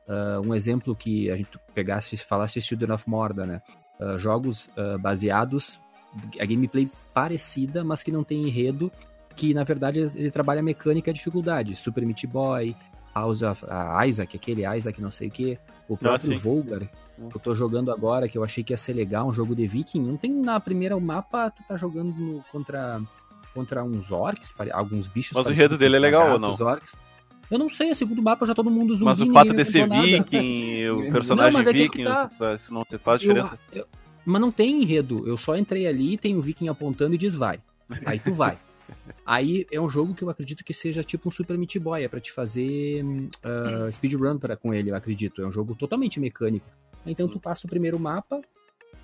Uh, 0.08 0.48
um 0.48 0.54
exemplo 0.54 0.94
que 0.94 1.30
a 1.30 1.36
gente 1.36 1.58
pegasse, 1.74 2.16
falasse 2.16 2.60
Children 2.60 2.92
of 2.92 3.04
Morda, 3.08 3.44
né? 3.44 3.62
Uh, 4.00 4.18
jogos 4.18 4.68
uh, 4.76 4.98
baseados 4.98 5.78
a 6.40 6.44
gameplay 6.44 6.88
parecida, 7.12 7.84
mas 7.84 8.02
que 8.02 8.10
não 8.10 8.24
tem 8.24 8.46
enredo, 8.46 8.90
que 9.34 9.52
na 9.52 9.64
verdade 9.64 10.10
ele 10.14 10.30
trabalha 10.30 10.60
a 10.60 10.62
mecânica 10.62 11.10
e 11.10 11.12
a 11.12 11.14
dificuldade. 11.14 11.76
Super 11.76 12.06
Meat 12.06 12.26
Boy, 12.26 12.74
House 13.16 13.42
of 13.42 13.64
uh, 13.64 14.06
Isaac, 14.06 14.36
aquele 14.36 14.62
Isaac 14.76 15.00
não 15.00 15.10
sei 15.10 15.28
o 15.28 15.30
que, 15.30 15.58
o 15.88 15.94
ah, 15.94 15.96
próprio 15.96 16.34
ah, 16.34 16.38
Volgar, 16.38 16.80
que 16.80 17.36
eu 17.36 17.40
tô 17.40 17.54
jogando 17.54 17.90
agora, 17.90 18.28
que 18.28 18.36
eu 18.36 18.44
achei 18.44 18.62
que 18.62 18.72
ia 18.72 18.76
ser 18.76 18.92
legal, 18.92 19.26
um 19.26 19.32
jogo 19.32 19.54
de 19.54 19.66
viking, 19.66 20.00
não 20.00 20.16
tem 20.16 20.30
na 20.30 20.60
primeira 20.60 20.98
mapa, 21.00 21.50
tu 21.50 21.62
tá 21.66 21.76
jogando 21.76 22.14
no, 22.14 22.44
contra, 22.52 23.00
contra 23.54 23.82
uns 23.82 24.10
orcs, 24.10 24.54
alguns 24.72 25.06
bichos. 25.06 25.34
Mas 25.34 25.46
o 25.46 25.52
enredo 25.52 25.78
dele 25.78 25.96
é 25.96 25.98
legal 25.98 26.32
ou 26.32 26.38
não? 26.38 26.50
Orcs. 26.50 26.94
Eu 27.50 27.58
não 27.58 27.70
sei, 27.70 27.90
é 27.90 27.94
segundo 27.94 28.20
mapa 28.20 28.44
já 28.44 28.54
todo 28.54 28.70
mundo 28.70 28.94
zumbi. 28.94 29.04
Mas 29.04 29.20
o 29.20 29.32
fato 29.32 29.54
de 29.54 29.64
ser 29.64 29.88
viking, 29.88 30.88
o 30.90 31.12
personagem 31.12 31.52
não, 31.52 31.60
é 31.60 31.72
viking, 31.72 32.04
tá... 32.04 32.28
isso 32.54 32.74
não 32.74 32.84
faz 32.98 33.20
diferença. 33.20 33.58
Eu, 33.72 33.82
eu, 33.82 33.86
mas 34.26 34.40
não 34.40 34.50
tem 34.50 34.82
enredo. 34.82 35.26
Eu 35.26 35.36
só 35.36 35.56
entrei 35.56 35.86
ali, 35.86 36.18
tem 36.18 36.34
o 36.34 36.38
um 36.38 36.40
viking 36.40 36.68
apontando 36.68 37.14
e 37.14 37.18
diz 37.18 37.36
vai. 37.36 37.60
Aí 38.04 38.18
tu 38.18 38.32
vai. 38.32 38.58
Aí 39.24 39.66
é 39.70 39.80
um 39.80 39.88
jogo 39.88 40.14
que 40.14 40.22
eu 40.22 40.30
acredito 40.30 40.64
que 40.64 40.72
seja 40.72 41.02
tipo 41.02 41.28
um 41.28 41.32
Super 41.32 41.58
Meat 41.58 41.78
Boy, 41.78 42.04
é 42.04 42.08
pra 42.08 42.20
te 42.20 42.32
fazer 42.32 43.04
uh, 43.04 43.92
speedrun 43.92 44.38
pra, 44.38 44.56
com 44.56 44.72
ele, 44.72 44.90
eu 44.90 44.94
acredito. 44.94 45.42
É 45.42 45.46
um 45.46 45.52
jogo 45.52 45.74
totalmente 45.74 46.20
mecânico. 46.20 46.66
Então 47.04 47.28
tu 47.28 47.38
passa 47.38 47.66
o 47.66 47.70
primeiro 47.70 47.98
mapa. 47.98 48.36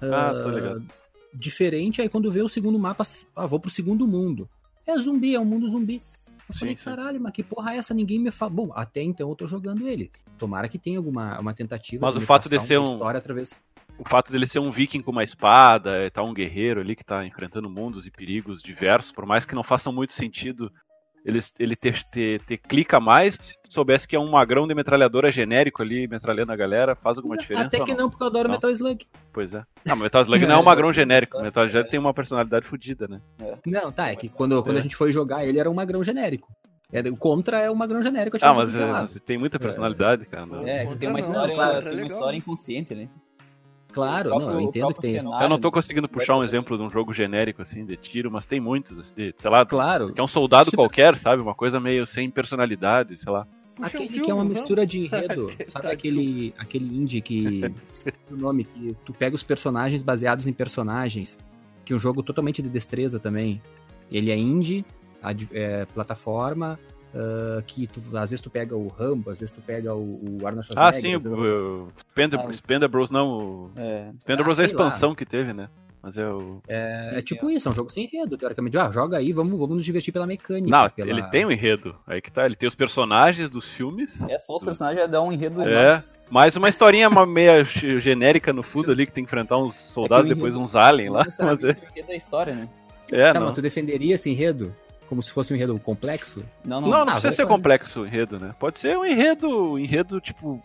Uh, 0.01 0.15
ah, 0.15 0.41
tô 0.43 0.51
ligado. 0.51 0.87
Diferente, 1.35 2.03
aí 2.03 2.09
quando 2.09 2.31
vê 2.31 2.43
o 2.43 2.49
segundo 2.49 2.79
mapa, 2.79 3.05
ah, 3.35 3.47
vou 3.47 3.59
pro 3.59 3.71
segundo 3.71 4.07
mundo. 4.07 4.49
É 4.87 4.97
zumbi, 4.99 5.35
é 5.35 5.41
um 5.41 5.45
mundo 5.45 5.69
zumbi. 5.71 6.03
Eu 6.49 6.55
sim, 6.55 6.61
falei, 6.61 6.77
sim. 6.77 6.85
caralho, 6.85 7.21
mas 7.21 7.33
que 7.33 7.43
porra 7.43 7.75
é 7.75 7.79
essa? 7.79 7.95
Ninguém 7.95 8.19
me 8.19 8.31
fala. 8.31 8.51
Bom, 8.51 8.71
até 8.75 9.01
então 9.01 9.29
eu 9.29 9.35
tô 9.35 9.47
jogando 9.47 9.89
ele. 9.89 10.11
Tomara 10.39 10.69
que 10.69 10.79
tenha 10.79 10.99
alguma 10.99 11.39
uma 11.41 11.55
tentativa. 11.55 12.05
Mas 12.05 12.17
o 12.17 12.21
fato 12.21 12.49
de 12.49 12.59
ser 12.59 12.79
um. 12.79 12.83
História 12.83 13.19
através 13.19 13.55
o 13.99 14.09
fato 14.09 14.33
dele 14.33 14.47
ser 14.47 14.59
um 14.59 14.71
viking 14.71 15.03
com 15.03 15.11
uma 15.11 15.25
espada, 15.25 16.11
tá 16.11 16.23
um 16.23 16.35
guerreiro 16.35 16.81
ali 16.81 16.97
que 16.97 17.05
tá 17.05 17.25
enfrentando 17.25 17.71
mundos 17.71 18.07
e 18.07 18.11
perigos 18.11 18.63
diversos, 18.63 19.13
por 19.13 19.27
mais 19.27 19.45
que 19.45 19.55
não 19.55 19.63
façam 19.63 19.93
muito 19.93 20.13
sentido 20.13 20.71
ele, 21.25 21.39
ele 21.59 21.77
ter, 21.77 22.03
ter, 22.11 22.43
ter 22.43 22.59
clica 22.59 22.99
mais, 22.99 23.37
se 23.37 23.57
soubesse 23.69 24.07
que 24.07 24.17
é 24.17 24.19
um 24.19 24.31
magrão 24.31 24.67
de 24.67 24.75
metralhadora 24.75 25.31
genérico 25.31 25.83
ali, 25.83 26.09
metralhando 26.09 26.53
a 26.53 26.57
galera, 26.57 26.97
faz 26.97 27.17
alguma 27.17 27.37
diferença? 27.37 27.77
Até 27.77 27.85
que 27.85 27.95
não, 27.95 28.11
porque 28.11 28.23
eu 28.23 28.27
adoro 28.27 28.49
não. 28.49 28.55
Metal 28.55 28.71
Slug. 28.71 29.07
Pois 29.33 29.55
é. 29.55 29.63
Não, 29.85 29.97
Metal 29.97 30.23
Slug 30.23 30.45
não 30.47 30.57
é 30.57 30.59
um 30.59 30.65
magrão 30.65 30.93
genérico, 30.93 31.39
o 31.39 31.43
Metal 31.43 31.67
Slug 31.67 31.89
tem 31.89 32.01
uma 32.01 32.13
personalidade 32.13 32.67
fodida, 32.67 33.07
né? 33.07 33.21
É. 33.41 33.57
Não, 33.67 33.93
tá, 33.93 34.09
é 34.09 34.17
que 34.17 34.29
quando, 34.29 34.63
quando 34.63 34.77
a 34.77 34.81
é. 34.81 34.83
gente 34.83 34.97
foi 34.97 35.13
jogar 35.13 35.47
ele 35.47 35.59
era 35.59 35.71
um 35.71 35.75
magrão 35.75 36.03
genérico. 36.03 36.49
o 36.93 37.17
contra 37.17 37.61
é 37.61 37.71
o 37.71 37.77
magrão 37.77 38.03
genérico. 38.03 38.37
Ah, 38.43 38.55
mas, 38.55 38.75
é, 38.75 38.85
mas, 38.85 39.21
tem 39.21 39.39
muita 39.39 39.59
personalidade, 39.59 40.27
cara. 40.27 40.47
É, 40.69 40.87
que 40.87 40.97
tem 40.97 41.09
uma 41.09 41.21
história, 41.21 41.55
não, 41.55 41.83
tem 41.83 41.99
uma 41.99 42.07
história 42.07 42.37
inconsciente, 42.37 42.95
né? 42.95 43.09
Claro, 43.93 44.31
próprio, 44.31 44.49
não, 44.49 44.55
eu 44.55 44.61
entendo 44.63 44.95
que 44.95 45.01
tem. 45.03 45.17
Eu 45.17 45.49
não 45.49 45.61
tô 45.61 45.71
conseguindo 45.71 46.09
puxar 46.09 46.37
um 46.37 46.43
exemplo 46.43 46.77
de 46.77 46.83
um 46.83 46.91
jogo 46.91 47.13
genérico 47.13 47.63
assim 47.63 47.85
de 47.85 47.97
tiro, 47.97 48.31
mas 48.31 48.47
tem 48.47 48.59
muitos, 48.59 48.99
assim, 48.99 49.15
de, 49.15 49.35
sei 49.37 49.51
lá, 49.51 49.67
claro. 49.67 50.13
que 50.13 50.21
é 50.21 50.25
um 50.25 50.29
soldado 50.29 50.67
Super... 50.67 50.77
qualquer, 50.77 51.17
sabe, 51.17 51.43
uma 51.43 51.55
coisa 51.55 51.79
meio 51.79 52.07
sem 52.07 52.31
personalidade, 52.31 53.17
sei 53.19 53.31
lá. 53.31 53.47
Aquele 53.81 54.21
que 54.21 54.31
é 54.31 54.35
uma 54.35 54.45
mistura 54.45 54.87
de 54.87 55.01
enredo, 55.07 55.51
sabe 55.67 55.89
aquele 55.89 56.55
aquele 56.59 56.85
indie 56.85 57.21
que 57.21 57.61
esqueci 57.93 58.19
o 58.31 58.37
nome 58.37 58.65
que 58.65 58.97
tu 59.05 59.13
pega 59.13 59.35
os 59.35 59.43
personagens 59.43 60.03
baseados 60.03 60.47
em 60.47 60.53
personagens, 60.53 61.39
que 61.85 61.93
é 61.93 61.97
um 61.97 61.99
jogo 61.99 62.23
totalmente 62.23 62.63
de 62.63 62.69
destreza 62.69 63.19
também. 63.19 63.61
Ele 64.11 64.31
é 64.31 64.37
indie, 64.37 64.85
é, 65.53 65.87
plataforma, 65.87 66.79
Uh, 67.15 67.63
que 67.67 67.87
tu, 67.87 68.01
às 68.17 68.31
vezes 68.31 68.41
tu 68.41 68.49
pega 68.49 68.75
o 68.75 68.89
Rambo, 68.89 69.31
às 69.31 69.39
vezes 69.39 69.55
tu 69.55 69.61
pega 69.61 69.95
o, 69.95 70.41
o 70.41 70.47
Arnold 70.47 70.67
Schwarzenegger. 70.67 70.79
Ah, 70.79 70.93
sim, 70.93 71.29
o, 71.29 71.85
o 71.85 71.93
Spender, 72.11 72.41
ah, 72.41 72.53
Spender 72.55 72.89
Bros 72.89 73.11
não, 73.11 73.29
o 73.29 73.71
é. 73.77 74.11
Spender 74.19 74.43
Bros 74.43 74.59
ah, 74.59 74.63
é 74.63 74.65
a 74.65 74.67
expansão 74.67 75.11
lá. 75.11 75.17
que 75.17 75.27
teve, 75.27 75.53
né? 75.53 75.69
Mas 76.03 76.17
é 76.17 76.27
o... 76.27 76.61
É, 76.67 77.19
é 77.19 77.21
tipo 77.21 77.51
isso, 77.51 77.69
é 77.69 77.71
um 77.71 77.75
jogo 77.75 77.91
sem 77.91 78.05
enredo, 78.05 78.37
teoricamente. 78.37 78.77
Ah, 78.77 78.91
joga 78.91 79.19
aí, 79.19 79.31
vamos, 79.33 79.59
vamos 79.59 79.77
nos 79.77 79.85
divertir 79.85 80.11
pela 80.13 80.27
mecânica. 80.27 80.69
Não, 80.69 80.91
pela... 80.91 81.11
ele 81.11 81.23
tem 81.25 81.45
um 81.45 81.51
enredo, 81.51 81.95
aí 82.07 82.21
que 82.21 82.33
tá, 82.33 82.47
ele 82.47 82.57
tem 82.57 82.67
os 82.67 82.75
personagens 82.75 83.51
dos 83.51 83.69
filmes. 83.69 84.21
É, 84.29 84.39
só 84.39 84.57
os 84.57 84.65
personagens 84.65 85.07
dá 85.07 85.23
um 85.23 85.31
enredo. 85.31 85.63
É, 85.63 86.03
mais 86.31 86.57
uma 86.57 86.69
historinha 86.69 87.11
meio 87.27 87.65
genérica 88.01 88.55
no 88.55 88.63
fundo 88.63 88.91
ali, 88.91 89.05
que 89.05 89.13
tem 89.13 89.23
que 89.23 89.29
enfrentar 89.29 89.59
uns 89.59 89.77
soldados, 89.77 90.31
é 90.31 90.35
depois 90.35 90.57
uns 90.57 90.75
aliens 90.75 91.13
lá. 91.13 91.27
Mas 91.39 91.63
é... 91.63 91.69
o 91.69 91.71
enredo 91.71 92.09
da 92.09 92.17
história, 92.17 92.55
né? 92.55 92.69
É, 93.13 93.33
tá, 93.33 93.39
não. 93.39 93.49
mas 93.49 93.55
tu 93.55 93.61
defenderia 93.61 94.15
esse 94.15 94.31
enredo? 94.31 94.73
Como 95.13 95.23
se 95.23 95.31
fosse 95.31 95.53
um 95.53 95.57
enredo 95.57 95.79
complexo? 95.79 96.43
Não, 96.65 96.81
não, 96.81 96.89
não, 96.89 97.05
não 97.05 97.09
ah, 97.13 97.13
precisa 97.21 97.37
ser 97.37 97.47
complexo 97.47 98.01
o 98.01 98.07
enredo, 98.07 98.41
né? 98.41 98.55
Pode 98.59 98.79
ser 98.79 98.97
um 98.97 99.05
enredo, 99.05 99.73
um 99.73 99.79
enredo 99.79 100.19
tipo 100.23 100.59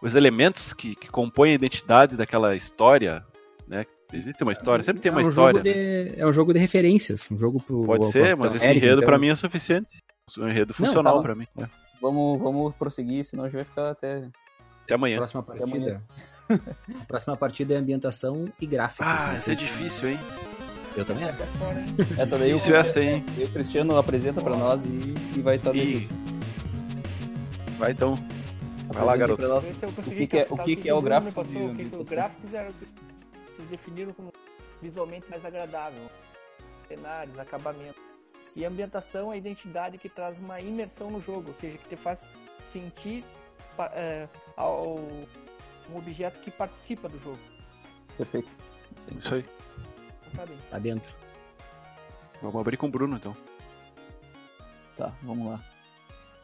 os 0.00 0.14
elementos 0.14 0.72
que, 0.72 0.94
que 0.94 1.08
compõem 1.08 1.50
a 1.50 1.54
identidade 1.54 2.16
daquela 2.16 2.54
história, 2.54 3.24
né? 3.66 3.84
Existe 4.12 4.40
uma 4.44 4.52
história, 4.52 4.84
sempre 4.84 5.02
tem 5.02 5.10
uma 5.10 5.20
é 5.20 5.24
um 5.24 5.28
história. 5.28 5.60
De, 5.60 5.74
né? 5.74 6.14
É 6.16 6.24
um 6.24 6.32
jogo 6.32 6.52
de 6.52 6.60
referências, 6.60 7.28
um 7.28 7.36
jogo 7.36 7.60
pro. 7.60 7.82
Pode 7.82 8.06
ser, 8.12 8.36
mas 8.36 8.54
esse 8.54 8.64
enredo 8.64 8.98
então... 8.98 9.06
para 9.06 9.18
mim 9.18 9.30
é 9.30 9.34
suficiente. 9.34 10.00
Um 10.38 10.48
enredo 10.48 10.72
funcional 10.72 11.16
tá, 11.16 11.22
para 11.22 11.34
mim. 11.34 11.48
É. 11.58 11.66
Vamos, 12.00 12.40
vamos 12.40 12.76
prosseguir, 12.76 13.24
senão 13.24 13.42
a 13.42 13.48
gente 13.48 13.56
vai 13.56 13.64
ficar 13.64 13.90
até. 13.90 14.28
Até 14.84 14.94
amanhã. 14.94 15.16
Próxima 15.16 15.42
partida. 15.42 16.00
a 17.00 17.04
próxima 17.08 17.36
partida 17.36 17.74
é 17.74 17.78
ambientação 17.78 18.48
e 18.60 18.66
gráficos. 18.66 19.04
Ah, 19.08 19.32
né? 19.32 19.38
isso 19.38 19.50
é 19.50 19.54
difícil, 19.56 20.10
hein? 20.10 20.18
Eu 20.96 21.04
também 21.04 21.24
acho. 21.24 21.42
Essa 22.20 22.38
daí 22.38 22.52
o 22.52 22.56
é 22.56 22.60
Cristiano, 22.60 22.88
assim. 22.88 23.42
o 23.44 23.50
Cristiano 23.50 23.96
apresenta 23.96 24.40
pra 24.40 24.56
nós 24.56 24.84
e, 24.84 25.14
e 25.36 25.40
vai 25.40 25.56
estar 25.56 25.74
E... 25.74 26.08
Vai 27.78 27.92
então. 27.92 28.14
Vai 28.88 29.04
lá, 29.04 29.16
garoto. 29.16 29.48
Nós. 29.48 29.64
O 29.66 30.02
que 30.02 30.26
que 30.26 30.38
é- 30.38 30.46
o 30.50 30.56
que 30.58 30.76
que 30.76 30.88
é 30.88 30.94
o 30.94 31.00
gráfico 31.00 31.34
passou, 31.34 31.52
de 31.52 31.58
o 31.64 31.74
que 31.74 31.96
que 31.96 32.04
gráficos 32.04 32.52
eram 32.52 32.72
vocês 32.72 33.68
definiram 33.68 34.12
como 34.12 34.32
visualmente 34.80 35.28
mais 35.30 35.44
agradável, 35.44 36.02
cenários, 36.88 37.38
acabamento. 37.38 38.00
E 38.54 38.64
a 38.64 38.68
ambientação 38.68 39.32
é 39.32 39.34
a 39.34 39.38
identidade 39.38 39.96
que 39.98 40.08
traz 40.08 40.38
uma 40.38 40.60
imersão 40.60 41.10
no 41.10 41.22
jogo, 41.22 41.48
ou 41.48 41.54
seja, 41.54 41.78
que 41.78 41.88
te 41.88 41.96
faz 41.96 42.20
sentir 42.70 43.24
é, 43.94 44.28
ao 44.56 44.98
um 45.90 45.96
objeto 45.96 46.40
que 46.40 46.50
participa 46.50 47.08
do 47.08 47.18
jogo. 47.20 47.38
Perfeito. 48.16 48.48
Isso 49.18 49.34
aí. 49.34 49.44
Aí. 50.32 50.36
Sabe? 50.36 50.52
Tá 50.70 50.78
dentro. 50.78 51.12
Vamos 52.40 52.60
abrir 52.60 52.76
com 52.76 52.86
o 52.86 52.90
Bruno 52.90 53.16
então. 53.16 53.36
Tá, 54.96 55.12
vamos 55.22 55.48
lá. 55.48 55.60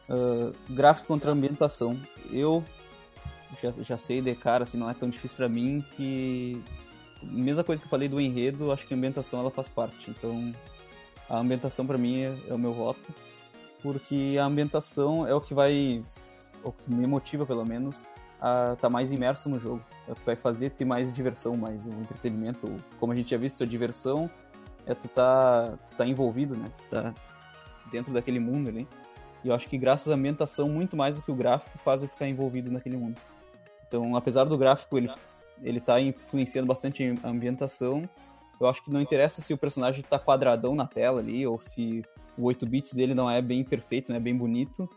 Ah, 0.09 0.51
gráfico 0.69 1.07
contra 1.07 1.31
ambientação. 1.31 1.99
Eu 2.31 2.63
já, 3.61 3.71
já 3.83 3.97
sei 3.97 4.21
de 4.21 4.33
cara, 4.35 4.63
assim, 4.63 4.77
não 4.77 4.89
é 4.89 4.93
tão 4.93 5.09
difícil 5.09 5.37
pra 5.37 5.47
mim 5.47 5.83
que. 5.95 6.61
Mesma 7.21 7.65
coisa 7.65 7.81
que 7.81 7.85
eu 7.85 7.89
falei 7.89 8.07
do 8.07 8.19
enredo, 8.19 8.71
acho 8.71 8.87
que 8.87 8.93
a 8.93 8.97
ambientação 8.97 9.41
ela 9.41 9.51
faz 9.51 9.67
parte. 9.67 10.09
Então, 10.09 10.53
a 11.29 11.37
ambientação 11.37 11.85
pra 11.85 11.97
mim 11.97 12.21
é, 12.21 12.37
é 12.47 12.53
o 12.53 12.57
meu 12.57 12.71
voto, 12.71 13.13
porque 13.83 14.37
a 14.39 14.45
ambientação 14.45 15.27
é 15.27 15.35
o 15.35 15.41
que 15.41 15.53
vai. 15.53 16.01
o 16.63 16.71
que 16.71 16.89
me 16.89 17.05
motiva, 17.05 17.45
pelo 17.45 17.65
menos, 17.65 18.03
a 18.41 18.73
estar 18.73 18.89
mais 18.89 19.11
imerso 19.11 19.49
no 19.49 19.59
jogo. 19.59 19.83
É 20.07 20.13
vai 20.25 20.35
fazer 20.35 20.71
ter 20.71 20.85
mais 20.85 21.11
diversão, 21.11 21.55
mais 21.57 21.85
um 21.85 22.01
entretenimento. 22.01 22.81
Como 22.99 23.11
a 23.11 23.15
gente 23.15 23.31
já 23.31 23.37
visto, 23.37 23.63
a 23.63 23.67
diversão 23.67 24.29
é 24.85 24.93
tu 24.93 25.07
tá, 25.07 25.77
tu 25.85 25.95
tá 25.95 26.05
envolvido, 26.05 26.55
né? 26.55 26.69
Tu 26.75 26.83
tá 26.89 27.13
dentro 27.91 28.13
daquele 28.13 28.39
mundo 28.39 28.69
ali. 28.69 28.87
E 29.43 29.47
eu 29.47 29.55
acho 29.55 29.67
que 29.67 29.77
graças 29.77 30.11
à 30.11 30.15
ambientação, 30.15 30.69
muito 30.69 30.95
mais 30.97 31.15
do 31.15 31.21
que 31.21 31.31
o 31.31 31.35
gráfico, 31.35 31.77
faz 31.79 32.03
eu 32.03 32.09
ficar 32.09 32.27
envolvido 32.27 32.71
naquele 32.71 32.97
mundo. 32.97 33.19
Então, 33.87 34.15
apesar 34.15 34.43
do 34.43 34.57
gráfico 34.57 34.97
ele, 34.97 35.09
ele 35.61 35.79
tá 35.79 35.99
influenciando 35.99 36.67
bastante 36.67 37.15
a 37.23 37.29
ambientação, 37.29 38.07
eu 38.59 38.67
acho 38.67 38.83
que 38.83 38.91
não 38.91 39.01
interessa 39.01 39.41
se 39.41 39.53
o 39.53 39.57
personagem 39.57 40.03
tá 40.03 40.19
quadradão 40.19 40.75
na 40.75 40.85
tela 40.85 41.19
ali, 41.19 41.47
ou 41.47 41.59
se 41.59 42.03
o 42.37 42.43
8 42.45 42.65
bits 42.65 42.93
dele 42.93 43.13
não 43.13 43.29
é 43.29 43.41
bem 43.41 43.63
perfeito, 43.63 44.09
não 44.09 44.17
é 44.17 44.19
bem 44.19 44.35
bonito, 44.35 44.89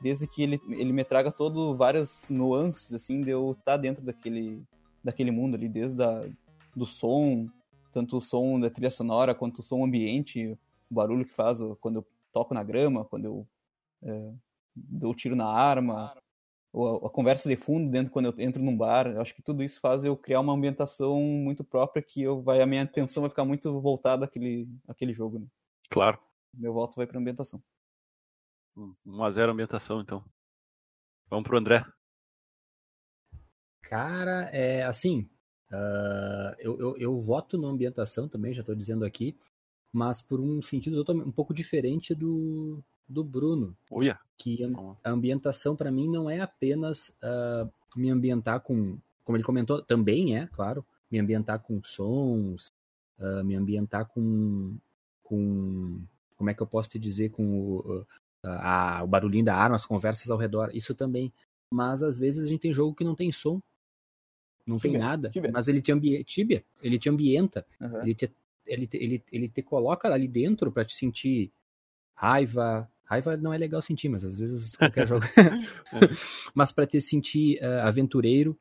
desde 0.00 0.26
que 0.26 0.42
ele, 0.42 0.60
ele 0.68 0.92
me 0.92 1.04
traga 1.04 1.30
todo 1.30 1.76
várias 1.76 2.28
nuances, 2.30 2.92
assim, 2.94 3.20
de 3.20 3.30
eu 3.30 3.52
estar 3.52 3.76
dentro 3.76 4.04
daquele, 4.04 4.62
daquele 5.02 5.30
mundo 5.30 5.54
ali, 5.54 5.68
desde 5.68 6.02
a, 6.02 6.28
do 6.74 6.86
som, 6.86 7.48
tanto 7.92 8.18
o 8.18 8.22
som 8.22 8.60
da 8.60 8.70
trilha 8.70 8.90
sonora, 8.90 9.34
quanto 9.34 9.60
o 9.60 9.62
som 9.62 9.84
ambiente, 9.84 10.58
o 10.90 10.94
barulho 10.94 11.24
que 11.24 11.32
faz 11.32 11.60
quando 11.80 11.96
eu 11.96 12.06
toco 12.32 12.52
na 12.52 12.62
grama, 12.62 13.04
quando 13.04 13.24
eu 13.24 13.46
é, 14.02 14.32
dou 14.74 15.14
tiro 15.14 15.34
na 15.34 15.46
arma, 15.46 16.12
a, 16.74 17.06
a, 17.06 17.10
conversa 17.10 17.48
de 17.48 17.56
fundo 17.56 17.90
dentro 17.90 18.12
quando 18.12 18.26
eu 18.26 18.34
entro 18.38 18.62
num 18.62 18.76
bar. 18.76 19.06
Eu 19.06 19.20
acho 19.20 19.34
que 19.34 19.42
tudo 19.42 19.62
isso 19.62 19.80
faz 19.80 20.04
eu 20.04 20.16
criar 20.16 20.40
uma 20.40 20.52
ambientação 20.52 21.20
muito 21.20 21.64
própria 21.64 22.02
que 22.02 22.22
eu 22.22 22.42
vai 22.42 22.60
a 22.60 22.66
minha 22.66 22.82
atenção 22.82 23.22
vai 23.22 23.30
ficar 23.30 23.44
muito 23.44 23.80
voltada 23.80 24.26
àquele, 24.26 24.68
àquele 24.86 25.12
jogo. 25.12 25.38
Né? 25.38 25.46
Claro. 25.88 26.18
Meu 26.52 26.72
voto 26.72 26.96
vai 26.96 27.06
para 27.06 27.18
ambientação. 27.18 27.62
1x0 28.76 29.50
ambientação, 29.50 30.00
então. 30.00 30.24
Vamos 31.28 31.46
pro 31.46 31.58
André. 31.58 31.84
Cara, 33.82 34.50
é 34.52 34.84
assim. 34.84 35.28
Uh, 35.70 36.54
eu, 36.58 36.78
eu, 36.78 36.96
eu, 36.96 37.20
voto 37.20 37.58
na 37.58 37.68
ambientação 37.68 38.28
também, 38.28 38.54
já 38.54 38.60
estou 38.60 38.74
dizendo 38.74 39.04
aqui, 39.04 39.36
mas 39.92 40.22
por 40.22 40.40
um 40.40 40.62
sentido 40.62 41.04
um 41.10 41.32
pouco 41.32 41.52
diferente 41.52 42.14
do, 42.14 42.82
do 43.08 43.24
Bruno. 43.24 43.76
Uia. 43.90 44.18
Que 44.38 44.62
a, 44.62 45.08
a 45.08 45.10
ambientação 45.10 45.74
para 45.74 45.90
mim 45.90 46.08
não 46.08 46.30
é 46.30 46.40
apenas 46.40 47.08
uh, 47.22 47.70
me 47.96 48.10
ambientar 48.10 48.60
com, 48.60 48.98
como 49.24 49.36
ele 49.36 49.44
comentou, 49.44 49.82
também 49.82 50.36
é, 50.36 50.46
claro, 50.48 50.84
me 51.10 51.18
ambientar 51.18 51.60
com 51.60 51.82
sons, 51.82 52.68
uh, 53.18 53.42
me 53.44 53.56
ambientar 53.56 54.06
com, 54.06 54.76
com, 55.24 56.00
como 56.36 56.50
é 56.50 56.54
que 56.54 56.62
eu 56.62 56.66
posso 56.66 56.90
te 56.90 56.98
dizer, 56.98 57.30
com 57.30 57.60
o, 57.60 58.06
a, 58.42 59.02
o 59.02 59.06
barulhinho 59.06 59.44
da 59.44 59.56
arma, 59.56 59.76
as 59.76 59.86
conversas 59.86 60.30
ao 60.30 60.38
redor, 60.38 60.70
isso 60.74 60.94
também. 60.94 61.32
Mas 61.72 62.02
às 62.02 62.18
vezes 62.18 62.44
a 62.44 62.48
gente 62.48 62.60
tem 62.60 62.72
jogo 62.72 62.94
que 62.94 63.04
não 63.04 63.14
tem 63.14 63.32
som, 63.32 63.60
não 64.66 64.78
Tibia, 64.78 64.98
tem 64.98 65.00
nada, 65.00 65.30
Tibia. 65.30 65.50
mas 65.52 65.68
ele 65.68 65.80
te 65.80 65.92
ambienta, 65.92 66.24
Tibia, 66.24 66.64
ele 66.82 66.98
te 66.98 67.08
ambienta, 67.08 67.66
Uhum. 67.80 68.02
ele 68.02 68.14
te, 68.14 68.32
ele 68.66 68.86
te, 68.86 68.96
ele, 68.96 69.24
ele 69.32 69.48
te 69.48 69.62
coloca 69.62 70.08
ali 70.12 70.26
dentro 70.28 70.70
para 70.72 70.84
te 70.84 70.94
sentir 70.94 71.52
raiva, 72.14 72.90
raiva 73.04 73.36
não 73.36 73.52
é 73.52 73.58
legal 73.58 73.80
sentir, 73.82 74.08
mas 74.08 74.24
às 74.24 74.38
vezes 74.38 74.74
qualquer 74.76 75.06
jogo, 75.06 75.24
mas 76.54 76.72
para 76.72 76.86
te 76.86 77.00
sentir 77.00 77.58
uh, 77.62 77.86
aventureiro, 77.86 78.58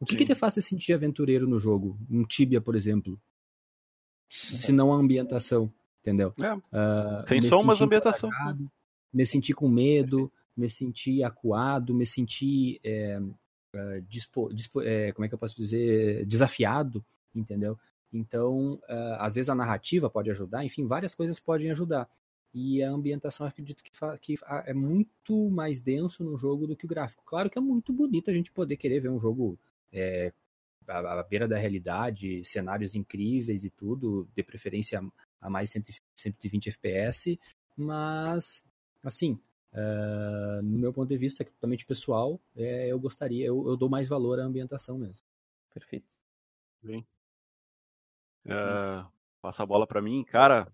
o 0.00 0.04
que, 0.06 0.14
que 0.16 0.24
te 0.24 0.34
faz 0.34 0.54
te 0.54 0.62
sentir 0.62 0.92
aventureiro 0.92 1.48
no 1.48 1.58
jogo? 1.58 1.98
Um 2.08 2.24
Tibia, 2.24 2.60
por 2.60 2.76
exemplo, 2.76 3.20
se 4.28 4.70
não 4.70 4.92
a 4.92 4.96
ambientação, 4.96 5.72
entendeu? 6.00 6.32
É. 6.40 6.54
Uh, 6.54 7.26
Sem 7.26 7.42
som, 7.42 7.64
mas 7.64 7.80
ambientação. 7.80 8.30
Me 9.12 9.24
sentir 9.26 9.54
com 9.54 9.68
medo, 9.68 10.30
me 10.56 10.68
sentir 10.68 11.22
acuado, 11.22 11.94
me 11.94 12.06
sentir 12.06 12.80
é, 12.84 13.20
dispo, 14.08 14.52
dispo, 14.52 14.80
é, 14.82 15.12
como 15.12 15.24
é 15.24 15.28
que 15.28 15.34
eu 15.34 15.38
posso 15.38 15.56
dizer 15.56 16.26
desafiado, 16.26 17.04
entendeu? 17.34 17.78
Então, 18.12 18.80
às 19.18 19.34
vezes 19.34 19.50
a 19.50 19.54
narrativa 19.54 20.08
pode 20.08 20.30
ajudar, 20.30 20.64
enfim, 20.64 20.86
várias 20.86 21.14
coisas 21.14 21.38
podem 21.38 21.70
ajudar. 21.70 22.08
E 22.54 22.82
a 22.82 22.90
ambientação, 22.90 23.46
acredito 23.46 23.84
que, 23.84 23.90
que 24.20 24.38
é 24.64 24.72
muito 24.72 25.50
mais 25.50 25.80
denso 25.80 26.24
no 26.24 26.36
jogo 26.38 26.66
do 26.66 26.74
que 26.74 26.86
o 26.86 26.88
gráfico. 26.88 27.22
Claro 27.26 27.50
que 27.50 27.58
é 27.58 27.60
muito 27.60 27.92
bonito 27.92 28.30
a 28.30 28.32
gente 28.32 28.50
poder 28.50 28.78
querer 28.78 29.00
ver 29.00 29.10
um 29.10 29.20
jogo 29.20 29.58
à 30.88 31.22
beira 31.22 31.46
da 31.46 31.58
realidade, 31.58 32.42
cenários 32.44 32.94
incríveis 32.94 33.64
e 33.64 33.70
tudo, 33.70 34.26
de 34.34 34.42
preferência 34.42 35.02
a 35.40 35.50
mais 35.50 35.70
120 35.70 36.70
FPS, 36.70 37.38
mas, 37.76 38.64
assim, 39.02 39.40
uh, 39.72 40.62
no 40.62 40.78
meu 40.78 40.92
ponto 40.92 41.08
de 41.08 41.16
vista, 41.16 41.44
que 41.44 41.50
é 41.50 41.52
totalmente 41.54 41.86
pessoal, 41.86 42.40
é, 42.56 42.88
eu 42.88 42.98
gostaria, 42.98 43.46
eu, 43.46 43.68
eu, 43.68 43.76
dou 43.76 43.88
mais 43.88 44.08
valor 44.08 44.40
à 44.40 44.44
ambientação 44.44 44.98
mesmo. 44.98 45.24
Perfeito. 45.72 46.16
Bem. 46.82 47.06
Uh, 48.46 49.06
passa 49.42 49.62
a 49.62 49.66
bola 49.66 49.86
para 49.86 50.02
mim, 50.02 50.24
cara. 50.24 50.70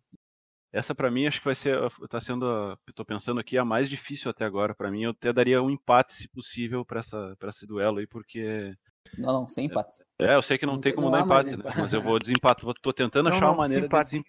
Essa 0.72 0.94
para 0.94 1.10
mim 1.10 1.26
acho 1.26 1.38
que 1.38 1.44
vai 1.44 1.54
ser, 1.54 1.78
tá 2.08 2.20
sendo, 2.20 2.76
tô 2.96 3.04
pensando 3.04 3.38
aqui 3.38 3.56
a 3.56 3.64
mais 3.64 3.88
difícil 3.88 4.30
até 4.30 4.44
agora 4.44 4.74
para 4.74 4.90
mim. 4.90 5.04
Eu 5.04 5.10
até 5.10 5.32
daria 5.32 5.62
um 5.62 5.70
empate 5.70 6.14
se 6.14 6.28
possível 6.28 6.84
para 6.84 6.98
essa, 7.00 7.36
para 7.38 7.50
esse 7.50 7.64
duelo 7.64 7.98
aí, 7.98 8.06
porque 8.08 8.74
não, 9.18 9.32
não, 9.32 9.48
sem 9.48 9.66
empate. 9.66 10.02
É, 10.18 10.34
eu 10.34 10.42
sei 10.42 10.58
que 10.58 10.66
não, 10.66 10.74
não 10.74 10.80
tem 10.80 10.94
como 10.94 11.10
dar 11.10 11.20
empate, 11.20 11.56
né? 11.56 11.64
Mas 11.76 11.92
eu 11.92 12.02
vou 12.02 12.18
desempatar. 12.18 12.74
Tô 12.80 12.92
tentando 12.92 13.28
não, 13.28 13.36
achar 13.36 13.46
não, 13.46 13.52
uma 13.52 13.58
maneira 13.58 13.86
de, 13.86 13.94
desem... 13.94 14.24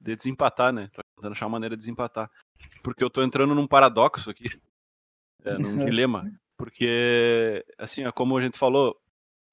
de, 0.00 0.16
desempatar, 0.16 0.72
né? 0.72 0.88
Tô 0.92 1.02
tentando 1.16 1.32
achar 1.32 1.46
uma 1.46 1.52
maneira 1.52 1.76
de 1.76 1.80
desempatar. 1.80 2.30
Porque 2.82 3.02
eu 3.02 3.10
tô 3.10 3.22
entrando 3.22 3.54
num 3.54 3.66
paradoxo 3.66 4.30
aqui. 4.30 4.48
É, 5.44 5.58
num 5.58 5.84
dilema. 5.84 6.30
Porque, 6.56 7.64
assim, 7.78 8.08
como 8.12 8.36
a 8.36 8.42
gente 8.42 8.58
falou, 8.58 8.96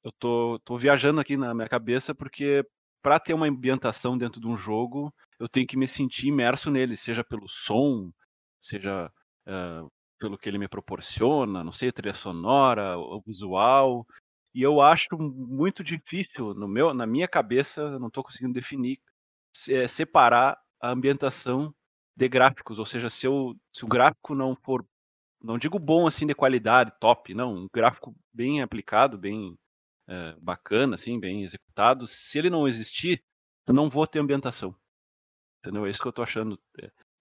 eu 0.04 0.12
tô, 0.14 0.60
tô 0.64 0.78
viajando 0.78 1.20
aqui 1.20 1.38
na 1.38 1.54
minha 1.54 1.70
cabeça 1.70 2.14
porque 2.14 2.66
para 3.02 3.20
ter 3.20 3.34
uma 3.34 3.48
ambientação 3.48 4.18
dentro 4.18 4.40
de 4.40 4.48
um 4.48 4.56
jogo, 4.56 5.14
eu 5.40 5.50
tenho 5.50 5.66
que 5.66 5.78
me 5.78 5.88
sentir 5.88 6.28
imerso 6.28 6.70
nele, 6.70 6.96
seja 6.96 7.24
pelo 7.24 7.48
som, 7.50 8.12
seja 8.62 9.12
uh, 9.48 9.92
pelo 10.20 10.38
que 10.38 10.48
ele 10.48 10.60
me 10.60 10.68
proporciona, 10.68 11.64
não 11.64 11.72
sei, 11.72 11.90
a 11.90 11.94
trilha 11.94 12.14
sonora, 12.14 12.98
o 12.98 13.20
visual. 13.22 14.06
E 14.54 14.62
eu 14.62 14.82
acho 14.82 15.18
muito 15.18 15.84
difícil, 15.84 16.54
no 16.54 16.68
meu, 16.68 16.94
na 16.94 17.08
minha 17.08 17.28
cabeça, 17.28 17.82
eu 17.82 18.00
não 18.00 18.08
estou 18.08 18.24
conseguindo 18.24 18.54
definir, 18.54 19.00
se, 19.56 19.88
separar 19.88 20.60
a 20.82 20.90
ambientação 20.90 21.74
de 22.16 22.28
gráficos. 22.28 22.80
Ou 22.80 22.86
seja, 22.86 23.10
se, 23.10 23.26
eu, 23.28 23.56
se 23.72 23.86
o 23.86 23.88
gráfico 23.88 24.34
não 24.34 24.56
for, 24.56 24.86
não 25.42 25.58
digo 25.58 25.78
bom 25.78 26.08
assim 26.08 26.26
de 26.26 26.36
qualidade, 26.36 26.94
top, 27.00 27.34
não, 27.34 27.54
um 27.56 27.68
gráfico 27.74 28.16
bem 28.34 28.62
aplicado, 28.62 29.18
bem 29.18 29.58
é, 30.08 30.36
bacana, 30.40 30.96
assim, 30.96 31.20
bem 31.20 31.44
executado, 31.44 32.08
se 32.08 32.38
ele 32.38 32.50
não 32.50 32.68
existir, 32.68 33.24
eu 33.68 33.74
não 33.74 33.90
vou 33.90 34.08
ter 34.08 34.20
ambientação. 34.20 34.76
Entendeu? 35.60 35.86
É 35.86 35.90
isso 35.90 36.02
que 36.02 36.08
eu 36.08 36.14
tô 36.14 36.24
achando. 36.24 36.60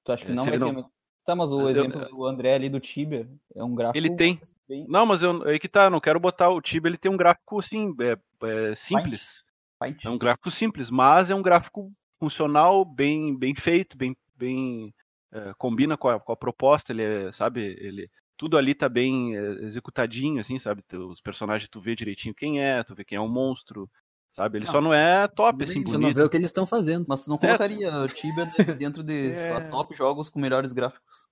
Tu 0.05 0.13
acha 0.13 0.25
que 0.25 0.33
não 0.33 0.45
vai 0.45 0.53
ter. 0.53 0.59
Não... 0.59 0.91
Tá, 1.25 1.37
mas 1.37 1.53
o 1.53 1.61
eu, 1.61 1.69
exemplo 1.69 2.07
do 2.07 2.27
André 2.27 2.55
ali 2.55 2.69
do 2.71 2.81
Tibia 2.81 3.31
é 3.55 3.63
um 3.63 3.75
gráfico. 3.75 3.99
Ele 3.99 4.17
tem. 4.17 4.39
Bem... 4.67 4.87
Não, 4.89 5.05
mas 5.05 5.23
eu, 5.23 5.47
aí 5.47 5.59
que 5.59 5.69
tá, 5.69 5.85
eu 5.85 5.91
não 5.91 6.01
quero 6.01 6.19
botar 6.19 6.49
o 6.49 6.61
Tibia, 6.61 6.89
ele 6.89 6.97
tem 6.97 7.13
um 7.13 7.17
gráfico 7.17 7.59
assim, 7.59 7.95
é, 8.01 8.19
é 8.47 8.75
simples. 8.75 9.45
Fight. 9.83 10.07
É 10.07 10.11
um 10.11 10.19
gráfico 10.19 10.51
simples, 10.51 10.91
mas 10.91 11.31
é 11.31 11.35
um 11.35 11.43
gráfico 11.43 11.93
funcional, 12.21 12.85
bem, 12.85 13.37
bem 13.37 13.55
feito, 13.55 13.97
bem, 13.97 14.17
bem 14.37 14.95
é, 15.33 15.53
combina 15.59 15.97
com 15.97 16.09
a, 16.09 16.21
com 16.21 16.33
a, 16.33 16.37
proposta, 16.37 16.93
ele 16.93 17.03
é, 17.03 17.33
sabe, 17.33 17.61
ele 17.81 18.09
tudo 18.37 18.57
ali 18.57 18.75
tá 18.75 18.89
bem 18.89 19.37
é, 19.37 19.41
executadinho, 19.65 20.41
assim, 20.41 20.59
sabe? 20.59 20.85
Os 20.93 21.21
personagens 21.21 21.69
tu 21.69 21.81
vê 21.81 21.97
direitinho 21.97 22.35
quem 22.35 22.63
é, 22.63 22.85
tu 22.85 22.95
vê 22.95 23.05
quem 23.05 23.17
é 23.17 23.21
o 23.21 23.29
monstro, 23.29 23.91
Sabe? 24.33 24.59
Ele 24.59 24.65
não. 24.65 24.73
só 24.73 24.81
não 24.81 24.95
é 24.95 25.27
top, 25.27 25.65
assim, 25.65 25.83
bonito. 25.83 25.91
Você 25.91 25.99
não 25.99 26.15
vê 26.15 26.23
o 26.23 26.29
que 26.29 26.37
eles 26.37 26.51
estão 26.51 26.65
fazendo. 26.65 27.05
Mas 27.09 27.21
você 27.21 27.31
não 27.31 27.39
colocaria 27.39 27.89
é. 27.89 27.97
o 27.97 28.07
Tibia 28.07 28.47
dentro 28.79 29.03
de 29.03 29.31
é. 29.35 29.61
top 29.63 29.95
jogos 29.97 30.29
com 30.29 30.39
melhores 30.39 30.73
gráficos. 30.73 31.27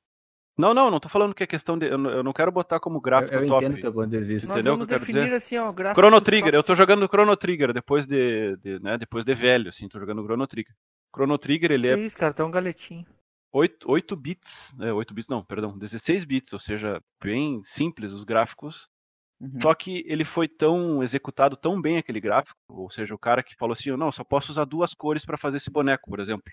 Não, 0.59 0.75
não, 0.75 0.91
não 0.91 0.99
tô 0.99 1.09
falando 1.09 1.35
que 1.35 1.45
é 1.45 1.47
questão 1.47 1.79
de. 1.79 1.87
Eu 1.87 1.97
não, 1.97 2.11
eu 2.11 2.23
não 2.25 2.33
quero 2.33 2.51
botar 2.51 2.81
como 2.81 3.01
gráfico 3.01 3.33
eu, 3.33 3.43
eu 3.43 3.49
top. 3.49 3.65
entendo 3.65 3.81
teu 3.81 3.93
ponto 3.93 4.09
de 4.09 4.19
vista. 4.19 4.51
Entendeu 4.51 4.75
o 4.75 4.77
que 4.77 4.83
eu 4.83 4.89
quero 4.89 5.07
dizer? 5.07 5.33
Assim, 5.33 5.57
ó, 5.57 5.73
Chrono 5.95 6.21
Trigger, 6.21 6.53
eu 6.53 6.65
tô 6.65 6.75
jogando 6.75 7.07
Chrono 7.07 7.37
Trigger 7.37 7.73
depois 7.73 8.09
de, 8.09 8.57
de, 8.57 8.81
né, 8.81 8.99
depois 8.99 9.25
de 9.25 9.35
velho, 9.37 9.69
assim, 9.69 9.89
tô 9.89 10.01
jogando 10.01 10.25
Chrono 10.25 10.47
Trigger. 10.49 10.75
Chrono 11.15 11.39
Trigger, 11.39 11.71
ele 11.71 11.95
que 11.95 12.01
é. 12.01 12.05
isso, 12.05 12.17
cara, 12.17 12.35
tá 12.35 12.45
um 12.45 12.51
galetinho. 12.51 13.07
8, 13.53 13.91
8 13.91 14.17
bits, 14.17 14.75
é, 14.81 14.93
8 14.93 15.15
bits 15.15 15.29
não, 15.29 15.45
perdão, 15.45 15.79
16 15.79 16.25
bits, 16.25 16.53
ou 16.53 16.59
seja, 16.59 17.01
bem 17.23 17.63
simples 17.65 18.13
os 18.13 18.25
gráficos. 18.25 18.89
Uhum. 19.41 19.61
Só 19.63 19.73
que 19.75 20.05
ele 20.07 20.25
foi 20.25 20.49
tão 20.49 21.03
executado 21.03 21.57
tão 21.57 21.81
bem 21.81 21.99
aquele 21.99 22.21
gráfico, 22.21 22.59
ou 22.69 22.91
seja, 22.91 23.15
o 23.15 23.19
cara 23.19 23.45
que 23.45 23.55
falou 23.55 23.75
assim, 23.75 23.97
não, 23.97 24.11
só 24.11 24.25
posso 24.25 24.51
usar 24.51 24.65
duas 24.65 24.93
cores 24.93 25.25
para 25.25 25.39
fazer 25.39 25.59
esse 25.59 25.71
boneco, 25.71 26.11
por 26.11 26.19
exemplo. 26.19 26.53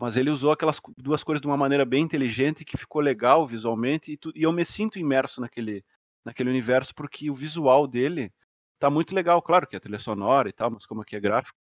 Mas 0.00 0.16
ele 0.16 0.30
usou 0.30 0.52
aquelas 0.52 0.80
duas 0.96 1.24
cores 1.24 1.40
de 1.40 1.46
uma 1.46 1.56
maneira 1.56 1.84
bem 1.84 2.02
inteligente 2.02 2.64
que 2.64 2.78
ficou 2.78 3.00
legal 3.00 3.46
visualmente 3.46 4.12
e, 4.12 4.16
tu, 4.16 4.32
e 4.34 4.42
eu 4.44 4.52
me 4.52 4.64
sinto 4.64 4.98
imerso 4.98 5.40
naquele, 5.40 5.84
naquele 6.24 6.50
universo 6.50 6.94
porque 6.94 7.30
o 7.30 7.34
visual 7.34 7.86
dele 7.86 8.32
tá 8.78 8.88
muito 8.88 9.14
legal, 9.14 9.42
claro 9.42 9.66
que 9.66 9.74
é 9.74 9.80
trilha 9.80 9.98
sonora 9.98 10.48
e 10.48 10.52
tal, 10.52 10.70
mas 10.70 10.86
como 10.86 11.02
aqui 11.02 11.16
é 11.16 11.20
gráfico. 11.20 11.58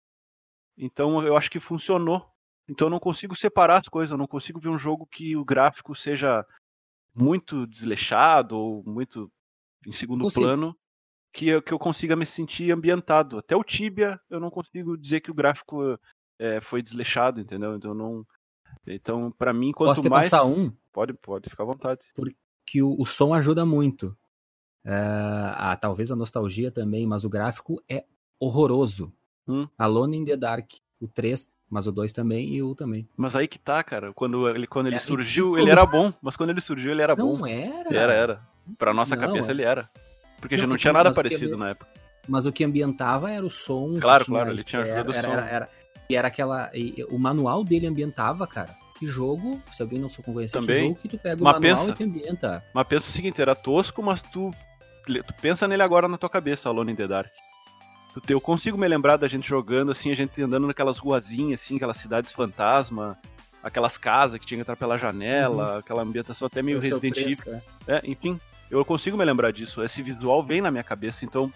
Então 0.76 1.22
eu 1.26 1.36
acho 1.36 1.50
que 1.50 1.58
funcionou. 1.58 2.30
Então 2.68 2.86
eu 2.86 2.90
não 2.90 3.00
consigo 3.00 3.34
separar 3.34 3.78
as 3.78 3.88
coisas, 3.88 4.10
eu 4.10 4.18
não 4.18 4.26
consigo 4.26 4.60
ver 4.60 4.68
um 4.68 4.78
jogo 4.78 5.06
que 5.06 5.36
o 5.36 5.44
gráfico 5.44 5.94
seja 5.94 6.44
muito 7.14 7.66
desleixado 7.66 8.58
ou 8.58 8.84
muito 8.84 9.32
em 9.86 9.92
segundo 9.92 10.30
plano 10.30 10.76
que 11.32 11.48
eu, 11.48 11.62
que 11.62 11.72
eu 11.72 11.78
consiga 11.78 12.16
me 12.16 12.26
sentir 12.26 12.70
ambientado. 12.70 13.38
Até 13.38 13.54
o 13.56 13.64
Tibia 13.64 14.20
eu 14.28 14.40
não 14.40 14.50
consigo 14.50 14.96
dizer 14.96 15.20
que 15.20 15.30
o 15.30 15.34
gráfico 15.34 15.98
é, 16.38 16.60
foi 16.60 16.82
desleixado, 16.82 17.40
entendeu? 17.40 17.76
Então 17.76 17.94
não. 17.94 18.26
Então, 18.86 19.32
para 19.36 19.52
mim, 19.52 19.72
quanto 19.72 19.96
Posso 19.96 20.10
mais. 20.10 20.30
Passar 20.30 20.44
um? 20.44 20.72
Pode, 20.92 21.12
pode 21.14 21.50
ficar 21.50 21.64
à 21.64 21.66
vontade. 21.66 22.00
Porque 22.14 22.82
o, 22.82 22.94
o 22.98 23.04
som 23.04 23.34
ajuda 23.34 23.66
muito. 23.66 24.16
É, 24.84 24.94
ah, 24.94 25.76
talvez 25.80 26.12
a 26.12 26.16
nostalgia 26.16 26.70
também, 26.70 27.06
mas 27.06 27.24
o 27.24 27.28
gráfico 27.28 27.82
é 27.88 28.04
horroroso. 28.38 29.12
Hum. 29.48 29.66
Alone 29.76 30.18
in 30.18 30.24
the 30.24 30.36
Dark, 30.36 30.70
o 31.00 31.08
3, 31.08 31.48
mas 31.68 31.86
o 31.86 31.92
2 31.92 32.12
também 32.12 32.54
e 32.54 32.62
o 32.62 32.74
também. 32.74 33.08
Mas 33.16 33.34
aí 33.34 33.48
que 33.48 33.58
tá, 33.58 33.82
cara. 33.82 34.12
Quando 34.12 34.48
ele, 34.48 34.66
quando 34.66 34.86
ele 34.86 34.96
é, 34.96 35.00
surgiu, 35.00 35.58
ele 35.58 35.70
era 35.70 35.84
bom. 35.86 36.12
Mas 36.22 36.36
quando 36.36 36.50
ele 36.50 36.60
surgiu, 36.60 36.92
ele 36.92 37.02
era 37.02 37.16
não 37.16 37.32
bom. 37.32 37.38
Não 37.38 37.46
era? 37.46 37.94
Era, 37.94 38.12
era. 38.12 38.40
Pra 38.78 38.94
nossa 38.94 39.16
não, 39.16 39.26
cabeça, 39.26 39.50
é. 39.50 39.52
ele 39.52 39.62
era. 39.62 39.90
Porque 40.40 40.56
não, 40.56 40.62
já 40.62 40.66
não 40.68 40.76
tinha 40.76 40.92
nada 40.92 41.12
parecido 41.12 41.56
na 41.56 41.70
época. 41.70 41.90
Mas 42.28 42.46
o 42.46 42.52
que 42.52 42.64
ambientava 42.64 43.30
era 43.30 43.44
o 43.44 43.50
som. 43.50 43.94
Claro, 44.00 44.24
claro, 44.24 44.50
ele 44.50 44.62
tinha 44.62 44.82
ajuda 44.82 45.04
do 45.04 45.12
som. 45.12 45.18
Era, 45.18 45.46
era, 45.46 45.70
e 46.08 46.16
era 46.16 46.28
aquela. 46.28 46.70
E, 46.74 47.04
o 47.10 47.18
manual 47.18 47.64
dele 47.64 47.86
ambientava, 47.86 48.46
cara. 48.46 48.74
Que 48.98 49.06
jogo, 49.06 49.60
se 49.74 49.82
alguém 49.82 49.98
não 49.98 50.08
conhecer 50.08 50.58
Também, 50.58 50.76
que 50.76 50.88
jogo 50.88 51.00
que 51.00 51.08
tu 51.08 51.18
pega 51.18 51.40
o 51.40 51.44
manual 51.44 51.60
pensa, 51.60 51.90
e 51.90 51.94
te 51.94 52.04
ambienta. 52.04 52.64
Mas 52.72 52.86
pensa 52.86 53.08
o 53.08 53.12
seguinte, 53.12 53.42
era 53.42 53.54
tosco, 53.54 54.02
mas 54.02 54.22
tu, 54.22 54.50
tu 55.04 55.34
pensa 55.42 55.68
nele 55.68 55.82
agora 55.82 56.08
na 56.08 56.16
tua 56.16 56.30
cabeça, 56.30 56.70
Alone 56.70 56.92
in 56.92 56.96
the 56.96 57.06
Dark. 57.06 57.30
Eu 58.26 58.40
consigo 58.40 58.78
me 58.78 58.88
lembrar 58.88 59.18
da 59.18 59.28
gente 59.28 59.46
jogando, 59.46 59.92
assim, 59.92 60.10
a 60.10 60.14
gente 60.14 60.40
andando 60.42 60.66
naquelas 60.66 60.96
ruazinhas, 60.96 61.60
assim, 61.60 61.76
aquelas 61.76 61.98
cidades 61.98 62.32
fantasma, 62.32 63.18
aquelas 63.62 63.98
casas 63.98 64.40
que 64.40 64.46
tinha 64.46 64.56
que 64.56 64.62
entrar 64.62 64.76
pela 64.76 64.96
janela, 64.96 65.72
uhum. 65.72 65.78
aquela 65.80 66.02
ambientação 66.02 66.46
até 66.46 66.62
meio 66.62 66.80
Resident 66.80 67.18
Evil. 67.18 67.60
É. 67.86 67.96
é, 67.96 68.00
enfim, 68.04 68.40
eu 68.70 68.82
consigo 68.84 69.18
me 69.18 69.24
lembrar 69.24 69.52
disso. 69.52 69.82
Esse 69.82 70.02
visual 70.02 70.42
vem 70.42 70.62
na 70.62 70.70
minha 70.70 70.84
cabeça, 70.84 71.24
então 71.24 71.52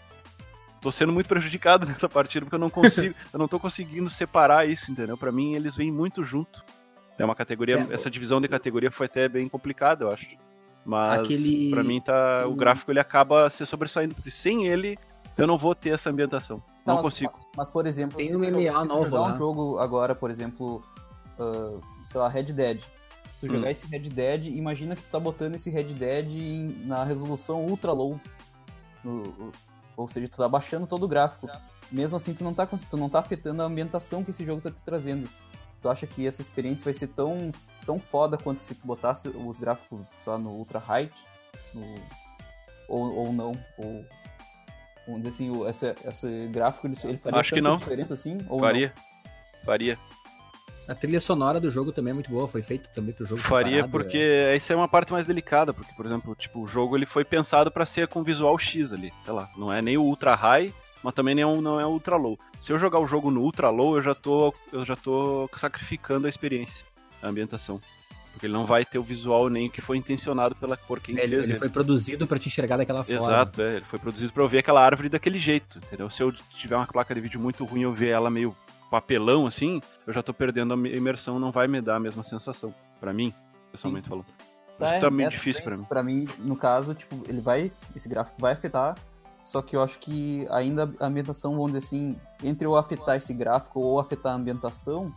tô 0.80 0.90
sendo 0.90 1.12
muito 1.12 1.26
prejudicado 1.26 1.86
nessa 1.86 2.08
partida 2.08 2.44
porque 2.44 2.54
eu 2.54 2.60
não 2.60 2.70
consigo, 2.70 3.14
eu 3.32 3.38
não 3.38 3.48
tô 3.48 3.58
conseguindo 3.58 4.08
separar 4.10 4.68
isso, 4.68 4.90
entendeu? 4.90 5.16
Para 5.16 5.32
mim 5.32 5.54
eles 5.54 5.76
vêm 5.76 5.90
muito 5.90 6.22
junto. 6.22 6.62
É 7.18 7.24
uma 7.24 7.34
categoria, 7.34 7.86
é, 7.90 7.94
essa 7.94 8.10
divisão 8.10 8.40
de 8.40 8.48
categoria 8.48 8.90
foi 8.90 9.06
até 9.06 9.28
bem 9.28 9.48
complicada, 9.48 10.04
eu 10.04 10.10
acho. 10.10 10.26
Mas 10.84 11.20
Aquele... 11.20 11.70
para 11.70 11.82
mim 11.82 12.00
tá 12.00 12.46
o 12.46 12.54
gráfico 12.54 12.90
ele 12.90 13.00
acaba 13.00 13.50
se 13.50 13.64
sobressaindo, 13.66 14.14
porque 14.14 14.30
sem 14.30 14.66
ele 14.66 14.98
eu 15.36 15.46
não 15.46 15.58
vou 15.58 15.74
ter 15.74 15.90
essa 15.90 16.10
ambientação. 16.10 16.62
Não, 16.84 16.96
não 16.96 17.02
consigo. 17.02 17.32
Mas, 17.34 17.46
mas, 17.56 17.70
por 17.70 17.86
exemplo, 17.86 18.16
tem 18.16 18.34
um 18.34 18.38
MMA 18.38 18.84
novo 18.84 19.04
jogar 19.04 19.20
lá. 19.20 19.34
um 19.34 19.38
jogo 19.38 19.78
agora, 19.78 20.14
por 20.14 20.30
exemplo, 20.30 20.82
uh, 21.38 21.80
sei 22.06 22.20
lá, 22.20 22.28
Red 22.28 22.44
Dead. 22.44 22.80
Tu 23.40 23.46
jogar 23.46 23.68
hum. 23.68 23.70
esse 23.70 23.86
Red 23.86 24.08
Dead, 24.10 24.46
imagina 24.46 24.94
que 24.94 25.02
tu 25.02 25.10
tá 25.10 25.18
botando 25.18 25.54
esse 25.54 25.70
Red 25.70 25.94
Dead 25.94 26.26
em, 26.26 26.84
na 26.86 27.04
resolução 27.04 27.64
ultra 27.64 27.92
low. 27.92 28.20
No, 29.02 29.50
ou 30.00 30.08
seja, 30.08 30.28
tu 30.28 30.36
tá 30.38 30.48
baixando 30.48 30.86
todo 30.86 31.04
o 31.04 31.08
gráfico. 31.08 31.48
Mesmo 31.90 32.16
assim, 32.16 32.32
tu 32.34 32.44
não 32.44 32.54
tá, 32.54 32.66
tu 32.66 32.96
não 32.96 33.08
tá 33.08 33.18
afetando 33.20 33.62
a 33.62 33.64
ambientação 33.64 34.22
que 34.22 34.30
esse 34.30 34.44
jogo 34.44 34.60
tá 34.60 34.70
te 34.70 34.80
trazendo. 34.82 35.28
Tu 35.80 35.88
acha 35.88 36.06
que 36.06 36.26
essa 36.26 36.42
experiência 36.42 36.84
vai 36.84 36.94
ser 36.94 37.08
tão, 37.08 37.50
tão 37.86 37.98
foda 37.98 38.36
quanto 38.36 38.60
se 38.60 38.74
tu 38.74 38.86
botasse 38.86 39.28
os 39.28 39.58
gráficos, 39.58 40.00
lá, 40.26 40.38
no 40.38 40.50
Ultra 40.50 40.82
Height? 40.88 41.12
No... 41.74 41.94
Ou, 42.88 43.14
ou 43.14 43.32
não? 43.32 43.52
Ou, 43.78 44.04
vamos 45.06 45.22
dizer 45.22 45.28
assim, 45.28 45.66
essa, 45.66 45.94
esse 46.04 46.48
gráfico 46.48 46.86
ele, 46.86 46.96
ele 47.04 47.18
faria 47.18 47.40
Acho 47.40 47.54
que 47.54 47.60
não. 47.60 47.76
diferença 47.76 48.14
assim? 48.14 48.38
Ou 48.48 48.60
faria. 48.60 48.92
Não? 48.94 49.64
Faria. 49.64 49.98
A 50.90 50.94
trilha 50.96 51.20
sonora 51.20 51.60
do 51.60 51.70
jogo 51.70 51.92
também 51.92 52.10
é 52.10 52.14
muito 52.14 52.28
boa, 52.28 52.48
foi 52.48 52.62
feita 52.62 52.90
também 52.92 53.14
pro 53.14 53.24
jogo. 53.24 53.40
Faria 53.42 53.76
separado, 53.76 53.92
porque 53.92 54.18
é. 54.18 54.56
essa 54.56 54.72
é 54.72 54.76
uma 54.76 54.88
parte 54.88 55.12
mais 55.12 55.24
delicada, 55.24 55.72
porque 55.72 55.92
por 55.92 56.04
exemplo, 56.04 56.34
tipo, 56.34 56.60
o 56.60 56.66
jogo 56.66 56.96
ele 56.96 57.06
foi 57.06 57.24
pensado 57.24 57.70
para 57.70 57.86
ser 57.86 58.08
com 58.08 58.24
visual 58.24 58.58
X 58.58 58.92
ali, 58.92 59.12
sei 59.24 59.32
lá, 59.32 59.48
não 59.56 59.72
é 59.72 59.80
nem 59.80 59.96
o 59.96 60.02
ultra 60.02 60.34
high, 60.34 60.74
mas 61.00 61.14
também 61.14 61.32
não 61.36 61.78
é 61.78 61.86
o 61.86 61.90
ultra 61.90 62.16
low. 62.16 62.36
Se 62.60 62.72
eu 62.72 62.78
jogar 62.78 62.98
o 62.98 63.06
jogo 63.06 63.30
no 63.30 63.40
ultra 63.40 63.70
low, 63.70 63.98
eu 63.98 64.02
já 64.02 64.16
tô 64.16 64.52
eu 64.72 64.84
já 64.84 64.96
tô 64.96 65.48
sacrificando 65.56 66.26
a 66.26 66.30
experiência, 66.30 66.84
a 67.22 67.28
ambientação. 67.28 67.80
Porque 68.32 68.46
ele 68.46 68.52
não 68.52 68.66
vai 68.66 68.84
ter 68.84 68.98
o 68.98 69.02
visual 69.02 69.48
nem 69.48 69.68
o 69.68 69.70
que 69.70 69.80
foi 69.80 69.96
intencionado 69.96 70.56
pela 70.56 70.76
por 70.76 70.98
quem 70.98 71.16
ele, 71.18 71.36
fez. 71.36 71.50
Ele 71.50 71.58
foi 71.58 71.68
produzido 71.68 72.26
para 72.26 72.38
te 72.38 72.48
enxergar 72.48 72.76
daquela 72.76 73.04
forma. 73.04 73.20
Exato, 73.20 73.62
é, 73.62 73.76
ele 73.76 73.84
foi 73.84 73.98
produzido 73.98 74.32
para 74.32 74.42
eu 74.42 74.48
ver 74.48 74.58
aquela 74.58 74.84
árvore 74.84 75.08
daquele 75.08 75.38
jeito, 75.38 75.78
entendeu? 75.78 76.10
Se 76.10 76.20
eu 76.20 76.32
tiver 76.32 76.74
uma 76.74 76.86
placa 76.86 77.14
de 77.14 77.20
vídeo 77.20 77.38
muito 77.38 77.64
ruim, 77.64 77.82
eu 77.82 77.92
ver 77.92 78.08
ela 78.08 78.28
meio 78.28 78.56
papelão 78.90 79.46
assim, 79.46 79.80
eu 80.06 80.12
já 80.12 80.22
tô 80.22 80.34
perdendo 80.34 80.74
a 80.74 80.76
imersão, 80.76 81.38
não 81.38 81.52
vai 81.52 81.68
me 81.68 81.80
dar 81.80 81.96
a 81.96 82.00
mesma 82.00 82.22
sensação. 82.22 82.74
para 83.00 83.12
mim, 83.12 83.32
pessoalmente 83.70 84.04
Sim. 84.04 84.10
falando. 84.10 84.26
Tá, 84.78 84.98
tá 84.98 85.10
muito 85.10 85.26
é, 85.26 85.30
difícil 85.30 85.62
para 85.62 85.76
mim. 85.76 85.84
Para 85.84 86.02
mim, 86.02 86.28
no 86.38 86.56
caso, 86.56 86.94
tipo, 86.94 87.22
ele 87.28 87.40
vai. 87.40 87.70
Esse 87.94 88.08
gráfico 88.08 88.40
vai 88.40 88.52
afetar. 88.52 88.96
Só 89.44 89.62
que 89.62 89.76
eu 89.76 89.82
acho 89.82 89.98
que 89.98 90.46
ainda 90.50 90.90
a 90.98 91.06
ambientação, 91.06 91.52
vamos 91.52 91.68
dizer 91.68 91.78
assim, 91.78 92.16
entre 92.44 92.66
eu 92.66 92.76
afetar 92.76 93.16
esse 93.16 93.32
gráfico 93.32 93.80
ou 93.80 93.98
afetar 93.98 94.32
a 94.32 94.36
ambientação, 94.36 95.10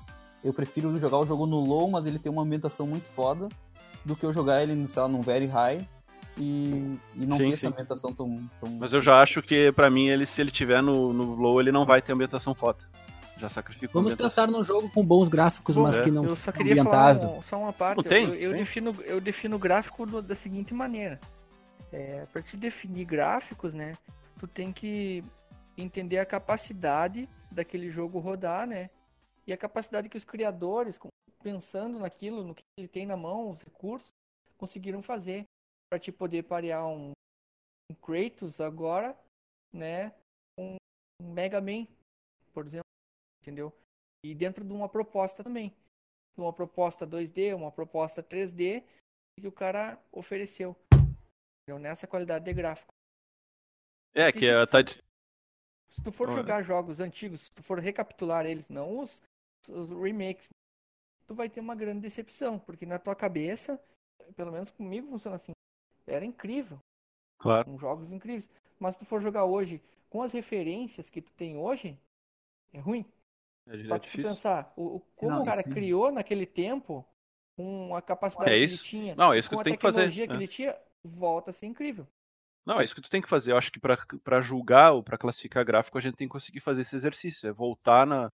eu 0.44 0.54
prefiro 0.54 0.98
jogar 0.98 1.18
o 1.18 1.26
jogo 1.26 1.45
no 1.45 1.60
low, 1.60 1.90
mas 1.90 2.06
ele 2.06 2.20
tem 2.20 2.32
uma 2.32 2.41
ambientação 2.41 2.88
muito 2.88 3.06
foda, 3.16 3.50
do 4.06 4.16
que 4.16 4.26
eu 4.26 4.32
jogar 4.32 4.64
ele, 4.64 4.88
sei 4.88 5.02
lá, 5.02 5.08
num 5.10 5.22
very 5.22 5.45
high 5.45 5.86
e, 6.38 6.98
e 7.16 7.26
não 7.26 7.38
sim, 7.38 7.44
ter 7.44 7.50
sim. 7.50 7.54
essa 7.54 7.68
ambientação 7.68 8.14
tão, 8.14 8.50
tão, 8.60 8.70
Mas 8.80 8.94
eu 8.94 9.02
já 9.02 9.22
acho 9.22 9.41
que 9.41 9.72
para 9.74 9.90
mim 9.90 10.08
ele 10.08 10.26
se 10.26 10.41
ele 10.41 10.52
tiver 10.52 10.82
no, 10.82 11.14
no 11.14 11.36
low 11.36 11.60
ele 11.60 11.72
não 11.72 11.86
vai 11.86 12.02
ter 12.02 12.14
ambientação 12.14 12.56
foda 12.56 12.80
já 13.38 13.49
sacrificou. 13.49 14.01
Vamos 14.01 14.15
pensar 14.15 14.47
num 14.47 14.64
jogo 14.64 14.89
com 14.89 15.03
bons 15.03 15.30
gráficos, 15.30 15.76
Bom, 15.76 15.84
mas 15.84 15.99
é. 15.99 16.03
que 16.03 16.11
não 16.11 16.26
eu 16.26 16.35
só 16.35 16.51
queria 16.51 16.84
falar 16.84 17.18
um, 17.18 17.41
só 17.41 17.57
uma 17.57 17.73
parte. 17.73 17.97
Não 17.97 18.03
tem, 18.03 18.26
eu, 18.26 18.35
eu 18.35 18.51
tem. 18.51 18.60
defino 18.60 18.95
eu 19.03 19.22
defino 19.22 19.60
gráfico 19.60 20.05
do, 20.05 20.22
da 20.22 20.35
seguinte 20.35 20.73
maneira. 20.73 21.19
É, 21.91 22.26
para 22.31 22.41
te 22.41 22.57
definir 22.57 23.05
gráficos, 23.05 23.73
né, 23.73 23.95
tu 24.39 24.47
tem 24.47 24.73
que 24.73 25.23
entender 25.77 26.18
a 26.18 26.26
capacidade 26.26 27.30
daquele 27.51 27.89
jogo 27.91 28.19
rodar, 28.19 28.65
né? 28.65 28.89
E 29.45 29.53
a 29.53 29.57
capacidade 29.57 30.10
que 30.10 30.18
os 30.18 30.23
criadores, 30.23 30.99
pensando 31.43 31.99
naquilo, 31.99 32.43
no 32.43 32.55
que 32.55 32.64
ele 32.77 32.88
tem 32.88 33.05
na 33.05 33.18
mão, 33.18 33.49
os 33.49 33.61
recursos, 33.61 34.10
conseguiram 34.57 35.03
fazer 35.03 35.43
para 35.89 35.99
te 35.99 36.11
poder 36.11 36.43
parear 36.43 36.85
um, 36.88 37.11
um 37.91 37.95
Kratos 37.95 38.61
agora, 38.61 39.15
né? 39.72 40.11
Um 40.57 40.77
Mega 41.22 41.60
Man, 41.60 41.85
por 42.53 42.65
exemplo 42.65 42.93
entendeu? 43.44 43.74
E 44.24 44.34
dentro 44.34 44.64
de 44.64 44.72
uma 44.72 44.88
proposta 44.88 45.44
também. 45.44 45.76
Uma 46.38 46.53
proposta 46.53 47.06
2D, 47.06 47.53
uma 47.56 47.72
proposta 47.72 48.24
3D 48.24 48.84
que 49.40 49.48
o 49.48 49.52
cara 49.52 49.99
ofereceu. 50.11 50.76
Entendeu? 50.94 51.80
Nessa 51.80 52.07
qualidade 52.07 52.45
de 52.45 52.53
gráfico. 52.53 52.91
É, 54.15 54.32
que 54.32 54.48
é, 54.48 54.65
tá 54.65 54.82
de... 54.82 54.94
Se 55.90 56.02
tu 56.03 56.11
for 56.11 56.32
jogar 56.32 56.64
jogos 56.64 56.99
antigos, 56.99 57.41
se 57.41 57.52
tu 57.52 57.61
for 57.61 57.80
recapitular 57.80 58.45
eles, 58.45 58.68
não 58.68 58.99
os, 58.99 59.22
os 59.70 59.90
remakes, 59.91 60.49
tu 61.28 61.36
vai 61.36 61.49
ter 61.49 61.60
uma 61.60 61.76
grande 61.76 62.02
decepção, 62.02 62.57
porque 62.57 62.86
na 62.86 62.98
tua 62.98 63.15
cabeça, 63.15 63.80
pelo 64.36 64.52
menos 64.52 64.72
comigo 64.72 65.07
funciona 65.07 65.36
assim, 65.36 65.52
era 66.07 66.26
incrível. 66.26 66.80
Claro. 67.40 67.65
Com 67.65 67.78
jogos 67.78 68.11
incríveis. 68.11 68.49
Mas 68.80 68.95
se 68.95 68.99
tu 68.99 69.06
for 69.06 69.22
jogar 69.22 69.45
hoje 69.45 69.80
com 70.10 70.24
as 70.24 70.32
referências 70.32 71.10
que 71.10 71.22
tu 71.22 71.32
tem 71.34 71.57
hoje, 71.57 71.98
é 72.72 72.80
ruim. 72.80 73.06
É, 73.68 73.84
Só 73.85 73.99
que 73.99 74.10
se 74.10 74.22
pensar, 74.22 74.73
o, 74.76 74.99
como 75.15 75.31
não, 75.31 75.41
o 75.41 75.45
cara 75.45 75.61
sim. 75.61 75.72
criou 75.72 76.11
naquele 76.11 76.45
tempo, 76.45 77.06
com 77.56 77.95
a 77.95 78.02
capacidade 78.02 78.52
é 78.52 78.53
que 78.53 78.73
ele 78.73 78.77
tinha, 78.77 79.15
não, 79.15 79.34
é 79.34 79.40
isso 79.40 79.49
com 79.49 79.56
que 79.56 79.61
a 79.61 79.64
tem 79.64 79.73
tecnologia 79.73 80.10
que, 80.10 80.27
fazer. 80.27 80.27
que 80.27 80.34
ele 80.34 80.48
tinha, 80.48 80.76
volta 81.03 81.52
a 81.52 81.53
ser 81.53 81.65
incrível. 81.65 82.07
Não, 82.65 82.80
é 82.80 82.85
isso 82.85 82.95
que 82.95 83.02
tu 83.02 83.10
tem 83.10 83.22
que 83.22 83.30
fazer. 83.30 83.52
Eu 83.52 83.57
acho 83.57 83.72
que 83.72 83.80
para 83.80 84.41
julgar 84.41 84.94
ou 84.94 85.03
para 85.03 85.18
classificar 85.18 85.65
gráfico, 85.65 85.98
a 85.98 86.02
gente 86.02 86.15
tem 86.15 86.27
que 86.27 86.31
conseguir 86.31 86.61
fazer 86.61 86.81
esse 86.81 86.95
exercício. 86.95 87.48
É 87.48 87.52
voltar 87.52 88.07
na 88.07 88.31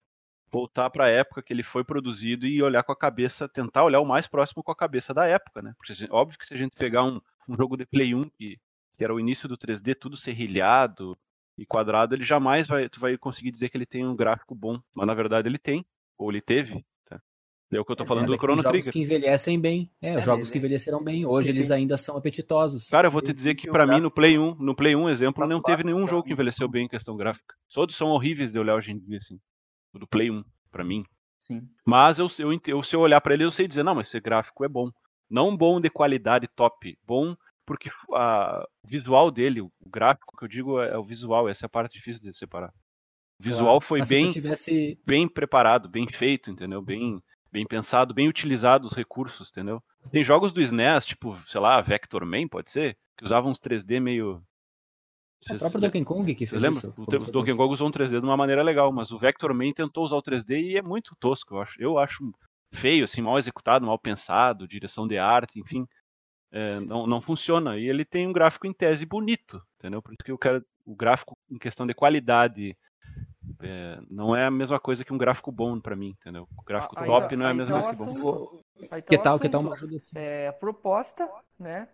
voltar 0.51 0.89
para 0.89 1.05
a 1.07 1.11
época 1.11 1.43
que 1.43 1.53
ele 1.53 1.63
foi 1.63 1.85
produzido 1.85 2.47
e 2.47 2.63
olhar 2.63 2.83
com 2.83 2.93
a 2.93 2.97
cabeça, 2.97 3.49
tentar 3.49 3.85
olhar 3.85 4.01
o 4.01 4.07
mais 4.07 4.27
próximo 4.27 4.63
com 4.63 4.73
a 4.73 4.77
cabeça 4.77 5.13
da 5.13 5.27
época, 5.27 5.61
né? 5.61 5.75
Porque 5.77 5.93
óbvio 6.11 6.39
que 6.39 6.47
se 6.47 6.55
a 6.55 6.57
gente 6.57 6.75
pegar 6.75 7.05
um, 7.05 7.21
um 7.47 7.55
jogo 7.55 7.77
de 7.77 7.85
Play 7.85 8.15
1 8.15 8.31
que, 8.31 8.59
que 8.97 9.05
era 9.05 9.15
o 9.15 9.21
início 9.21 9.49
do 9.49 9.59
3D, 9.59 9.95
tudo 9.95 10.17
serrilhado 10.17 11.17
e 11.59 11.67
quadrado, 11.67 12.15
ele 12.15 12.25
jamais 12.25 12.69
vai, 12.69 12.89
tu 12.89 13.01
vai 13.01 13.19
conseguir 13.19 13.51
dizer 13.51 13.69
que 13.69 13.77
ele 13.77 13.85
tem 13.85 14.07
um 14.07 14.15
gráfico 14.15 14.55
bom. 14.55 14.81
Mas 14.95 15.07
na 15.07 15.15
verdade 15.15 15.49
ele 15.49 15.59
tem, 15.59 15.85
ou 16.17 16.31
ele 16.31 16.41
teve. 16.41 16.85
É 17.71 17.79
o 17.79 17.85
que 17.85 17.93
eu 17.93 17.97
tô 17.97 18.05
é, 18.05 18.07
falando 18.07 18.25
é, 18.25 18.27
do 18.29 18.37
Chrono 18.37 18.63
jogos 18.63 18.71
Trigger. 18.71 18.93
que 18.93 19.01
envelhecem 19.01 19.61
bem. 19.61 19.91
É, 20.01 20.15
é 20.15 20.21
jogos 20.23 20.51
que 20.51 20.57
envelheceram 20.57 21.05
bem. 21.05 21.27
Hoje 21.27 21.51
eles 21.51 21.71
ainda 21.71 21.99
são 21.99 22.17
apetitosos. 22.17 22.89
Cara, 22.89 23.09
eu 23.09 23.11
vou 23.11 23.21
te 23.21 23.33
dizer 23.33 23.55
que 23.57 23.71
para 23.71 23.87
mim 23.87 24.01
no 24.01 24.11
Play 24.11 24.39
1, 24.39 24.55
no 24.55 24.75
Play 24.75 24.97
1, 24.97 25.11
exemplo, 25.11 25.47
não 25.47 25.61
teve 25.61 25.85
nenhum 25.85 26.07
jogo 26.07 26.23
que 26.23 26.33
envelheceu 26.33 26.67
bem 26.67 26.87
em 26.87 26.89
questão 26.89 27.15
gráfica. 27.15 27.55
Todos 27.75 27.95
são 27.95 28.09
horríveis 28.09 28.53
de 28.53 28.59
olhar 28.59 28.75
hoje 28.75 28.93
em 28.93 28.99
dia, 28.99 29.19
assim. 29.19 29.39
O 29.93 29.99
do 29.99 30.07
Play 30.07 30.31
1, 30.31 30.43
para 30.71 30.83
mim. 30.83 31.05
Sim. 31.39 31.61
Mas 31.85 32.19
eu, 32.19 32.27
eu, 32.39 32.59
eu, 32.67 32.83
se 32.83 32.97
eu 32.97 33.01
olhar 33.01 33.21
para 33.21 33.35
ele, 33.35 33.45
eu 33.45 33.51
sei 33.51 33.69
dizer, 33.69 33.83
não, 33.83 33.95
mas 33.95 34.09
esse 34.09 34.19
gráfico 34.19 34.65
é 34.65 34.69
bom. 34.69 34.91
Não 35.29 35.55
bom 35.55 35.79
de 35.79 35.91
qualidade 35.91 36.49
top, 36.49 36.99
bom 37.07 37.37
porque 37.69 37.91
a, 38.15 38.67
o 38.83 38.89
visual 38.89 39.31
dele, 39.31 39.61
o 39.61 39.71
gráfico 39.87 40.35
que 40.39 40.43
eu 40.43 40.49
digo 40.49 40.81
é, 40.81 40.89
é 40.89 40.97
o 40.97 41.05
visual, 41.05 41.47
essa 41.51 41.67
é 41.67 41.69
a 41.69 41.69
parte 41.69 41.93
difícil 41.93 42.23
de 42.23 42.35
separar. 42.35 42.73
O 43.39 43.43
visual 43.43 43.79
claro. 43.79 43.81
foi 43.83 44.01
bem, 44.09 44.33
tivesse... 44.33 44.99
bem 45.07 45.29
preparado, 45.29 45.87
bem 45.87 46.09
feito, 46.09 46.51
entendeu? 46.51 46.81
Bem 46.81 47.23
bem 47.53 47.67
pensado, 47.67 48.13
bem 48.15 48.29
utilizado 48.29 48.87
os 48.87 48.95
recursos, 48.95 49.51
entendeu? 49.51 49.83
Tem 50.11 50.25
jogos 50.25 50.53
do 50.53 50.61
SNES, 50.63 51.07
tipo, 51.07 51.39
sei 51.47 51.61
lá, 51.61 51.81
Vector 51.81 52.25
Man, 52.25 52.49
pode 52.49 52.71
ser? 52.71 52.97
Que 53.17 53.25
usavam 53.25 53.51
uns 53.51 53.59
3D 53.59 54.01
meio. 54.01 54.43
O 55.51 55.59
próprio 55.59 55.81
Donkey 55.81 56.05
Kong 56.05 56.35
que 56.35 56.47
fez 56.47 56.61
lembra? 56.61 56.79
isso. 56.79 56.95
O, 56.97 57.03
o 57.03 57.33
Donkey 57.33 57.55
Kong 57.55 57.73
usou 57.73 57.89
um 57.89 57.91
3D 57.91 58.21
de 58.21 58.27
uma 58.27 58.37
maneira 58.37 58.63
legal, 58.63 58.93
mas 58.93 59.13
o 59.13 59.19
Vector 59.19 59.55
Man 59.55 59.73
tentou 59.73 60.05
usar 60.05 60.17
o 60.17 60.23
3D 60.23 60.59
e 60.59 60.77
é 60.79 60.83
muito 60.83 61.17
tosco, 61.19 61.55
eu 61.55 61.61
acho. 61.61 61.83
Eu 61.83 61.99
acho 61.99 62.33
feio, 62.73 63.05
assim, 63.05 63.23
mal 63.23 63.39
executado, 63.39 63.87
mal 63.87 63.99
pensado, 63.99 64.69
direção 64.69 65.07
de 65.07 65.17
arte, 65.17 65.59
enfim. 65.59 65.87
É, 66.51 66.77
não, 66.81 67.07
não 67.07 67.21
funciona. 67.21 67.77
E 67.77 67.87
ele 67.87 68.05
tem 68.05 68.27
um 68.27 68.33
gráfico 68.33 68.67
em 68.67 68.73
tese 68.73 69.05
bonito, 69.05 69.63
entendeu? 69.79 70.01
Por 70.01 70.13
isso 70.13 70.25
que 70.25 70.33
eu 70.33 70.39
quero 70.39 70.65
o 70.87 70.95
gráfico 70.95 71.37
em 71.51 71.59
questão 71.59 71.87
de 71.87 71.93
qualidade 71.93 72.77
é, 73.61 74.01
não 74.11 74.35
é 74.35 74.47
a 74.47 74.51
mesma 74.51 74.79
coisa 74.81 75.05
que 75.05 75.13
um 75.13 75.19
gráfico 75.19 75.51
bom 75.53 75.81
para 75.81 75.97
mim, 75.97 76.17
entendeu? 76.21 76.49
O 76.57 76.63
gráfico 76.63 76.95
ah, 76.99 77.05
top 77.05 77.37
não 77.37 77.47
é 77.47 77.51
a 77.51 77.55
mesma 77.55 77.83
coisa 77.83 78.07
que 78.07 78.21
bom. 78.21 78.63
que 79.07 79.19
tal, 79.19 79.39
que 79.39 79.49
tal 79.49 79.61
uma 79.61 79.73
ajuda 79.73 79.97
assim? 79.97 80.11
É, 80.15 80.53
proposta, 80.53 81.29
né? 81.59 81.89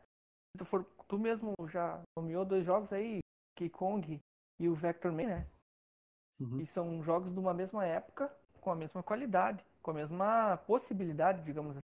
Tu, 0.56 0.64
for, 0.64 0.84
tu 1.08 1.18
mesmo 1.18 1.52
já 1.68 2.00
nomeou 2.16 2.44
dois 2.44 2.64
jogos 2.64 2.92
aí, 2.92 3.18
King 3.56 3.70
Kong 3.70 4.20
e 4.60 4.68
o 4.68 4.74
Vector 4.74 5.12
Man, 5.12 5.26
né? 5.26 5.46
Uhum. 6.40 6.60
E 6.60 6.66
são 6.66 7.02
jogos 7.02 7.32
de 7.32 7.38
uma 7.38 7.54
mesma 7.54 7.84
época, 7.84 8.30
com 8.60 8.70
a 8.70 8.76
mesma 8.76 9.02
qualidade, 9.02 9.64
com 9.82 9.90
a 9.90 9.94
mesma 9.94 10.56
possibilidade, 10.66 11.42
digamos 11.42 11.72
assim. 11.72 11.83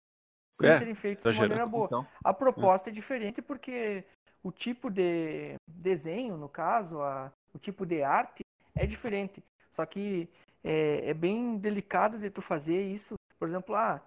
Sem 0.54 0.70
é, 0.70 0.78
serem 0.78 0.96
feitos 0.96 1.34
de 1.34 1.40
maneira 1.40 1.66
boa. 1.66 1.86
Então, 1.86 2.08
a 2.24 2.34
proposta 2.34 2.90
é. 2.90 2.92
é 2.92 2.94
diferente 2.94 3.42
porque 3.42 4.04
o 4.44 4.52
tipo 4.52 4.90
de 4.90 5.56
desenho, 5.68 6.38
no 6.38 6.48
caso, 6.48 7.02
a, 7.02 7.32
o 7.54 7.60
tipo 7.60 7.86
de 7.86 8.04
arte 8.04 8.44
é 8.76 8.86
diferente. 8.86 9.44
Só 9.72 9.86
que 9.86 10.30
é, 10.64 11.10
é, 11.10 11.14
bem 11.14 11.58
delicado 11.58 12.20
de 12.20 12.30
tu 12.30 12.42
fazer 12.42 12.84
isso. 12.84 13.16
Por 13.40 13.48
exemplo, 13.48 13.76
ah, 13.76 14.02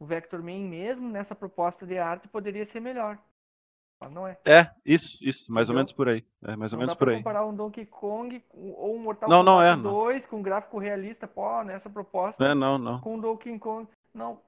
o 0.00 0.06
Vector 0.06 0.42
Man 0.42 0.68
mesmo 0.68 1.08
nessa 1.10 1.34
proposta 1.34 1.86
de 1.86 1.98
arte 1.98 2.26
poderia 2.28 2.64
ser 2.64 2.80
melhor. 2.80 3.18
Mas 4.00 4.10
não 4.10 4.26
é. 4.26 4.36
É, 4.44 4.68
isso, 4.84 5.18
isso, 5.22 5.52
mais 5.52 5.68
Entendeu? 5.68 5.74
ou 5.74 5.76
menos 5.76 5.92
por 5.92 6.08
aí. 6.08 6.24
É 6.42 6.56
mais 6.56 6.72
ou 6.72 6.76
não 6.76 6.86
menos 6.86 6.94
por 6.94 7.08
aí. 7.08 7.18
comparar 7.18 7.46
um 7.46 7.54
Donkey 7.54 7.86
Kong 7.86 8.42
ou 8.50 8.96
um 8.96 8.98
Mortal 8.98 9.28
não, 9.28 9.44
Kombat 9.44 9.54
não 9.54 9.62
é, 9.62 9.76
2 9.76 10.22
não. 10.24 10.30
com 10.30 10.42
gráfico 10.42 10.78
realista, 10.78 11.28
pô, 11.28 11.62
nessa 11.62 11.88
proposta. 11.88 12.44
É, 12.44 12.52
não, 12.52 12.78
não. 12.78 13.00
Com 13.00 13.16
o 13.16 13.20
Donkey 13.20 13.56
Kong. 13.60 13.86
Não, 14.14 14.38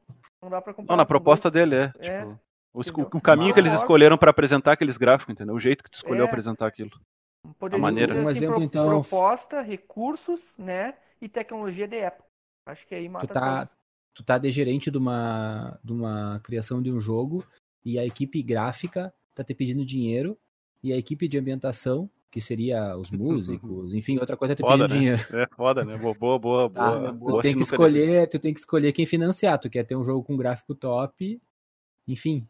não 0.42 0.50
dá 0.50 0.60
pra 0.60 0.74
comparar. 0.74 0.96
Não, 0.96 1.02
na 1.02 1.06
proposta 1.06 1.50
dois. 1.50 1.68
dele 1.68 1.92
é. 1.98 2.06
é 2.06 2.20
tipo, 2.82 3.02
o, 3.02 3.18
o, 3.18 3.20
caminho 3.20 3.54
que 3.54 3.60
eles 3.60 3.72
escolheram 3.72 4.18
para 4.18 4.30
apresentar 4.30 4.72
aqueles 4.72 4.96
gráficos, 4.96 5.32
entendeu? 5.32 5.54
O 5.54 5.60
jeito 5.60 5.82
que 5.82 5.90
tu 5.90 5.94
escolheu 5.94 6.24
é. 6.24 6.28
apresentar 6.28 6.66
aquilo. 6.66 6.90
Poderia 7.58 7.78
a 7.78 7.82
maneira. 7.82 8.14
um 8.14 8.28
assim, 8.28 8.38
exemplo, 8.38 8.56
pro, 8.56 8.64
então... 8.64 8.88
Proposta, 8.88 9.60
recursos, 9.60 10.40
né? 10.58 10.94
E 11.20 11.28
tecnologia 11.28 11.86
de 11.86 11.96
época. 11.96 12.28
Acho 12.66 12.86
que 12.86 12.94
aí 12.94 13.08
mata 13.08 13.26
tu 13.26 13.32
tá, 13.32 13.70
tu 14.14 14.24
tá 14.24 14.38
de 14.38 14.50
gerente 14.50 14.90
de 14.90 14.98
uma, 14.98 15.78
de 15.84 15.92
uma 15.92 16.40
criação 16.40 16.82
de 16.82 16.90
um 16.90 17.00
jogo 17.00 17.44
e 17.84 17.98
a 17.98 18.04
equipe 18.04 18.42
gráfica 18.42 19.12
tá 19.34 19.44
te 19.44 19.54
pedindo 19.54 19.84
dinheiro 19.84 20.38
e 20.82 20.92
a 20.92 20.96
equipe 20.96 21.28
de 21.28 21.38
ambientação, 21.38 22.10
que 22.34 22.40
seria 22.40 22.96
os 22.96 23.12
músicos, 23.12 23.94
enfim, 23.94 24.18
outra 24.18 24.36
coisa 24.36 24.54
é 24.54 24.56
te 24.56 24.60
foda, 24.62 24.88
pedindo 24.88 24.92
né? 24.92 24.98
dinheiro. 24.98 25.22
É 25.38 25.46
foda, 25.54 25.84
né? 25.84 25.96
Boa, 25.96 26.14
boa, 26.14 26.38
boa. 26.40 26.68
Ah, 26.74 27.12
boa 27.12 27.38
tu, 27.38 27.42
tem 27.42 27.54
que 27.54 27.62
escolher, 27.62 28.28
tu 28.28 28.38
tem 28.40 28.52
que 28.52 28.58
escolher 28.58 28.92
quem 28.92 29.06
financiar. 29.06 29.56
Tu 29.60 29.70
quer 29.70 29.84
ter 29.84 29.94
um 29.94 30.02
jogo 30.02 30.24
com 30.24 30.36
gráfico 30.36 30.74
top, 30.74 31.40
enfim. 32.08 32.44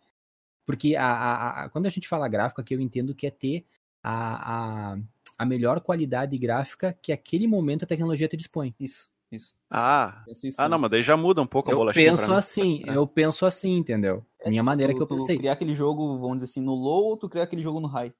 Porque 0.64 0.96
a, 0.96 1.06
a, 1.06 1.64
a, 1.64 1.68
quando 1.68 1.84
a 1.84 1.90
gente 1.90 2.08
fala 2.08 2.26
gráfico 2.28 2.62
aqui, 2.62 2.74
eu 2.74 2.80
entendo 2.80 3.14
que 3.14 3.26
é 3.26 3.30
ter 3.30 3.66
a, 4.02 4.94
a, 4.94 4.98
a 5.38 5.44
melhor 5.44 5.82
qualidade 5.82 6.38
gráfica 6.38 6.96
que 7.02 7.12
aquele 7.12 7.46
momento 7.46 7.82
a 7.82 7.86
tecnologia 7.86 8.26
te 8.26 8.38
dispõe. 8.38 8.74
Isso, 8.80 9.10
isso. 9.30 9.54
Ah, 9.70 10.24
isso, 10.26 10.62
ah 10.62 10.66
não, 10.66 10.78
mas 10.78 10.92
daí 10.92 11.02
já 11.02 11.14
muda 11.14 11.42
um 11.42 11.46
pouco 11.46 11.70
eu 11.70 11.74
a 11.74 11.78
bolachinha. 11.78 12.10
Penso 12.10 12.32
assim, 12.32 12.82
é. 12.88 12.96
Eu 12.96 13.06
penso 13.06 13.44
assim, 13.44 13.76
entendeu? 13.76 14.24
É, 14.40 14.48
Minha 14.48 14.62
maneira 14.62 14.94
tu, 14.94 14.96
que 14.96 15.02
eu 15.02 15.06
pensei. 15.06 15.36
Tu 15.36 15.40
criar 15.40 15.52
aquele 15.52 15.74
jogo, 15.74 16.18
vamos 16.18 16.38
dizer 16.38 16.46
assim, 16.46 16.62
no 16.62 16.74
low 16.74 17.04
ou 17.04 17.16
tu 17.18 17.28
criar 17.28 17.44
aquele 17.44 17.62
jogo 17.62 17.80
no 17.80 17.86
high? 17.86 18.14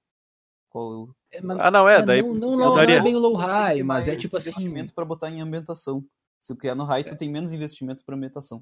Qual... 0.75 1.09
É, 1.31 1.41
mas, 1.41 1.57
ah, 1.61 1.71
não, 1.71 1.89
é, 1.89 2.01
é 2.01 2.03
daí. 2.05 2.21
Não, 2.21 2.35
não, 2.35 2.57
não, 2.57 2.75
daria... 2.75 2.97
não 2.97 3.01
é 3.01 3.05
bem 3.05 3.15
o 3.15 3.21
low 3.21 3.37
high, 3.37 3.85
mas 3.85 4.09
é 4.09 4.17
tipo 4.17 4.37
assim. 4.37 4.51
investimento 4.51 4.93
para 4.93 5.05
botar 5.05 5.31
em 5.31 5.41
ambientação. 5.41 6.05
Se 6.43 6.53
tu 6.53 6.59
criar 6.59 6.75
no 6.75 6.83
high, 6.83 7.05
tu 7.05 7.15
é. 7.15 7.17
tem 7.17 7.31
menos 7.31 7.53
investimento 7.53 8.05
para 8.05 8.17
ambientação 8.17 8.61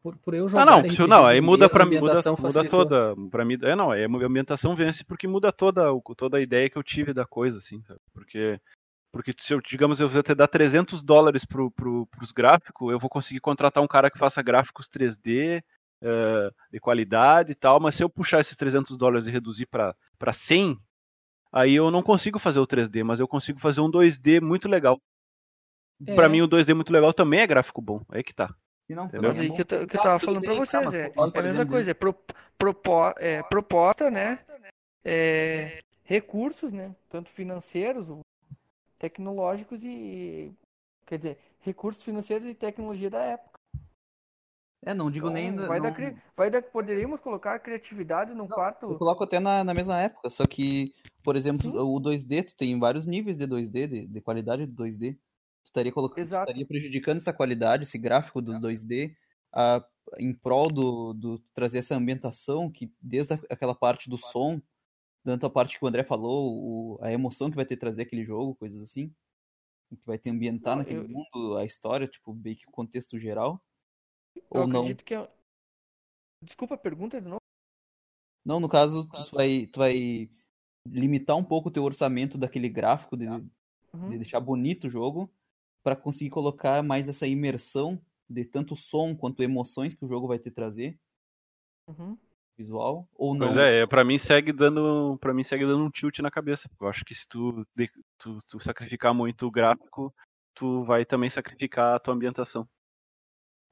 por, 0.00 0.16
por 0.18 0.34
eu 0.34 0.48
jogar. 0.48 0.62
Ah, 0.62 0.66
não, 0.66 0.80
RPG, 0.80 1.06
não, 1.08 1.26
aí 1.26 1.40
muda 1.40 1.68
para 1.68 1.84
muda, 1.84 2.22
muda 2.38 2.68
toda, 2.68 3.16
para 3.28 3.44
mim, 3.44 3.58
é 3.60 3.74
não, 3.74 3.92
é 3.92 4.04
a 4.04 4.06
ambientação 4.06 4.76
vence 4.76 5.04
porque 5.04 5.26
muda 5.26 5.50
toda 5.50 5.82
toda 6.16 6.38
a 6.38 6.40
ideia 6.40 6.70
que 6.70 6.78
eu 6.78 6.82
tive 6.82 7.12
da 7.12 7.26
coisa 7.26 7.58
assim, 7.58 7.82
sabe? 7.82 8.00
Porque 8.14 8.60
porque 9.12 9.34
se 9.36 9.52
eu, 9.52 9.60
digamos, 9.60 9.98
eu 9.98 10.08
vou 10.08 10.22
te 10.22 10.32
dar 10.32 10.46
300 10.46 11.02
dólares 11.02 11.44
pro, 11.44 11.72
pro, 11.72 12.06
pros 12.06 12.30
gráficos, 12.30 12.92
eu 12.92 12.98
vou 13.00 13.10
conseguir 13.10 13.40
contratar 13.40 13.82
um 13.82 13.88
cara 13.88 14.08
que 14.08 14.18
faça 14.18 14.40
gráficos 14.40 14.88
3D, 14.88 15.58
uh, 15.58 15.62
eh, 16.02 16.50
de 16.70 16.78
qualidade 16.78 17.50
e 17.50 17.54
tal, 17.56 17.80
mas 17.80 17.96
se 17.96 18.04
eu 18.04 18.08
puxar 18.08 18.40
esses 18.40 18.54
300 18.54 18.96
dólares 18.96 19.26
e 19.26 19.30
reduzir 19.32 19.66
para 19.66 20.32
100, 20.32 20.78
aí 21.52 21.74
eu 21.74 21.90
não 21.90 22.02
consigo 22.02 22.38
fazer 22.38 22.60
o 22.60 22.66
3D, 22.66 23.04
mas 23.04 23.20
eu 23.20 23.28
consigo 23.28 23.58
fazer 23.58 23.80
um 23.80 23.90
2D 23.90 24.40
muito 24.40 24.68
legal. 24.68 25.00
É. 26.06 26.14
Para 26.14 26.28
mim 26.28 26.40
o 26.40 26.48
2D 26.48 26.74
muito 26.74 26.92
legal 26.92 27.12
também 27.12 27.40
é 27.40 27.46
gráfico 27.46 27.82
bom, 27.82 28.02
aí 28.08 28.22
que 28.22 28.34
tá. 28.34 28.54
Não, 28.88 29.08
Mas 29.22 29.38
aí 29.38 29.52
que 29.52 29.60
eu, 29.60 29.86
que 29.86 29.96
eu 29.96 30.02
tava 30.02 30.18
falando 30.18 30.42
para 30.42 30.54
vocês, 30.54 30.94
é, 30.94 31.06
é 31.06 31.12
a 31.16 31.42
mesma 31.42 31.64
coisa, 31.64 31.92
é, 31.92 31.94
pro, 31.94 32.12
propo, 32.58 33.14
é 33.18 33.42
proposta, 33.44 34.10
né? 34.10 34.36
É, 35.04 35.80
recursos, 36.02 36.72
né? 36.72 36.94
Tanto 37.08 37.30
financeiros, 37.30 38.08
tecnológicos 38.98 39.84
e. 39.84 40.52
Quer 41.06 41.18
dizer, 41.18 41.38
recursos 41.60 42.02
financeiros 42.02 42.46
e 42.48 42.54
tecnologia 42.54 43.10
da 43.10 43.22
época. 43.22 43.49
É, 44.82 44.94
não 44.94 45.10
digo 45.10 45.26
então, 45.26 45.34
nem. 45.34 45.54
Vai, 45.54 45.78
não... 45.78 45.90
Da, 45.92 46.14
vai 46.36 46.50
da, 46.50 46.62
poderíamos 46.62 47.20
colocar 47.20 47.58
criatividade 47.58 48.32
num 48.32 48.46
não, 48.46 48.48
quarto. 48.48 48.90
Eu 48.90 48.98
coloco 48.98 49.24
até 49.24 49.38
na, 49.38 49.62
na 49.62 49.74
mesma 49.74 50.00
época, 50.00 50.30
só 50.30 50.44
que, 50.46 50.94
por 51.22 51.36
exemplo, 51.36 51.70
Sim. 51.70 51.76
o 51.76 52.00
2D, 52.00 52.46
tu 52.46 52.56
tem 52.56 52.78
vários 52.78 53.04
níveis 53.04 53.38
de 53.38 53.46
2D, 53.46 53.86
de, 53.86 54.06
de 54.06 54.20
qualidade 54.20 54.66
de 54.66 54.72
2D 54.72 55.18
tu 55.62 55.66
estaria 55.66 55.92
colocando, 55.92 56.24
estaria 56.24 56.66
prejudicando 56.66 57.16
essa 57.18 57.32
qualidade, 57.32 57.82
esse 57.84 57.98
gráfico 57.98 58.40
do 58.40 58.52
2D, 58.52 59.14
a, 59.52 59.84
em 60.18 60.32
prol 60.32 60.68
do, 60.70 61.12
do 61.12 61.38
trazer 61.54 61.78
essa 61.78 61.96
ambientação 61.96 62.70
que 62.70 62.92
desde 63.00 63.34
aquela 63.48 63.74
parte 63.74 64.08
do 64.08 64.18
som, 64.18 64.60
tanto 65.24 65.46
a 65.46 65.50
parte 65.50 65.78
que 65.78 65.84
o 65.84 65.88
André 65.88 66.02
falou, 66.02 66.54
o, 66.54 66.98
a 67.02 67.12
emoção 67.12 67.50
que 67.50 67.56
vai 67.56 67.66
ter 67.66 67.76
trazer 67.76 68.02
aquele 68.02 68.24
jogo, 68.24 68.56
coisas 68.56 68.82
assim, 68.82 69.12
que 69.88 70.06
vai 70.06 70.18
ter 70.18 70.30
ambientar 70.30 70.76
não, 70.76 70.82
naquele 70.82 71.00
eu, 71.00 71.08
mundo, 71.08 71.56
a 71.56 71.64
história, 71.64 72.06
tipo, 72.06 72.32
bem 72.32 72.54
que 72.54 72.66
o 72.66 72.72
contexto 72.72 73.18
geral. 73.18 73.60
Ou 74.48 74.66
não? 74.66 74.94
Que 74.94 75.14
é... 75.14 75.28
Desculpa 76.42 76.74
a 76.74 76.78
pergunta 76.78 77.20
de 77.20 77.28
novo. 77.28 77.40
Não, 78.44 78.58
no 78.58 78.68
caso, 78.68 79.06
tu 79.06 79.36
vai, 79.36 79.66
tu 79.66 79.78
vai 79.78 80.30
limitar 80.86 81.36
um 81.36 81.44
pouco 81.44 81.68
o 81.68 81.72
teu 81.72 81.84
orçamento 81.84 82.38
daquele 82.38 82.68
gráfico, 82.68 83.16
de, 83.16 83.26
uhum. 83.26 84.08
de 84.08 84.16
deixar 84.16 84.40
bonito 84.40 84.86
o 84.86 84.90
jogo, 84.90 85.30
para 85.82 85.94
conseguir 85.94 86.30
colocar 86.30 86.82
mais 86.82 87.08
essa 87.08 87.26
imersão 87.26 88.00
de 88.28 88.44
tanto 88.44 88.76
som 88.76 89.14
quanto 89.14 89.42
emoções 89.42 89.94
que 89.94 90.04
o 90.04 90.08
jogo 90.08 90.28
vai 90.28 90.38
te 90.38 90.50
trazer. 90.50 90.98
Uhum. 91.88 92.16
Visual 92.56 93.08
ou 93.14 93.34
não. 93.34 93.46
Pois 93.46 93.56
é, 93.56 93.86
para 93.86 94.04
mim 94.04 94.18
segue 94.18 94.52
dando, 94.52 95.16
para 95.18 95.32
mim 95.32 95.42
segue 95.42 95.64
dando 95.64 95.84
um 95.84 95.90
tilt 95.90 96.18
na 96.20 96.30
cabeça. 96.30 96.70
Eu 96.80 96.88
acho 96.88 97.04
que 97.04 97.14
se 97.14 97.26
tu, 97.26 97.66
tu, 98.18 98.38
tu 98.46 98.60
sacrificar 98.60 99.14
muito 99.14 99.46
o 99.46 99.50
gráfico, 99.50 100.14
tu 100.54 100.84
vai 100.84 101.06
também 101.06 101.30
sacrificar 101.30 101.96
a 101.96 101.98
tua 101.98 102.14
ambientação. 102.14 102.68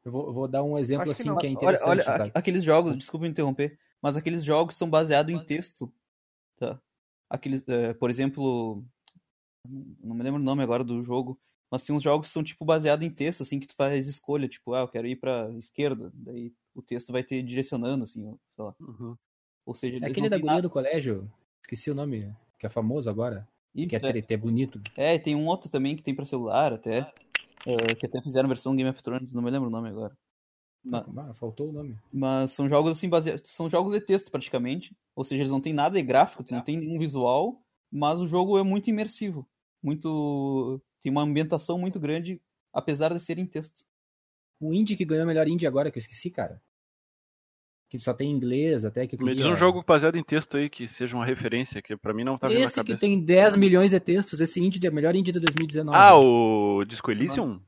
Eu 0.08 0.12
vou, 0.12 0.32
vou 0.32 0.48
dar 0.48 0.62
um 0.62 0.78
exemplo 0.78 1.10
assim 1.10 1.34
que, 1.34 1.40
que, 1.40 1.46
é 1.46 1.50
interessante. 1.50 1.88
Olha, 1.88 2.04
olha 2.08 2.32
aqueles 2.34 2.64
jogos, 2.64 2.96
desculpa 2.96 3.26
interromper, 3.26 3.78
mas 4.00 4.16
aqueles 4.16 4.42
jogos 4.42 4.74
são 4.74 4.88
baseados 4.88 5.34
em 5.34 5.44
texto, 5.44 5.92
tá? 6.56 6.80
aqueles, 7.28 7.62
é, 7.68 7.92
por 7.92 8.08
exemplo, 8.08 8.82
não 10.02 10.14
me 10.14 10.22
lembro 10.22 10.40
o 10.40 10.44
nome 10.44 10.62
agora 10.62 10.82
do 10.82 11.02
jogo, 11.04 11.38
mas 11.70 11.84
tem 11.84 11.94
uns 11.94 12.02
jogos 12.02 12.28
que 12.28 12.32
são 12.32 12.42
tipo 12.42 12.64
baseados 12.64 13.06
em 13.06 13.10
texto, 13.10 13.42
assim, 13.42 13.60
que 13.60 13.66
tu 13.66 13.74
faz 13.74 14.06
escolha, 14.06 14.48
tipo, 14.48 14.72
ah, 14.72 14.80
eu 14.80 14.88
quero 14.88 15.06
ir 15.06 15.16
pra 15.16 15.50
esquerda, 15.58 16.10
daí 16.14 16.54
o 16.74 16.80
texto 16.80 17.12
vai 17.12 17.22
te 17.22 17.42
direcionando, 17.42 18.04
assim, 18.04 18.22
sei 18.54 18.64
lá. 18.64 18.74
Uhum. 18.80 19.14
Ou 19.66 19.74
seja, 19.74 19.98
É 20.02 20.08
aquele 20.08 20.30
da 20.30 20.38
guria 20.38 20.62
do 20.62 20.70
colégio, 20.70 21.30
esqueci 21.60 21.90
o 21.90 21.94
nome, 21.94 22.34
que 22.58 22.64
é 22.64 22.70
famoso 22.70 23.10
agora. 23.10 23.46
Isso, 23.74 23.90
que 23.90 23.96
é, 23.96 24.18
é. 24.18 24.24
é 24.26 24.36
bonito. 24.38 24.80
É, 24.96 25.14
e 25.14 25.18
tem 25.18 25.36
um 25.36 25.46
outro 25.46 25.70
também 25.70 25.94
que 25.94 26.02
tem 26.02 26.14
pra 26.14 26.24
celular 26.24 26.72
até, 26.72 27.12
é, 27.68 27.94
que 27.94 28.06
até 28.06 28.20
fizeram 28.22 28.48
versão 28.48 28.74
Game 28.74 28.88
of 28.88 29.02
Thrones, 29.02 29.34
não 29.34 29.42
me 29.42 29.50
lembro 29.50 29.68
o 29.68 29.70
nome 29.70 29.88
agora. 29.88 30.16
Ma- 30.84 31.04
Ah, 31.18 31.34
faltou 31.34 31.68
o 31.68 31.72
nome. 31.72 31.96
Mas 32.12 32.52
são 32.52 32.68
jogos 32.68 32.92
assim 32.92 33.08
baseados, 33.08 33.50
são 33.50 33.68
jogos 33.68 33.92
de 33.92 34.00
texto 34.00 34.30
praticamente, 34.30 34.96
ou 35.14 35.24
seja, 35.24 35.42
eles 35.42 35.50
não 35.50 35.60
tem 35.60 35.72
nada 35.72 35.96
de 35.96 36.02
gráfico, 36.02 36.44
não 36.50 36.62
tem 36.62 36.76
nenhum 36.78 36.98
visual, 36.98 37.60
mas 37.90 38.20
o 38.20 38.26
jogo 38.26 38.58
é 38.58 38.62
muito 38.62 38.88
imersivo, 38.88 39.46
muito 39.82 40.80
tem 41.02 41.12
uma 41.12 41.22
ambientação 41.22 41.78
muito 41.78 42.00
grande, 42.00 42.40
apesar 42.72 43.12
de 43.12 43.20
ser 43.20 43.38
em 43.38 43.46
texto. 43.46 43.84
O 44.60 44.72
indie 44.72 44.96
que 44.96 45.04
ganhou 45.04 45.24
o 45.24 45.26
melhor 45.26 45.46
indie 45.46 45.66
agora, 45.66 45.90
que 45.90 45.98
eu 45.98 46.00
esqueci, 46.00 46.30
cara. 46.30 46.60
Que 47.88 47.98
só 47.98 48.12
tem 48.12 48.30
inglês, 48.30 48.84
até 48.84 49.06
que 49.06 49.16
Me 49.22 49.34
diz 49.34 49.46
um 49.46 49.56
jogo 49.56 49.82
baseado 49.86 50.16
em 50.16 50.22
texto 50.22 50.58
aí 50.58 50.68
que 50.68 50.86
seja 50.86 51.16
uma 51.16 51.24
referência, 51.24 51.80
que 51.80 51.96
pra 51.96 52.12
mim 52.12 52.22
não 52.22 52.36
tá 52.36 52.46
vindo 52.48 52.60
Esse 52.60 52.84
que 52.84 52.96
tem 52.96 53.18
10 53.18 53.56
milhões 53.56 53.92
de 53.92 53.98
textos, 53.98 54.42
esse 54.42 54.60
indie 54.60 54.86
é 54.86 54.90
o 54.90 54.92
melhor 54.92 55.16
indie 55.16 55.32
de 55.32 55.40
2019. 55.40 55.96
Ah, 55.96 56.14
o 56.14 56.84
Disco 56.84 57.10
Elysium? 57.10 57.60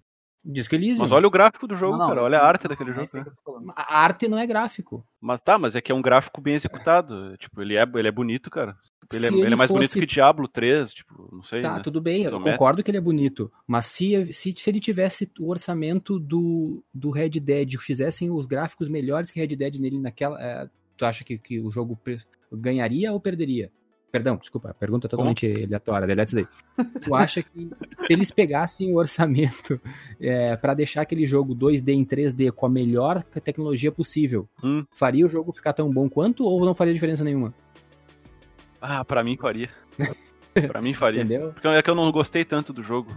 Diz 0.42 0.66
que 0.66 0.74
Elysium. 0.74 1.02
Mas 1.02 1.12
olha 1.12 1.26
o 1.26 1.30
gráfico 1.30 1.66
do 1.66 1.76
jogo, 1.76 1.92
Não, 1.92 1.98
não, 1.98 2.08
cara. 2.08 2.22
Olha 2.22 2.38
a 2.38 2.40
não, 2.40 2.48
arte 2.48 2.66
daquele 2.66 2.90
É 2.92 2.94
jogo. 2.94 3.32
falando. 3.44 3.72
A 3.76 3.98
arte 4.00 4.26
não 4.26 4.38
é 4.38 4.46
gráfico. 4.46 5.04
Mas 5.20 5.40
tá, 5.42 5.58
mas 5.58 5.76
é 5.76 5.80
que 5.82 5.92
é 5.92 5.94
um 5.94 6.00
gráfico 6.00 6.40
bem 6.40 6.54
executado. 6.54 7.36
Tipo, 7.38 7.60
ele 7.60 7.76
é, 7.76 7.82
ele 7.94 8.08
é 8.08 8.10
bonito, 8.10 8.48
cara. 8.50 8.74
Ele 9.12 9.26
é, 9.26 9.28
ele 9.28 9.40
ele 9.42 9.52
é 9.54 9.56
mais 9.56 9.70
bonito 9.70 9.90
fosse- 9.90 10.00
que 10.00 10.06
Diablo 10.06 10.48
3, 10.48 10.92
tipo, 10.94 11.28
não 11.32 11.42
sei. 11.42 11.60
Tá, 11.62 11.74
né? 11.74 11.82
tudo 11.82 12.00
bem, 12.00 12.22
eu 12.24 12.40
concordo 12.40 12.82
que 12.82 12.90
ele 12.90 12.98
é 12.98 13.00
bonito. 13.02 13.52
Mas 13.66 13.86
se, 13.86 14.32
se, 14.32 14.52
se 14.56 14.70
ele 14.70 14.80
tivesse 14.80 15.30
o 15.38 15.50
orçamento 15.50 16.18
do, 16.18 16.82
do 16.94 17.10
Red 17.10 17.30
Dead, 17.30 17.76
fizessem 17.78 18.30
os 18.30 18.46
gráficos 18.46 18.88
melhores 18.88 19.30
que 19.30 19.40
Red 19.40 19.56
Dead 19.56 19.76
nele 19.78 20.00
naquela. 20.00 20.40
é, 20.40 20.68
tu 20.96 21.04
acha 21.04 21.22
que, 21.24 21.36
que 21.38 21.60
o 21.60 21.70
jogo 21.70 21.98
ganharia 22.52 23.12
ou 23.12 23.20
perderia? 23.20 23.70
Perdão, 24.10 24.36
desculpa, 24.36 24.70
a 24.70 24.74
pergunta 24.74 25.06
é 25.06 25.10
totalmente 25.10 25.46
aleatória, 25.64 26.06
delete 26.06 26.34
isso 26.34 26.36
daí. 26.76 26.86
Tu 27.00 27.14
acha 27.14 27.42
que 27.42 27.70
se 28.06 28.12
eles 28.12 28.30
pegassem 28.32 28.92
o 28.92 28.96
orçamento 28.96 29.80
é, 30.20 30.56
para 30.56 30.74
deixar 30.74 31.02
aquele 31.02 31.24
jogo 31.26 31.54
2D 31.54 31.90
em 31.90 32.04
3D 32.04 32.50
com 32.50 32.66
a 32.66 32.68
melhor 32.68 33.22
tecnologia 33.22 33.92
possível, 33.92 34.48
Hum. 34.64 34.84
faria 34.90 35.24
o 35.24 35.28
jogo 35.28 35.52
ficar 35.52 35.72
tão 35.72 35.88
bom 35.90 36.08
quanto 36.08 36.44
ou 36.44 36.64
não 36.64 36.74
faria 36.74 36.92
diferença 36.92 37.22
nenhuma? 37.22 37.54
Ah, 38.80 39.04
pra 39.04 39.22
mim 39.22 39.36
faria. 39.36 39.68
pra 40.68 40.82
mim 40.82 40.94
faria. 40.94 41.20
Entendeu? 41.22 41.52
Porque 41.52 41.68
é 41.68 41.82
que 41.82 41.90
eu 41.90 41.94
não 41.94 42.10
gostei 42.10 42.44
tanto 42.44 42.72
do 42.72 42.82
jogo. 42.82 43.16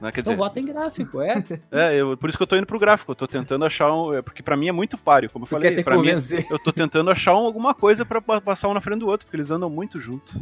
Né? 0.00 0.10
Quer 0.10 0.20
Então 0.20 0.32
dizer, 0.32 0.36
vota 0.36 0.58
em 0.60 0.64
gráfico, 0.64 1.20
é. 1.20 1.44
é, 1.70 1.94
eu, 2.00 2.16
por 2.16 2.28
isso 2.28 2.38
que 2.38 2.42
eu 2.42 2.46
tô 2.46 2.56
indo 2.56 2.66
pro 2.66 2.78
gráfico. 2.78 3.10
Eu 3.12 3.16
tô 3.16 3.26
tentando 3.26 3.64
achar 3.64 3.92
um. 3.92 4.14
é, 4.14 4.22
Porque 4.22 4.42
pra 4.42 4.56
mim 4.56 4.68
é 4.68 4.72
muito 4.72 4.96
páreo, 4.96 5.30
como 5.30 5.44
eu 5.44 5.46
Tu 5.46 5.50
falei. 5.50 5.82
pra 5.84 5.98
mim, 5.98 6.08
eu 6.50 6.58
tô 6.58 6.72
tentando 6.72 7.10
achar 7.10 7.34
um- 7.34 7.44
alguma 7.44 7.74
coisa 7.74 8.04
pra 8.04 8.20
pa- 8.20 8.40
passar 8.40 8.68
um 8.68 8.74
na 8.74 8.80
frente 8.80 9.00
do 9.00 9.08
outro, 9.08 9.26
porque 9.26 9.36
eles 9.36 9.50
andam 9.50 9.68
muito 9.68 9.98
junto. 10.00 10.32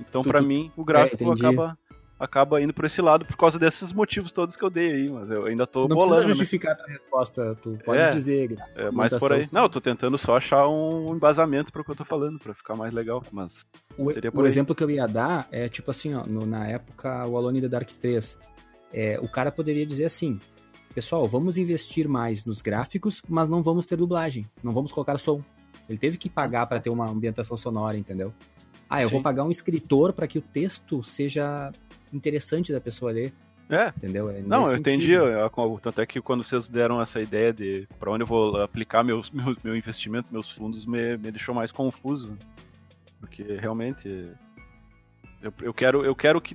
Então, 0.00 0.22
Tu- 0.22 0.30
pra 0.30 0.40
tu- 0.40 0.46
mim, 0.46 0.70
o 0.76 0.84
gráfico 0.84 1.22
entendi. 1.24 1.44
acaba, 1.46 1.78
acaba 2.18 2.60
indo 2.62 2.72
por 2.72 2.84
esse 2.86 3.02
lado 3.02 3.24
por 3.26 3.36
causa 3.36 3.58
desses 3.58 3.92
motivos 3.92 4.32
todos 4.32 4.56
que 4.56 4.64
eu 4.64 4.70
dei 4.70 4.90
aí, 4.92 5.10
mas 5.10 5.30
eu 5.30 5.44
ainda 5.44 5.66
tô 5.66 5.86
não 5.86 5.88
bolando. 5.96 6.14
precisa 6.14 6.28
né? 6.28 6.34
justificar 6.34 6.72
a 6.72 6.76
tua 6.76 6.86
resposta, 6.88 7.54
tu 7.60 7.78
pode 7.84 8.00
É. 8.00 8.10
dizer. 8.12 8.56
É 8.74 8.90
mais 8.90 9.14
por 9.16 9.32
aí. 9.32 9.46
Não, 9.52 9.64
eu 9.64 9.68
tô 9.68 9.80
tentando 9.80 10.16
só 10.16 10.38
achar 10.38 10.66
um 10.68 11.14
embasamento 11.14 11.70
pro 11.70 11.84
que 11.84 11.90
eu 11.90 11.96
tô 11.96 12.04
falando, 12.04 12.38
pra 12.38 12.54
ficar 12.54 12.74
mais 12.74 12.92
legal. 12.94 13.22
Mas. 13.30 13.62
O, 13.98 14.10
Seria 14.10 14.32
por 14.32 14.38
o 14.38 14.42
aí. 14.42 14.48
exemplo 14.48 14.74
que 14.74 14.82
eu 14.82 14.90
ia 14.90 15.06
dar 15.06 15.46
é 15.52 15.68
tipo 15.68 15.90
assim, 15.90 16.14
ó, 16.14 16.22
no- 16.26 16.46
na 16.46 16.66
época 16.66 17.26
o 17.26 17.36
Alone 17.36 17.58
in 17.58 17.62
the 17.62 17.68
Dark 17.68 17.90
3, 17.90 18.38
é, 18.92 19.18
o 19.20 19.28
cara 19.28 19.50
poderia 19.50 19.86
dizer 19.86 20.04
assim, 20.04 20.38
pessoal, 20.94 21.26
vamos 21.26 21.56
investir 21.58 22.08
mais 22.08 22.44
nos 22.44 22.60
gráficos, 22.62 23.22
mas 23.28 23.48
não 23.48 23.62
vamos 23.62 23.86
ter 23.86 23.96
dublagem, 23.96 24.46
não 24.62 24.72
vamos 24.72 24.92
colocar 24.92 25.18
som. 25.18 25.42
Ele 25.88 25.98
teve 25.98 26.16
que 26.18 26.28
pagar 26.30 26.66
para 26.66 26.80
ter 26.80 26.90
uma 26.90 27.10
ambientação 27.10 27.56
sonora, 27.56 27.96
entendeu? 27.96 28.32
Ah, 28.88 29.02
eu 29.02 29.08
vou 29.08 29.20
Sim. 29.20 29.22
pagar 29.24 29.44
um 29.44 29.50
escritor 29.50 30.12
para 30.12 30.26
que 30.26 30.38
o 30.38 30.42
texto 30.42 31.02
seja 31.02 31.72
interessante 32.12 32.72
da 32.72 32.80
pessoa 32.80 33.10
ler, 33.10 33.32
É, 33.70 33.88
entendeu? 33.96 34.28
É 34.28 34.42
Não, 34.42 34.66
eu 34.70 34.76
entendi. 34.76 35.06
sentido. 35.06 35.24
eu- 35.24 35.50
eu- 35.56 35.80
Tanto 35.82 35.98
é 36.02 36.04
que 36.04 36.20
quando 36.20 36.44
vocês 36.44 36.68
deram 36.68 37.00
essa 37.00 37.22
ideia 37.22 37.54
de 37.54 37.88
pra 37.98 38.10
onde 38.10 38.22
eu 38.22 38.26
vou 38.26 38.60
aplicar 38.60 39.02
meus, 39.02 39.30
meus, 39.32 39.56
meu 39.64 39.74
investimento, 39.74 40.30
meus 40.30 40.50
fundos, 40.50 40.84
me, 40.84 41.16
me 41.16 41.30
deixou 41.30 41.54
mais 41.54 41.72
confuso. 41.72 42.36
Porque 43.18 43.42
realmente. 43.42 44.30
Eu, 45.40 45.52
eu, 45.62 45.72
quero, 45.72 46.04
eu 46.04 46.14
quero 46.14 46.38
que. 46.40 46.54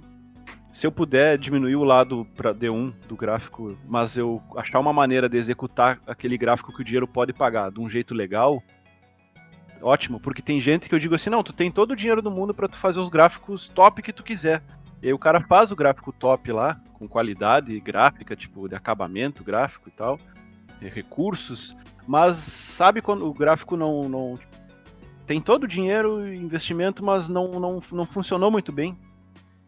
Se 0.77 0.85
eu 0.85 0.91
puder 0.91 1.39
diminuir 1.39 1.75
o 1.75 1.83
lado 1.83 2.23
pra 2.35 2.53
D1 2.53 2.93
do 3.07 3.15
gráfico, 3.15 3.75
mas 3.87 4.15
eu 4.15 4.39
achar 4.55 4.79
uma 4.79 4.93
maneira 4.93 5.27
de 5.27 5.35
executar 5.35 5.99
aquele 6.05 6.37
gráfico 6.37 6.71
que 6.71 6.81
o 6.81 6.85
dinheiro 6.85 7.07
pode 7.07 7.33
pagar 7.33 7.71
de 7.71 7.79
um 7.79 7.89
jeito 7.89 8.13
legal, 8.13 8.61
ótimo, 9.81 10.19
porque 10.19 10.39
tem 10.39 10.61
gente 10.61 10.87
que 10.87 10.93
eu 10.93 10.99
digo 10.99 11.15
assim, 11.15 11.31
não, 11.31 11.41
tu 11.41 11.51
tem 11.51 11.71
todo 11.71 11.93
o 11.93 11.95
dinheiro 11.95 12.21
do 12.21 12.29
mundo 12.29 12.53
pra 12.53 12.67
tu 12.67 12.77
fazer 12.77 12.99
os 12.99 13.09
gráficos 13.09 13.67
top 13.67 14.03
que 14.03 14.13
tu 14.13 14.23
quiser. 14.23 14.61
E 15.01 15.07
aí 15.07 15.13
o 15.13 15.17
cara 15.17 15.41
faz 15.41 15.71
o 15.71 15.75
gráfico 15.75 16.11
top 16.11 16.51
lá, 16.51 16.79
com 16.93 17.07
qualidade 17.07 17.79
gráfica, 17.79 18.35
tipo, 18.35 18.69
de 18.69 18.75
acabamento 18.75 19.43
gráfico 19.43 19.89
e 19.89 19.91
tal, 19.91 20.19
e 20.79 20.87
recursos, 20.87 21.75
mas 22.07 22.37
sabe 22.37 23.01
quando 23.01 23.27
o 23.27 23.33
gráfico 23.33 23.75
não. 23.75 24.07
não 24.07 24.39
tem 25.25 25.41
todo 25.41 25.63
o 25.63 25.67
dinheiro 25.67 26.27
e 26.27 26.37
investimento, 26.37 27.03
mas 27.03 27.27
não, 27.27 27.53
não, 27.53 27.81
não 27.91 28.05
funcionou 28.05 28.51
muito 28.51 28.71
bem. 28.71 28.95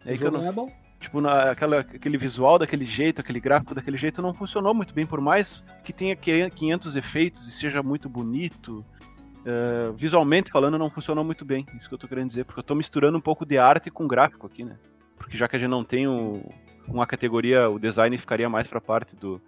É 0.05 0.13
o 0.13 0.15
jogo 0.15 0.37
não, 0.37 0.43
não 0.43 0.49
é 0.49 0.53
bom. 0.53 0.88
Tipo, 0.99 1.21
na, 1.21 1.51
aquela, 1.51 1.79
aquele 1.79 2.17
visual 2.17 2.59
daquele 2.59 2.83
jeito, 2.85 3.21
aquele 3.21 3.39
gráfico 3.39 3.73
daquele 3.73 3.97
jeito 3.97 4.21
não 4.21 4.33
funcionou 4.33 4.73
muito 4.73 4.93
bem, 4.93 5.05
por 5.05 5.21
mais 5.21 5.63
que 5.83 5.93
tenha 5.93 6.15
500 6.15 6.95
efeitos 6.95 7.47
e 7.47 7.51
seja 7.51 7.81
muito 7.81 8.09
bonito. 8.09 8.83
eh, 9.45 9.91
visualmente 9.95 10.51
falando, 10.51 10.77
não 10.77 10.89
funcionou 10.89 11.23
muito 11.23 11.45
bem. 11.45 11.65
Isso 11.77 11.87
que 11.87 11.95
eu 11.95 11.97
tô 11.97 12.07
querendo 12.09 12.27
dizer, 12.27 12.43
porque 12.43 12.59
eu 12.59 12.63
tô 12.63 12.75
misturando 12.75 13.17
um 13.17 13.21
pouco 13.21 13.45
de 13.45 13.57
arte 13.57 13.89
com 13.89 14.05
gráfico 14.05 14.45
aqui, 14.45 14.65
né? 14.65 14.75
Porque 15.17 15.37
já 15.37 15.47
que 15.47 15.55
a 15.55 15.59
gente 15.59 15.69
não 15.69 15.83
tem 15.83 16.07
o- 16.07 16.43
uma 16.87 17.07
categoria, 17.07 17.69
o 17.69 17.79
design 17.79 18.17
ficaria 18.17 18.49
mais 18.49 18.67
pra 18.67 18.81
parte 18.81 19.15
do, 19.15 19.41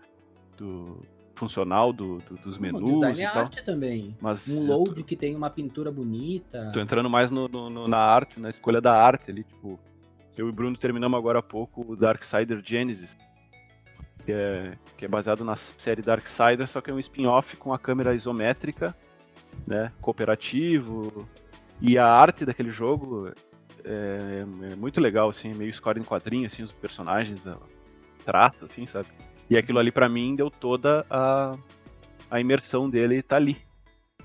do 0.57 0.97
funcional 1.35 1.91
do, 1.91 2.19
do- 2.19 2.35
dos 2.37 2.57
o 2.57 2.61
menus 2.61 2.93
design 2.93 3.19
e 3.19 3.23
é 3.23 3.29
tal. 3.31 3.43
arte 3.43 3.65
também. 3.65 4.15
Mas 4.21 4.47
Um 4.47 4.65
load 4.67 4.95
tô, 4.95 5.03
que 5.03 5.15
tem 5.17 5.35
uma 5.35 5.49
pintura 5.49 5.91
bonita. 5.91 6.71
tô 6.73 6.79
entrando 6.79 7.09
mais 7.09 7.29
no- 7.29 7.47
no- 7.49 7.69
no- 7.69 7.87
na 7.87 7.97
arte, 7.97 8.39
na 8.39 8.49
escolha 8.49 8.79
da 8.79 8.93
arte 8.95 9.29
ali, 9.29 9.43
tipo. 9.43 9.77
Eu 10.37 10.47
e 10.47 10.49
o 10.49 10.53
Bruno 10.53 10.77
terminamos 10.77 11.17
agora 11.17 11.39
há 11.39 11.43
pouco 11.43 11.85
o 11.91 11.95
Darksider 11.95 12.61
Genesis. 12.63 13.17
Que 14.25 14.31
é, 14.31 14.77
que 14.97 15.05
é 15.05 15.07
baseado 15.07 15.43
na 15.43 15.55
série 15.55 16.01
Darksider, 16.01 16.67
só 16.67 16.79
que 16.79 16.91
é 16.91 16.93
um 16.93 16.99
spin-off 16.99 17.57
com 17.57 17.73
a 17.73 17.79
câmera 17.79 18.13
isométrica, 18.13 18.95
né? 19.65 19.91
Cooperativo. 19.99 21.27
E 21.81 21.97
a 21.97 22.05
arte 22.07 22.45
daquele 22.45 22.69
jogo 22.69 23.31
é, 23.83 24.45
é 24.71 24.75
muito 24.75 25.01
legal, 25.01 25.29
assim, 25.29 25.53
meio 25.53 25.73
score 25.73 25.99
em 25.99 26.03
quadrinho, 26.03 26.45
assim, 26.45 26.61
os 26.61 26.71
personagens, 26.71 27.47
a 27.47 27.57
trato, 28.23 28.65
assim, 28.65 28.85
sabe? 28.85 29.07
E 29.49 29.57
aquilo 29.57 29.79
ali 29.79 29.91
pra 29.91 30.07
mim 30.07 30.35
deu 30.35 30.49
toda 30.49 31.05
a, 31.09 31.51
a 32.29 32.39
imersão 32.39 32.89
dele 32.89 33.21
tá 33.21 33.35
ali. 33.35 33.57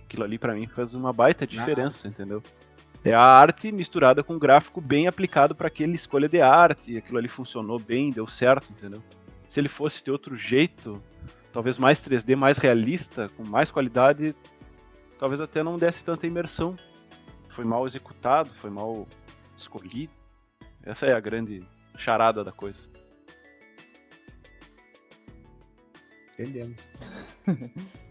Aquilo 0.05 0.25
ali 0.25 0.39
pra 0.39 0.55
mim 0.55 0.67
faz 0.67 0.95
uma 0.95 1.13
baita 1.13 1.47
diferença, 1.47 2.07
entendeu? 2.07 2.43
É 3.07 3.15
a 3.15 3.23
arte 3.23 3.71
misturada 3.71 4.25
com 4.25 4.35
um 4.35 4.39
gráfico 4.39 4.81
bem 4.81 5.07
aplicado 5.07 5.55
para 5.55 5.69
aquela 5.69 5.95
escolha 5.95 6.29
de 6.29 6.41
arte, 6.41 6.91
e 6.91 6.99
aquilo 6.99 7.19
ali 7.19 7.29
funcionou 7.29 7.79
bem, 7.79 8.11
deu 8.11 8.27
certo, 8.27 8.69
entendeu? 8.73 9.01
Se 9.47 9.61
ele 9.61 9.69
fosse 9.69 10.03
de 10.03 10.11
outro 10.11 10.35
jeito, 10.35 11.01
talvez 11.53 11.79
mais 11.79 12.03
3D, 12.03 12.35
mais 12.35 12.59
realista, 12.59 13.29
com 13.37 13.45
mais 13.45 13.71
qualidade, 13.71 14.35
talvez 15.21 15.41
até 15.41 15.63
não 15.63 15.77
desse 15.77 16.05
tanta 16.05 16.27
imersão. 16.27 16.75
Foi 17.49 17.65
mal 17.65 17.87
executado, 17.87 18.51
foi 18.55 18.71
mal 18.71 19.07
escolhido. 19.57 20.13
Essa 20.83 21.07
é 21.07 21.13
a 21.13 21.21
grande 21.21 21.63
charada 21.97 22.43
da 22.43 22.51
coisa. 22.51 22.89
Entendemos. 26.33 26.77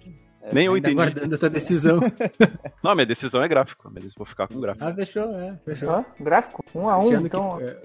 Nem 0.54 0.66
eu 0.68 0.78
entendi. 0.78 0.94
aguardando 1.00 1.36
a 1.36 1.38
tua 1.38 1.50
decisão. 1.50 2.00
Não, 2.84 2.94
minha 2.96 3.06
decisão 3.06 3.42
é 3.44 3.48
gráfico, 3.48 3.90
mas 3.94 4.14
vou 4.16 4.26
ficar 4.26 4.48
com 4.48 4.60
gráfico. 4.60 4.86
ah, 4.86 4.94
fechou, 4.94 5.24
é, 5.38 5.56
fechou. 5.66 5.90
Hã? 5.90 6.06
Gráfico? 6.20 6.64
Um 6.76 6.90
a 6.90 6.98
um, 7.00 7.14
então. 7.26 7.58
que, 7.58 7.64
é, 7.64 7.82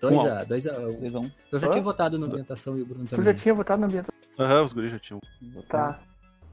dois 0.00 0.14
Um 0.16 0.20
a, 0.32 0.44
dois 0.44 0.66
a, 0.66 0.72
eu 0.72 1.10
já 1.58 1.66
Hã? 1.66 1.70
tinha 1.70 1.82
votado 1.82 2.18
na 2.18 2.26
ambientação 2.26 2.78
e 2.78 2.82
o 2.82 2.86
Bruno 2.86 3.04
Tu 3.04 3.10
também. 3.10 3.24
já 3.26 3.34
tinha 3.34 3.54
votado 3.54 3.80
na 3.80 3.86
ambientação. 3.86 4.14
Aham, 4.38 4.64
os 4.64 4.72
guris 4.72 4.92
já 4.92 4.98
tinham. 4.98 5.20
Tá. 5.68 6.00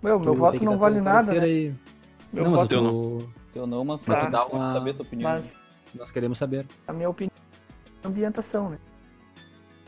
Meu, 0.03 0.19
meu 0.19 0.33
Tu 0.33 0.37
voto 0.39 0.63
não 0.65 0.77
vale 0.77 0.95
teu 0.95 1.03
nada, 1.03 1.33
né? 1.33 1.39
aí. 1.39 1.73
Meu 2.33 2.43
não, 2.45 2.51
mas 2.51 2.61
voto, 2.61 2.73
eu 2.73 2.81
tu- 2.81 3.33
Eu 3.55 3.67
não, 3.67 3.83
mas 3.85 4.03
Pra 4.03 4.15
pra 4.17 4.25
tu 4.27 4.31
dar 4.31 4.45
uma- 4.47 4.73
saber 4.73 4.91
a 4.91 4.93
tua 4.93 5.05
opinião. 5.05 5.31
mas 5.31 5.55
nós 5.95 6.11
queremos 6.11 6.37
saber. 6.37 6.65
a 6.87 6.93
minha 6.93 7.09
opinião 7.09 7.31
é 8.03 8.07
ambientação, 8.07 8.69
né? 8.69 8.77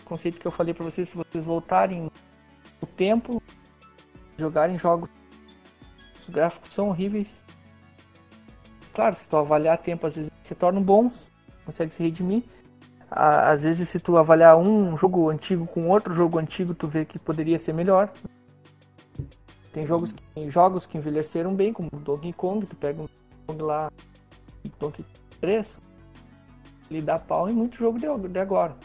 O 0.02 0.06
conceito 0.06 0.40
que 0.40 0.46
eu 0.46 0.52
falei 0.52 0.74
pra 0.74 0.84
vocês, 0.84 1.10
se 1.10 1.16
vocês 1.16 1.44
voltarem 1.44 2.12
o 2.82 2.86
tempo, 2.86 3.42
jogarem 4.38 4.78
jogos, 4.78 5.10
os 6.24 6.30
gráficos 6.30 6.74
são 6.74 6.90
horríveis. 6.90 7.42
Claro, 8.94 9.16
se 9.16 9.28
tu 9.28 9.38
avaliar 9.38 9.78
tempo, 9.78 10.08
às 10.08 10.16
vezes 10.16 10.32
se 10.44 10.56
tornam 10.56 10.82
bons, 10.82 11.32
consegue 11.66 11.94
se 11.94 12.04
redimir. 12.04 12.44
Às 13.10 13.62
vezes, 13.62 13.90
se 13.90 14.00
tu 14.00 14.18
avaliar 14.18 14.58
um 14.58 14.98
jogo 14.98 15.30
antigo 15.30 15.68
com 15.68 15.90
outro 15.90 16.14
jogo 16.14 16.40
antigo, 16.40 16.74
tu 16.74 16.88
vê 16.88 17.06
que 17.06 17.20
poderia 17.20 17.60
ser 17.60 17.74
melhor. 17.74 18.12
Tem 19.72 19.86
jogos 19.86 20.12
que, 20.12 20.50
jogos 20.50 20.86
que 20.86 20.98
envelheceram 20.98 21.54
bem, 21.54 21.74
como 21.74 21.90
Donkey 21.92 22.34
Kong, 22.34 22.66
tu 22.66 22.76
pega 22.76 23.02
um 23.02 23.08
Kong 23.46 23.62
lá, 23.62 23.92
Donkey 24.80 25.06
3, 25.42 25.78
ele 26.90 27.02
dá 27.02 27.20
pau 27.20 27.50
em 27.50 27.54
muito 27.54 27.78
jogo 27.78 28.00
de, 28.00 28.08
de 28.30 28.40
agora. 28.40 28.76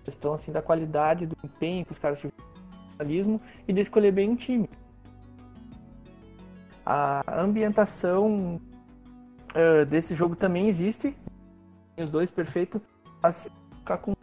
A 0.00 0.04
questão 0.04 0.34
assim 0.34 0.52
da 0.52 0.62
qualidade, 0.62 1.26
do 1.26 1.36
empenho 1.44 1.84
que 1.84 1.92
os 1.92 1.98
caras 1.98 2.18
tiveram 2.18 3.40
e 3.66 3.72
de 3.72 3.80
escolher 3.80 4.12
bem 4.12 4.30
um 4.30 4.36
time. 4.36 4.68
A 6.92 7.40
ambientação 7.40 8.60
uh, 9.50 9.86
desse 9.86 10.12
jogo 10.12 10.34
também 10.34 10.66
existe. 10.66 11.16
Os 11.96 12.10
dois 12.10 12.32
perfeitos. 12.32 12.82
Mas 13.22 13.48
ficar 13.78 13.98
com 13.98 14.16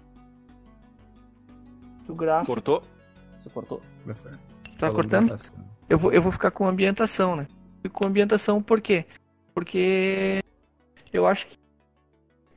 o 2.10 2.14
gráfico. 2.14 2.48
Cortou? 2.48 2.84
Você 3.39 3.49
cortou? 3.49 3.81
Tá 4.77 4.91
cortando? 4.91 5.34
Eu 5.88 5.98
vou, 5.98 6.11
eu 6.11 6.22
vou 6.22 6.30
ficar 6.30 6.52
com 6.52 6.68
ambientação, 6.68 7.38
né? 7.38 7.48
Fico 7.81 7.99
com 7.99 8.06
ambientação 8.06 8.61
por 8.61 8.81
quê? 8.81 9.06
Porque 9.53 10.44
eu 11.14 11.26
acho 11.26 11.48
que 11.48 11.57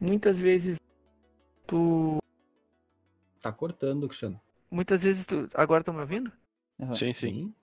muitas 0.00 0.40
vezes 0.40 0.76
tu. 1.68 2.18
Tá 3.40 3.52
cortando, 3.52 4.08
Cristiano. 4.08 4.40
Muitas 4.68 5.04
vezes 5.04 5.24
tu. 5.24 5.48
Agora 5.54 5.82
estão 5.82 5.94
me 5.94 6.00
ouvindo? 6.00 6.32
Uhum. 6.80 6.96
Sim, 6.96 7.12
sim. 7.12 7.54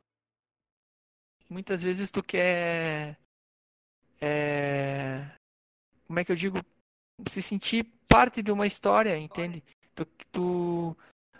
Muitas 1.49 1.81
vezes 1.81 2.11
tu 2.11 2.21
quer. 2.21 3.17
É... 4.19 5.25
Como 6.07 6.19
é 6.19 6.25
que 6.25 6.31
eu 6.31 6.35
digo? 6.35 6.59
Se 7.29 7.41
sentir 7.41 7.85
parte 8.07 8.41
de 8.41 8.51
uma 8.51 8.67
história, 8.67 9.17
entende? 9.17 9.63
Tu, 9.95 10.05
tu 10.31 10.97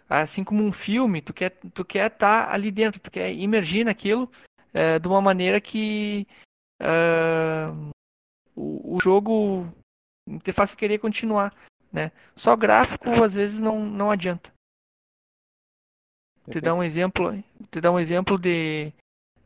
assim 0.09 0.43
como 0.43 0.63
um 0.63 0.71
filme, 0.71 1.21
tu 1.21 1.33
quer 1.33 1.51
tu 1.73 1.83
quer 1.83 2.11
estar 2.11 2.47
tá 2.47 2.53
ali 2.53 2.71
dentro, 2.71 2.99
tu 2.99 3.11
quer 3.11 3.31
imergir 3.33 3.85
naquilo 3.85 4.31
é, 4.73 4.99
de 4.99 5.07
uma 5.07 5.21
maneira 5.21 5.59
que 5.59 6.27
uh, 6.81 7.91
o, 8.55 8.95
o 8.95 8.99
jogo 9.01 9.67
te 10.43 10.51
faça 10.51 10.75
querer 10.75 10.99
continuar, 10.99 11.53
né? 11.91 12.11
Só 12.35 12.55
gráfico 12.55 13.09
às 13.23 13.33
vezes 13.33 13.61
não, 13.61 13.85
não 13.85 14.11
adianta. 14.11 14.51
Te 16.49 16.61
dá 16.61 16.73
um 16.73 16.83
exemplo, 16.83 17.43
te 17.69 17.81
dá 17.81 17.91
um 17.91 17.99
exemplo 17.99 18.37
de, 18.37 18.93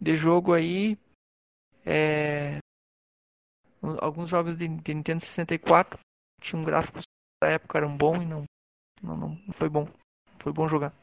de 0.02 0.15
jogo 0.15 0.53
aí, 0.53 0.98
é, 1.86 2.57
alguns 3.99 4.30
jogos 4.30 4.56
de, 4.56 4.68
de 4.68 4.94
Nintendo 4.94 5.22
64 5.22 5.99
tinham 6.41 6.65
gráficos 6.65 7.03
da 7.41 7.49
época 7.49 7.78
eram 7.78 7.95
bons 7.95 8.22
e 8.22 8.26
não, 8.26 8.45
não, 9.02 9.18
não 9.18 9.53
foi 9.53 9.69
bom. 9.69 9.88
Foi 10.40 10.52
bom 10.52 10.68
jogar. 10.68 10.94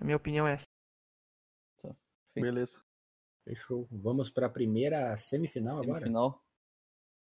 A 0.00 0.04
minha 0.04 0.16
opinião 0.16 0.46
é 0.48 0.54
essa. 0.54 0.64
Beleza. 2.34 2.82
Fechou. 3.44 3.86
Vamos 3.90 4.30
para 4.30 4.46
a 4.46 4.50
primeira 4.50 5.16
semifinal 5.16 5.78
agora? 5.78 6.00
Semifinal. 6.00 6.43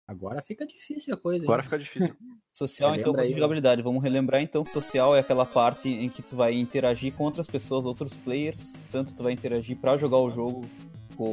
Agora 0.07 0.43
fica 0.43 0.67
difícil 0.67 1.15
a 1.15 1.17
coisa. 1.17 1.45
Agora 1.45 1.63
hein? 1.63 1.65
fica 1.65 1.79
difícil. 1.79 2.15
social, 2.53 2.91
Relembra 2.91 3.11
então, 3.11 3.25
aí, 3.25 3.33
jogabilidade. 3.33 3.83
Vamos 3.83 4.03
relembrar, 4.03 4.43
então, 4.43 4.65
social 4.65 5.17
é 5.17 5.21
aquela 5.21 5.47
parte 5.47 5.89
em 5.89 6.09
que 6.09 6.23
tu 6.23 6.37
vai 6.37 6.55
interagir 6.55 7.15
com 7.15 7.25
outras 7.25 7.47
pessoas, 7.47 7.85
outros 7.85 8.17
players. 8.17 8.83
Tanto 8.91 9.15
tu 9.15 9.23
vai 9.23 9.33
interagir 9.33 9.79
para 9.79 9.97
jogar 9.97 10.19
o 10.19 10.31
jogo 10.31 10.67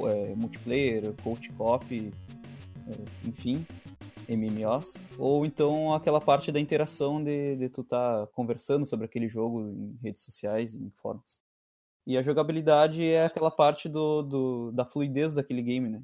é, 0.09 0.35
multiplayer, 0.35 1.13
coach 1.21 1.51
cop, 1.53 2.11
é, 2.87 3.27
enfim. 3.27 3.65
MMOs, 4.29 5.03
ou 5.17 5.45
então 5.45 5.93
aquela 5.93 6.21
parte 6.21 6.51
da 6.51 6.59
interação 6.59 7.21
de, 7.21 7.57
de 7.57 7.67
tu 7.67 7.81
estar 7.81 8.21
tá 8.21 8.27
conversando 8.27 8.85
sobre 8.85 9.05
aquele 9.05 9.27
jogo 9.27 9.61
em 9.61 9.97
redes 10.01 10.23
sociais, 10.23 10.73
em 10.73 10.89
fóruns. 11.01 11.41
E 12.07 12.17
a 12.17 12.21
jogabilidade 12.21 13.03
é 13.03 13.25
aquela 13.25 13.51
parte 13.51 13.89
do, 13.89 14.21
do, 14.21 14.71
da 14.71 14.85
fluidez 14.85 15.33
daquele 15.33 15.61
game, 15.61 15.89
né? 15.89 16.01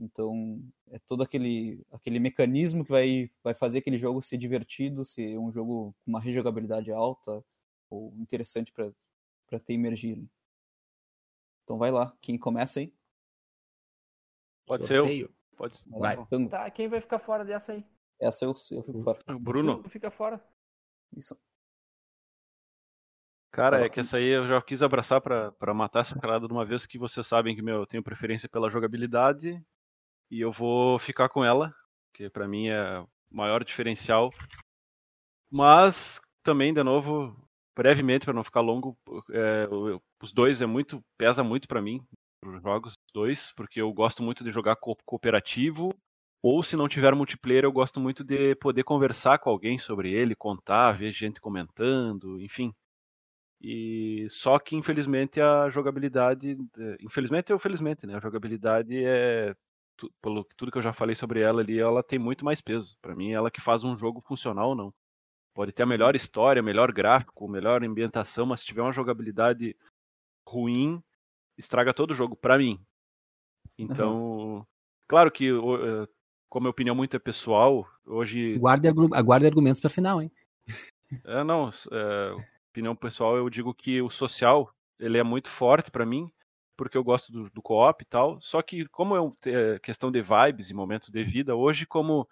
Então, 0.00 0.58
é 0.88 0.98
todo 0.98 1.22
aquele, 1.22 1.84
aquele 1.92 2.18
mecanismo 2.18 2.84
que 2.84 2.90
vai, 2.90 3.30
vai 3.44 3.52
fazer 3.52 3.78
aquele 3.78 3.98
jogo 3.98 4.22
ser 4.22 4.38
divertido, 4.38 5.04
ser 5.04 5.38
um 5.38 5.52
jogo 5.52 5.94
com 6.02 6.10
uma 6.10 6.20
rejogabilidade 6.20 6.90
alta 6.90 7.44
ou 7.90 8.14
interessante 8.16 8.72
para 8.72 9.60
ter 9.60 9.74
emergido. 9.74 10.26
Então 11.64 11.76
vai 11.76 11.90
lá, 11.90 12.16
quem 12.22 12.38
começa 12.38 12.80
aí? 12.80 12.94
Pode 14.66 14.86
ser 14.86 15.04
eu. 15.04 15.30
Pode 15.56 15.78
Vai. 15.86 16.18
Então, 16.18 16.48
tá, 16.48 16.70
quem 16.70 16.88
vai 16.88 17.00
ficar 17.02 17.18
fora 17.18 17.44
dessa 17.44 17.72
aí? 17.72 17.84
Essa 18.18 18.46
eu, 18.46 18.54
eu 18.70 18.82
fico 18.82 19.02
fora. 19.02 19.18
Bruno. 19.38 19.82
Tu 19.82 19.90
fica 19.90 20.10
fora. 20.10 20.42
Isso. 21.14 21.38
Cara, 23.50 23.84
é 23.84 23.88
que 23.90 24.00
essa 24.00 24.16
aí 24.16 24.28
eu 24.28 24.46
já 24.46 24.62
quis 24.62 24.82
abraçar 24.82 25.20
para 25.20 25.74
matar 25.74 26.00
essa 26.00 26.18
calada 26.18 26.46
de 26.46 26.52
uma 26.52 26.64
vez 26.64 26.86
que 26.86 26.98
vocês 26.98 27.26
sabem 27.26 27.54
que 27.54 27.60
meu, 27.60 27.76
eu 27.76 27.86
tenho 27.86 28.02
preferência 28.02 28.48
pela 28.48 28.70
jogabilidade 28.70 29.62
e 30.30 30.40
eu 30.40 30.52
vou 30.52 30.98
ficar 30.98 31.28
com 31.28 31.44
ela, 31.44 31.74
que 32.14 32.30
para 32.30 32.46
mim 32.46 32.68
é 32.68 33.00
o 33.00 33.08
maior 33.30 33.64
diferencial. 33.64 34.30
Mas 35.50 36.20
também, 36.42 36.72
de 36.72 36.82
novo, 36.82 37.36
brevemente 37.76 38.24
para 38.24 38.34
não 38.34 38.44
ficar 38.44 38.60
longo, 38.60 38.96
é, 39.30 39.66
os 40.22 40.32
dois 40.32 40.60
é 40.60 40.66
muito 40.66 41.02
pesa 41.18 41.42
muito 41.42 41.66
para 41.66 41.82
mim 41.82 42.00
os 42.44 42.62
jogos 42.62 42.94
dois, 43.12 43.52
porque 43.54 43.80
eu 43.80 43.92
gosto 43.92 44.22
muito 44.22 44.42
de 44.42 44.50
jogar 44.50 44.76
co 44.76 44.96
cooperativo. 45.04 45.90
Ou 46.42 46.62
se 46.62 46.74
não 46.74 46.88
tiver 46.88 47.14
multiplayer, 47.14 47.64
eu 47.64 47.72
gosto 47.72 48.00
muito 48.00 48.24
de 48.24 48.54
poder 48.56 48.82
conversar 48.82 49.38
com 49.38 49.50
alguém 49.50 49.78
sobre 49.78 50.10
ele, 50.10 50.34
contar, 50.34 50.92
ver 50.92 51.12
gente 51.12 51.38
comentando, 51.38 52.40
enfim. 52.40 52.72
E 53.60 54.26
só 54.30 54.58
que 54.58 54.74
infelizmente 54.74 55.38
a 55.38 55.68
jogabilidade, 55.68 56.56
infelizmente 57.00 57.52
ou 57.52 57.58
felizmente, 57.58 58.06
né? 58.06 58.16
A 58.16 58.20
jogabilidade 58.20 59.04
é 59.04 59.54
pelo 60.22 60.44
tudo 60.56 60.70
que 60.70 60.78
eu 60.78 60.82
já 60.82 60.92
falei 60.92 61.14
sobre 61.14 61.40
ela 61.40 61.60
ali, 61.60 61.78
ela 61.78 62.02
tem 62.02 62.18
muito 62.18 62.44
mais 62.44 62.60
peso. 62.60 62.96
Para 63.02 63.14
mim, 63.14 63.32
ela 63.32 63.50
que 63.50 63.60
faz 63.60 63.84
um 63.84 63.96
jogo 63.96 64.20
funcional 64.20 64.70
ou 64.70 64.74
não. 64.74 64.94
Pode 65.54 65.72
ter 65.72 65.82
a 65.82 65.86
melhor 65.86 66.14
história, 66.14 66.62
melhor 66.62 66.92
gráfico, 66.92 67.48
melhor 67.48 67.82
ambientação, 67.82 68.46
mas 68.46 68.60
se 68.60 68.66
tiver 68.66 68.82
uma 68.82 68.92
jogabilidade 68.92 69.76
ruim, 70.46 71.02
estraga 71.58 71.92
todo 71.92 72.12
o 72.12 72.14
jogo 72.14 72.36
para 72.36 72.56
mim. 72.56 72.80
Então, 73.76 74.16
uhum. 74.16 74.64
claro 75.08 75.30
que 75.30 75.48
eh, 75.48 76.08
como 76.48 76.66
a 76.66 76.70
opinião 76.70 76.94
muito 76.94 77.16
é 77.16 77.18
pessoal, 77.18 77.88
hoje 78.04 78.58
guarde, 78.58 78.88
aguarde 78.88 79.46
argumentos 79.46 79.80
para 79.80 79.90
final, 79.90 80.20
hein? 80.20 80.30
É, 81.24 81.42
não, 81.42 81.70
é, 81.90 82.34
opinião 82.70 82.94
pessoal, 82.94 83.36
eu 83.36 83.50
digo 83.50 83.74
que 83.74 84.00
o 84.00 84.10
social, 84.10 84.72
ele 84.98 85.18
é 85.18 85.22
muito 85.22 85.48
forte 85.48 85.90
para 85.90 86.06
mim, 86.06 86.30
porque 86.80 86.96
eu 86.96 87.04
gosto 87.04 87.30
do, 87.30 87.50
do 87.50 87.60
co-op 87.60 88.02
e 88.02 88.06
tal. 88.06 88.40
Só 88.40 88.62
que 88.62 88.86
como 88.86 89.14
é, 89.14 89.50
é 89.50 89.78
questão 89.80 90.10
de 90.10 90.22
vibes 90.22 90.70
e 90.70 90.74
momentos 90.74 91.10
de 91.10 91.22
vida, 91.22 91.54
hoje 91.54 91.84
como 91.84 92.26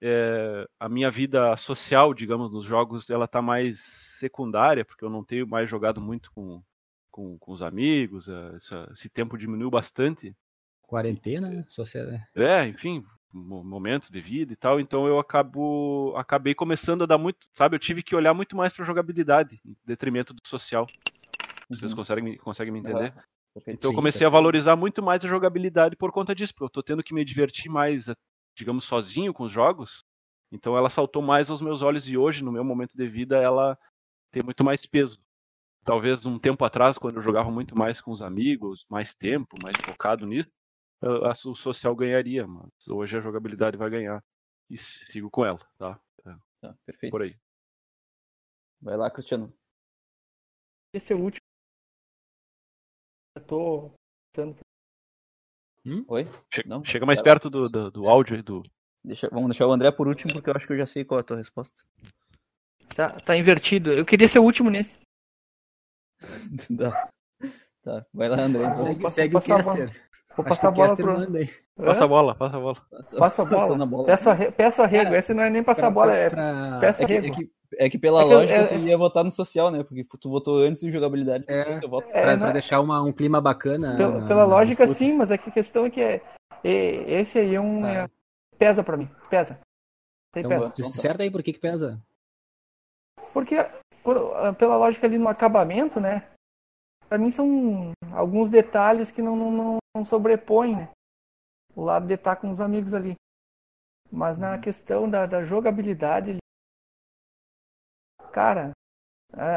é, 0.00 0.66
a 0.80 0.88
minha 0.88 1.10
vida 1.10 1.54
social, 1.58 2.14
digamos, 2.14 2.50
nos 2.50 2.64
jogos, 2.64 3.10
ela 3.10 3.28
tá 3.28 3.42
mais 3.42 3.80
secundária, 3.80 4.82
porque 4.82 5.04
eu 5.04 5.10
não 5.10 5.22
tenho 5.22 5.46
mais 5.46 5.68
jogado 5.68 6.00
muito 6.00 6.32
com, 6.32 6.62
com, 7.10 7.36
com 7.38 7.52
os 7.52 7.60
amigos, 7.60 8.30
essa, 8.56 8.90
esse 8.94 9.10
tempo 9.10 9.36
diminuiu 9.36 9.68
bastante. 9.68 10.34
Quarentena, 10.80 11.50
né? 11.50 11.66
Sociedade. 11.68 12.26
É, 12.34 12.66
enfim, 12.66 13.04
momentos 13.30 14.08
de 14.08 14.22
vida 14.22 14.54
e 14.54 14.56
tal, 14.56 14.80
então 14.80 15.06
eu 15.06 15.18
acabo 15.18 16.14
acabei 16.16 16.54
começando 16.54 17.02
a 17.02 17.06
dar 17.06 17.18
muito, 17.18 17.46
sabe, 17.52 17.76
eu 17.76 17.80
tive 17.80 18.02
que 18.02 18.16
olhar 18.16 18.32
muito 18.32 18.56
mais 18.56 18.72
para 18.72 18.86
jogabilidade 18.86 19.60
em 19.66 19.76
detrimento 19.84 20.32
do 20.32 20.40
social. 20.46 20.86
Vocês 21.68 21.90
uhum. 21.90 21.96
conseguem, 21.98 22.36
conseguem 22.38 22.72
me 22.72 22.78
entender? 22.78 23.12
Uhum. 23.14 23.22
Então 23.66 23.90
eu 23.90 23.94
comecei 23.94 24.26
a 24.26 24.30
valorizar 24.30 24.76
muito 24.76 25.02
mais 25.02 25.24
a 25.24 25.28
jogabilidade 25.28 25.96
por 25.96 26.10
conta 26.10 26.34
disso, 26.34 26.54
porque 26.54 26.64
eu 26.64 26.70
tô 26.70 26.82
tendo 26.82 27.02
que 27.02 27.12
me 27.12 27.24
divertir 27.24 27.70
mais, 27.70 28.08
eh, 28.08 28.14
digamos, 28.56 28.84
sozinho 28.84 29.32
com 29.32 29.44
os 29.44 29.52
jogos. 29.52 30.04
Então 30.50 30.76
ela 30.76 30.88
saltou 30.88 31.22
mais 31.22 31.50
aos 31.50 31.60
meus 31.60 31.82
olhos 31.82 32.08
e 32.08 32.16
hoje, 32.16 32.42
no 32.42 32.52
meu 32.52 32.64
momento 32.64 32.96
de 32.96 33.06
vida, 33.06 33.36
ela 33.36 33.78
tem 34.30 34.42
muito 34.42 34.64
mais 34.64 34.86
peso 34.86 35.20
talvez 35.84 36.24
um 36.26 36.38
tempo 36.38 36.64
atrás, 36.64 36.96
quando 36.96 37.16
eu 37.16 37.22
jogava 37.22 37.50
muito 37.50 37.76
mais 37.76 38.00
com 38.00 38.12
os 38.12 38.22
amigos, 38.22 38.86
mais 38.88 39.14
tempo, 39.14 39.56
mais 39.62 39.76
focado 39.84 40.26
nisso, 40.26 40.50
o 41.02 41.54
social 41.54 41.94
ganharia, 41.94 42.46
mas 42.46 42.70
hoje 42.88 43.16
a 43.16 43.20
jogabilidade 43.20 43.76
vai 43.76 43.90
ganhar. 43.90 44.22
E 44.70 44.76
sigo 44.78 45.30
com 45.30 45.44
ela, 45.44 45.58
tá? 45.76 46.00
É. 46.24 46.34
Tá, 46.60 46.76
perfeito. 46.86 47.10
Por 47.10 47.22
aí. 47.22 47.36
Vai 48.80 48.96
lá, 48.96 49.10
Cristiano. 49.10 49.52
Esse 50.94 51.12
é 51.12 51.16
o 51.16 51.20
último. 51.20 51.41
Eu 53.34 53.42
tô 53.42 53.90
pensando. 54.34 54.56
Hum? 55.84 56.04
Oi? 56.08 56.26
Che 56.52 56.62
Não, 56.66 56.84
chega 56.84 57.06
mais 57.06 57.20
perto 57.20 57.50
do, 57.50 57.68
do, 57.68 57.90
do 57.90 58.08
áudio 58.08 58.36
aí 58.36 58.42
do. 58.42 58.62
Deixa, 59.04 59.28
vamos 59.30 59.48
deixar 59.50 59.66
o 59.66 59.72
André 59.72 59.90
por 59.90 60.06
último, 60.06 60.32
porque 60.32 60.48
eu 60.50 60.54
acho 60.54 60.66
que 60.66 60.72
eu 60.72 60.78
já 60.78 60.86
sei 60.86 61.04
qual 61.04 61.18
é 61.18 61.22
a 61.22 61.24
tua 61.24 61.36
resposta. 61.36 61.82
Tá, 62.94 63.10
tá 63.10 63.36
invertido. 63.36 63.92
Eu 63.92 64.04
queria 64.04 64.28
ser 64.28 64.38
o 64.38 64.44
último 64.44 64.70
nesse. 64.70 64.96
Tá. 66.78 67.10
Tá, 67.82 68.06
vai 68.14 68.28
lá, 68.28 68.42
André. 68.42 68.64
Então. 68.64 68.78
Segue, 68.78 69.10
segue 69.10 69.36
o 69.36 69.42
caster. 69.42 69.88
Vou 70.36 70.44
Acho 70.46 70.48
passar 70.48 70.68
a 70.68 70.70
bola 70.70 70.94
pro. 70.96 71.16
Passa 71.84 72.04
a 72.04 72.08
bola, 72.08 72.34
passa 72.36 72.56
a 72.56 72.60
bola. 72.60 72.86
Passa 73.18 73.42
a 73.42 73.46
Passando 73.46 73.86
bola. 73.86 74.06
Peço, 74.06 74.30
arre... 74.30 74.52
Peço 74.52 74.82
arrego. 74.82 75.04
Cara, 75.06 75.16
Essa 75.16 75.34
não 75.34 75.42
é 75.42 75.50
nem 75.50 75.64
passar 75.64 75.80
Pra- 75.80 75.88
a 75.88 75.90
bola, 75.90 76.12
é 76.14 76.30
pra- 76.30 76.78
peço 76.80 77.02
É 77.02 77.06
que, 77.06 77.12
é, 77.12 77.18
arrego. 77.18 77.34
que, 77.34 77.50
é 77.78 77.88
que 77.90 77.98
pela 77.98 78.20
É 78.22 78.24
que 78.26 78.32
eu- 78.32 78.36
lógica 78.38 78.54
é- 78.58 78.66
tu 78.66 78.74
ia 78.76 78.96
votar 78.98 79.24
no 79.24 79.30
social, 79.30 79.70
né? 79.70 79.82
Porque 79.82 80.04
tu 80.20 80.28
votou 80.30 80.58
antes 80.58 80.82
em 80.82 80.90
jogabilidade. 80.90 81.44
É. 81.48 81.78
Eu 81.82 81.88
voto. 81.88 82.08
É, 82.10 82.22
pra, 82.22 82.36
pra 82.38 82.50
deixar 82.52 82.80
uma- 82.80 83.02
um 83.02 83.12
clima 83.12 83.40
bacana. 83.40 83.96
Pela, 83.96 84.20
na- 84.20 84.28
pela 84.28 84.40
na 84.40 84.46
lógica, 84.46 84.86
disputa. 84.86 85.04
sim, 85.10 85.14
mas 85.16 85.30
é 85.30 85.38
que 85.38 85.48
a 85.48 85.52
questão 85.52 85.84
é 85.86 85.90
que 85.90 86.00
é, 86.00 86.20
é- 86.64 87.20
esse 87.20 87.38
aí 87.38 87.54
é 87.54 87.60
um. 87.60 87.82
Tá. 87.82 87.92
é- 87.92 88.08
pesa 88.58 88.82
pra 88.84 88.96
mim. 88.96 89.08
Pesa. 89.28 89.58
Tem 90.32 90.44
Então, 90.44 90.58
pesa. 90.70 90.70
se 90.70 90.98
certa 90.98 91.22
aí 91.22 91.30
por 91.30 91.42
que 91.42 91.52
que 91.52 91.58
pesa? 91.60 92.00
Porque, 93.32 93.56
por- 94.02 94.34
ah, 94.36 94.52
pela 94.52 94.76
lógica 94.76 95.06
ali 95.06 95.18
no 95.18 95.28
acabamento, 95.28 95.98
né? 96.00 96.28
Pra 97.08 97.18
mim 97.18 97.30
são 97.30 97.92
alguns 98.12 98.48
detalhes 98.50 99.10
que 99.10 99.20
não, 99.20 99.36
não, 99.36 99.50
não, 99.50 99.78
não 99.96 100.04
sobrepõem, 100.04 100.76
né? 100.76 100.88
O 101.74 101.82
lado 101.84 102.06
de 102.06 102.14
estar 102.14 102.36
com 102.36 102.50
os 102.50 102.60
amigos 102.60 102.94
ali. 102.94 103.14
Mas 104.10 104.38
na 104.38 104.58
questão 104.58 105.08
da, 105.08 105.24
da 105.26 105.42
jogabilidade, 105.42 106.36
cara, 108.32 108.72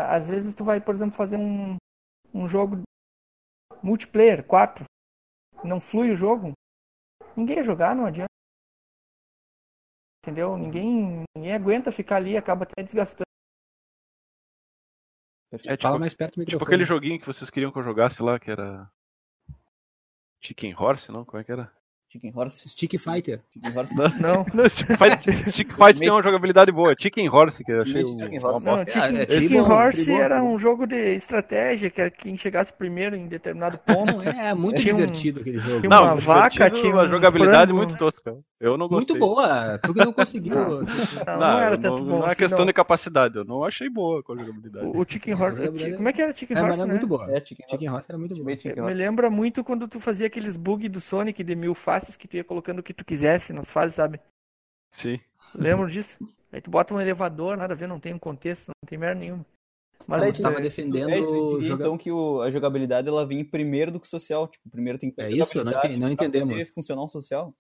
às 0.10 0.28
vezes 0.28 0.54
tu 0.54 0.64
vai, 0.64 0.80
por 0.80 0.94
exemplo, 0.94 1.16
fazer 1.16 1.38
um, 1.38 1.78
um 2.34 2.48
jogo 2.48 2.84
multiplayer, 3.82 4.46
4, 4.46 4.86
não 5.64 5.80
flui 5.80 6.12
o 6.12 6.16
jogo, 6.16 6.54
ninguém 7.36 7.58
ia 7.58 7.64
jogar, 7.64 7.96
não 7.96 8.06
adianta. 8.06 8.30
Entendeu? 10.24 10.58
Ninguém, 10.58 11.24
ninguém 11.36 11.54
aguenta 11.54 11.92
ficar 11.92 12.18
ali, 12.18 12.36
acaba 12.36 12.64
até 12.64 12.84
desgastando. 12.84 13.26
É 15.54 15.78
Fala 15.78 15.96
tipo, 15.96 16.00
mais 16.00 16.14
perto 16.14 16.36
do 16.36 16.46
tipo 16.46 16.64
microfone. 16.64 16.68
aquele 16.68 16.86
joguinho 16.86 17.20
que 17.20 17.28
vocês 17.28 17.50
queriam 17.50 17.72
que 17.72 17.78
eu 17.78 17.84
jogasse 17.84 18.22
lá, 18.22 18.40
que 18.40 18.52
era. 18.52 18.92
Chicken 20.42 20.76
Horse, 20.76 21.12
não? 21.12 21.24
Como 21.24 21.40
é 21.40 21.44
que 21.44 21.52
era? 21.52 21.72
Chicken 22.16 22.32
Horse. 22.34 22.70
Stick 22.70 22.98
Fighter. 22.98 23.42
Chicken 23.54 23.72
Horse. 23.78 23.96
Não, 23.96 24.10
Não, 24.20 24.46
Stick 24.70 24.88
Fight, 24.98 25.52
Stick 25.52 25.74
Fight 25.74 26.00
tem 26.00 26.10
uma 26.10 26.24
jogabilidade 26.24 26.72
boa. 26.72 26.96
Chicken 26.98 27.28
Horse, 27.30 27.64
que 27.64 27.72
eu 27.72 27.82
achei 27.82 28.04
um, 28.06 28.18
Chicken 28.20 28.40
Horse. 28.44 28.66
Não, 28.66 28.76
bosta. 28.78 28.92
Chicken, 28.92 29.18
É, 29.20 29.24
é 29.24 29.30
Chicken 29.42 29.60
Horse 29.62 30.04
tribom, 30.06 30.20
era 30.22 30.44
um 30.44 30.58
jogo 30.58 30.88
de 30.88 30.96
estratégia, 31.16 31.90
que 31.90 32.00
era 32.02 32.10
quem 32.10 32.38
chegasse 32.38 32.72
primeiro 32.72 33.16
em 33.16 33.28
determinado 33.28 33.78
ponto. 33.80 34.14
Não, 34.14 34.22
é 34.22 34.54
muito 34.54 34.82
Tinha 34.82 34.94
um- 34.94 34.98
divertido 34.98 35.42
aquele 35.42 35.60
jogo. 35.60 35.80
tinha 35.82 35.90
Não, 35.90 36.04
uma 36.04 36.16
vaca, 36.16 36.70
tinha 36.70 36.94
uma 36.94 37.04
um 37.04 37.10
jogabilidade 37.10 37.72
frango. 37.72 37.78
muito 37.78 37.98
tosca. 37.98 38.36
Eu 38.60 38.78
não 38.78 38.88
gostei. 38.88 39.16
Muito 39.18 39.20
boa. 39.28 39.78
Tu 39.84 39.94
que 39.94 40.06
não 40.06 40.14
conseguiu. 40.14 40.56
Não, 40.56 40.82
Não, 40.82 40.86
não 41.52 41.60
era 41.60 41.78
tanto 41.78 41.98
não, 41.98 42.06
bom 42.06 42.20
não 42.20 42.24
é 42.24 42.28
assim, 42.28 42.36
questão 42.38 42.60
não. 42.60 42.66
de 42.68 42.74
capacidade, 42.74 43.36
eu 43.36 43.44
não 43.44 43.64
achei 43.64 43.90
boa 43.90 44.24
com 44.24 44.34
a 44.34 44.38
jogabilidade. 44.38 44.86
O, 44.86 45.02
o 45.02 45.06
Chicken 45.08 45.34
Horse. 45.34 45.58
jogabilidade- 45.58 45.96
Como 45.98 46.10
é 46.10 46.14
que 46.14 46.22
era 46.22 46.36
Chicken 46.36 46.58
É, 46.58 46.62
mas 46.62 46.70
Horse, 46.70 46.82
era 46.82 46.88
né? 46.88 46.94
muito 46.94 47.08
boa. 47.08 47.32
É, 47.32 47.40
Chicken 47.46 47.66
Chicken 47.70 47.90
Horse. 47.90 47.96
Horse 47.96 48.12
era 48.12 48.18
muito 48.18 48.36
boa. 48.36 48.46
Me 48.46 48.82
Horse. 48.82 48.94
lembra 48.96 49.30
muito 49.30 49.64
quando 49.64 49.88
tu 49.88 50.00
fazia 50.00 50.28
aqueles 50.28 50.56
bugs 50.56 50.90
do 50.92 51.02
Sonic 51.02 51.44
de 51.44 51.56
mil 51.56 51.74
faces 51.76 52.05
que 52.16 52.28
tu 52.28 52.36
ia 52.38 52.44
colocando 52.44 52.80
o 52.80 52.84
que 52.84 52.94
tu 52.94 53.04
quisesse 53.06 53.52
nas 53.54 53.72
fases, 53.72 53.96
sabe? 53.96 54.20
Sim. 54.92 55.20
Lembro 55.54 55.90
disso? 55.90 56.18
Aí 56.52 56.62
tu 56.62 56.70
bota 56.70 56.94
um 56.94 57.02
elevador, 57.02 57.58
nada 57.58 57.74
a 57.74 57.78
ver, 57.78 57.88
não 57.88 58.00
tem 58.00 58.14
um 58.14 58.20
contexto, 58.20 58.68
não 58.70 58.88
tem 58.88 58.98
merda 58.98 59.20
nenhuma. 59.20 59.46
Mas 60.08 60.22
Daí 60.22 60.32
tu 60.34 60.38
tu 60.38 60.42
tava 60.44 60.60
é, 60.60 60.62
defendendo 60.62 61.10
É, 61.10 61.18
e 61.20 61.22
tu 61.22 61.30
o 61.30 61.54
diria, 61.56 61.68
joga... 61.70 61.84
então 61.84 61.98
que 61.98 62.12
o- 62.12 62.42
a 62.42 62.52
jogabilidade 62.52 63.08
ela 63.08 63.26
vem 63.26 63.44
primeiro 63.44 63.92
do 63.92 64.00
que 64.00 64.06
o 64.06 64.10
social. 64.10 64.48
Tipo, 64.48 64.70
primeiro 64.70 65.00
tem 65.00 65.10
que 65.10 65.16
ter 65.16 65.24
É 65.24 65.32
isso? 65.32 65.64
Não 65.64 65.72
não 66.00 66.10
entendemos. 66.12 66.50
poder 66.50 66.66
funcionar 66.74 67.04
um 67.04 67.08
social. 67.08 67.54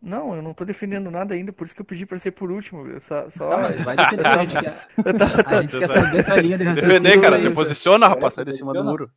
Não, 0.00 0.34
eu 0.34 0.42
não 0.42 0.52
tô 0.54 0.64
defendendo 0.64 1.10
nada 1.10 1.34
ainda, 1.34 1.52
por 1.52 1.64
isso 1.64 1.74
que 1.74 1.80
eu 1.80 1.84
pedi 1.84 2.04
pra 2.06 2.18
ser 2.18 2.32
por 2.32 2.50
último. 2.50 2.86
Eu 2.88 3.00
só, 3.00 3.28
só... 3.30 3.48
Tá, 3.50 3.58
mas 3.58 3.76
vai 3.84 3.96
defender. 3.96 4.26
A 4.26 4.44
gente 4.44 4.58
quer, 4.58 4.88
a 5.46 5.62
gente 5.62 5.78
quer 5.78 5.88
saber 5.88 6.20
a 6.20 6.24
tua 6.24 6.36
linha 6.40 6.58
de 6.58 6.64
raciocínio. 6.64 7.00
Defender, 7.00 7.20
cara, 7.20 7.38
é 7.38 7.48
te 7.48 7.54
posiciona, 7.54 8.08
rapaz, 8.08 8.34
sai 8.34 8.44
de 8.44 8.52
cima 8.54 8.72
do 8.72 8.82
muro. 8.84 9.10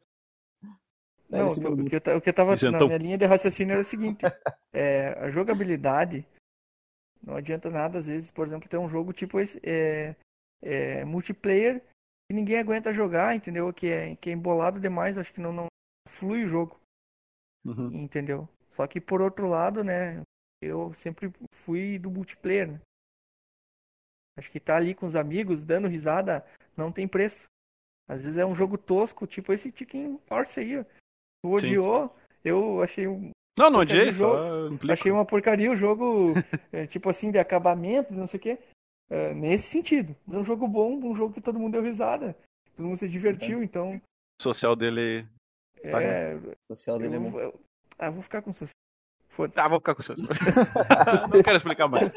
Não, 1.30 1.48
o 1.48 1.56
que, 1.90 1.96
eu, 1.96 2.18
o 2.18 2.22
que 2.22 2.30
eu 2.30 2.34
tava 2.34 2.56
na 2.72 2.80
minha 2.86 2.98
linha 2.98 3.18
de 3.18 3.26
raciocínio 3.26 3.74
era 3.74 3.82
o 3.82 3.84
seguinte: 3.84 4.22
é, 4.74 5.10
a 5.20 5.30
jogabilidade 5.30 6.26
não 7.26 7.36
adianta 7.36 7.70
nada, 7.70 7.98
às 7.98 8.06
vezes, 8.06 8.30
por 8.30 8.46
exemplo, 8.46 8.70
ter 8.70 8.78
um 8.78 8.88
jogo 8.88 9.12
tipo 9.12 9.40
esse, 9.40 9.60
é, 9.64 10.16
é, 10.62 11.04
multiplayer 11.04 11.82
que 12.28 12.36
ninguém 12.36 12.60
aguenta 12.60 12.94
jogar, 12.94 13.36
entendeu? 13.36 13.74
Que 13.74 13.88
é, 13.88 14.16
que 14.16 14.30
é 14.30 14.34
embolado 14.34 14.80
demais, 14.80 15.18
acho 15.18 15.34
que 15.34 15.42
não, 15.42 15.52
não 15.52 15.68
flui 16.08 16.46
o 16.46 16.48
jogo, 16.48 16.80
Uhum. 17.66 18.04
entendeu? 18.04 18.48
Só 18.70 18.86
que 18.86 19.02
por 19.02 19.22
outro 19.22 19.48
lado, 19.48 19.84
né, 19.84 20.22
eu 20.62 20.94
sempre 20.94 21.34
fui 21.52 21.98
do 21.98 22.12
multiplayer, 22.12 22.74
né? 22.74 22.82
Acho 24.38 24.52
que 24.52 24.60
tá 24.60 24.76
ali 24.76 24.94
com 24.94 25.06
os 25.06 25.16
amigos, 25.16 25.64
dando 25.64 25.88
risada, 25.88 26.46
não 26.76 26.92
tem 26.92 27.08
preço. 27.08 27.48
Às 28.08 28.24
vezes 28.24 28.38
é 28.38 28.46
um 28.46 28.54
jogo 28.54 28.78
tosco, 28.78 29.26
tipo 29.26 29.52
esse 29.54 29.72
Chicken 29.72 30.20
Horse 30.30 30.60
aí, 30.60 30.78
ó. 30.78 30.86
Tu 31.46 31.60
Sim. 31.60 31.68
odiou, 31.68 32.16
eu 32.44 32.82
achei 32.82 33.08
um 33.08 33.30
Não, 33.58 33.70
não 33.70 33.80
odiei, 33.82 34.12
jogo- 34.12 34.36
só 34.36 34.68
implico. 34.74 34.94
Achei 34.94 35.12
uma 35.12 35.26
porcaria 35.26 35.72
o 35.72 35.76
jogo, 35.76 36.34
é, 36.74 36.88
tipo 36.88 37.10
assim, 37.10 37.30
de 37.32 37.38
acabamento, 37.38 38.14
não 38.14 38.26
sei 38.28 38.40
o 38.40 38.44
quê. 38.44 38.58
É, 39.10 39.34
nesse 39.36 39.68
sentido. 39.70 40.16
Mas 40.26 40.36
é 40.36 40.40
um 40.40 40.44
jogo 40.44 40.68
bom, 40.68 40.96
um 40.98 41.16
jogo 41.16 41.34
que 41.34 41.42
todo 41.42 41.60
mundo 41.60 41.74
deu 41.74 41.84
risada. 41.84 42.36
Todo 42.76 42.86
mundo 42.88 42.98
se 42.98 43.08
divertiu, 43.08 43.62
então. 43.64 44.02
O 44.40 44.44
social 44.44 44.76
dele. 44.76 45.26
Tá 45.92 46.02
É, 46.02 46.36
O 46.36 46.76
social 46.76 46.98
dele 46.98 47.14
é 47.14 47.18
eu, 47.18 47.22
bom. 47.22 47.40
eu- 47.40 47.60
ah, 48.00 48.10
vou 48.10 48.24
ficar 48.24 48.42
com 48.42 48.52
social. 48.52 48.74
Foda-se. 49.30 49.56
Tá, 49.56 49.68
vou 49.68 49.80
ficar 49.80 49.94
com 49.96 50.02
o 50.02 50.04
seu. 50.04 50.16
não 51.32 51.44
quero 51.44 51.58
explicar 51.58 51.88
mais. 51.88 52.12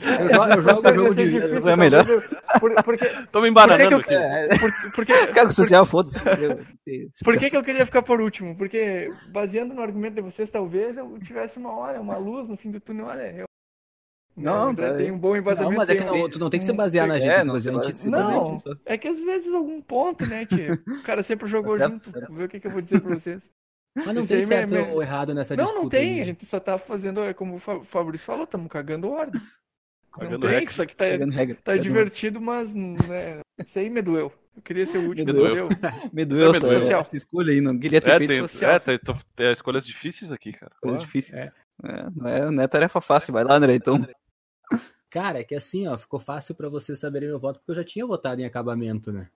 Eu 0.00 0.28
jogo, 0.28 0.52
eu 0.52 0.62
jogo 0.62 0.88
o 0.88 0.92
jogo 0.92 1.14
de. 1.14 1.30
difícil, 1.30 1.68
é 1.68 1.76
melhor. 1.76 2.04
Por, 2.60 2.74
porque, 2.82 3.06
Tô 3.30 3.40
me 3.40 3.52
Por 3.52 3.68
que 3.68 3.76
que 3.76 3.84
embananando 3.84 3.92
eu- 3.92 3.98
aqui. 3.98 4.14
É, 4.14 4.48
por, 4.58 4.92
porque, 4.94 5.12
Ficar 5.14 5.42
com 5.42 5.48
o 5.48 5.52
social, 5.52 5.86
foda-se. 5.86 6.18
por 7.24 7.38
que, 7.38 7.50
que 7.50 7.56
eu 7.56 7.62
queria 7.62 7.86
ficar 7.86 8.02
por 8.02 8.20
último? 8.20 8.56
Porque, 8.56 9.08
baseando 9.30 9.72
no 9.74 9.82
argumento 9.82 10.14
de 10.14 10.20
vocês, 10.20 10.50
talvez 10.50 10.96
eu 10.96 11.18
tivesse 11.20 11.58
uma 11.58 11.72
hora, 11.76 12.00
uma 12.00 12.16
luz 12.16 12.48
no 12.48 12.56
fim 12.56 12.70
do 12.70 12.80
túnel. 12.80 13.06
Olha, 13.06 13.32
eu. 13.32 13.44
Não, 14.36 14.72
né, 14.72 14.88
tá 14.90 14.96
tem 14.96 15.12
um 15.12 15.18
bom 15.18 15.36
embasamento. 15.36 15.70
Não, 15.70 15.78
mas 15.78 15.88
é 15.88 15.94
que 15.94 16.02
não, 16.02 16.28
tu 16.28 16.40
não 16.40 16.50
tem 16.50 16.58
que 16.58 16.66
se 16.66 16.72
basear 16.72 17.06
na 17.06 17.18
gente. 17.20 17.30
É, 17.30 17.44
não, 17.44 17.54
basear 17.54 17.76
Não, 18.06 18.60
é 18.84 18.98
que 18.98 19.06
às 19.06 19.20
vezes 19.20 19.52
algum 19.54 19.80
ponto, 19.80 20.26
né, 20.26 20.44
tio? 20.44 20.72
O 20.88 21.02
cara 21.04 21.22
sempre 21.22 21.46
jogou 21.46 21.78
Tá 21.78 21.88
certo, 21.88 21.92
junto. 22.04 22.10
certo. 22.10 22.34
Vê 22.34 22.44
o 22.44 22.48
que, 22.48 22.58
que 22.58 22.66
eu 22.66 22.72
vou 22.72 22.82
dizer 22.82 23.00
pra 23.00 23.14
vocês. 23.14 23.48
Mas 23.96 24.06
não 24.06 24.22
Esse 24.22 24.34
tem 24.34 24.42
certo 24.42 24.74
ou 24.74 25.00
errado 25.00 25.32
nessa 25.32 25.54
não, 25.54 25.64
disputa. 25.66 25.82
não 25.84 25.88
tem. 25.88 26.14
aí. 26.14 26.20
A 26.20 26.24
gente 26.24 26.44
só 26.46 26.58
tá 26.58 26.76
fazendo, 26.78 27.22
é 27.22 27.32
como 27.32 27.54
o 27.54 27.84
Fabrício 27.84 28.26
falou, 28.26 28.42
estamos 28.42 28.66
cagando 28.68 29.08
ordem. 29.08 29.40
Tem, 30.18 30.28
regra. 30.38 30.70
só 30.72 30.86
que 30.86 30.94
tá, 30.96 31.04
regra. 31.06 31.58
tá 31.62 31.76
divertido, 31.76 32.40
mas 32.40 32.74
né, 32.74 33.40
isso 33.58 33.78
aí 33.78 33.90
me 33.90 34.00
doeu. 34.02 34.32
Eu 34.56 34.62
queria 34.62 34.86
ser 34.86 34.98
o 34.98 35.08
último, 35.08 35.26
Me 35.26 35.32
me 35.32 35.38
doeu. 35.38 35.68
doeu. 35.68 35.68
Me 36.12 36.24
doeu 36.24 36.50
Me 36.50 36.56
essa, 36.56 36.66
doeu. 36.66 36.80
Social. 36.80 37.00
essa 37.00 37.16
escolha 37.16 37.52
aí, 37.52 37.60
não 37.60 37.76
queria 37.78 38.00
ter 38.00 38.12
É, 38.14 38.18
feito 38.18 38.30
tem, 38.30 38.38
social. 38.40 38.70
é, 38.70 38.78
tem, 38.78 38.98
tô- 38.98 39.16
tem 39.34 39.50
escolhas 39.52 39.84
difíceis 39.86 40.30
aqui, 40.30 40.52
cara. 40.52 40.72
Claro. 40.80 40.98
difícil. 40.98 41.36
É. 41.36 41.50
É, 41.82 42.10
não, 42.14 42.28
é, 42.28 42.50
não 42.52 42.62
é 42.62 42.68
tarefa 42.68 43.00
fácil, 43.00 43.32
vai 43.32 43.42
lá, 43.42 43.56
André, 43.56 43.74
então. 43.74 43.98
Cara, 45.10 45.40
é 45.40 45.44
que 45.44 45.54
assim, 45.54 45.86
ó, 45.88 45.96
ficou 45.98 46.18
fácil 46.20 46.54
pra 46.54 46.68
vocês 46.68 46.98
saberem 46.98 47.28
meu 47.28 47.38
voto, 47.38 47.58
porque 47.60 47.72
eu 47.72 47.76
já 47.76 47.84
tinha 47.84 48.06
votado 48.06 48.40
em 48.40 48.44
acabamento, 48.44 49.12
né? 49.12 49.28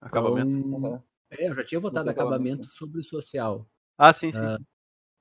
Acabamento. 0.00 0.48
Então, 0.50 1.02
é, 1.30 1.48
eu 1.48 1.54
já 1.54 1.64
tinha 1.64 1.80
votado 1.80 2.06
Votou 2.06 2.22
acabamento 2.22 2.62
acabamento. 2.62 2.74
sobre 2.76 3.00
o 3.00 3.04
social. 3.04 3.66
Ah, 3.98 4.12
sim, 4.12 4.32
sim. 4.32 4.38
Ah, 4.38 4.58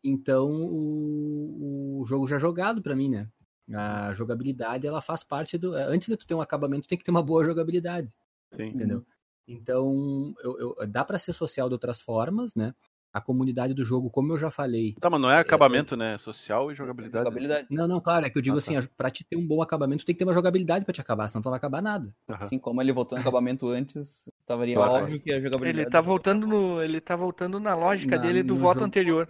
Então, 0.03 0.47
o, 0.49 2.01
o 2.01 2.05
jogo 2.05 2.25
já 2.27 2.37
jogado 2.39 2.81
pra 2.81 2.95
mim, 2.95 3.09
né? 3.09 3.27
A 3.73 4.13
jogabilidade, 4.13 4.87
ela 4.87 5.01
faz 5.01 5.23
parte 5.23 5.57
do... 5.57 5.73
Antes 5.73 6.07
de 6.07 6.17
tu 6.17 6.25
ter 6.25 6.33
um 6.33 6.41
acabamento, 6.41 6.87
tem 6.87 6.97
que 6.97 7.03
ter 7.03 7.11
uma 7.11 7.21
boa 7.23 7.43
jogabilidade, 7.45 8.09
sim. 8.55 8.67
entendeu? 8.67 9.05
Então, 9.47 10.33
eu, 10.43 10.75
eu- 10.79 10.87
dá 10.87 11.03
pra 11.03 11.17
ser 11.17 11.33
social 11.33 11.67
de 11.67 11.73
outras 11.73 11.99
formas, 12.01 12.55
né? 12.55 12.73
A 13.11 13.19
comunidade 13.19 13.73
do 13.73 13.83
jogo, 13.83 14.09
como 14.11 14.31
eu 14.33 14.37
já 14.37 14.51
falei... 14.51 14.93
Tá, 15.01 15.09
mas 15.09 15.19
não 15.19 15.31
é 15.31 15.39
acabamento, 15.39 15.97
né? 15.97 16.15
Social 16.19 16.71
e 16.71 16.75
jogabilidade. 16.75 17.23
Jogabilidade. 17.25 17.67
Não, 17.71 17.87
não, 17.87 17.99
claro, 17.99 18.27
é 18.27 18.29
que 18.29 18.37
eu 18.37 18.41
digo 18.41 18.55
Ah, 18.57 18.59
assim, 18.59 18.79
tá. 18.79 18.87
pra 18.95 19.09
te 19.09 19.23
ter 19.23 19.35
um 19.35 19.45
bom 19.47 19.63
acabamento, 19.63 20.05
tem 20.05 20.13
que 20.13 20.19
ter 20.19 20.25
uma 20.25 20.33
jogabilidade 20.33 20.85
pra 20.85 20.93
te 20.93 21.01
acabar, 21.01 21.27
senão 21.27 21.41
tu 21.41 21.45
não 21.45 21.51
vai 21.51 21.57
acabar 21.57 21.81
nada. 21.81 22.13
Aham. 22.29 22.43
Assim 22.43 22.59
como 22.59 22.79
ele 22.83 22.91
votou 22.91 23.17
no 23.17 23.21
acabamento 23.21 23.67
antes, 23.67 24.29
tava 24.45 24.67
Claro. 24.67 24.93
óbvio 25.03 25.19
que 25.19 25.31
a 25.33 25.39
jogabilidade. 25.41 25.79
Ele 25.81 25.89
tá 25.89 26.01
voltando 26.01 26.45
no, 26.45 26.83
ele 26.83 27.01
tá 27.01 27.15
voltando 27.15 27.59
na 27.59 27.73
lógica 27.73 28.15
Na- 28.15 28.21
dele 28.21 28.43
do 28.43 28.55
voto 28.55 28.75
jogo. 28.75 28.85
anterior. 28.85 29.27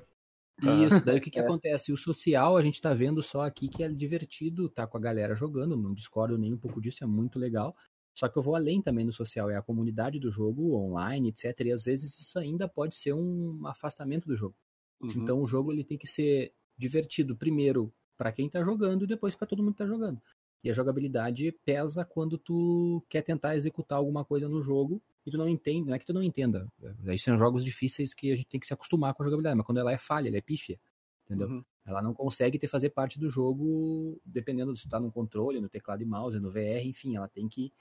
Isso, 0.62 1.04
daí 1.06 1.18
o 1.18 1.22
que, 1.22 1.30
que 1.32 1.40
É. 1.40 1.42
acontece? 1.42 1.92
O 1.92 1.98
social, 1.98 2.58
a 2.58 2.62
gente 2.62 2.82
tá 2.82 2.94
vendo 2.94 3.22
só 3.24 3.42
aqui 3.42 3.70
que 3.70 3.84
é 3.84 3.90
divertido, 3.90 4.70
tá 4.70 4.86
com 4.86 4.98
a 4.98 5.02
galera 5.02 5.36
jogando, 5.36 5.78
não 5.78 5.94
discordo 5.94 6.38
nem 6.38 6.54
um 6.54 6.58
pouco 6.58 6.82
disso, 6.82 7.04
é 7.04 7.08
muito 7.08 7.40
legal. 7.40 7.76
Só 8.14 8.28
que 8.28 8.38
eu 8.38 8.42
vou 8.42 8.56
além 8.56 8.82
também 8.82 9.06
no 9.06 9.14
social, 9.14 9.50
é 9.50 9.56
a 9.56 9.62
comunidade 9.62 10.20
do 10.20 10.30
jogo, 10.32 10.76
online, 10.76 11.30
etc. 11.30 11.62
E 11.62 11.72
às 11.72 11.86
vezes 11.86 12.20
isso 12.20 12.38
ainda 12.38 12.68
pode 12.68 12.96
ser 12.96 13.14
um 13.14 13.66
afastamento 13.66 14.28
do 14.28 14.36
jogo. 14.36 14.56
Uhum. 15.02 15.10
Então 15.16 15.42
o 15.42 15.48
jogo 15.48 15.72
ele 15.72 15.84
tem 15.84 15.98
que 15.98 16.08
ser 16.08 16.54
divertido 16.78 17.36
primeiro 17.36 17.94
para 18.18 18.32
quem 18.32 18.50
tá 18.50 18.62
jogando 18.64 19.06
e 19.06 19.08
depois 19.08 19.36
para 19.36 19.48
todo 19.48 19.64
mundo 19.64 19.74
que 19.74 19.78
tá 19.78 19.88
jogando. 19.88 20.22
E 20.62 20.70
a 20.70 20.74
jogabilidade 20.74 21.52
pesa 21.64 22.04
quando 22.04 22.38
tu 22.38 23.02
quer 23.10 23.22
tentar 23.22 23.56
executar 23.56 23.98
alguma 23.98 24.26
coisa 24.26 24.50
no 24.50 24.62
jogo 24.62 25.02
e 25.30 25.32
tu 25.32 25.38
não 25.38 25.48
entende, 25.48 25.88
não 25.88 25.96
é 25.96 26.00
que 26.00 26.06
tu 26.06 26.14
não 26.14 26.22
entenda. 26.24 26.68
Aí 27.08 27.18
são 27.18 27.38
jogos 27.38 27.64
difíceis 27.64 28.14
que 28.14 28.32
a 28.32 28.36
gente 28.36 28.48
tem 28.48 28.60
que 28.60 28.68
se 28.68 28.74
acostumar 28.74 29.14
com 29.14 29.24
a 29.24 29.26
jogabilidade, 29.26 29.56
mas 29.56 29.66
quando 29.66 29.78
ela 29.78 29.92
é 29.92 29.98
falha, 29.98 30.28
ela 30.28 30.38
é 30.38 30.42
pífia, 30.42 30.80
entendeu? 31.26 31.48
Uhum. 31.48 31.64
Ela 31.86 32.02
não 32.02 32.14
consegue 32.14 32.60
ter 32.60 32.68
fazer 32.68 32.90
parte 32.90 33.18
do 33.20 33.30
jogo, 33.30 34.20
dependendo 34.26 34.76
se 34.76 34.88
tá 34.88 35.00
no 35.00 35.12
controle, 35.12 35.60
no 35.62 35.70
teclado 35.70 36.02
e 36.04 36.06
mouse, 36.06 36.40
no 36.40 36.52
VR, 36.52 36.84
enfim, 36.86 37.16
ela 37.16 37.28
tem 37.28 37.48
que 37.48 37.72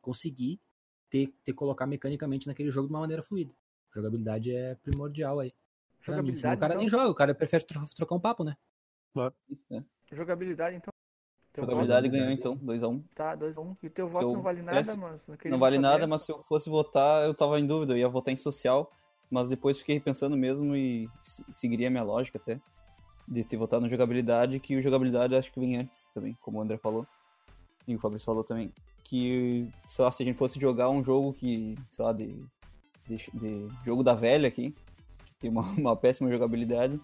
conseguir 0.00 0.60
ter, 1.10 1.32
ter 1.44 1.52
colocar 1.52 1.86
mecanicamente 1.86 2.46
naquele 2.46 2.70
jogo 2.70 2.86
de 2.88 2.94
uma 2.94 3.00
maneira 3.00 3.22
fluida. 3.22 3.52
Jogabilidade 3.94 4.50
é 4.54 4.74
primordial 4.76 5.40
aí. 5.40 5.52
Pra 6.04 6.14
mim, 6.22 6.34
Jogabilidade, 6.34 6.56
o 6.56 6.60
cara 6.60 6.72
então? 6.74 6.80
nem 6.80 6.88
joga, 6.88 7.10
o 7.10 7.14
cara 7.14 7.34
prefere 7.34 7.64
tro- 7.64 7.88
trocar 7.94 8.14
um 8.14 8.20
papo, 8.20 8.44
né? 8.44 8.56
Isso, 9.50 9.66
né? 9.70 9.84
Jogabilidade, 10.12 10.76
então. 10.76 10.92
Teu 11.60 11.64
Jogabilidade 11.66 12.08
voto, 12.08 12.18
ganhou 12.18 12.30
então, 12.32 12.56
2x1. 12.56 12.92
voto- 12.92 13.04
Tá, 13.14 13.34
2 13.34 13.56
a 13.58 13.60
1 13.60 13.64
um. 13.64 13.76
E 13.82 13.86
o 13.86 13.90
teu 13.90 14.08
voto 14.08 14.24
eu 14.24 14.32
não 14.34 14.42
vale 14.42 14.62
nada, 14.62 14.96
naquele 15.28 15.52
Não 15.52 15.58
vale 15.58 15.76
voto 15.76 15.82
nada, 15.82 16.06
mas 16.06 16.22
se 16.22 16.32
eu 16.32 16.42
fosse 16.44 16.68
votar, 16.70 17.24
eu 17.24 17.34
tava 17.34 17.58
em 17.60 17.66
dúvida, 17.66 17.92
eu 17.92 17.98
ia 17.98 18.08
votar 18.08 18.32
em 18.32 18.36
social, 18.36 18.90
mas 19.30 19.48
depois 19.48 19.78
fiquei 19.78 19.94
repensando 19.96 20.36
mesmo 20.36 20.74
e 20.76 21.08
se- 21.22 21.44
seguiria 21.52 21.88
a 21.88 21.90
minha 21.90 22.02
lógica 22.02 22.38
até, 22.38 22.60
de 23.26 23.44
ter 23.44 23.56
votado 23.56 23.82
no 23.84 23.90
jogabilidade, 23.90 24.58
que 24.60 24.76
o 24.76 24.82
jogabilidade 24.82 25.34
acho 25.36 25.52
que 25.52 25.60
vem 25.60 25.76
antes 25.76 26.08
também, 26.14 26.36
como 26.40 26.58
o 26.58 26.62
André 26.62 26.78
falou, 26.78 27.06
e 27.86 27.94
o 27.94 27.98
Fabrício 27.98 28.26
falou 28.26 28.42
também, 28.44 28.72
que, 29.04 29.68
sei 29.88 30.04
lá, 30.04 30.12
se 30.12 30.22
a 30.22 30.26
gente 30.26 30.36
fosse 30.36 30.60
jogar 30.60 30.88
um 30.90 31.02
jogo 31.02 31.32
que, 31.32 31.74
sei 31.88 32.04
lá, 32.04 32.12
de, 32.12 32.34
de, 33.06 33.16
de 33.34 33.68
jogo 33.84 34.02
da 34.02 34.14
velha 34.14 34.48
aqui, 34.48 34.70
que 35.26 35.34
tem 35.40 35.50
uma, 35.50 35.62
uma 35.72 35.96
péssima 35.96 36.30
jogabilidade, 36.30 37.00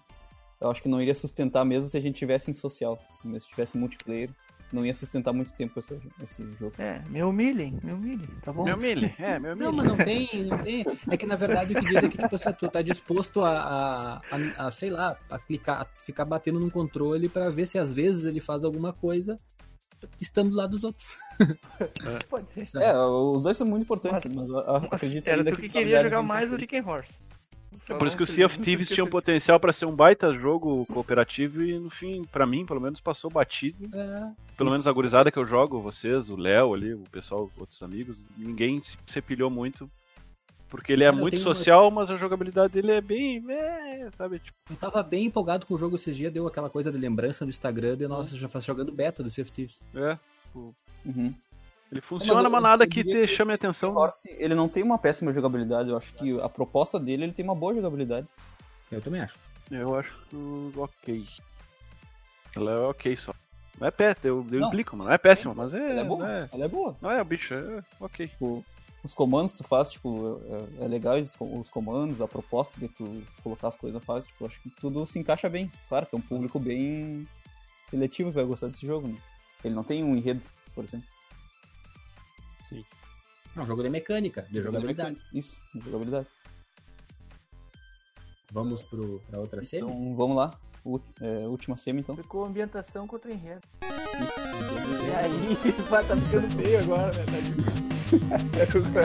eu 0.61 0.69
acho 0.71 0.81
que 0.81 0.87
não 0.89 1.01
iria 1.01 1.13
sustentar 1.13 1.65
mesmo 1.65 1.87
se 1.87 1.97
a 1.97 2.01
gente 2.01 2.15
tivesse 2.17 2.49
em 2.49 2.53
social, 2.53 2.97
se 3.11 3.27
mesmo 3.27 3.49
tivesse 3.49 3.77
multiplayer, 3.77 4.29
não 4.75 4.85
ia 4.85 4.93
sustentar 4.93 5.33
muito 5.33 5.51
tempo 5.53 5.79
esse, 5.79 5.99
esse 6.21 6.43
jogo. 6.59 6.73
É, 6.77 6.99
me 7.09 7.23
humilhem, 7.23 7.79
me 7.83 7.91
humilhem, 7.93 8.27
tá 8.43 8.51
bom? 8.53 8.63
Meu 8.63 8.77
milho, 8.77 9.11
é, 9.17 9.39
meu 9.39 9.55
milho. 9.55 9.65
Não, 9.71 9.75
mas 9.77 9.87
não 9.87 9.97
tem, 9.97 10.29
não 10.45 10.57
tem. 10.59 10.85
É 11.09 11.17
que 11.17 11.25
na 11.25 11.35
verdade 11.35 11.73
o 11.73 11.79
que 11.79 11.85
diz 11.87 12.03
é 12.03 12.09
que, 12.09 12.17
tipo 12.17 12.35
assim, 12.35 12.51
tu 12.53 12.69
tá 12.69 12.81
disposto 12.81 13.43
a, 13.43 13.57
a, 13.59 14.15
a- 14.31 14.67
a, 14.67 14.71
sei 14.71 14.89
lá, 14.89 15.17
a 15.29 15.39
clicar, 15.39 15.81
a 15.81 15.85
ficar 15.85 16.25
batendo 16.25 16.59
num 16.59 16.69
controle 16.69 17.27
pra 17.29 17.49
ver 17.49 17.65
se 17.65 17.79
às 17.79 17.91
vezes 17.91 18.25
ele 18.25 18.39
faz 18.39 18.63
alguma 18.63 18.93
coisa 18.93 19.39
estando 20.21 20.51
do 20.51 20.55
lado 20.55 20.71
dos 20.71 20.83
outros. 20.83 21.17
Pode 22.29 22.49
ser. 22.51 22.77
É, 22.81 22.95
os 22.97 23.41
dois 23.41 23.57
são 23.57 23.65
muito 23.65 23.83
importantes, 23.83 24.25
mas, 24.33 24.47
eu- 24.47 24.59
eu 24.59 24.81
Mas 24.81 24.93
acredito 24.93 25.27
era 25.27 25.37
ainda 25.37 25.51
tu 25.51 25.57
que 25.57 25.65
a 25.65 25.69
queria 25.69 26.03
jogar 26.03 26.21
mais 26.21 26.51
o 26.51 26.59
Chicken 26.59 26.81
Horse. 26.85 27.13
É 27.87 27.93
por 27.93 28.07
isso 28.07 28.17
que 28.17 28.23
o 28.23 28.27
Sea 28.27 28.45
of 28.47 28.57
Thieves 28.59 28.89
tinha 28.89 29.03
um 29.03 29.09
potencial 29.09 29.59
pra 29.59 29.71
ser 29.71 29.85
um 29.85 29.95
baita 29.95 30.33
jogo 30.33 30.85
cooperativo 30.87 31.61
e 31.63 31.77
no 31.77 31.89
fim, 31.89 32.23
pra 32.31 32.45
mim, 32.45 32.65
pelo 32.65 32.81
menos, 32.81 32.99
passou 32.99 33.29
batido. 33.29 33.87
É, 33.93 34.31
Pelo 34.57 34.71
menos 34.71 34.87
a 34.87 34.91
gurizada 34.91 35.31
que 35.31 35.37
eu 35.37 35.45
jogo, 35.45 35.79
vocês, 35.79 36.27
o 36.29 36.35
Léo 36.35 36.73
ali, 36.73 36.93
o 36.93 37.03
pessoal, 37.11 37.49
outros 37.57 37.81
amigos, 37.83 38.27
ninguém 38.37 38.81
se, 38.83 38.97
se 39.05 39.21
pilhou 39.21 39.49
muito. 39.51 39.89
Porque 40.67 40.91
ele 40.91 41.03
é 41.03 41.09
eu 41.09 41.13
muito 41.13 41.35
tenho 41.35 41.47
uma- 41.47 41.53
social, 41.55 41.91
mas 41.91 42.09
a 42.09 42.17
jogabilidade 42.17 42.73
dele 42.73 42.91
é 42.91 42.99
bem. 43.01 43.43
É, 43.49 44.09
sabe? 44.17 44.39
Tipo, 44.39 44.57
eu 44.71 44.75
tava 44.75 45.03
bem 45.03 45.25
empolgado 45.27 45.65
com 45.65 45.75
o 45.75 45.77
jogo 45.77 45.95
esses 45.95 46.17
dias, 46.17 46.33
deu 46.33 46.47
aquela 46.47 46.69
coisa 46.71 46.91
de 46.91 46.97
lembrança 46.97 47.45
no 47.45 47.49
Instagram 47.49 47.95
de 47.95 48.07
nossa, 48.07 48.35
já 48.35 48.47
faz 48.47 48.65
jogando 48.65 48.91
beta 48.91 49.21
do 49.21 49.29
Sea 49.29 49.43
of 49.43 49.51
Thieves. 49.51 49.79
é. 49.93 50.17
Uhum. 51.05 51.33
Ele 51.95 52.01
funciona, 52.01 52.41
eu- 52.43 52.49
mas 52.49 52.61
nada 52.61 52.85
que 52.85 53.05
te 53.05 53.25
chame 53.25 53.53
a 53.53 53.55
atenção. 53.55 53.93
O 53.93 53.97
Horse, 53.97 54.29
ele 54.37 54.53
não 54.53 54.67
tem 54.67 54.83
uma 54.83 54.97
péssima 54.97 55.31
jogabilidade, 55.31 55.89
eu 55.89 55.95
acho 55.95 56.11
que 56.13 56.39
a 56.41 56.49
proposta 56.49 56.99
dele, 56.99 57.23
ele 57.23 57.31
tem 57.31 57.45
uma 57.45 57.55
boa 57.55 57.73
jogabilidade. 57.73 58.27
Eu 58.91 59.01
também 59.01 59.21
acho. 59.21 59.39
Eu 59.71 59.95
acho 59.97 60.13
ok. 60.75 61.25
Ela 62.53 62.71
é 62.71 62.77
ok 62.79 63.15
só. 63.15 63.33
Não 63.79 63.87
é 63.87 63.91
péssima, 63.91 64.27
eu, 64.27 64.45
eu 64.51 64.59
Não. 64.59 64.67
implico, 64.67 64.95
mano. 64.97 65.07
Não 65.07 65.15
é 65.15 65.17
péssima, 65.17 65.53
mas 65.53 65.73
é. 65.73 65.91
Ela 65.91 66.01
é 66.01 66.03
boa, 66.03 66.29
é, 66.29 66.49
ela 66.53 66.65
é 66.65 66.67
boa. 66.67 66.95
não 67.01 67.11
é 67.11 67.21
o 67.21 67.25
bicho, 67.25 67.53
é 67.53 67.81
ok. 67.99 68.27
Tipo, 68.27 68.63
os 69.03 69.13
comandos 69.13 69.53
que 69.53 69.59
tu 69.59 69.63
faz, 69.63 69.89
tipo, 69.91 70.41
é, 70.81 70.85
é 70.85 70.87
legal 70.89 71.17
os, 71.17 71.35
os 71.39 71.69
comandos, 71.69 72.19
a 72.21 72.27
proposta 72.27 72.77
de 72.77 72.89
tu 72.89 73.23
colocar 73.41 73.69
as 73.69 73.75
coisas 73.77 73.99
na 73.99 74.05
fase, 74.05 74.27
tipo, 74.27 74.45
acho 74.45 74.61
que 74.61 74.69
tudo 74.69 75.07
se 75.07 75.17
encaixa 75.17 75.47
bem. 75.47 75.71
Claro 75.87 76.05
que 76.05 76.13
é 76.15 76.17
um 76.17 76.21
público 76.21 76.59
bem 76.59 77.25
seletivo 77.89 78.29
que 78.31 78.35
vai 78.35 78.45
gostar 78.45 78.67
desse 78.67 78.85
jogo, 78.85 79.07
né? 79.07 79.15
Ele 79.63 79.73
não 79.73 79.83
tem 79.83 80.03
um 80.03 80.13
enredo, 80.15 80.41
por 80.73 80.83
exemplo. 80.83 81.07
É 83.55 83.61
um 83.61 83.65
jogo 83.65 83.83
de 83.83 83.89
mecânica, 83.89 84.45
de 84.49 84.61
jogabilidade. 84.61 85.17
Isso, 85.33 85.57
de 85.73 85.81
jogabilidade. 85.85 86.27
Vamos 88.51 88.81
pro, 88.83 89.21
pra 89.29 89.39
outra 89.39 89.63
semi? 89.63 89.83
Então, 89.83 90.15
vamos 90.15 90.37
lá. 90.37 90.51
U- 90.83 90.99
é, 91.21 91.47
última 91.47 91.77
semi, 91.77 92.01
então. 92.01 92.15
Ficou 92.15 92.45
ambientação 92.45 93.07
contra 93.07 93.31
enredo. 93.31 93.61
Isso. 94.23 94.39
E 94.39 95.15
aí, 95.15 95.71
vai, 95.89 96.05
tá 96.05 96.15
ficando 96.15 96.49
feio 96.61 96.79
agora, 96.79 97.13
né? 97.25 97.41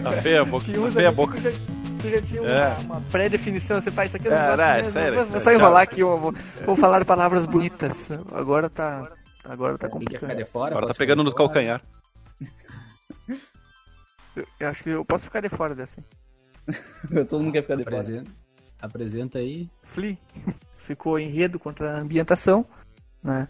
Tá 0.03 0.23
feia 0.23 0.43
a 0.43 0.45
boca. 0.45 0.67
Tá 0.67 0.91
feia 0.93 1.09
a 1.09 1.13
boca. 1.13 1.39
Tu 1.41 2.09
já, 2.11 2.23
tinha 2.23 2.43
uma, 2.43 2.51
É. 2.51 2.79
uma 2.79 3.01
pré-definição, 3.11 3.81
você 3.81 3.91
faz 3.91 4.11
isso 4.11 4.17
aqui, 4.17 4.27
eu 4.29 4.31
não 4.33 4.39
É, 4.39 4.47
gosto 4.47 4.59
não, 4.61 4.75
mesmo, 4.77 4.93
sério, 4.93 5.15
vou, 5.17 5.27
vou 5.27 5.41
só 5.41 5.53
enrolar 5.53 5.83
aqui, 5.83 6.01
eu 6.01 6.17
vou, 6.19 6.35
vou 6.65 6.77
falar 6.77 7.05
palavras 7.05 7.45
bonitas. 7.47 8.09
Agora 8.33 8.71
tá, 8.71 9.11
agora 9.45 9.77
tá 9.79 9.89
complicado. 9.89 10.35
de? 10.35 10.43
Agora 10.77 10.87
tá 10.87 10.95
pegando 10.95 11.23
ficar 11.23 11.25
no 11.25 11.31
de 11.31 11.37
fora? 11.37 11.49
calcanhar. 11.49 11.83
Eu, 14.59 14.69
acho 14.69 14.83
que 14.83 14.91
eu 14.91 15.05
posso 15.05 15.25
ficar 15.25 15.41
de 15.41 15.49
fora 15.49 15.75
dessa. 15.75 16.03
Todo 17.29 17.43
mundo 17.43 17.53
quer 17.53 17.63
ficar 17.63 17.77
de 17.77 17.85
fora. 17.85 18.25
Apresenta, 18.81 19.39
aí. 19.39 19.69
Flea 19.85 20.17
ficou 20.79 21.19
enredo 21.19 21.59
contra 21.59 21.97
a 21.97 22.01
ambientação, 22.01 22.65
né? 23.23 23.49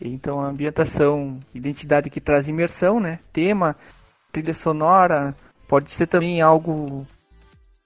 Então 0.00 0.40
a 0.40 0.46
ambientação, 0.46 1.40
identidade 1.54 2.08
que 2.08 2.20
traz 2.20 2.46
imersão, 2.46 3.00
né? 3.00 3.18
Tema, 3.32 3.76
trilha 4.32 4.54
sonora, 4.54 5.34
pode 5.66 5.90
ser 5.90 6.06
também 6.06 6.40
algo 6.40 7.06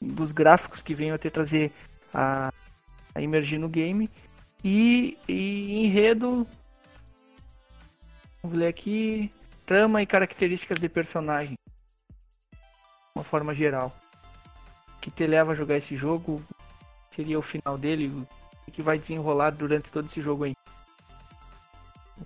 dos 0.01 0.33
gráficos 0.33 0.83
que 0.83 0.95
venham 0.95 1.15
a 1.15 1.19
ter 1.19 1.31
trazer 1.31 1.73
a, 2.13 2.53
a 3.15 3.21
imergir 3.21 3.59
no 3.59 3.69
game 3.69 4.11
e, 4.63 5.17
e 5.29 5.85
enredo, 5.85 6.47
vamos 8.43 8.59
ler 8.59 8.69
aqui, 8.69 9.33
trama 9.65 10.03
e 10.03 10.07
características 10.07 10.79
de 10.79 10.89
personagem, 10.89 11.57
uma 13.15 13.25
forma 13.25 13.55
geral, 13.55 13.95
que 15.01 15.11
te 15.11 15.27
leva 15.27 15.53
a 15.53 15.55
jogar 15.55 15.77
esse 15.77 15.97
jogo, 15.97 16.43
seria 17.11 17.39
o 17.39 17.43
final 17.43 17.77
dele, 17.77 18.09
o 18.67 18.71
que 18.71 18.83
vai 18.83 18.99
desenrolar 18.99 19.51
durante 19.51 19.91
todo 19.91 20.07
esse 20.07 20.21
jogo 20.21 20.45
aí. 20.45 20.55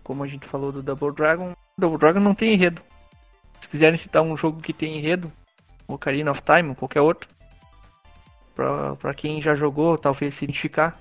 Como 0.03 0.23
a 0.23 0.27
gente 0.27 0.47
falou 0.47 0.71
do 0.71 0.83
Double 0.83 1.13
Dragon, 1.13 1.55
Double 1.77 1.99
Dragon 1.99 2.21
não 2.21 2.35
tem 2.35 2.55
enredo. 2.55 2.83
Se 3.61 3.69
quiserem 3.69 3.99
citar 3.99 4.23
um 4.23 4.37
jogo 4.37 4.61
que 4.61 4.73
tem 4.73 4.99
enredo, 4.99 5.33
Ocarina 5.89 6.31
of 6.31 6.43
Time, 6.43 6.71
ou 6.71 6.75
qualquer 6.75 7.01
outro, 7.01 7.29
pra, 8.55 8.95
pra 8.97 9.15
quem 9.15 9.41
já 9.43 9.55
jogou, 9.55 9.99
talvez 9.99 10.35
se 10.35 10.45
identificar. 10.45 11.01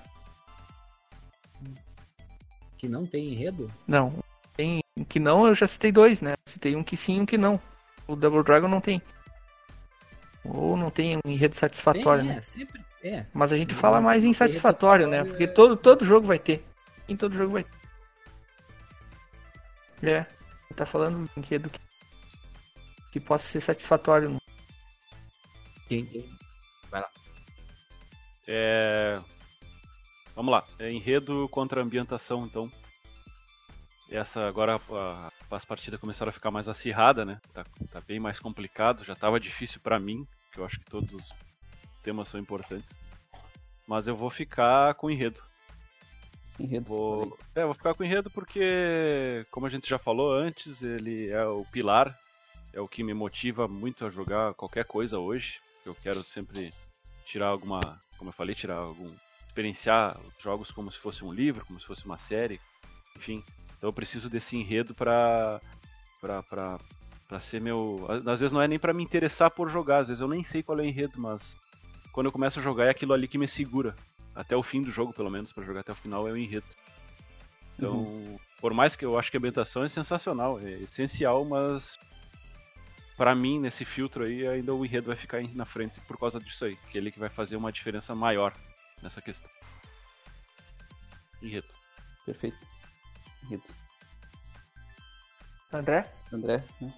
Que 2.78 2.88
não 2.88 3.06
tem 3.06 3.32
enredo? 3.32 3.70
Não, 3.86 4.12
tem 4.54 4.82
que 5.08 5.20
não, 5.20 5.46
eu 5.46 5.54
já 5.54 5.66
citei 5.66 5.92
dois, 5.92 6.20
né? 6.20 6.34
Citei 6.46 6.74
um 6.74 6.82
que 6.82 6.96
sim 6.96 7.18
e 7.18 7.20
um 7.20 7.26
que 7.26 7.38
não. 7.38 7.60
O 8.06 8.16
Double 8.16 8.42
Dragon 8.42 8.68
não 8.68 8.80
tem. 8.80 9.00
Ou 10.48 10.76
não 10.76 10.90
tem 10.90 11.16
um 11.16 11.20
enredo 11.30 11.54
satisfatório, 11.56 12.22
Tem, 12.24 12.32
né? 12.32 12.38
é, 12.38 12.40
sempre. 12.40 12.84
É. 13.02 13.26
Mas 13.32 13.52
a 13.52 13.56
gente 13.56 13.72
Não, 13.74 13.80
fala 13.80 14.00
mais 14.00 14.22
não 14.22 14.30
em 14.30 14.32
tem 14.32 14.38
satisfatório, 14.38 15.06
né? 15.06 15.24
Porque 15.24 15.44
é- 15.44 15.48
todo, 15.48 15.76
todo 15.76 16.04
jogo 16.04 16.26
vai 16.26 16.38
ter. 16.38 16.64
Em 17.08 17.16
todo 17.16 17.34
jogo 17.36 17.52
vai 17.52 17.64
ter. 17.64 17.76
É. 20.02 20.26
Tá 20.74 20.84
falando 20.84 21.18
um 21.18 21.40
enredo 21.40 21.70
que, 21.70 21.80
que 23.12 23.20
possa 23.20 23.46
ser 23.46 23.60
satisfatório. 23.60 24.30
né? 24.30 24.38
Quem, 25.88 26.04
quem? 26.06 26.36
É... 28.48 29.20
Vamos 30.34 30.52
lá. 30.52 30.64
É 30.78 30.90
enredo 30.90 31.48
contra 31.48 31.82
ambientação, 31.82 32.44
então. 32.44 32.70
Essa 34.10 34.46
agora 34.46 34.76
a- 34.90 35.32
as 35.50 35.64
partidas 35.64 36.00
começaram 36.00 36.30
a 36.30 36.32
ficar 36.32 36.50
mais 36.50 36.68
acirrada, 36.68 37.24
né? 37.24 37.40
Tá, 37.52 37.64
tá 37.90 38.00
bem 38.00 38.18
mais 38.18 38.38
complicado. 38.38 39.04
Já 39.04 39.14
tava 39.14 39.38
difícil 39.38 39.80
pra 39.80 39.98
mim, 39.98 40.26
que 40.52 40.58
eu 40.58 40.64
acho 40.64 40.78
que 40.78 40.90
todos 40.90 41.12
os 41.12 41.32
temas 42.02 42.28
são 42.28 42.40
importantes. 42.40 42.88
Mas 43.86 44.06
eu 44.06 44.16
vou 44.16 44.30
ficar 44.30 44.94
com 44.94 45.10
enredo. 45.10 45.40
Enredo. 46.58 46.88
Vou... 46.88 47.38
É, 47.54 47.64
vou 47.64 47.74
ficar 47.74 47.94
com 47.94 48.02
enredo 48.02 48.30
porque, 48.30 49.46
como 49.50 49.66
a 49.66 49.70
gente 49.70 49.88
já 49.88 49.98
falou 49.98 50.32
antes, 50.32 50.82
ele 50.82 51.28
é 51.30 51.44
o 51.44 51.64
pilar, 51.66 52.18
é 52.72 52.80
o 52.80 52.88
que 52.88 53.04
me 53.04 53.14
motiva 53.14 53.68
muito 53.68 54.04
a 54.04 54.10
jogar 54.10 54.54
qualquer 54.54 54.84
coisa 54.84 55.18
hoje. 55.18 55.60
Eu 55.84 55.94
quero 55.94 56.24
sempre 56.24 56.72
tirar 57.24 57.48
alguma, 57.48 58.00
como 58.18 58.30
eu 58.30 58.34
falei, 58.34 58.54
tirar 58.54 58.76
algum. 58.76 59.10
experienciar 59.46 60.18
os 60.20 60.42
jogos 60.42 60.70
como 60.70 60.90
se 60.90 60.98
fosse 60.98 61.24
um 61.24 61.32
livro, 61.32 61.64
como 61.64 61.78
se 61.78 61.86
fosse 61.86 62.04
uma 62.04 62.18
série, 62.18 62.60
enfim. 63.16 63.44
Então 63.86 63.90
eu 63.90 63.94
preciso 63.94 64.28
desse 64.28 64.56
enredo 64.56 64.92
pra. 64.92 65.60
pra, 66.20 66.42
pra, 66.42 66.80
pra 67.28 67.40
ser 67.40 67.60
meu. 67.60 68.04
Às 68.26 68.40
vezes 68.40 68.50
não 68.50 68.60
é 68.60 68.66
nem 68.66 68.80
pra 68.80 68.92
me 68.92 69.04
interessar 69.04 69.48
por 69.48 69.70
jogar, 69.70 69.98
às 69.98 70.08
vezes 70.08 70.20
eu 70.20 70.26
nem 70.26 70.42
sei 70.42 70.60
qual 70.60 70.80
é 70.80 70.82
o 70.82 70.84
enredo, 70.84 71.20
mas 71.20 71.56
quando 72.10 72.26
eu 72.26 72.32
começo 72.32 72.58
a 72.58 72.62
jogar 72.62 72.86
é 72.86 72.90
aquilo 72.90 73.12
ali 73.12 73.28
que 73.28 73.38
me 73.38 73.46
segura 73.46 73.94
até 74.34 74.56
o 74.56 74.62
fim 74.62 74.82
do 74.82 74.90
jogo, 74.90 75.12
pelo 75.12 75.30
menos, 75.30 75.52
pra 75.52 75.64
jogar 75.64 75.80
até 75.80 75.92
o 75.92 75.94
final, 75.94 76.26
é 76.26 76.32
o 76.32 76.36
enredo. 76.36 76.66
Então, 77.78 78.40
por 78.60 78.74
mais 78.74 78.96
que 78.96 79.04
eu 79.04 79.16
acho 79.16 79.30
que 79.30 79.36
a 79.36 79.38
ambientação 79.38 79.84
é 79.84 79.88
sensacional, 79.88 80.58
é 80.58 80.72
essencial, 80.82 81.44
mas 81.44 81.96
pra 83.16 83.36
mim, 83.36 83.60
nesse 83.60 83.84
filtro 83.84 84.24
aí, 84.24 84.48
ainda 84.48 84.74
o 84.74 84.84
enredo 84.84 85.06
vai 85.06 85.16
ficar 85.16 85.40
na 85.54 85.64
frente 85.64 86.00
por 86.08 86.18
causa 86.18 86.40
disso 86.40 86.64
aí, 86.64 86.76
que 86.90 86.98
é 86.98 87.00
ele 87.00 87.12
que 87.12 87.20
vai 87.20 87.28
fazer 87.28 87.54
uma 87.54 87.70
diferença 87.70 88.16
maior 88.16 88.52
nessa 89.00 89.22
questão. 89.22 89.48
Enredo. 91.40 91.68
Perfeito. 92.24 92.75
Enredo. 93.46 93.74
André? 95.72 96.10
André? 96.32 96.64
né? 96.80 96.92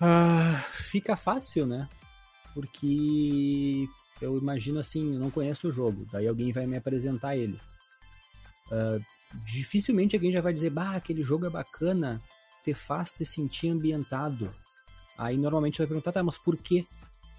Ah, 0.00 0.64
fica 0.70 1.16
fácil, 1.16 1.66
né? 1.66 1.88
Porque 2.54 3.86
eu 4.20 4.38
imagino 4.38 4.78
assim, 4.78 5.14
eu 5.14 5.20
não 5.20 5.30
conheço 5.30 5.68
o 5.68 5.72
jogo, 5.72 6.06
daí 6.10 6.26
alguém 6.26 6.52
vai 6.52 6.66
me 6.66 6.76
apresentar 6.76 7.36
ele. 7.36 7.58
Uh, 8.70 9.02
dificilmente 9.44 10.16
alguém 10.16 10.32
já 10.32 10.40
vai 10.40 10.52
dizer, 10.52 10.70
bah, 10.70 10.96
aquele 10.96 11.22
jogo 11.22 11.46
é 11.46 11.50
bacana, 11.50 12.20
te 12.64 12.72
faz 12.72 13.12
te 13.12 13.24
sentir 13.24 13.68
ambientado. 13.68 14.52
Aí 15.18 15.36
normalmente 15.36 15.78
vai 15.78 15.86
perguntar, 15.86 16.12
tá, 16.12 16.22
mas 16.22 16.38
por 16.38 16.56
quê? 16.56 16.86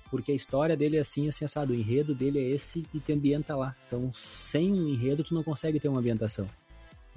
Porque 0.09 0.31
a 0.31 0.35
história 0.35 0.77
dele 0.77 0.97
é 0.97 1.01
assim, 1.01 1.27
assim, 1.27 1.45
assado. 1.45 1.73
O 1.73 1.75
enredo 1.75 2.15
dele 2.15 2.39
é 2.39 2.49
esse 2.49 2.85
e 2.93 2.99
te 2.99 3.11
ambienta 3.11 3.55
lá. 3.55 3.75
Então, 3.87 4.11
sem 4.13 4.71
um 4.71 4.87
enredo, 4.87 5.23
tu 5.23 5.33
não 5.33 5.43
consegue 5.43 5.79
ter 5.79 5.89
uma 5.89 5.99
ambientação. 5.99 6.49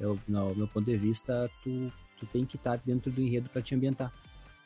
Eu, 0.00 0.18
no 0.26 0.54
meu 0.54 0.66
ponto 0.66 0.86
de 0.86 0.96
vista, 0.96 1.48
tu, 1.62 1.92
tu 2.18 2.26
tem 2.26 2.44
que 2.44 2.56
estar 2.56 2.78
dentro 2.78 3.10
do 3.10 3.20
enredo 3.20 3.48
para 3.50 3.60
te 3.60 3.74
ambientar. 3.74 4.10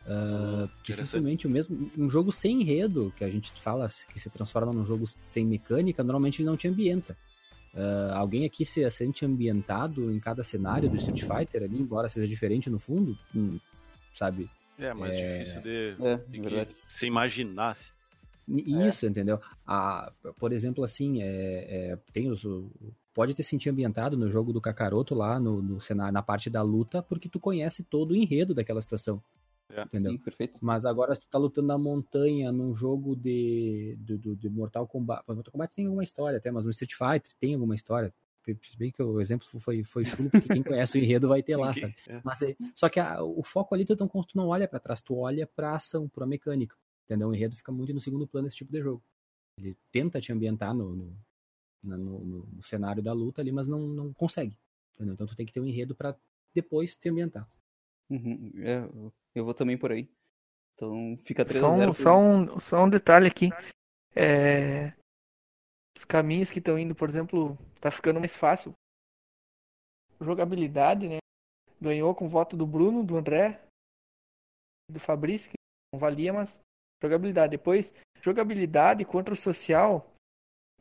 Uh, 0.07 0.71
dificilmente 0.83 1.47
o 1.47 1.51
mesmo. 1.51 1.91
Um 1.99 2.09
jogo 2.09 2.31
sem 2.31 2.61
enredo, 2.61 3.13
que 3.17 3.25
a 3.25 3.31
gente 3.31 3.51
fala 3.53 3.91
que 4.13 4.21
se 4.21 4.31
transforma 4.31 4.73
num 4.73 4.85
jogo 4.85 5.07
sem 5.07 5.45
mecânica, 5.45 6.03
normalmente 6.05 6.41
ele 6.41 6.49
não 6.49 6.57
te 6.57 6.69
ambienta. 6.69 7.17
Uh, 7.75 8.15
alguém 8.15 8.45
aqui 8.45 8.65
se 8.65 8.89
sente 8.91 9.25
ambientado 9.25 10.13
em 10.13 10.21
cada 10.21 10.45
cenário 10.45 10.89
do 10.89 10.97
Street 10.97 11.23
Fighter 11.23 11.65
ali, 11.65 11.77
embora 11.77 12.09
seja 12.09 12.29
diferente 12.29 12.71
no 12.71 12.79
fundo, 12.79 13.19
hum, 13.35 13.59
sabe? 14.15 14.49
É, 14.79 14.95
mais 14.95 15.13
é... 15.13 15.39
difícil 15.39 15.63
de, 15.63 15.97
É, 16.01 16.17
de 16.17 16.41
que 16.41 16.69
se 16.89 17.07
imaginar. 17.07 17.77
Isso, 18.47 19.07
entendeu? 19.07 19.41
Ah, 19.67 20.13
por 20.39 20.53
exemplo, 20.53 20.85
assim, 20.85 21.23
é, 21.23 21.27
é, 21.27 21.99
tem 22.13 22.31
os, 22.31 22.45
pode 23.15 23.33
te 23.33 23.43
sentir 23.43 23.71
ambientado 23.71 24.17
no 24.17 24.29
jogo 24.31 24.53
do 24.53 24.61
Kakaroto 24.61 25.15
lá 25.15 25.39
no, 25.41 25.63
no 25.63 25.81
cenário, 25.81 26.13
na 26.13 26.23
parte 26.23 26.51
da 26.51 26.61
luta, 26.63 27.03
porque 27.03 27.29
tu 27.29 27.39
conhece 27.41 27.83
todo 27.85 28.11
o 28.11 28.17
enredo 28.17 28.53
daquela 28.55 28.83
situação. 28.83 29.23
É. 29.71 29.83
Entendeu? 29.83 30.13
Sim, 30.13 30.19
perfeito. 30.19 30.59
Mas 30.61 30.85
agora, 30.85 31.15
se 31.15 31.23
tu 31.23 31.29
tá 31.29 31.39
lutando 31.39 31.69
na 31.69 31.79
montanha 31.79 32.53
num 32.53 32.75
jogo 32.75 33.17
de, 33.17 33.97
de, 34.01 34.19
de- 34.19 34.37
de 34.37 34.49
Mortal 34.51 34.87
Kombat. 34.87 35.23
Mortal 35.27 35.53
Kombat 35.53 35.73
tem 35.73 35.87
alguma 35.87 36.05
história 36.05 36.37
até, 36.39 36.51
mas 36.51 36.65
no 36.67 36.71
Street 36.71 36.93
Fighter 36.93 37.33
tem 37.41 37.55
alguma 37.55 37.75
história. 37.75 38.13
Se 38.63 38.77
bem 38.77 38.91
que 38.93 39.03
o 39.03 39.23
exemplo 39.23 39.47
foi, 39.59 39.83
foi 39.85 40.05
chulo, 40.05 40.29
porque 40.29 40.49
quem 40.49 40.63
conhece 40.63 40.99
o 40.99 41.03
enredo 41.03 41.27
vai 41.29 41.43
ter 41.43 41.57
lá, 41.57 41.73
sabe? 41.73 41.95
é. 42.07 42.21
Mas 42.23 42.43
é- 42.43 42.55
só 42.75 42.91
que 42.91 43.01
a- 43.01 43.23
o 43.23 43.43
foco 43.43 43.75
ali 43.75 43.87
tu 43.87 43.97
não, 43.99 44.07
tu 44.07 44.37
não 44.37 44.49
olha 44.49 44.69
pra 44.69 44.79
trás, 44.79 45.01
tu 45.01 45.17
olha 45.17 45.47
pra 45.47 45.75
ação, 45.75 46.07
pra 46.09 46.27
mecânica. 46.27 46.77
Entendeu? 47.07 47.29
O 47.29 47.35
enredo 47.35 47.57
fica 47.57 47.73
muito 47.73 47.95
no 47.95 48.01
segundo 48.03 48.27
plano 48.27 48.47
esse 48.49 48.57
tipo 48.57 48.71
de 48.71 48.83
jogo. 48.83 49.03
Ele 49.59 49.75
tenta 49.91 50.21
te 50.21 50.31
ambientar 50.31 50.75
no, 50.75 50.95
no, 50.95 51.17
no- 51.85 52.19
no- 52.21 52.47
no 52.47 52.63
cenário 52.63 53.03
da 53.03 53.13
luta 53.13 53.41
ali, 53.43 53.53
mas 53.53 53.67
não, 53.69 53.81
não 53.81 54.13
consegue. 54.15 54.57
Entendeu? 54.95 55.15
Então 55.15 55.27
tu 55.27 55.37
tem 55.37 55.45
que 55.47 55.53
ter 55.53 55.61
um 55.61 55.67
enredo 55.67 55.95
pra 55.95 56.15
depois 56.55 56.95
te 56.97 57.09
ambientar. 57.09 57.49
Uhum, 58.09 58.53
é, 58.57 58.89
eu 59.35 59.45
vou 59.45 59.55
também 59.55 59.77
por 59.77 59.91
aí. 59.93 60.09
Então 60.75 61.17
fica 61.25 61.45
3 61.45 61.61
Só 61.61 61.71
a 61.73 61.77
0 61.77 61.91
um, 61.91 61.95
só, 61.95 62.19
um, 62.19 62.61
só 62.61 62.85
um 62.85 62.91
detalhe 62.91 63.27
aqui. 63.27 63.51
É, 64.15 64.93
Os 65.97 66.05
caminhos 66.05 66.51
que 66.51 66.59
estão 66.59 66.79
indo, 66.79 66.95
por 66.95 67.09
exemplo, 67.09 67.57
tá 67.81 67.91
ficando 67.91 68.19
mais 68.19 68.35
fácil. 68.37 68.73
Jogabilidade, 70.21 71.09
né? 71.09 71.19
Ganhou 71.81 72.15
com 72.15 72.27
o 72.27 72.29
voto 72.29 72.57
do 72.57 72.67
Bruno, 72.67 73.05
do 73.05 73.17
André, 73.17 73.61
do 74.91 74.99
Fabrício, 75.01 75.51
que 75.51 75.57
não 75.93 75.99
valia, 76.01 76.33
mas 76.33 76.59
jogabilidade. 77.03 77.51
Depois, 77.53 77.93
jogabilidade 78.23 79.05
contra 79.05 79.35
o 79.35 79.37
social. 79.37 80.11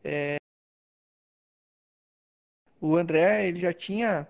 é, 0.03 0.35
O 2.83 2.97
André, 2.97 3.47
ele 3.47 3.59
já 3.61 3.73
tinha 3.73 4.27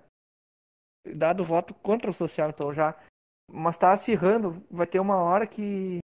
dado 1.15 1.43
voto 1.43 1.73
contra 1.73 2.11
o 2.11 2.13
social, 2.13 2.49
então 2.51 2.73
já. 2.73 2.95
Mas 3.51 3.77
tá 3.77 3.91
acirrando. 3.91 4.63
Vai 4.69 4.85
ter 4.85 4.99
uma 4.99 5.15
hora 5.17 5.47
que. 5.47 5.97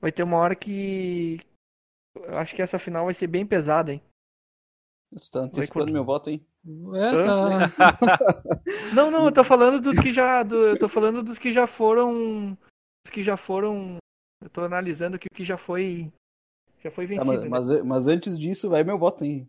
Vai 0.00 0.10
ter 0.10 0.22
uma 0.24 0.36
hora 0.38 0.56
que. 0.56 1.38
Eu 2.16 2.36
acho 2.38 2.54
que 2.56 2.62
essa 2.62 2.78
final 2.78 3.04
vai 3.04 3.14
ser 3.14 3.28
bem 3.28 3.46
pesada, 3.46 3.92
hein? 3.92 4.02
Tu 5.14 5.30
tá 5.30 5.40
antecipando 5.40 5.84
Vai, 5.86 5.92
meu 5.94 6.04
voto, 6.04 6.30
hein? 6.30 6.44
É, 6.94 7.24
tá. 7.24 8.18
Não, 8.92 9.10
não, 9.10 9.26
eu 9.26 9.32
tô 9.32 9.44
falando 9.44 9.80
dos 9.80 9.98
que 9.98 10.12
já. 10.12 10.42
do- 10.42 10.66
eu 10.66 10.78
tô 10.78 10.88
falando 10.88 11.22
dos 11.22 11.38
que 11.38 11.52
já 11.52 11.66
foram. 11.66 12.54
Dos 13.04 13.12
que 13.12 13.22
já 13.22 13.36
foram. 13.36 13.96
Eu 14.42 14.50
tô 14.50 14.62
analisando 14.62 15.18
que 15.18 15.26
o 15.30 15.34
que 15.34 15.44
já 15.44 15.56
foi. 15.56 16.12
Já 16.80 16.90
foi 16.90 17.06
Tá, 17.06 17.24
vencido. 17.24 17.50
mas, 17.50 17.68
né? 17.70 17.76
mas, 17.80 17.84
mas 17.84 18.06
antes 18.08 18.38
disso, 18.38 18.68
vai 18.68 18.82
meu 18.84 18.98
voto, 18.98 19.24
hein? 19.24 19.48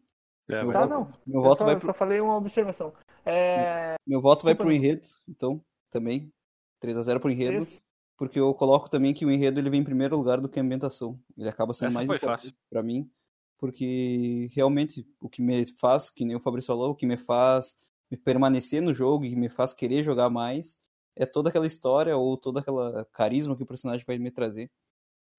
É, 0.49 0.63
Meu 0.63 0.73
Tá, 0.73 0.87
não. 0.87 1.05
Meu 1.25 1.39
Eu 1.39 1.41
voto 1.43 1.59
só, 1.59 1.65
vai 1.65 1.75
pro, 1.75 1.85
só 1.85 1.93
falei 1.93 2.19
uma 2.19 2.35
observação. 2.37 2.93
É. 3.25 3.95
meu 4.07 4.19
voto 4.21 4.43
vai 4.43 4.53
Desculpa, 4.53 4.57
pro 4.57 4.65
não. 4.65 4.71
enredo, 4.73 5.07
então, 5.27 5.61
também. 5.91 6.31
3 6.79 6.97
a 6.97 7.03
0 7.03 7.19
pro 7.19 7.29
enredo. 7.29 7.63
esse- 7.63 7.81
Porque 8.17 8.39
eu 8.39 8.53
coloco 8.53 8.89
também 8.89 9.13
que 9.13 9.25
o 9.25 9.31
enredo 9.31 9.59
ele 9.59 9.69
vem 9.69 9.81
em 9.81 9.83
primeiro 9.83 10.17
lugar 10.17 10.41
do 10.41 10.49
que 10.49 10.59
a 10.59 10.63
ambientação. 10.63 11.19
Ele 11.37 11.47
acaba 11.49 11.73
sendo 11.73 11.89
Essa 11.89 11.95
mais 11.95 12.07
importante 12.09 12.41
fácil. 12.47 12.53
pra 12.69 12.81
mim, 12.83 13.09
porque 13.57 14.49
realmente 14.53 15.05
o 15.21 15.29
que 15.29 15.41
me 15.41 15.65
faz, 15.65 16.09
que 16.09 16.25
nem 16.25 16.35
o 16.35 16.39
Fabrício 16.39 16.67
falou, 16.67 16.91
o 16.91 16.95
que 16.95 17.05
me 17.05 17.17
faz 17.17 17.77
me 18.11 18.17
permanecer 18.17 18.81
no 18.81 18.93
jogo 18.93 19.23
e 19.23 19.35
me 19.35 19.49
faz 19.49 19.73
querer 19.73 20.01
jogar 20.03 20.29
mais 20.31 20.79
é 21.15 21.25
toda 21.27 21.49
aquela 21.49 21.67
história 21.67 22.17
ou 22.17 22.35
toda 22.37 22.59
aquela 22.61 23.05
carisma 23.13 23.55
que 23.55 23.61
o 23.63 23.67
personagem 23.67 24.03
vai 24.07 24.17
me 24.17 24.31
trazer. 24.31 24.71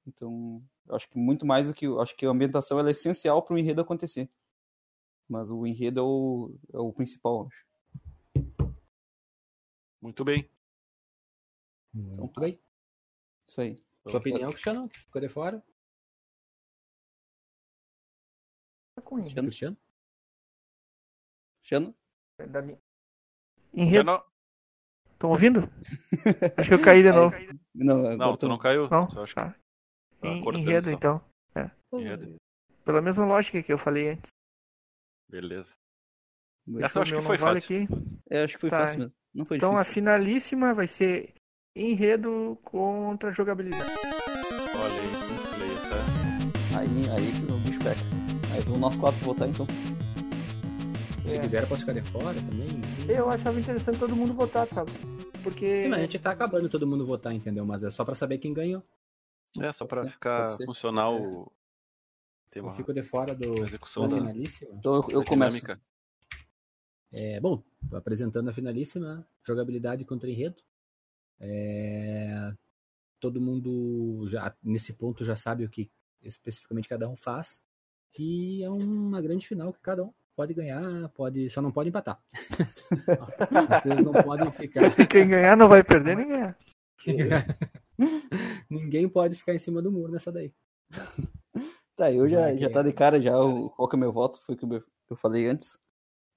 Então, 0.06 0.62
eu 0.88 0.94
acho 0.94 1.08
que 1.08 1.18
muito 1.18 1.44
mais 1.44 1.68
do 1.68 1.74
que 1.74 1.86
eu 1.86 2.00
acho 2.00 2.16
que 2.16 2.24
a 2.24 2.30
ambientação 2.30 2.78
ela 2.78 2.88
é 2.88 2.92
essencial 2.92 3.42
para 3.42 3.54
o 3.54 3.58
enredo 3.58 3.80
acontecer. 3.80 4.30
Mas 5.30 5.48
o 5.48 5.64
enredo 5.64 6.00
é 6.00 6.02
o, 6.02 6.54
é 6.74 6.78
o 6.78 6.92
principal, 6.92 7.46
acho. 7.46 7.64
Muito 10.02 10.24
bem. 10.24 10.50
Muito 11.94 12.40
bem. 12.40 12.60
Isso 13.46 13.60
aí. 13.60 13.76
Sua 14.08 14.18
opinião, 14.18 14.50
Cristiano? 14.50 14.88
Ficou 14.88 15.20
de 15.20 15.28
fora? 15.28 15.62
Tá 18.96 19.02
com 19.02 19.18
isso. 19.20 19.34
Cristiano? 19.34 19.76
Cristiano? 21.60 21.94
Cristiano? 22.36 22.50
Da 22.50 22.62
minha- 22.62 22.78
Enredo, 23.72 24.04
Não, 24.04 24.24
estão 25.12 25.30
ouvindo? 25.30 25.60
Acho 26.56 26.68
que 26.70 26.74
eu 26.74 26.82
caí 26.82 27.02
de 27.04 27.12
novo. 27.12 27.36
Não, 27.74 27.98
agora 27.98 28.16
não, 28.16 28.36
tu 28.36 28.48
não 28.48 28.58
caiu. 28.58 28.88
Não? 28.88 29.02
Acho 29.04 29.26
que 29.26 29.34
Tá. 29.34 29.54
tá 30.20 30.28
Enredo, 30.58 30.88
só. 30.88 30.92
então. 30.92 31.24
Enredo. 31.92 32.36
Pela 32.84 33.00
mesma 33.00 33.24
lógica 33.26 33.62
que 33.62 33.72
eu 33.72 33.78
falei 33.78 34.10
antes. 34.10 34.30
Beleza. 35.30 35.70
Essa 36.76 36.84
Essa 36.86 36.98
eu 36.98 37.02
acho 37.02 37.14
que 37.16 37.22
foi 37.22 37.36
vale 37.38 37.60
fácil. 37.60 37.82
aqui. 37.84 37.94
É, 38.30 38.42
acho 38.44 38.54
que 38.54 38.60
foi 38.60 38.70
Tá. 38.70 38.78
fácil 38.80 38.98
mesmo. 39.00 39.12
Não 39.34 39.44
foi 39.44 39.56
Então 39.56 39.70
a 39.72 39.74
difícil. 39.76 39.94
finalíssima 39.94 40.74
vai 40.74 40.86
ser 40.88 41.34
enredo 41.74 42.58
contra 42.64 43.32
jogabilidade. 43.32 43.90
Olha 43.90 45.00
aí, 45.00 45.06
isso 45.36 45.54
aí, 45.62 45.90
tá? 45.90 46.78
Aí, 46.78 47.10
aí 47.10 47.32
que 47.32 47.52
o 47.52 47.58
bicho 47.58 47.78
pega. 47.78 48.00
Aí 48.52 48.60
vamos 48.62 48.80
nós 48.80 48.96
quatro 48.96 49.20
votar 49.24 49.48
então. 49.48 49.66
Se 51.26 51.36
É. 51.36 51.40
quiser, 51.40 51.62
eu 51.62 51.68
posso 51.68 51.80
ficar 51.82 51.92
de 51.92 52.02
fora 52.02 52.34
também. 52.34 52.68
Eu 53.08 53.30
achava 53.30 53.58
interessante 53.60 53.98
todo 54.00 54.16
mundo 54.16 54.32
votar, 54.34 54.66
sabe? 54.68 54.90
Porque 55.44 55.84
Sim, 55.84 55.88
mas 55.88 55.98
a 56.00 56.02
gente 56.02 56.18
tá 56.18 56.32
acabando 56.32 56.68
todo 56.68 56.86
mundo 56.86 57.06
votar, 57.06 57.32
entendeu? 57.32 57.64
Mas 57.64 57.82
é 57.84 57.90
só 57.90 58.04
pra 58.04 58.14
saber 58.16 58.38
quem 58.38 58.52
ganhou. 58.52 58.82
É, 59.60 59.72
só 59.72 59.84
pra 59.86 60.06
ficar 60.08 60.46
funcional 60.64 61.52
Tem 62.50 62.60
Eu 62.60 62.66
uma 62.66 62.74
fico 62.74 62.92
de 62.92 63.02
fora 63.02 63.34
do, 63.34 63.62
execução 63.62 64.08
da 64.08 64.16
da, 64.16 64.22
finalíssima. 64.22 64.74
Então 64.74 64.96
eu, 64.96 65.20
eu 65.20 65.24
começo. 65.24 65.56
dinâmica. 65.56 65.80
É, 67.12 67.40
bom, 67.40 67.62
apresentando 67.92 68.48
a 68.50 68.52
finalíssima, 68.52 69.26
jogabilidade 69.44 70.04
contra 70.04 70.28
enredo. 70.28 70.62
É, 71.38 72.52
todo 73.18 73.40
mundo 73.40 74.26
já 74.28 74.54
nesse 74.62 74.92
ponto 74.92 75.24
já 75.24 75.36
sabe 75.36 75.64
o 75.64 75.70
que 75.70 75.90
especificamente 76.22 76.88
cada 76.88 77.08
um 77.08 77.16
faz. 77.16 77.60
E 78.18 78.62
é 78.64 78.70
uma 78.70 79.20
grande 79.22 79.46
final 79.46 79.72
que 79.72 79.80
cada 79.80 80.02
um 80.02 80.12
pode 80.34 80.54
ganhar, 80.54 81.08
pode, 81.10 81.48
só 81.50 81.62
não 81.62 81.70
pode 81.70 81.90
empatar. 81.90 82.20
Vocês 83.82 84.04
não 84.04 84.12
podem 84.12 84.50
ficar. 84.50 84.82
quem 85.06 85.28
ganhar 85.28 85.56
não 85.56 85.68
vai 85.68 85.84
perder 85.84 86.16
nem 86.16 86.28
ganhar. 86.28 86.58
Ninguém 88.68 89.08
pode 89.08 89.36
ficar 89.36 89.54
em 89.54 89.58
cima 89.58 89.80
do 89.80 89.92
muro 89.92 90.12
nessa 90.12 90.32
daí. 90.32 90.52
Tá, 92.00 92.10
eu 92.10 92.26
já, 92.26 92.40
Vai, 92.40 92.56
já 92.56 92.70
tá 92.70 92.80
é? 92.80 92.84
de 92.84 92.92
cara 92.94 93.20
já 93.20 93.38
o, 93.38 93.68
qual 93.68 93.86
que 93.86 93.94
é 93.94 93.98
o 93.98 94.00
meu 94.00 94.10
voto, 94.10 94.40
foi 94.46 94.54
o 94.54 94.58
que 94.58 94.64
eu, 95.10 95.16
falei 95.18 95.46
antes. 95.46 95.78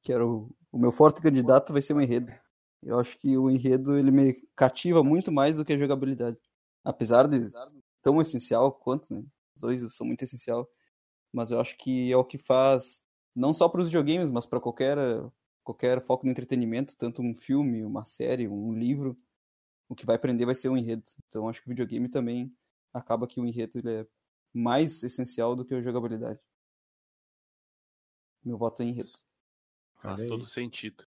Que 0.02 0.12
era 0.12 0.28
o, 0.28 0.54
o 0.70 0.78
meu 0.78 0.92
forte 0.92 1.22
candidato 1.22 1.72
vai 1.72 1.82
ser 1.82 1.94
o 1.94 2.02
enredo. 2.02 2.34
Eu 2.82 3.00
acho 3.00 3.18
que 3.18 3.38
o 3.38 3.50
enredo 3.50 3.98
ele 3.98 4.12
me 4.12 4.34
cativa 4.58 5.02
muito 5.06 5.32
mais 5.32 5.56
do 5.56 5.64
que 5.64 5.72
a 5.72 5.78
jogabilidade. 5.78 6.38
Apesar 6.84 7.30
de 7.30 7.48
tão 8.02 8.20
essencial 8.22 8.74
quanto, 8.74 9.14
né? 9.14 9.24
Os 9.56 9.62
dois 9.62 9.96
são 9.96 10.06
muito 10.06 10.22
essencial. 10.24 10.70
Mas 11.32 11.50
eu 11.50 11.62
acho 11.62 11.78
que 11.78 12.12
é 12.12 12.18
o 12.18 12.26
que 12.26 12.38
faz, 12.38 13.02
não 13.34 13.54
só 13.54 13.70
para 13.70 13.80
os 13.80 13.88
videogames, 13.88 14.30
mas 14.30 14.46
para 14.46 14.60
qualquer, 14.60 14.98
qualquer 15.64 16.02
foco 16.02 16.26
no 16.26 16.32
entretenimento, 16.34 16.98
tanto 16.98 17.22
um 17.22 17.34
filme, 17.34 17.86
uma 17.86 18.04
série, 18.04 18.50
um 18.50 18.74
livro, 18.74 19.18
o 19.88 19.96
que 19.96 20.06
vai 20.06 20.20
prender 20.20 20.46
vai 20.46 20.56
ser 20.56 20.68
o 20.68 20.76
enredo. 20.76 21.06
Então 21.30 21.44
eu 21.44 21.50
acho 21.50 21.62
que 21.62 21.68
o 21.68 21.70
videogame 21.70 22.10
também 22.10 22.54
acaba 22.94 23.26
que 23.26 23.40
o 23.40 23.46
enredo 23.46 23.80
ele 23.80 24.02
é 24.02 24.08
mais 24.54 25.02
essencial 25.04 25.56
do 25.56 25.66
que 25.66 25.74
a 25.74 25.82
jogabilidade. 25.82 26.40
Meu 28.44 28.58
voto 28.58 28.82
é 28.84 28.86
enredo. 28.86 29.10
Faz 30.02 30.22
aí. 30.22 30.28
todo 30.28 30.46
sentido. 30.46 31.06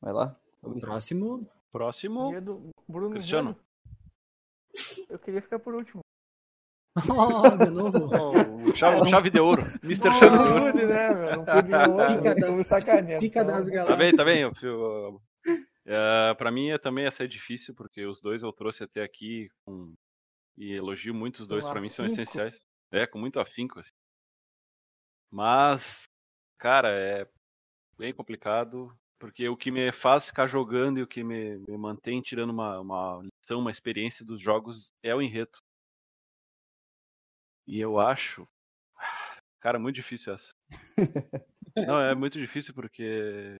Vai 0.00 0.12
lá. 0.12 0.38
Oh, 6.96 7.56
de 7.56 7.70
novo. 7.70 7.98
Oh, 8.70 8.74
chave, 8.74 9.08
chave 9.10 9.30
de 9.30 9.40
ouro. 9.40 9.62
Mr. 9.82 10.02
Chave 10.12 10.30
de 10.30 10.36
Ouro. 10.36 10.72
Pude, 10.72 10.86
né, 10.86 11.08
meu? 11.14 11.36
Não 11.36 11.44
pude 11.44 11.68
da- 11.68 12.30
estamos 12.34 12.66
sacaneando. 12.66 13.20
Pica 13.20 13.44
das 13.44 13.66
Tá 13.66 13.72
galáxias. 13.72 13.98
bem, 13.98 14.16
tá 14.16 14.24
bem. 14.24 14.40
Eu, 14.42 14.52
eu, 14.62 15.22
é, 15.90 16.34
pra 16.34 16.50
mim 16.50 16.68
é, 16.70 16.78
também 16.78 17.04
ia 17.04 17.10
ser 17.10 17.26
difícil, 17.28 17.74
porque 17.74 18.04
os 18.06 18.20
dois 18.20 18.42
eu 18.42 18.52
trouxe 18.52 18.84
até 18.84 19.02
aqui 19.02 19.50
com- 19.64 19.92
e 20.56 20.72
elogio 20.72 21.14
muito 21.14 21.40
os 21.40 21.48
dois, 21.48 21.66
pra 21.68 21.80
mim 21.80 21.88
são 21.88 22.04
essenciais. 22.06 22.62
É, 22.92 23.06
com 23.06 23.18
muito 23.18 23.40
afinco. 23.40 23.80
Assim. 23.80 23.90
Mas, 25.30 26.04
cara, 26.58 26.88
é 26.90 27.28
bem 27.98 28.12
complicado, 28.12 28.96
porque 29.18 29.48
o 29.48 29.56
que 29.56 29.70
me 29.70 29.90
faz 29.92 30.26
ficar 30.26 30.46
jogando 30.46 30.98
e 30.98 31.02
o 31.02 31.06
que 31.06 31.22
me, 31.24 31.58
me 31.58 31.76
mantém 31.76 32.20
tirando 32.20 32.50
uma, 32.50 32.80
uma 32.80 33.22
lição, 33.22 33.60
uma 33.60 33.70
experiência 33.70 34.24
dos 34.24 34.40
jogos 34.40 34.92
é 35.02 35.14
o 35.14 35.22
enredo. 35.22 35.58
E 37.66 37.78
eu 37.80 37.98
acho. 37.98 38.46
Cara, 39.60 39.78
muito 39.78 39.96
difícil 39.96 40.34
essa. 40.34 40.52
Não, 41.76 42.00
é 42.00 42.14
muito 42.14 42.38
difícil 42.38 42.74
porque 42.74 43.56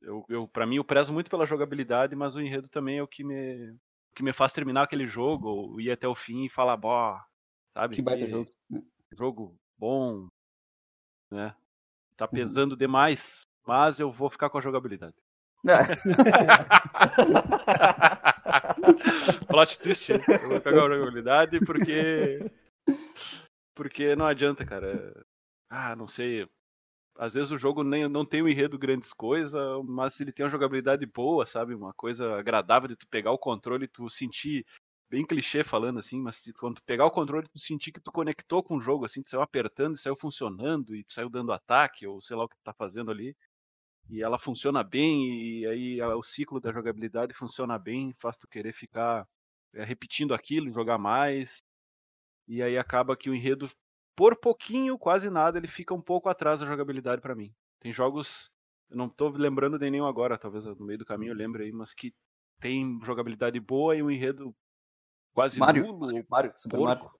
eu, 0.00 0.24
eu 0.28 0.48
para 0.48 0.66
mim 0.66 0.76
eu 0.76 0.84
prezo 0.84 1.12
muito 1.12 1.30
pela 1.30 1.46
jogabilidade, 1.46 2.14
mas 2.14 2.34
o 2.34 2.40
enredo 2.40 2.68
também 2.68 2.98
é 2.98 3.02
o 3.02 3.08
que 3.08 3.24
me 3.24 3.70
o 3.70 4.16
que 4.16 4.22
me 4.22 4.32
faz 4.32 4.52
terminar 4.52 4.84
aquele 4.84 5.06
jogo, 5.06 5.48
ou 5.48 5.80
ir 5.80 5.90
até 5.90 6.08
o 6.08 6.14
fim 6.14 6.46
e 6.46 6.50
falar, 6.50 6.76
bó, 6.76 7.20
sabe? 7.74 7.96
Que 7.96 8.02
baita 8.02 8.26
jogo. 8.26 8.50
jogo 9.12 9.54
bom, 9.78 10.26
né? 11.30 11.54
Tá 12.16 12.24
Uhum. 12.24 12.32
pesando 12.32 12.76
demais, 12.76 13.46
mas 13.66 14.00
eu 14.00 14.10
vou 14.10 14.30
ficar 14.30 14.48
com 14.48 14.56
a 14.56 14.62
jogabilidade. 14.62 15.14
Plot 19.48 19.78
twist, 19.80 20.12
hein? 20.12 20.20
eu 20.28 20.48
vou 20.48 20.60
pegar 20.60 20.84
a 20.84 20.88
jogabilidade 20.88 21.60
porque 21.60 22.40
porque 23.74 24.16
não 24.16 24.26
adianta, 24.26 24.64
cara. 24.64 25.12
Ah, 25.68 25.94
não 25.94 26.08
sei. 26.08 26.48
Às 27.18 27.34
vezes 27.34 27.50
o 27.50 27.58
jogo 27.58 27.82
nem, 27.82 28.08
não 28.08 28.24
tem 28.26 28.42
um 28.42 28.48
enredo 28.48 28.78
grandes 28.78 29.12
coisas, 29.12 29.54
mas 29.86 30.20
ele 30.20 30.32
tem 30.32 30.44
uma 30.44 30.50
jogabilidade 30.50 31.04
boa, 31.06 31.46
sabe? 31.46 31.74
Uma 31.74 31.92
coisa 31.94 32.36
agradável 32.38 32.88
de 32.88 32.96
tu 32.96 33.06
pegar 33.08 33.32
o 33.32 33.38
controle 33.38 33.84
e 33.86 33.88
tu 33.88 34.08
sentir, 34.10 34.66
bem 35.10 35.24
clichê 35.26 35.64
falando 35.64 35.98
assim, 35.98 36.20
mas 36.20 36.36
se- 36.36 36.52
quando 36.52 36.76
tu 36.76 36.82
pegar 36.84 37.06
o 37.06 37.10
controle 37.10 37.48
tu 37.48 37.58
sentir 37.58 37.92
que 37.92 38.00
tu 38.00 38.12
conectou 38.12 38.62
com 38.62 38.76
o 38.76 38.80
jogo, 38.80 39.04
assim, 39.06 39.22
tu 39.22 39.30
saiu 39.30 39.42
apertando 39.42 39.94
e 39.96 39.98
saiu 39.98 40.16
funcionando 40.16 40.94
e 40.94 41.04
tu 41.04 41.12
saiu 41.12 41.30
dando 41.30 41.52
ataque, 41.52 42.06
ou 42.06 42.20
sei 42.20 42.36
lá 42.36 42.44
o 42.44 42.48
que 42.48 42.56
tu 42.56 42.62
tá 42.64 42.72
fazendo 42.74 43.10
ali. 43.10 43.34
E 44.10 44.22
ela 44.22 44.38
funciona 44.38 44.84
bem, 44.84 45.60
e 45.60 45.66
aí 45.66 46.02
o 46.02 46.22
ciclo 46.22 46.60
da 46.60 46.72
jogabilidade 46.72 47.34
funciona 47.34 47.78
bem, 47.78 48.14
faz 48.20 48.36
tu 48.38 48.48
querer 48.48 48.72
ficar 48.72 49.26
é, 49.74 49.84
repetindo 49.84 50.34
aquilo, 50.34 50.72
jogar 50.72 50.98
mais. 50.98 51.62
E 52.48 52.62
aí 52.62 52.78
acaba 52.78 53.16
que 53.16 53.30
o 53.30 53.34
enredo, 53.34 53.70
por 54.16 54.36
pouquinho, 54.36 54.98
quase 54.98 55.28
nada, 55.30 55.58
ele 55.58 55.68
fica 55.68 55.94
um 55.94 56.00
pouco 56.00 56.28
atrás 56.28 56.60
da 56.60 56.66
jogabilidade 56.66 57.20
pra 57.22 57.34
mim. 57.34 57.52
Tem 57.80 57.92
jogos, 57.92 58.50
eu 58.90 58.96
não 58.96 59.08
tô 59.08 59.28
lembrando 59.28 59.78
de 59.78 59.90
nenhum 59.90 60.06
agora, 60.06 60.38
talvez 60.38 60.64
no 60.64 60.84
meio 60.86 60.98
do 60.98 61.04
caminho 61.04 61.32
eu 61.32 61.36
lembre 61.36 61.64
aí, 61.64 61.72
mas 61.72 61.92
que 61.94 62.14
tem 62.60 62.98
jogabilidade 63.04 63.60
boa 63.60 63.94
e 63.94 64.02
um 64.02 64.10
enredo 64.10 64.54
quase 65.34 65.60
Mario, 65.60 65.84
nulo. 65.84 66.24
Mario, 66.28 66.52
Super 66.56 66.78
porco. 66.78 67.06
Mario. 67.06 67.10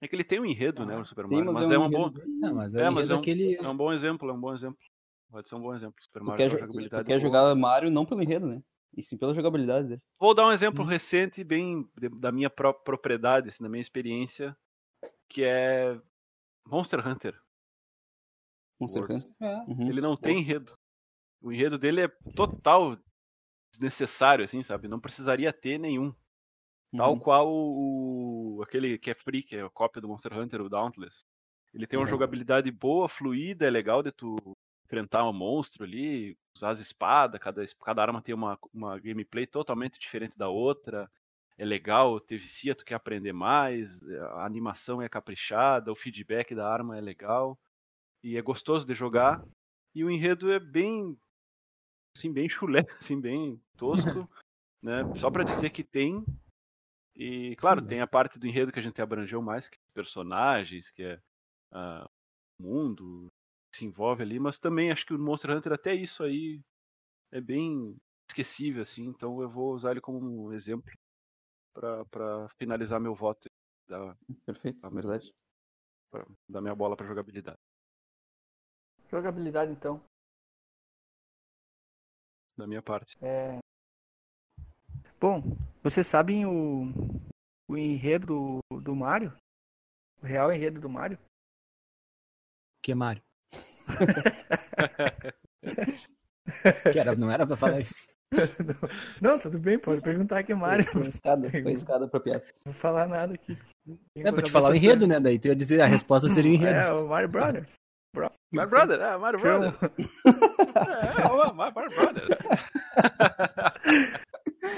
É 0.00 0.08
que 0.08 0.14
ele 0.16 0.24
tem 0.24 0.40
um 0.40 0.44
enredo, 0.44 0.84
né, 0.84 0.96
o 0.96 1.04
Super 1.04 1.26
Tem, 1.28 1.38
Mario, 1.38 1.52
mas 1.52 1.54
mas, 1.54 1.70
é 1.70 1.74
é, 1.74 1.78
um 1.78 1.80
uma 1.80 1.88
boa, 1.90 2.10
enredo 2.10 2.22
Não, 2.26 2.54
mas 2.54 2.74
é, 2.74 2.82
é, 2.84 2.90
mas 2.90 3.10
é 3.10 3.14
um, 3.14 3.20
aquele... 3.20 3.56
é 3.56 3.68
um 3.68 3.76
bom 3.76 3.92
exemplo, 3.92 4.28
é 4.30 4.32
um 4.32 4.40
bom 4.40 4.54
exemplo. 4.54 4.78
Pode 5.30 5.48
ser 5.48 5.54
um 5.54 5.60
bom 5.60 5.74
exemplo. 5.74 5.96
Super 6.02 6.20
Tu 6.20 6.24
Mario 6.26 6.38
quer, 6.38 6.48
tem 6.48 6.50
jo- 6.50 6.56
uma 6.56 6.58
tu 6.58 6.68
jogabilidade 6.68 7.06
quer 7.06 7.20
jogar 7.20 7.54
Mario 7.54 7.90
não 7.90 8.04
pelo 8.06 8.22
enredo, 8.22 8.46
né? 8.46 8.62
E 8.96 9.02
sim 9.02 9.16
pela 9.16 9.34
jogabilidade 9.34 9.88
dele. 9.88 10.02
Vou 10.18 10.34
dar 10.34 10.46
um 10.46 10.52
exemplo 10.52 10.82
Uhum. 10.82 10.90
recente, 10.90 11.42
bem 11.44 11.88
da 12.20 12.30
minha 12.32 12.50
própria 12.50 12.84
propriedade, 12.84 13.48
assim, 13.48 13.62
da 13.62 13.68
minha 13.68 13.80
experiência, 13.82 14.56
que 15.28 15.42
é 15.44 16.00
Monster 16.66 17.06
Hunter. 17.06 17.40
Monster 18.80 19.02
World. 19.02 19.26
Hunter. 19.26 19.48
É. 19.48 19.56
Uhum. 19.70 19.88
Ele 19.88 20.00
não 20.00 20.16
tem 20.16 20.38
enredo. 20.38 20.74
O 21.40 21.52
enredo 21.52 21.78
dele 21.78 22.02
é 22.02 22.08
total 22.34 22.96
desnecessário, 23.72 24.44
assim, 24.44 24.62
sabe? 24.62 24.88
Não 24.88 25.00
precisaria 25.00 25.52
ter 25.52 25.78
nenhum. 25.78 26.14
Tal 26.96 27.12
Uhum. 27.12 27.18
qual 27.18 27.48
o, 27.52 28.56
o- 28.58 28.62
aquele 28.62 28.98
que 28.98 29.10
é 29.10 29.14
free, 29.14 29.42
que 29.42 29.56
é 29.56 29.62
a 29.62 29.70
cópia 29.70 30.00
do 30.00 30.08
Monster 30.08 30.36
Hunter, 30.38 30.60
o 30.62 30.68
Dauntless. 30.68 31.24
Ele 31.74 31.86
tem 31.86 31.98
uma 31.98 32.04
Uhum. 32.04 32.10
jogabilidade 32.10 32.70
boa, 32.70 33.08
fluida, 33.08 33.66
é 33.66 33.70
legal 33.70 34.02
de 34.02 34.12
tu 34.12 34.36
enfrentar 34.86 35.28
um 35.28 35.32
monstro 35.32 35.84
ali, 35.84 36.38
usar 36.54 36.70
as 36.70 36.80
espadas, 36.80 37.40
cada, 37.40 37.62
cada 37.84 38.02
arma 38.02 38.22
tem 38.22 38.34
uma, 38.34 38.58
uma 38.72 38.98
gameplay 38.98 39.46
totalmente 39.46 39.98
diferente 39.98 40.38
da 40.38 40.48
outra. 40.48 41.10
É 41.58 41.64
legal, 41.64 42.20
te 42.20 42.36
vicia, 42.36 42.74
tu 42.74 42.84
quer 42.84 42.94
aprender 42.94 43.32
mais, 43.32 44.06
a 44.08 44.44
animação 44.44 45.00
é 45.00 45.08
caprichada, 45.08 45.90
o 45.90 45.96
feedback 45.96 46.54
da 46.54 46.70
arma 46.70 46.98
é 46.98 47.00
legal. 47.00 47.58
E 48.22 48.36
é 48.36 48.42
gostoso 48.42 48.86
de 48.86 48.94
jogar. 48.94 49.42
E 49.94 50.04
o 50.04 50.10
enredo 50.10 50.52
é 50.52 50.60
bem 50.60 51.16
assim, 52.16 52.32
bem 52.32 52.48
chulé, 52.48 52.80
assim, 52.98 53.20
bem 53.20 53.60
tosco, 53.76 54.28
né? 54.82 55.04
Só 55.16 55.30
pra 55.30 55.44
dizer 55.44 55.70
que 55.70 55.84
tem. 55.84 56.24
E, 57.14 57.56
claro, 57.56 57.80
Sim, 57.80 57.86
tem 57.86 58.00
a 58.00 58.06
parte 58.06 58.38
do 58.38 58.46
enredo 58.46 58.72
que 58.72 58.78
a 58.78 58.82
gente 58.82 59.00
abrangeu 59.00 59.40
mais, 59.40 59.68
que 59.68 59.76
é 59.76 59.94
personagens, 59.94 60.90
que 60.90 61.02
é 61.02 61.20
ah, 61.72 62.08
o 62.58 62.62
mundo 62.62 63.28
que 63.72 63.78
se 63.78 63.84
envolve 63.86 64.22
ali, 64.22 64.38
mas 64.38 64.58
também 64.58 64.90
acho 64.90 65.06
que 65.06 65.14
o 65.14 65.18
Monster 65.18 65.50
Hunter 65.56 65.72
até 65.72 65.94
isso 65.94 66.22
aí 66.22 66.60
é 67.32 67.40
bem 67.40 67.96
esquecível, 68.28 68.82
assim, 68.82 69.04
então 69.04 69.40
eu 69.40 69.48
vou 69.48 69.72
usar 69.72 69.92
ele 69.92 70.00
como 70.00 70.18
um 70.48 70.52
exemplo 70.52 70.90
pra- 71.76 72.04
pra 72.06 72.48
finalizar 72.58 72.98
meu 73.00 73.14
voto 73.14 73.48
da, 73.88 74.16
Perfeito, 74.46 74.80
Tá. 74.80 74.88
verdade. 74.88 75.30
pra- 76.10 76.26
da 76.48 76.60
minha 76.60 76.74
bola 76.74 76.96
pra 76.96 77.06
jogabilidade. 77.06 77.58
Jogabilidade, 79.10 79.70
então. 79.72 80.02
Da 82.56 82.66
minha 82.66 82.82
parte. 82.82 83.16
É... 83.22 83.58
Bom, 85.20 85.42
vocês 85.82 86.06
sabem 86.06 86.44
o, 86.46 86.86
o 87.68 87.76
enredo 87.76 88.26
do, 88.70 88.80
do 88.80 88.96
Mario? 88.96 89.30
O 90.22 90.26
real 90.26 90.50
enredo 90.52 90.80
do 90.80 90.88
Mario? 90.88 91.18
Que 92.82 92.92
é 92.92 92.94
Mario. 92.94 93.22
Que 96.92 96.98
era, 96.98 97.14
não 97.16 97.30
era 97.30 97.46
pra 97.46 97.56
falar 97.56 97.80
isso. 97.80 98.06
Não, 99.22 99.38
tudo 99.38 99.58
bem, 99.58 99.78
pode 99.78 100.00
perguntar 100.00 100.42
que 100.42 100.52
é 100.52 100.54
Mario. 100.54 100.84
Foi 100.90 101.02
escada, 101.08 101.48
foi 101.50 101.72
escada 101.72 102.08
pra 102.08 102.20
piada. 102.20 102.44
Não 102.64 102.72
vou 102.72 102.80
falar 102.80 103.06
nada 103.06 103.34
aqui. 103.34 103.56
É 104.16 104.32
pra 104.32 104.42
te 104.42 104.50
falar 104.50 104.70
o 104.70 104.74
enredo, 104.74 105.06
né? 105.06 105.20
Daí 105.20 105.38
tu 105.38 105.46
ia 105.48 105.54
dizer 105.56 105.80
a 105.80 105.86
resposta 105.86 106.28
seria 106.28 106.50
o 106.50 106.54
enredo. 106.54 106.78
É, 106.78 106.92
o 106.92 107.06
Mario 107.08 107.28
Brothers. 107.28 107.72
Bro. 108.14 108.30
My 108.50 108.66
brother, 108.66 109.00
é, 109.00 109.16
Mario 109.18 109.38
Brothers. 109.40 109.74
é, 109.82 109.86
é, 111.22 111.52
my 111.52 111.72
Mario 111.72 111.94
Brothers. 111.94 112.38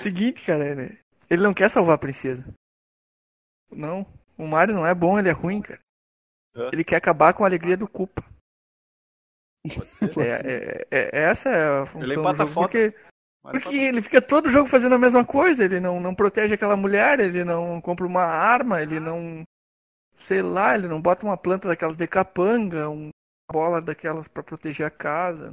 Seguinte, 0.02 0.44
cara, 0.44 0.74
né? 0.74 0.98
ele 1.30 1.42
não 1.42 1.54
quer 1.54 1.68
salvar 1.70 1.94
a 1.94 1.98
princesa. 1.98 2.44
Não, 3.70 4.06
o 4.36 4.46
Mario 4.46 4.74
não 4.74 4.86
é 4.86 4.94
bom, 4.94 5.18
ele 5.18 5.28
é 5.28 5.32
ruim, 5.32 5.60
cara. 5.62 5.80
É. 6.56 6.68
Ele 6.72 6.82
quer 6.84 6.96
acabar 6.96 7.32
com 7.32 7.44
a 7.44 7.46
alegria 7.46 7.76
do 7.76 7.86
Koopa. 7.88 8.24
É, 10.16 10.34
ser. 10.36 10.46
é- 10.46 10.86
é- 10.90 11.22
essa 11.30 11.48
é 11.48 11.82
a 11.82 11.86
função 11.86 12.02
Ele 12.02 12.14
do 12.14 12.20
empata 12.20 12.38
jogo, 12.38 12.50
a 12.50 12.54
foto. 12.54 12.62
porque, 12.64 12.78
Mario 12.88 13.07
porque 13.52 13.76
ele 13.76 14.00
fica 14.02 14.20
todo 14.22 14.50
jogo 14.50 14.68
fazendo 14.68 14.94
a 14.94 14.98
mesma 14.98 15.24
coisa, 15.24 15.64
ele 15.64 15.80
não, 15.80 16.00
não 16.00 16.14
protege 16.14 16.54
aquela 16.54 16.76
mulher, 16.76 17.20
ele 17.20 17.44
não 17.44 17.80
compra 17.80 18.06
uma 18.06 18.22
arma, 18.24 18.82
ele 18.82 18.98
não, 19.00 19.42
sei 20.18 20.42
lá, 20.42 20.74
ele 20.74 20.88
não 20.88 21.00
bota 21.00 21.24
uma 21.24 21.36
planta 21.36 21.68
daquelas 21.68 21.96
de 21.96 22.06
capanga, 22.06 22.88
uma 22.88 23.10
bola 23.50 23.80
daquelas 23.80 24.28
pra 24.28 24.42
proteger 24.42 24.86
a 24.86 24.90
casa. 24.90 25.50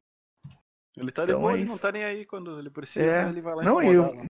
Ele 0.97 1.11
tá 1.11 1.25
de 1.25 1.31
Então 1.31 1.41
boa, 1.41 1.53
é 1.53 1.55
ele 1.55 1.65
não 1.65 1.77
tá 1.77 1.91
nem 1.91 2.03
aí 2.05 2.25
quando 2.25 2.57
ele 2.59 2.69
precisa, 2.69 3.05
É. 3.05 3.27
ele 3.29 3.41
vai 3.41 3.55
lá 3.55 3.63
Não, 3.63 3.81
eu- 3.83 4.13
né? 4.15 4.25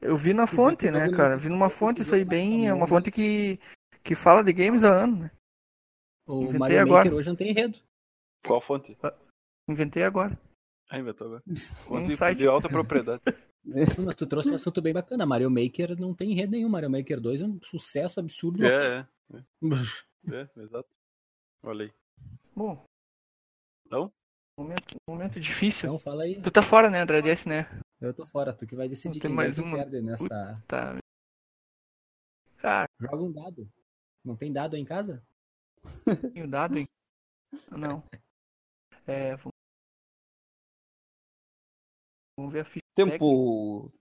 Eu 0.00 0.16
vi 0.16 0.34
na 0.34 0.48
fonte, 0.48 0.90
né, 0.90 1.10
cara? 1.12 1.36
Vi 1.36 1.48
numa 1.48 1.70
fonte 1.70 2.02
isso 2.02 2.12
aí 2.14 2.24
bem, 2.24 2.66
é 2.66 2.74
uma 2.74 2.88
fonte 2.88 3.08
que, 3.10 3.60
que 4.02 4.16
fala 4.16 4.42
de 4.42 4.52
games 4.52 4.82
há 4.82 4.88
anos, 4.90 5.20
né? 5.20 5.30
O 6.26 6.40
Inventei 6.42 6.58
Mario 6.58 6.80
agora. 6.80 7.04
Maker 7.04 7.14
hoje 7.18 7.28
não 7.28 7.36
tem 7.36 7.50
enredo. 7.50 7.78
Qual 8.44 8.60
fonte? 8.60 8.98
Inventei 9.68 10.02
agora. 10.02 10.36
Inventou 10.98 11.26
agora. 11.26 11.42
Um 11.90 12.10
site. 12.10 12.38
de 12.38 12.46
alta 12.46 12.68
propriedade. 12.68 13.22
Mas 14.04 14.16
tu 14.16 14.26
trouxe 14.26 14.50
um 14.50 14.56
assunto 14.56 14.82
bem 14.82 14.92
bacana. 14.92 15.24
Mario 15.24 15.50
Maker 15.50 15.98
não 15.98 16.14
tem 16.14 16.32
enredo 16.32 16.52
nenhum. 16.52 16.68
Mario 16.68 16.90
Maker 16.90 17.20
2 17.20 17.42
é 17.42 17.46
um 17.46 17.60
sucesso 17.62 18.18
absurdo. 18.20 18.64
é, 18.64 19.06
é, 19.32 19.44
é, 20.34 20.48
exato. 20.62 20.88
Olha 21.62 21.84
aí. 21.84 21.92
Bom. 22.54 22.84
Então? 23.86 24.12
Momento, 24.58 24.96
momento 25.08 25.40
difícil. 25.40 25.88
Então 25.88 25.98
fala 25.98 26.24
aí. 26.24 26.40
Tu 26.42 26.50
tá 26.50 26.62
fora, 26.62 26.90
né, 26.90 27.00
André 27.00 27.22
né? 27.46 27.68
Eu 28.00 28.12
tô 28.12 28.26
fora. 28.26 28.52
Tu 28.52 28.66
que 28.66 28.74
vai 28.74 28.88
decidir 28.88 29.20
quem 29.20 29.32
mais 29.32 29.58
uma. 29.58 29.78
perde 29.78 30.02
nesta... 30.02 30.62
Tá. 30.66 30.98
Cara, 32.58 32.88
Joga 33.00 33.22
um 33.22 33.32
dado. 33.32 33.68
Não 34.24 34.36
tem 34.36 34.52
dado 34.52 34.74
aí 34.74 34.82
em 34.82 34.84
casa? 34.84 35.22
tem 36.32 36.42
o 36.42 36.48
dado, 36.48 36.78
hein? 36.78 36.88
Não. 37.70 38.02
É, 39.06 39.36
vamos... 42.36 42.52
Ver 42.52 42.60
a 42.60 42.64
ficha. 42.64 42.82
Tempo. 42.94 43.92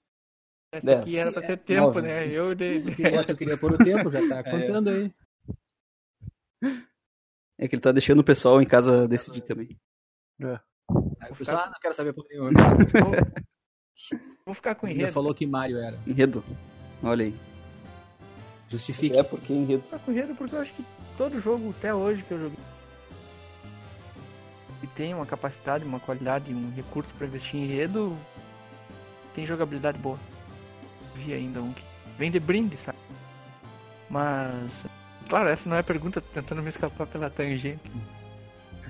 Essa 0.74 1.00
aqui 1.00 1.18
era 1.18 1.32
pra 1.32 1.42
ter 1.42 1.58
tempo, 1.60 1.88
Nove. 1.88 2.02
né? 2.02 2.28
Eu 2.28 2.56
de... 2.56 2.82
Tu 2.82 2.96
queria, 2.96 3.24
tu 3.26 3.36
queria 3.38 3.58
pôr 3.58 3.74
o 3.74 3.78
tempo, 3.78 4.10
já 4.10 4.28
tá 4.28 4.44
contando 4.50 4.90
aí. 4.90 5.14
É 7.58 7.68
que 7.68 7.76
ele 7.76 7.82
tá 7.82 7.92
deixando 7.92 8.20
o 8.20 8.24
pessoal 8.24 8.62
em 8.62 8.66
casa 8.66 9.08
decidir 9.08 9.42
também. 9.42 9.78
Aí 11.20 11.32
o 11.32 11.36
pessoal, 11.36 11.60
ah, 11.60 11.66
não 11.68 11.80
quero 11.82 11.94
saber 11.94 12.14
por 12.14 12.26
nenhum. 12.30 12.50
Vou... 12.52 13.12
Vou 14.46 14.56
ficar 14.56 14.76
com 14.76 14.88
Ele 14.88 14.96
enredo. 15.00 15.14
falou 15.14 15.34
que 15.34 15.46
Mario 15.46 15.78
era. 15.78 15.98
Enredo. 16.08 16.44
Olha 17.04 17.26
aí. 17.26 17.36
Justifique. 18.68 19.18
É 19.18 19.24
porque 19.24 19.54
enredo. 19.54 19.82
Vou 19.82 19.92
ficar 19.92 20.00
com 20.00 20.12
enredo 20.12 20.36
porque 20.36 20.56
eu 20.56 20.62
acho 20.62 20.74
que 20.74 20.84
todo 21.18 21.40
jogo, 21.40 21.74
até 21.78 21.94
hoje 21.94 22.24
que 22.24 22.32
eu 22.34 22.40
joguei, 22.40 22.60
que 24.82 24.88
tem 24.88 25.14
uma 25.14 25.26
capacidade, 25.26 25.86
uma 25.86 26.00
qualidade, 26.00 26.54
um 26.54 26.72
recurso 26.76 27.14
pra 27.14 27.28
investir 27.28 27.56
em 27.60 27.64
enredo, 27.66 28.18
tem 29.34 29.46
jogabilidade 29.46 29.98
boa. 30.00 30.20
Vi 31.16 31.34
ainda 31.34 31.62
um 31.62 31.72
que 31.72 31.84
vem 32.18 32.30
de 32.32 32.40
brinde, 32.40 32.76
sabe? 32.78 32.98
Mas, 34.10 34.84
claro, 35.30 35.48
essa 35.50 35.70
não 35.70 35.78
é 35.78 35.80
a 35.80 35.84
pergunta, 35.84 36.20
tentando 36.20 36.62
me 36.62 36.70
escapar 36.70 37.06
pela 37.08 37.30
tangente. 37.30 37.80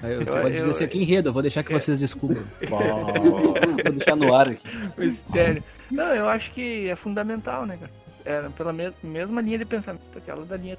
Eu, 0.01 0.21
Eu- 0.21 0.25
pode 0.25 0.55
dizer 0.55 0.65
eu- 0.65 0.71
assim, 0.71 0.83
aqui 0.83 0.97
enredo, 0.99 1.29
eu 1.29 1.33
vou 1.33 1.41
deixar 1.43 1.61
que 1.63 1.71
É. 1.73 1.77
vocês 1.79 1.99
descubram. 1.99 2.41
Vou 3.83 3.93
deixar 3.93 4.15
no 4.15 4.33
ar 4.33 4.49
aqui. 4.49 4.65
Mistério. 4.97 5.63
Não, 5.91 6.15
eu 6.15 6.27
acho 6.27 6.51
que 6.51 6.89
é 6.89 6.95
fundamental, 6.95 7.65
né, 7.67 7.77
cara? 7.77 7.91
É 8.23 8.49
pela 8.49 8.71
mes- 8.73 8.93
mesma 9.03 9.41
linha 9.41 9.57
de 9.59 9.65
pensamento, 9.65 10.17
aquela 10.17 10.43
da 10.45 10.55
linha. 10.57 10.77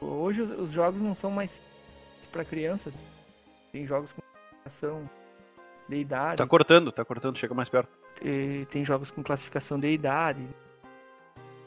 Hoje 0.00 0.42
os 0.42 0.70
jogos 0.72 1.00
não 1.00 1.14
são 1.14 1.30
mais 1.30 1.60
para 2.36 2.44
crianças. 2.44 2.92
Tem 3.72 3.86
jogos 3.86 4.12
com 4.12 4.20
classificação 4.20 5.08
de 5.88 5.96
idade, 5.96 6.36
Tá 6.36 6.46
cortando, 6.46 6.92
tá 6.92 7.04
cortando, 7.04 7.38
chega 7.38 7.54
mais 7.54 7.68
perto. 7.68 7.88
e 8.22 8.66
tem 8.70 8.84
jogos 8.84 9.10
com 9.10 9.22
classificação 9.22 9.78
de 9.78 9.88
idade 9.90 10.46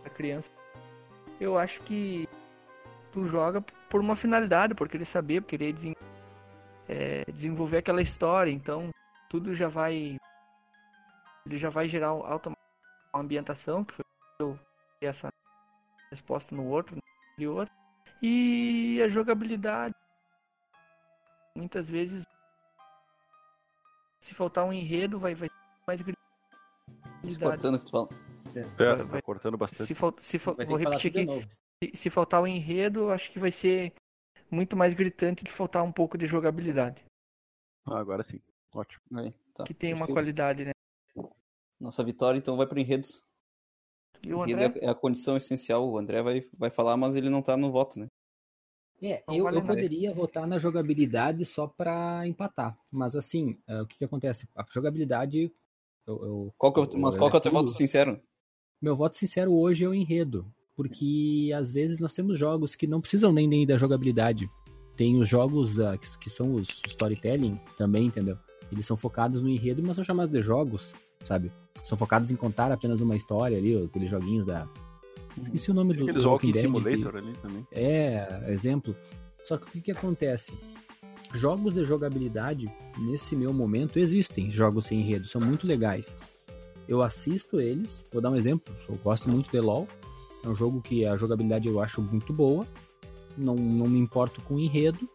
para 0.02 0.10
criança. 0.12 0.52
Eu 1.40 1.58
acho 1.58 1.82
que 1.82 2.28
tu 3.12 3.28
joga 3.28 3.62
por 3.90 4.00
uma 4.02 4.16
finalidade, 4.16 4.76
por 4.76 4.88
querer 4.90 5.06
saber, 5.06 5.42
por 5.42 5.48
querer 5.48 5.74
desen- 5.74 5.96
é, 6.88 7.24
desenvolver 7.32 7.78
aquela 7.78 8.02
história. 8.02 8.52
Então 8.52 8.90
tudo 9.30 9.54
já 9.56 9.68
vai, 9.68 10.18
ele 11.46 11.58
já 11.58 11.70
vai 11.70 11.88
gerar 11.88 12.14
um- 12.14 12.22
uma 12.24 13.22
ambientação 13.22 13.84
que 13.84 13.94
foi 13.94 14.06
eu 14.40 14.60
essa 15.02 15.30
resposta 16.12 16.54
no 16.56 16.66
outro, 16.66 16.96
no 16.96 17.02
anterior, 17.34 17.70
e 18.22 19.02
a 19.04 19.08
jogabilidade. 19.08 19.94
Muitas 21.60 21.90
vezes, 21.90 22.24
se 24.22 24.34
faltar 24.34 24.64
um 24.66 24.72
enredo, 24.72 25.20
vai, 25.20 25.36
vai 25.36 25.50
mais 25.86 26.02
cortando 27.38 27.76
o 27.76 27.80
que 27.80 27.86
tu 27.86 27.92
fala. 27.92 28.10
É, 28.56 28.64
Vai- 28.64 29.08
tá 29.08 29.22
cortando 29.22 29.58
bastante. 29.58 29.88
Se, 29.88 29.94
fal- 29.94 30.16
se 30.20 30.40
fal- 30.40 30.56
vou 30.56 30.78
repetir 30.78 31.12
aqui. 31.12 31.48
Se, 31.84 31.98
se 31.98 32.10
faltar 32.10 32.42
o 32.42 32.48
enredo, 32.48 33.02
eu 33.02 33.12
acho 33.12 33.30
que 33.30 33.40
vai 33.40 33.52
ser 33.52 33.94
muito 34.50 34.78
mais 34.78 34.94
gritante 34.94 35.44
que 35.44 35.52
faltar 35.52 35.84
um 35.84 35.92
pouco 35.92 36.18
de 36.18 36.26
jogabilidade. 36.26 37.04
Ah, 37.86 38.00
agora 38.00 38.24
sim. 38.24 38.40
Ótimo. 38.74 39.02
Aí, 39.16 39.34
tá. 39.54 39.66
que 39.66 39.74
tem 39.74 39.94
uma 39.94 40.08
qualidade, 40.08 40.64
né? 40.64 40.72
Nossa 41.78 42.04
vitória, 42.06 42.38
então, 42.38 42.56
vai 42.56 42.68
pro 42.68 42.80
enredo. 42.80 43.08
E 44.24 44.34
o 44.34 44.46
Enredo 44.46 44.78
André, 44.78 44.86
é 44.86 44.90
a 44.90 44.96
condição 44.96 45.36
essencial. 45.36 45.88
O 45.90 45.98
André 45.98 46.22
vai, 46.22 46.48
vai 46.58 46.70
falar, 46.70 46.96
mas 46.96 47.16
ele 47.16 47.30
não 47.30 47.42
tá 47.42 47.58
no 47.58 47.70
voto, 47.72 48.00
né? 48.00 48.08
É, 49.02 49.24
eu, 49.30 49.44
vale 49.44 49.58
eu 49.58 49.62
poderia 49.64 50.14
votar 50.14 50.46
na 50.48 50.60
jogabilidade 50.60 51.46
só 51.46 51.68
pra 51.68 52.28
empatar. 52.28 52.78
Mas 52.92 53.16
assim, 53.16 53.58
é, 53.68 53.82
o 53.82 53.88
que, 53.88 53.98
que 53.98 54.06
acontece? 54.06 54.48
A 54.56 54.66
jogabilidade. 54.70 55.52
Eu, 56.06 56.24
eu- 56.24 56.54
Qual 56.58 56.74
que 56.74 56.80
é 56.80 56.84
o, 56.84 56.98
mas 57.00 57.16
qual 57.16 57.30
que 57.30 57.36
é 57.36 57.40
o 57.40 57.42
teu 57.42 57.52
voto 57.52 57.70
sincero? 57.72 58.20
Meu 58.82 58.96
voto 58.96 59.16
sincero 59.16 59.54
hoje 59.54 59.84
é 59.84 59.88
o 59.88 59.94
enredo. 59.94 60.46
Porque 60.76 61.52
às 61.54 61.70
vezes 61.72 62.00
nós 62.00 62.14
temos 62.14 62.40
jogos 62.40 62.74
que 62.74 62.88
não 62.88 63.02
precisam 63.02 63.34
nem, 63.34 63.48
nem 63.48 63.68
da 63.68 63.78
jogabilidade. 63.78 64.50
Tem 64.96 65.18
os 65.20 65.28
jogos 65.28 65.78
ah, 65.80 65.98
que, 65.98 66.18
que 66.18 66.30
são 66.30 66.54
os 66.54 66.68
storytelling 66.88 67.60
também, 67.78 68.06
entendeu? 68.06 68.38
Eles 68.72 68.86
são 68.86 68.96
focados 68.96 69.42
no 69.42 69.50
enredo, 69.50 69.82
mas 69.84 69.96
são 69.96 70.06
chamados 70.06 70.32
de 70.32 70.42
jogos, 70.42 70.94
sabe? 71.24 71.52
São 71.84 71.98
focados 71.98 72.32
em 72.32 72.36
contar 72.36 72.72
apenas 72.72 73.02
uma 73.02 73.16
história 73.16 73.58
ali, 73.58 73.76
aqueles 73.84 74.10
joguinhos 74.10 74.46
da. 74.46 74.68
Esqueci 75.44 75.72
o 75.72 75.74
nome 75.74 75.94
Tem 75.94 76.00
do, 76.00 76.04
aqueles 76.10 76.24
do 76.24 76.30
Walking 76.30 76.52
que- 76.52 76.60
Simulator 76.62 77.16
ali 77.18 77.34
também. 77.42 77.68
É, 77.72 78.46
exemplo. 78.48 78.96
Só 79.44 79.58
que 79.58 79.66
o 79.68 79.72
que, 79.72 79.82
que 79.82 79.92
acontece? 79.92 80.54
Jogos 81.34 81.74
de 81.74 81.86
jogabilidade, 81.86 82.70
nesse 82.98 83.36
meu 83.36 83.54
momento, 83.54 84.00
existem 84.00 84.52
jogos 84.52 84.88
sem 84.88 85.00
enredo, 85.00 85.28
são 85.28 85.40
muito 85.40 85.68
legais. 85.68 86.16
Eu 86.88 87.02
assisto 87.04 87.60
eles, 87.62 88.04
vou 88.12 88.20
dar 88.22 88.32
um 88.32 88.36
exemplo, 88.36 88.74
eu 88.88 88.96
gosto 88.96 89.30
muito 89.30 89.52
de 89.52 89.60
LoL, 89.60 89.88
é 90.44 90.50
um 90.50 90.56
jogo 90.56 90.82
que 90.82 91.06
a 91.06 91.16
jogabilidade 91.16 91.68
eu 91.68 91.80
acho 91.80 92.02
muito 92.02 92.34
boa, 92.34 92.66
não, 93.38 93.54
não 93.56 93.88
me 93.88 94.00
importo 94.00 94.42
com 94.42 94.56
o 94.56 94.60
enredo, 94.60 95.08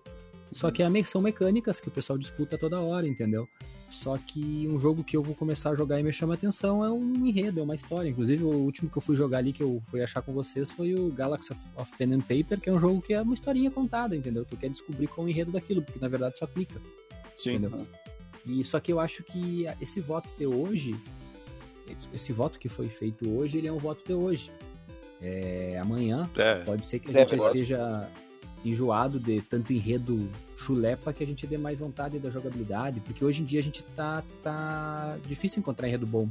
só 0.55 0.71
que 0.71 0.83
é 0.83 1.05
são 1.05 1.21
mecânicas 1.21 1.81
que 1.81 1.89
o 1.89 1.91
pessoal 1.91 2.19
disputa 2.19 2.57
toda 2.57 2.81
hora, 2.81 3.07
entendeu? 3.07 3.49
Só 3.91 4.17
que 4.17 4.67
um 4.69 4.79
jogo 4.79 5.05
que 5.05 5.17
eu 5.17 5.23
vou 5.23 5.35
começar 5.35 5.71
a 5.71 5.75
jogar 5.75 6.01
e 6.01 6.03
me 6.03 6.13
chama 6.13 6.35
atenção 6.35 6.85
é 6.85 6.91
um 6.91 7.27
enredo, 7.27 7.61
é 7.61 7.63
uma 7.63 7.75
história. 7.75 8.09
Inclusive, 8.09 8.43
o 8.43 8.49
último 8.49 8.89
que 8.91 8.97
eu 8.97 9.03
fui 9.03 9.15
jogar 9.15 9.39
ali, 9.39 9.53
que 9.53 9.63
eu 9.63 9.83
fui 9.91 10.03
achar 10.03 10.23
com 10.23 10.33
vocês, 10.33 10.71
foi 10.71 10.95
o 10.95 11.11
Galaxy 11.13 11.53
of- 11.77 11.93
Pen 11.99 12.15
and 12.15 12.21
Paper, 12.21 12.61
que 12.61 12.69
é 12.69 12.73
um 12.73 12.81
jogo 12.81 13.03
que 13.03 13.13
é 13.15 13.21
uma 13.21 13.35
historinha 13.35 13.71
contada, 13.71 14.17
entendeu? 14.17 14.45
Tu 14.45 14.57
quer 14.57 14.71
descobrir 14.71 15.07
qual 15.07 15.27
é 15.27 15.29
o 15.29 15.31
enredo 15.31 15.53
daquilo, 15.53 15.83
porque 15.83 15.99
na 16.01 16.09
verdade 16.09 16.39
só 16.39 16.47
clica. 16.47 16.81
Sim. 17.37 17.57
Entendeu? 17.57 17.87
E 18.47 18.65
só 18.65 18.79
que 18.81 18.93
eu 18.93 19.01
acho 19.01 19.23
que 19.23 19.67
esse 19.81 20.01
voto 20.01 20.29
de 20.39 20.47
hoje, 20.47 20.95
esse 22.13 22.33
voto 22.33 22.59
que 22.59 22.69
foi 22.69 22.89
feito 22.89 23.29
hoje, 23.31 23.59
ele 23.59 23.69
é 23.69 23.73
um 23.73 23.79
voto 23.79 24.05
de 24.07 24.13
hoje. 24.15 24.51
É, 25.23 25.79
amanhã 25.81 26.29
É, 26.37 26.57
pode 26.65 26.85
ser 26.85 26.99
que 26.99 27.09
a 27.17 27.21
É, 27.21 27.27
gente 27.29 27.41
já 27.41 27.47
esteja 27.47 28.09
enjoado 28.65 29.19
de 29.21 29.41
tanto 29.43 29.73
enredo 29.73 30.29
chulepa 30.57 31.13
que 31.13 31.23
a 31.23 31.27
gente 31.27 31.47
dê 31.47 31.59
mais 31.59 31.79
vontade 31.81 32.19
da 32.19 32.31
jogabilidade, 32.31 33.01
porque 33.01 33.25
hoje 33.25 33.43
em 33.43 33.45
dia 33.45 33.61
a 33.61 33.63
gente 33.63 33.83
tá, 33.97 34.23
tá 34.43 35.19
difícil 35.27 35.61
encontrar 35.61 35.87
enredo 35.89 36.07
bom. 36.07 36.29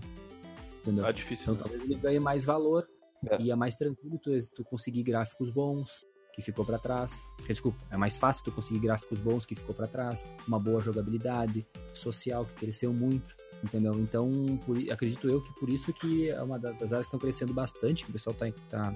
Entendeu? 0.81 1.03
tá 1.05 1.11
difícil. 1.11 1.53
Então 1.53 1.55
talvez 1.63 1.83
ele 1.83 1.95
ganhe 1.95 2.19
mais 2.19 2.43
valor 2.43 2.87
É. 3.29 3.41
e 3.41 3.51
é 3.51 3.55
mais 3.55 3.75
tranquilo 3.75 4.17
tu, 4.21 4.31
tu 4.53 4.63
conseguir 4.63 5.03
gráficos 5.03 5.49
bons 5.49 6.05
que 6.33 6.41
ficou 6.41 6.65
pra 6.65 6.79
trás. 6.79 7.21
Desculpa, 7.47 7.77
é 7.91 7.95
mais 7.95 8.17
fácil 8.17 8.43
tu 8.45 8.51
conseguir 8.51 8.79
gráficos 8.79 9.19
bons 9.19 9.45
que 9.45 9.53
ficou 9.55 9.73
pra 9.75 9.85
trás, 9.87 10.25
uma 10.47 10.59
boa 10.59 10.81
jogabilidade, 10.81 11.65
social 11.93 12.43
que 12.45 12.55
cresceu 12.55 12.91
muito, 12.91 13.35
entendeu? 13.63 13.93
Então, 13.99 14.59
por 14.65 14.75
acredito 14.91 15.29
eu 15.29 15.39
que 15.41 15.53
por 15.59 15.69
isso 15.69 15.93
que 15.93 16.29
é 16.29 16.41
uma 16.41 16.57
da- 16.57 16.71
das 16.71 16.91
áreas 16.91 17.05
que 17.07 17.15
estão 17.15 17.19
crescendo 17.19 17.53
bastante, 17.53 18.03
que 18.03 18.09
o 18.09 18.13
pessoal 18.13 18.35
tá, 18.35 18.47
tá, 18.69 18.95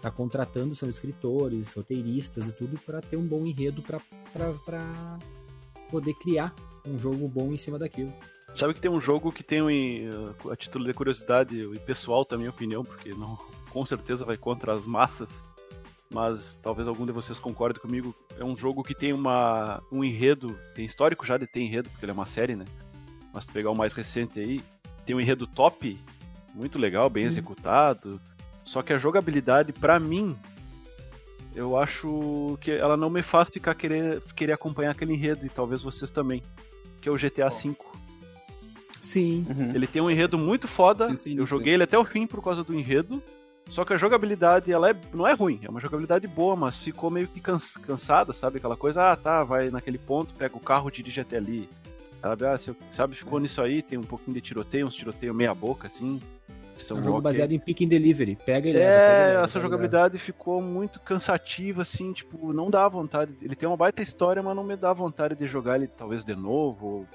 tá 0.00 0.10
contratando 0.10 0.74
são 0.74 0.88
escritores, 0.88 1.72
roteiristas 1.72 2.46
e 2.46 2.52
tudo 2.52 2.78
pra 2.78 3.00
ter 3.00 3.16
um 3.16 3.26
bom 3.26 3.46
enredo 3.46 3.82
pra 3.82 4.00
poder 5.90 6.14
criar 6.14 6.54
um 6.86 6.98
jogo 6.98 7.28
bom 7.28 7.52
em 7.52 7.58
cima 7.58 7.78
daquilo. 7.78 8.12
Sabe 8.54 8.74
que 8.74 8.80
tem 8.80 8.90
um 8.90 9.00
jogo 9.00 9.30
que 9.30 9.42
tem, 9.42 9.62
um, 9.62 9.68
uh, 9.68 10.50
a 10.50 10.56
título 10.56 10.84
de 10.84 10.92
curiosidade 10.92 11.62
e 11.62 11.78
pessoal 11.80 12.24
também, 12.24 12.48
opinião, 12.48 12.84
porque 12.84 13.10
não, 13.10 13.38
com 13.70 13.84
certeza 13.86 14.24
vai 14.24 14.36
contra 14.36 14.72
as 14.72 14.84
massas, 14.84 15.44
mas 16.12 16.58
talvez 16.60 16.88
algum 16.88 17.06
de 17.06 17.12
vocês 17.12 17.38
concorde 17.38 17.78
comigo. 17.78 18.14
É 18.38 18.44
um 18.44 18.56
jogo 18.56 18.82
que 18.82 18.94
tem 18.94 19.12
uma, 19.12 19.82
um 19.92 20.02
enredo, 20.02 20.58
tem 20.74 20.84
histórico 20.84 21.24
já 21.24 21.38
de 21.38 21.46
ter 21.46 21.60
enredo, 21.60 21.88
porque 21.90 22.04
ele 22.04 22.10
é 22.10 22.14
uma 22.14 22.26
série, 22.26 22.56
né? 22.56 22.64
Mas 23.32 23.46
tu 23.46 23.52
pegar 23.52 23.70
o 23.70 23.76
mais 23.76 23.92
recente 23.92 24.40
aí, 24.40 24.60
tem 25.06 25.14
um 25.14 25.20
enredo 25.20 25.46
top, 25.46 25.98
muito 26.52 26.78
legal, 26.78 27.08
bem 27.08 27.26
executado. 27.26 28.20
Só 28.64 28.82
que 28.82 28.92
a 28.92 28.98
jogabilidade, 28.98 29.72
pra 29.72 29.98
mim, 29.98 30.36
eu 31.54 31.76
acho 31.76 32.58
que 32.60 32.70
ela 32.70 32.96
não 32.96 33.10
me 33.10 33.22
faz 33.22 33.48
ficar 33.48 33.74
querer, 33.74 34.20
querer 34.36 34.52
acompanhar 34.52 34.92
aquele 34.92 35.14
enredo, 35.14 35.44
e 35.44 35.48
talvez 35.48 35.82
vocês 35.82 36.10
também, 36.10 36.42
que 37.00 37.08
é 37.08 37.12
o 37.12 37.16
GTA 37.18 37.48
V. 37.48 37.74
Sim. 39.00 39.46
Uhum. 39.48 39.72
Ele 39.74 39.86
tem 39.86 40.02
um 40.02 40.10
enredo 40.10 40.38
muito 40.38 40.68
foda. 40.68 41.04
Eu 41.06 41.10
nisso, 41.10 41.46
joguei 41.46 41.74
ele 41.74 41.82
até 41.84 41.98
o 41.98 42.04
fim 42.04 42.26
por 42.26 42.42
causa 42.42 42.62
do 42.62 42.74
enredo. 42.78 43.22
Só 43.70 43.84
que 43.84 43.92
a 43.92 43.96
jogabilidade, 43.96 44.72
ela 44.72 44.90
é, 44.90 44.96
não 45.14 45.26
é 45.26 45.32
ruim, 45.32 45.60
é 45.62 45.70
uma 45.70 45.80
jogabilidade 45.80 46.26
boa, 46.26 46.56
mas 46.56 46.76
ficou 46.76 47.08
meio 47.08 47.28
que 47.28 47.40
cans- 47.40 47.76
cansada, 47.76 48.32
sabe? 48.32 48.58
Aquela 48.58 48.76
coisa, 48.76 49.12
ah, 49.12 49.16
tá, 49.16 49.44
vai 49.44 49.70
naquele 49.70 49.96
ponto, 49.96 50.34
pega 50.34 50.56
o 50.56 50.60
carro, 50.60 50.90
dirige 50.90 51.20
até 51.20 51.36
ali. 51.36 51.68
Sabe, 52.20 52.44
ah, 52.46 52.58
eu- 52.66 52.76
sabe, 52.94 53.14
ficou 53.14 53.38
nisso 53.38 53.62
aí, 53.62 53.80
tem 53.80 53.96
um 53.96 54.02
pouquinho 54.02 54.34
de 54.34 54.40
tiroteio, 54.40 54.86
uns 54.86 54.94
tiroteio 54.94 55.32
meia 55.32 55.54
boca, 55.54 55.86
assim. 55.86 56.20
Que 56.80 56.86
É 56.86 56.88
São 56.88 56.98
um 56.98 57.02
jogo 57.02 57.20
baseado 57.20 57.52
em 57.52 57.58
pick 57.58 57.82
and 57.82 57.88
delivery. 57.88 58.36
Pega 58.44 58.68
e 58.68 58.72
leva. 58.72 58.84
pega 59.00 59.12
e 59.12 59.22
É, 59.22 59.26
leva, 59.32 59.44
essa 59.44 59.60
jogabilidade 59.60 60.18
ficou 60.18 60.60
muito 60.62 60.98
cansativa, 61.00 61.82
assim, 61.82 62.12
tipo, 62.12 62.52
não 62.52 62.70
dá 62.70 62.86
vontade. 62.88 63.32
Ele 63.42 63.54
tem 63.54 63.68
uma 63.68 63.76
baita 63.76 64.02
história, 64.02 64.42
mas 64.42 64.56
não 64.56 64.64
me 64.64 64.76
dá 64.76 64.92
vontade 64.92 65.34
de 65.34 65.46
jogar 65.46 65.76
ele 65.76 65.86
talvez 65.86 66.24
de 66.24 66.34
novo. 66.34 66.86
ou 66.86 67.06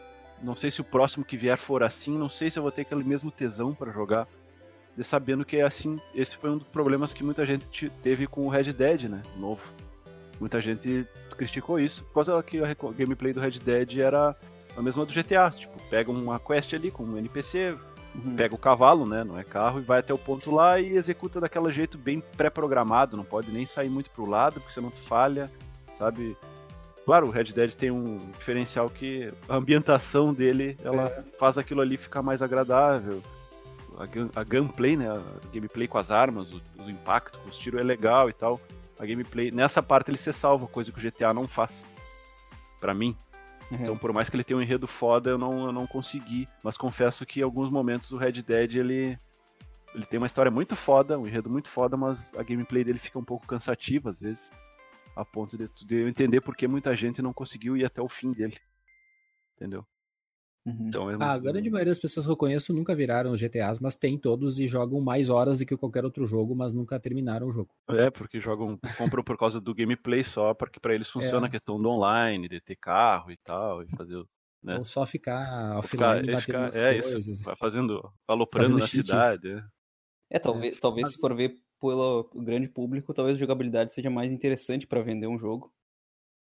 Não 0.43 0.55
sei 0.55 0.69
se 0.71 0.81
o 0.81 0.83
próximo 0.83 1.25
que 1.25 1.35
vier 1.37 1.57
for 1.57 1.81
assim, 1.83 2.17
não 2.17 2.29
sei 2.29 2.51
se 2.51 2.59
eu 2.59 2.63
vou 2.63 2.71
ter 2.71 2.81
aquele 2.81 3.03
mesmo 3.03 3.31
tesão 3.31 3.73
pra 3.73 3.91
jogar. 3.91 4.27
De 4.95 5.03
sabendo 5.03 5.43
que 5.43 5.57
é 5.57 5.63
assim, 5.63 5.97
esse 6.13 6.37
foi 6.37 6.49
um 6.49 6.57
dos 6.57 6.67
problemas 6.69 7.11
que 7.11 7.21
muita 7.23 7.45
gente 7.45 7.65
te- 7.67 7.89
teve 8.01 8.27
com 8.27 8.45
o 8.45 8.49
Red 8.49 8.71
Dead, 8.71 9.03
né? 9.09 9.21
Novo. 9.37 9.61
Muita 10.39 10.61
gente 10.61 11.05
criticou 11.37 11.77
isso, 11.79 12.03
por 12.05 12.13
causa 12.25 12.41
que 12.43 12.59
a 12.63 12.73
gameplay 12.97 13.33
do 13.33 13.41
Red 13.41 13.59
Dead 13.59 13.97
era 13.97 14.33
a 14.77 14.81
mesma 14.81 15.05
do 15.05 15.11
GTA. 15.13 15.49
Tipo, 15.51 15.73
pega 15.89 16.09
uma 16.11 16.39
quest 16.39 16.73
ali 16.73 16.91
com 16.91 17.03
um 17.03 17.17
NPC, 17.17 17.75
uhum. 18.23 18.35
pega 18.35 18.55
o 18.55 18.59
cavalo, 18.59 19.05
né? 19.05 19.23
Não 19.23 19.37
é 19.37 19.43
carro, 19.43 19.79
e 19.79 19.83
vai 19.83 19.99
até 19.99 20.13
o 20.13 20.17
ponto 20.17 20.51
lá 20.51 20.79
e 20.79 20.95
executa 20.95 21.39
daquele 21.39 21.71
jeito 21.71 21.97
bem 21.97 22.21
pré-programado. 22.37 23.17
Não 23.17 23.23
pode 23.23 23.51
nem 23.51 23.65
sair 23.65 23.89
muito 23.89 24.09
pro 24.09 24.25
lado, 24.25 24.59
porque 24.59 24.73
senão 24.73 24.89
tu 24.89 25.01
falha, 25.01 25.51
sabe? 25.97 26.37
Claro, 27.05 27.27
o 27.27 27.29
Red 27.29 27.45
Dead 27.45 27.73
tem 27.73 27.91
um 27.91 28.31
diferencial 28.31 28.89
que 28.89 29.31
a 29.47 29.55
ambientação 29.55 30.33
dele, 30.33 30.77
ela 30.83 31.07
é. 31.07 31.23
faz 31.37 31.57
aquilo 31.57 31.81
ali 31.81 31.97
ficar 31.97 32.21
mais 32.21 32.41
agradável. 32.41 33.21
A, 33.97 34.39
a 34.41 34.43
gameplay, 34.43 34.97
né? 34.97 35.09
A 35.09 35.53
gameplay 35.53 35.87
com 35.87 35.97
as 35.97 36.09
armas, 36.09 36.51
o, 36.51 36.61
o 36.79 36.89
impacto, 36.89 37.39
os 37.47 37.57
tiros 37.57 37.79
é 37.79 37.83
legal 37.83 38.29
e 38.29 38.33
tal. 38.33 38.59
A 38.99 39.05
gameplay, 39.05 39.51
nessa 39.51 39.83
parte 39.83 40.09
ele 40.09 40.17
se 40.17 40.33
salva, 40.33 40.67
coisa 40.67 40.91
que 40.91 40.99
o 40.99 41.11
GTA 41.11 41.33
não 41.33 41.47
faz. 41.47 41.85
para 42.79 42.93
mim. 42.93 43.15
Uhum. 43.71 43.77
Então, 43.81 43.97
por 43.97 44.13
mais 44.13 44.29
que 44.29 44.35
ele 44.35 44.43
tenha 44.43 44.57
um 44.57 44.61
enredo 44.61 44.87
foda, 44.87 45.29
eu 45.29 45.37
não, 45.37 45.65
eu 45.65 45.71
não 45.71 45.87
consegui. 45.87 46.47
Mas 46.63 46.77
confesso 46.77 47.25
que 47.25 47.39
em 47.39 47.43
alguns 47.43 47.69
momentos 47.69 48.11
o 48.11 48.17
Red 48.17 48.43
Dead 48.43 48.75
ele, 48.75 49.17
ele 49.93 50.05
tem 50.05 50.17
uma 50.17 50.27
história 50.27 50.51
muito 50.51 50.75
foda, 50.75 51.17
um 51.17 51.27
enredo 51.27 51.49
muito 51.49 51.69
foda, 51.69 51.97
mas 51.97 52.31
a 52.37 52.43
gameplay 52.43 52.83
dele 52.83 52.99
fica 52.99 53.17
um 53.17 53.23
pouco 53.23 53.47
cansativa 53.47 54.09
às 54.09 54.19
vezes 54.19 54.51
a 55.15 55.23
ponto 55.23 55.57
de, 55.57 55.69
de 55.85 55.95
eu 55.95 56.09
entender 56.09 56.41
por 56.41 56.55
que 56.55 56.67
muita 56.67 56.95
gente 56.95 57.21
não 57.21 57.31
conseguiu 57.31 57.77
ir 57.77 57.85
até 57.85 58.01
o 58.01 58.09
fim 58.09 58.31
dele. 58.33 58.57
Entendeu? 59.55 59.85
Uhum. 60.65 60.87
Então, 60.87 61.11
eu... 61.11 61.21
A 61.21 61.37
grande 61.37 61.69
maioria 61.69 61.91
das 61.91 61.99
pessoas 61.99 62.25
que 62.25 62.31
eu 62.31 62.37
conheço 62.37 62.73
nunca 62.73 62.95
viraram 62.95 63.35
GTAs, 63.35 63.79
mas 63.79 63.95
tem 63.95 64.17
todos 64.17 64.59
e 64.59 64.67
jogam 64.67 64.99
mais 64.99 65.29
horas 65.29 65.59
do 65.59 65.65
que 65.65 65.77
qualquer 65.77 66.03
outro 66.03 66.25
jogo, 66.25 66.55
mas 66.55 66.73
nunca 66.73 66.99
terminaram 66.99 67.47
o 67.47 67.51
jogo. 67.51 67.69
É, 67.89 68.09
porque 68.09 68.39
jogam, 68.39 68.79
compram 68.97 69.23
por 69.23 69.37
causa 69.37 69.61
do 69.61 69.75
gameplay 69.75 70.23
só, 70.23 70.55
porque 70.55 70.79
para 70.79 70.95
eles 70.95 71.09
funciona 71.09 71.45
é. 71.45 71.49
a 71.49 71.51
questão 71.51 71.79
do 71.79 71.87
online, 71.87 72.49
de 72.49 72.59
ter 72.59 72.75
carro 72.75 73.31
e 73.31 73.37
tal, 73.37 73.83
e 73.83 73.87
fazer. 73.89 74.23
Né? 74.63 74.79
Ou 74.79 74.85
só 74.85 75.05
ficar 75.05 75.77
offline 75.77 76.31
e 76.31 76.41
ficar, 76.41 76.75
É 76.75 76.99
coisas. 76.99 77.27
isso, 77.27 77.55
fazendo, 77.57 78.11
aloprando 78.27 78.69
fazendo 78.69 78.79
na 78.79 78.87
cheat. 78.87 79.05
cidade. 79.05 79.51
É, 80.31 80.37
é 80.37 80.39
talvez, 80.39 80.75
é. 80.75 80.79
talvez 80.79 81.11
se 81.11 81.19
for 81.19 81.35
ver 81.35 81.55
pelo 81.79 82.27
grande 82.33 82.67
público, 82.67 83.13
talvez 83.13 83.37
a 83.37 83.39
jogabilidade 83.39 83.93
seja 83.93 84.09
mais 84.09 84.33
interessante 84.33 84.87
para 84.87 85.03
vender 85.03 85.27
um 85.27 85.37
jogo. 85.37 85.71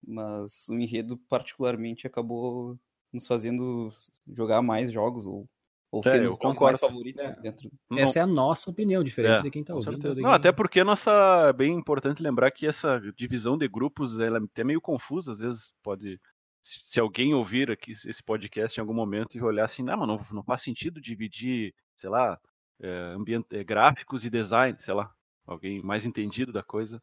Mas 0.07 0.69
o 0.69 0.75
enredo, 0.75 1.17
particularmente, 1.29 2.07
acabou 2.07 2.79
nos 3.13 3.27
fazendo 3.27 3.93
jogar 4.29 4.63
mais 4.63 4.93
jogos 4.93 5.27
ou, 5.27 5.49
ou 5.91 6.03
é, 6.05 6.25
eu 6.25 6.37
concordo. 6.37 6.65
mais 6.65 6.81
favoritos 6.81 7.23
é. 7.23 7.33
dentro. 7.41 7.71
Essa 7.97 8.21
é 8.21 8.23
a 8.23 8.27
nossa 8.27 8.71
opinião, 8.71 9.03
diferente 9.03 9.41
é, 9.41 9.43
de 9.43 9.51
quem 9.51 9.63
está 9.63 9.75
ouvindo. 9.75 10.15
Não, 10.17 10.31
até 10.33 10.53
porque 10.53 10.85
nossa. 10.85 11.11
É 11.49 11.53
bem 11.53 11.75
importante 11.75 12.23
lembrar 12.23 12.51
que 12.51 12.67
essa 12.67 13.01
divisão 13.17 13.57
de 13.59 13.69
grupos 13.69 14.21
ela 14.21 14.39
é 14.39 14.43
até 14.43 14.65
meio 14.65 14.81
confusa, 14.81 15.33
às 15.33 15.39
vezes 15.39 15.73
pode. 15.83 16.21
Se 16.63 17.01
alguém 17.01 17.33
ouvir 17.33 17.71
aqui 17.71 17.93
esse 17.93 18.23
podcast 18.23 18.79
em 18.79 18.83
algum 18.83 18.93
momento 18.93 19.35
e 19.35 19.43
olhar 19.43 19.65
assim, 19.65 19.83
não, 19.83 19.97
mas 19.97 20.09
não, 20.09 20.27
não 20.31 20.43
faz 20.43 20.61
sentido 20.61 21.01
dividir, 21.01 21.75
sei 21.97 22.11
lá, 22.11 22.39
é, 22.83 23.15
ambiente, 23.17 23.47
é, 23.51 23.65
gráficos 23.65 24.27
e 24.27 24.31
design, 24.31 24.77
sei 24.79 24.93
lá 24.93 25.11
alguém 25.51 25.83
mais 25.83 26.07
entendido 26.07 26.53
da 26.53 26.63
coisa. 26.63 27.03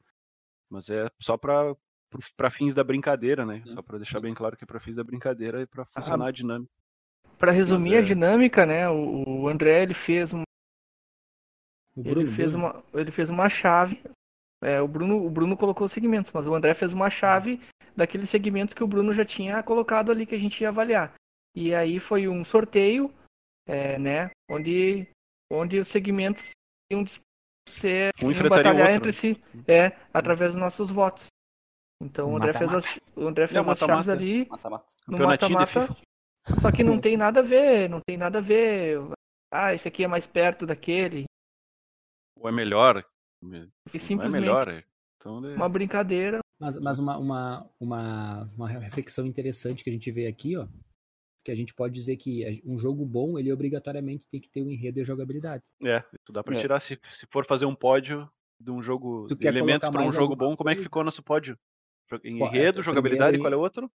Mas 0.69 0.89
é 0.89 1.09
só 1.19 1.37
para 1.37 1.75
para 2.35 2.49
fins 2.49 2.73
da 2.73 2.83
brincadeira, 2.83 3.45
né? 3.45 3.61
Só 3.65 3.81
para 3.81 3.97
deixar 3.97 4.19
bem 4.19 4.33
claro 4.33 4.55
que 4.55 4.63
é 4.63 4.67
para 4.67 4.79
fins 4.79 4.95
da 4.95 5.03
brincadeira 5.03 5.61
e 5.61 5.65
para 5.65 5.85
funcionar 5.85 6.25
ah, 6.25 6.29
a 6.29 6.31
dinâmica. 6.31 6.71
Para 7.37 7.51
resumir 7.51 7.95
é... 7.95 7.97
a 7.99 8.01
dinâmica, 8.01 8.65
né? 8.65 8.89
O, 8.89 9.41
o 9.41 9.47
André 9.47 9.83
ele 9.83 9.93
fez 9.93 10.33
uma 10.33 10.43
ele 11.97 12.27
fez 12.27 12.53
uma 12.53 12.83
ele 12.93 13.11
fez 13.11 13.29
uma 13.29 13.49
chave. 13.49 14.01
É, 14.61 14.81
o 14.81 14.87
Bruno 14.87 15.25
o 15.25 15.29
Bruno 15.29 15.57
colocou 15.57 15.85
os 15.85 15.91
segmentos, 15.91 16.31
mas 16.31 16.47
o 16.47 16.55
André 16.55 16.73
fez 16.73 16.93
uma 16.93 17.09
chave 17.09 17.59
daqueles 17.95 18.29
segmentos 18.29 18.73
que 18.73 18.83
o 18.83 18.87
Bruno 18.87 19.13
já 19.13 19.25
tinha 19.25 19.61
colocado 19.63 20.11
ali 20.11 20.25
que 20.25 20.35
a 20.35 20.39
gente 20.39 20.61
ia 20.61 20.69
avaliar. 20.69 21.13
E 21.55 21.73
aí 21.73 21.99
foi 21.99 22.27
um 22.27 22.45
sorteio, 22.45 23.13
é, 23.67 23.97
né? 23.97 24.31
Onde 24.49 25.07
onde 25.51 25.79
os 25.79 25.87
segmentos 25.87 26.51
iam 26.91 27.05
ser 27.69 28.11
um 28.21 28.49
batalhar 28.49 28.91
entre 28.91 29.11
si 29.11 29.41
é 29.67 29.91
através 30.13 30.53
dos 30.53 30.59
nossos 30.59 30.89
votos. 30.91 31.27
Então 32.01 32.31
o 32.31 32.37
André 32.37 32.53
fez 32.53 32.71
as, 32.71 32.99
o 33.15 33.27
André 33.27 33.47
fez 33.47 33.65
é, 33.65 33.69
as 33.69 33.79
chaves 33.79 34.09
ali 34.09 34.47
mata 34.49 34.69
-mata. 34.69 34.85
no 35.07 35.17
mata-mata. 35.17 35.97
Só 36.61 36.71
que 36.71 36.83
não 36.83 36.99
tem 36.99 37.17
nada 37.17 37.39
a 37.39 37.43
ver, 37.43 37.89
não 37.89 37.99
tem 37.99 38.17
nada 38.17 38.37
a 38.37 38.41
ver. 38.41 38.99
Ah, 39.51 39.73
esse 39.73 39.87
aqui 39.87 40.03
é 40.03 40.07
mais 40.07 40.25
perto 40.25 40.65
daquele. 40.65 41.25
Ou 42.39 42.47
é 42.47 42.51
melhor. 42.51 43.03
Simplesmente. 43.97 44.25
É 44.25 44.29
melhor. 44.29 44.69
É. 44.69 44.83
Então, 45.17 45.43
é... 45.45 45.55
Uma 45.55 45.67
brincadeira. 45.67 46.39
Mas, 46.59 46.79
mas 46.79 46.99
uma, 46.99 47.17
uma, 47.17 47.69
uma, 47.79 48.51
uma 48.55 48.67
reflexão 48.67 49.25
interessante 49.25 49.83
que 49.83 49.89
a 49.89 49.93
gente 49.93 50.09
vê 50.11 50.25
aqui, 50.25 50.57
ó, 50.57 50.67
que 51.45 51.51
a 51.51 51.55
gente 51.55 51.73
pode 51.73 51.93
dizer 51.93 52.17
que 52.17 52.61
um 52.65 52.77
jogo 52.79 53.05
bom, 53.05 53.37
ele 53.37 53.53
obrigatoriamente 53.53 54.25
tem 54.31 54.41
que 54.41 54.49
ter 54.49 54.63
um 54.63 54.71
enredo 54.71 54.99
e 54.99 55.05
jogabilidade. 55.05 55.63
É, 55.83 55.99
isso 55.99 56.31
dá 56.31 56.43
pra 56.43 56.55
é. 56.55 56.59
tirar. 56.59 56.79
Se, 56.79 56.99
se 57.13 57.27
for 57.31 57.45
fazer 57.45 57.65
um 57.65 57.75
pódio 57.75 58.29
de 58.59 58.71
um 58.71 58.81
jogo, 58.81 59.27
de 59.27 59.47
elementos 59.47 59.87
para 59.89 60.01
um 60.01 60.11
jogo 60.11 60.35
bom, 60.35 60.55
como 60.55 60.69
é 60.69 60.75
que 60.75 60.81
ficou 60.81 61.03
nosso 61.03 61.21
pódio? 61.21 61.57
Enredo, 62.23 62.81
jogabilidade, 62.81 63.37
qual 63.37 63.51
é 63.51 63.55
o 63.55 63.59
outro? 63.59 63.91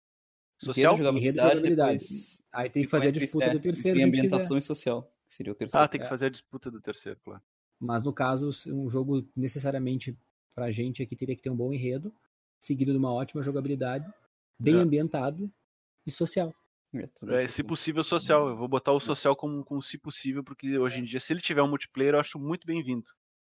Social? 0.58 0.94
Enredo 0.94 1.10
e 1.10 1.40
jogabilidade. 1.40 2.02
Depois... 2.02 2.42
Aí 2.52 2.70
tem 2.70 2.84
que 2.84 2.90
fazer 2.90 3.08
a 3.08 3.12
disputa 3.12 3.44
é, 3.46 3.50
do 3.50 3.60
terceiro. 3.60 3.98
E 3.98 4.02
ambientação 4.02 4.58
e 4.58 4.62
social, 4.62 5.02
que 5.26 5.34
seria 5.34 5.52
o 5.52 5.56
terceiro. 5.56 5.84
Ah, 5.84 5.88
tem 5.88 6.00
que 6.00 6.08
fazer 6.08 6.26
a 6.26 6.30
disputa 6.30 6.70
do 6.70 6.80
terceiro, 6.80 7.18
claro. 7.24 7.42
Mas 7.78 8.02
no 8.02 8.12
caso, 8.12 8.50
um 8.68 8.88
jogo 8.90 9.26
necessariamente 9.34 10.16
pra 10.54 10.70
gente 10.70 11.02
aqui 11.02 11.16
teria 11.16 11.34
que 11.34 11.42
ter 11.42 11.50
um 11.50 11.56
bom 11.56 11.72
enredo, 11.72 12.12
seguido 12.58 12.92
de 12.92 12.98
uma 12.98 13.12
ótima 13.12 13.42
jogabilidade, 13.42 14.06
bem 14.58 14.74
é. 14.74 14.78
ambientado 14.78 15.50
e 16.06 16.10
social. 16.10 16.54
É, 17.28 17.48
se 17.48 17.62
possível, 17.62 18.02
social. 18.02 18.48
Eu 18.48 18.56
vou 18.56 18.68
botar 18.68 18.92
o 18.92 19.00
social 19.00 19.36
como, 19.36 19.64
como 19.64 19.80
se 19.80 19.96
possível, 19.96 20.42
porque 20.42 20.76
hoje 20.76 20.98
em 20.98 21.04
dia, 21.04 21.20
se 21.20 21.32
ele 21.32 21.40
tiver 21.40 21.62
um 21.62 21.68
multiplayer, 21.68 22.14
eu 22.14 22.20
acho 22.20 22.38
muito 22.38 22.66
bem-vindo. 22.66 23.10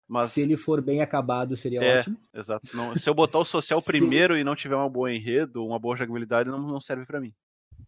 Mas... 0.08 0.30
Se 0.30 0.42
ele 0.42 0.56
for 0.56 0.80
bem 0.82 1.00
acabado, 1.00 1.56
seria 1.56 1.82
é, 1.82 1.98
ótimo. 1.98 2.16
Exato. 2.32 2.76
Não, 2.76 2.96
se 2.96 3.08
eu 3.08 3.14
botar 3.14 3.38
o 3.38 3.44
social 3.44 3.80
primeiro 3.82 4.36
e 4.36 4.44
não 4.44 4.54
tiver 4.54 4.76
uma 4.76 4.88
boa 4.88 5.12
enredo, 5.12 5.64
uma 5.64 5.78
boa 5.78 5.96
jogabilidade, 5.96 6.50
não, 6.50 6.58
não 6.60 6.80
serve 6.80 7.06
para 7.06 7.20
mim. 7.20 7.32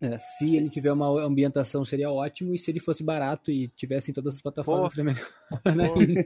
É, 0.01 0.19
se 0.19 0.57
ele 0.57 0.69
tiver 0.69 0.93
uma 0.93 1.09
ambientação, 1.25 1.85
seria 1.85 2.11
ótimo. 2.11 2.55
E 2.55 2.59
se 2.59 2.71
ele 2.71 2.81
fosse 2.81 3.03
barato 3.03 3.51
e 3.51 3.69
tivesse 3.69 4.11
em 4.11 4.15
todas 4.15 4.35
as 4.35 4.43
plataformas, 4.43 4.93
seria 4.93 5.05
melhor. 5.05 5.27
Né? 5.77 6.25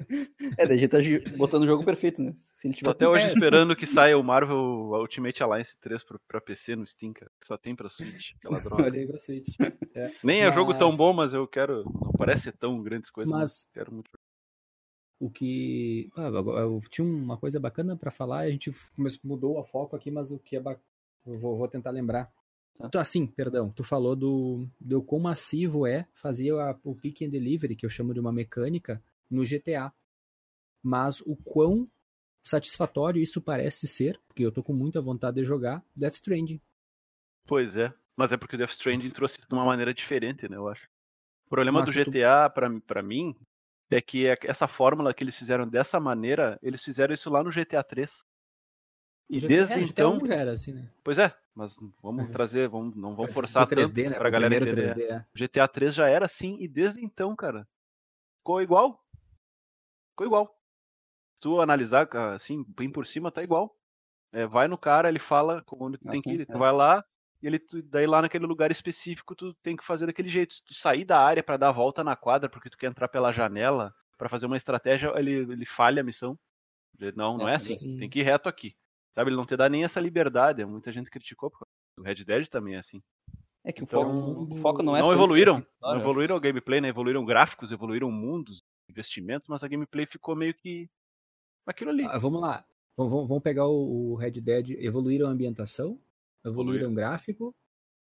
é, 0.56 0.66
daí 0.66 0.76
a 0.76 0.80
gente 0.80 1.20
tá 1.20 1.36
botando 1.36 1.62
o 1.62 1.66
jogo 1.66 1.84
perfeito, 1.84 2.22
né? 2.22 2.34
Se 2.56 2.66
ele 2.66 2.74
tiver... 2.74 2.84
Tô 2.84 2.90
até 2.90 3.06
hoje 3.06 3.24
é, 3.24 3.32
esperando 3.32 3.76
que 3.76 3.86
saia 3.86 4.16
o 4.18 4.24
Marvel 4.24 4.58
Ultimate 4.58 5.42
Alliance 5.42 5.78
3 5.78 6.02
pra, 6.02 6.18
pra 6.26 6.40
PC 6.40 6.74
no 6.74 6.86
Steam, 6.86 7.12
cara. 7.12 7.30
Só 7.44 7.56
tem 7.56 7.76
pra 7.76 7.88
Switch, 7.88 8.30
aquela 8.36 8.58
droga. 8.60 8.84
Olha 8.84 9.00
aí 9.00 9.06
pra 9.06 9.20
Switch. 9.20 9.48
É. 9.94 10.10
Nem 10.24 10.40
é 10.40 10.46
mas... 10.46 10.54
jogo 10.54 10.74
tão 10.74 10.88
bom, 10.96 11.12
mas 11.12 11.34
eu 11.34 11.46
quero. 11.46 11.84
Não 11.84 12.12
parece 12.16 12.44
ser 12.44 12.56
tão 12.56 12.82
grandes 12.82 13.10
coisas, 13.10 13.30
mas, 13.30 13.40
mas 13.40 13.68
quero 13.72 13.92
muito. 13.92 14.10
O 15.20 15.30
que. 15.30 16.10
Ah, 16.16 16.28
eu 16.28 16.80
tinha 16.88 17.06
uma 17.06 17.36
coisa 17.36 17.60
bacana 17.60 17.94
para 17.94 18.10
falar, 18.10 18.38
a 18.38 18.51
gente 18.51 18.74
mudou 19.22 19.59
a 19.59 19.64
foco 19.64 19.94
aqui, 19.94 20.10
mas 20.10 20.32
o 20.32 20.38
que 20.38 20.56
é 20.56 20.60
bacana. 20.60 20.82
Vou, 21.24 21.59
vou 21.59 21.68
tentar 21.68 21.90
lembrar. 21.90 22.32
Então, 22.82 23.01
assim, 23.01 23.26
perdão, 23.26 23.70
tu 23.70 23.84
falou 23.84 24.16
do, 24.16 24.66
do 24.80 25.02
quão 25.02 25.20
massivo 25.20 25.86
é 25.86 26.09
fazer 26.14 26.52
a, 26.59 26.74
o 26.82 26.94
pick 26.94 27.22
and 27.22 27.28
delivery, 27.28 27.76
que 27.76 27.84
eu 27.84 27.90
chamo 27.90 28.14
de 28.14 28.20
uma 28.20 28.32
mecânica, 28.32 29.02
no 29.30 29.44
GTA. 29.44 29.92
Mas 30.82 31.20
o 31.20 31.36
quão 31.36 31.86
satisfatório 32.42 33.22
isso 33.22 33.40
parece 33.40 33.86
ser, 33.86 34.18
porque 34.26 34.44
eu 34.44 34.51
tô 34.51 34.62
com 34.62 34.72
muita 34.72 35.01
vontade 35.02 35.36
de 35.36 35.44
jogar 35.44 35.84
Death 35.94 36.14
Stranding. 36.14 36.60
Pois 37.47 37.76
é, 37.76 37.92
mas 38.16 38.32
é 38.32 38.38
porque 38.38 38.56
o 38.56 38.59
Death 38.59 38.70
Stranding 38.70 39.10
trouxe 39.10 39.38
de 39.38 39.55
uma 39.55 39.64
maneira 39.66 39.92
diferente, 39.92 40.48
né, 40.48 40.56
eu 40.56 40.66
acho. 40.66 40.88
O 41.47 41.51
problema 41.51 41.80
mas 41.80 41.90
do 41.90 41.92
GTA, 41.92 42.48
tu... 42.48 42.55
pra, 42.55 42.80
pra 42.86 43.02
mim, 43.02 43.36
é 43.90 44.00
que 44.00 44.26
é 44.26 44.36
essa 44.44 44.68
fórmula 44.68 45.12
que 45.12 45.24
eles 45.24 45.36
fizeram 45.36 45.68
dessa 45.68 45.98
maneira, 45.98 46.58
eles 46.62 46.82
fizeram 46.82 47.12
isso 47.12 47.28
lá 47.30 47.42
no 47.42 47.50
GTA 47.50 47.82
3. 47.82 48.24
E 49.28 49.38
GTA, 49.38 49.48
desde 49.48 49.72
é, 49.74 49.80
então. 49.80 50.16
GTA 50.16 50.24
1 50.24 50.26
já 50.26 50.34
era 50.34 50.52
assim, 50.52 50.72
né? 50.72 50.90
Pois 51.04 51.18
é, 51.18 51.34
mas 51.54 51.76
vamos 52.02 52.24
uhum. 52.24 52.30
trazer, 52.30 52.68
vamos, 52.68 52.96
não 52.96 53.14
vamos 53.14 53.32
forçar 53.32 53.66
3D, 53.66 53.94
tanto 53.94 54.10
né? 54.10 54.18
pra 54.18 54.30
galera 54.30 54.56
entender. 54.56 54.94
3D, 54.94 55.02
é. 55.02 55.24
GTA 55.34 55.68
3 55.68 55.94
já 55.94 56.08
era 56.08 56.26
assim, 56.26 56.56
e 56.60 56.66
desde 56.66 57.04
então, 57.04 57.34
cara, 57.36 57.66
ficou 58.38 58.60
igual. 58.60 59.00
Ficou 60.10 60.26
igual. 60.26 60.46
Se 61.34 61.40
tu 61.40 61.60
analisar, 61.60 62.08
assim, 62.34 62.64
bem 62.76 62.90
por 62.90 63.06
cima, 63.06 63.30
tá 63.30 63.42
igual. 63.42 63.76
É, 64.32 64.46
vai 64.46 64.68
no 64.68 64.78
cara, 64.78 65.08
ele 65.08 65.18
fala 65.18 65.64
onde 65.72 65.98
tu 65.98 66.08
tem 66.08 66.20
que 66.20 66.30
ir. 66.30 66.46
Tu 66.46 66.52
é. 66.52 66.58
vai 66.58 66.72
lá, 66.72 67.04
e 67.42 67.46
ele, 67.46 67.60
daí 67.84 68.06
lá 68.06 68.22
naquele 68.22 68.46
lugar 68.46 68.70
específico, 68.70 69.34
tu 69.34 69.54
tem 69.62 69.76
que 69.76 69.84
fazer 69.84 70.06
daquele 70.06 70.28
jeito. 70.28 70.54
Se 70.54 70.64
tu 70.64 70.74
sair 70.74 71.04
da 71.04 71.18
área 71.18 71.42
para 71.42 71.56
dar 71.56 71.68
a 71.68 71.72
volta 71.72 72.04
na 72.04 72.14
quadra, 72.14 72.48
porque 72.48 72.68
tu 72.68 72.76
quer 72.76 72.88
entrar 72.88 73.08
pela 73.08 73.32
janela 73.32 73.94
para 74.18 74.28
fazer 74.28 74.46
uma 74.46 74.56
estratégia, 74.56 75.12
ele, 75.16 75.32
ele 75.32 75.64
falha 75.64 76.00
a 76.00 76.04
missão. 76.04 76.38
Não, 77.16 77.38
não 77.38 77.48
é, 77.48 77.52
é 77.52 77.54
assim. 77.56 77.76
Sim. 77.76 77.96
Tem 77.96 78.10
que 78.10 78.20
ir 78.20 78.22
reto 78.24 78.48
aqui. 78.48 78.76
Sabe, 79.12 79.30
ele 79.30 79.36
não 79.36 79.46
te 79.46 79.56
dá 79.56 79.68
nem 79.68 79.84
essa 79.84 79.98
liberdade. 79.98 80.64
Muita 80.64 80.92
gente 80.92 81.10
criticou. 81.10 81.50
O 81.96 82.02
Red 82.02 82.24
Dead 82.24 82.46
também 82.48 82.74
é 82.74 82.78
assim. 82.78 83.02
É 83.64 83.72
que 83.72 83.82
o, 83.82 83.84
então, 83.84 84.02
foco, 84.02 84.54
o 84.54 84.56
foco 84.56 84.82
não 84.82 84.96
é. 84.96 85.00
Não 85.00 85.12
evoluíram. 85.12 85.64
Não 85.80 85.96
evoluíram 85.96 86.36
o 86.36 86.40
gameplay, 86.40 86.80
né? 86.80 86.88
Evoluíram 86.88 87.24
gráficos, 87.24 87.72
evoluíram 87.72 88.10
mundos, 88.10 88.62
investimentos, 88.88 89.48
mas 89.48 89.64
a 89.64 89.68
gameplay 89.68 90.06
ficou 90.06 90.36
meio 90.36 90.54
que 90.54 90.88
aquilo 91.66 91.90
ali. 91.90 92.04
Ah, 92.04 92.18
vamos 92.18 92.40
lá. 92.40 92.64
Vamos, 92.96 93.28
vamos 93.28 93.42
pegar 93.42 93.66
o 93.66 94.14
Red 94.14 94.32
Dead. 94.32 94.70
Evoluíram 94.78 95.26
a 95.26 95.30
ambientação, 95.30 95.98
evoluíram 96.44 96.90
o 96.90 96.94
gráfico, 96.94 97.54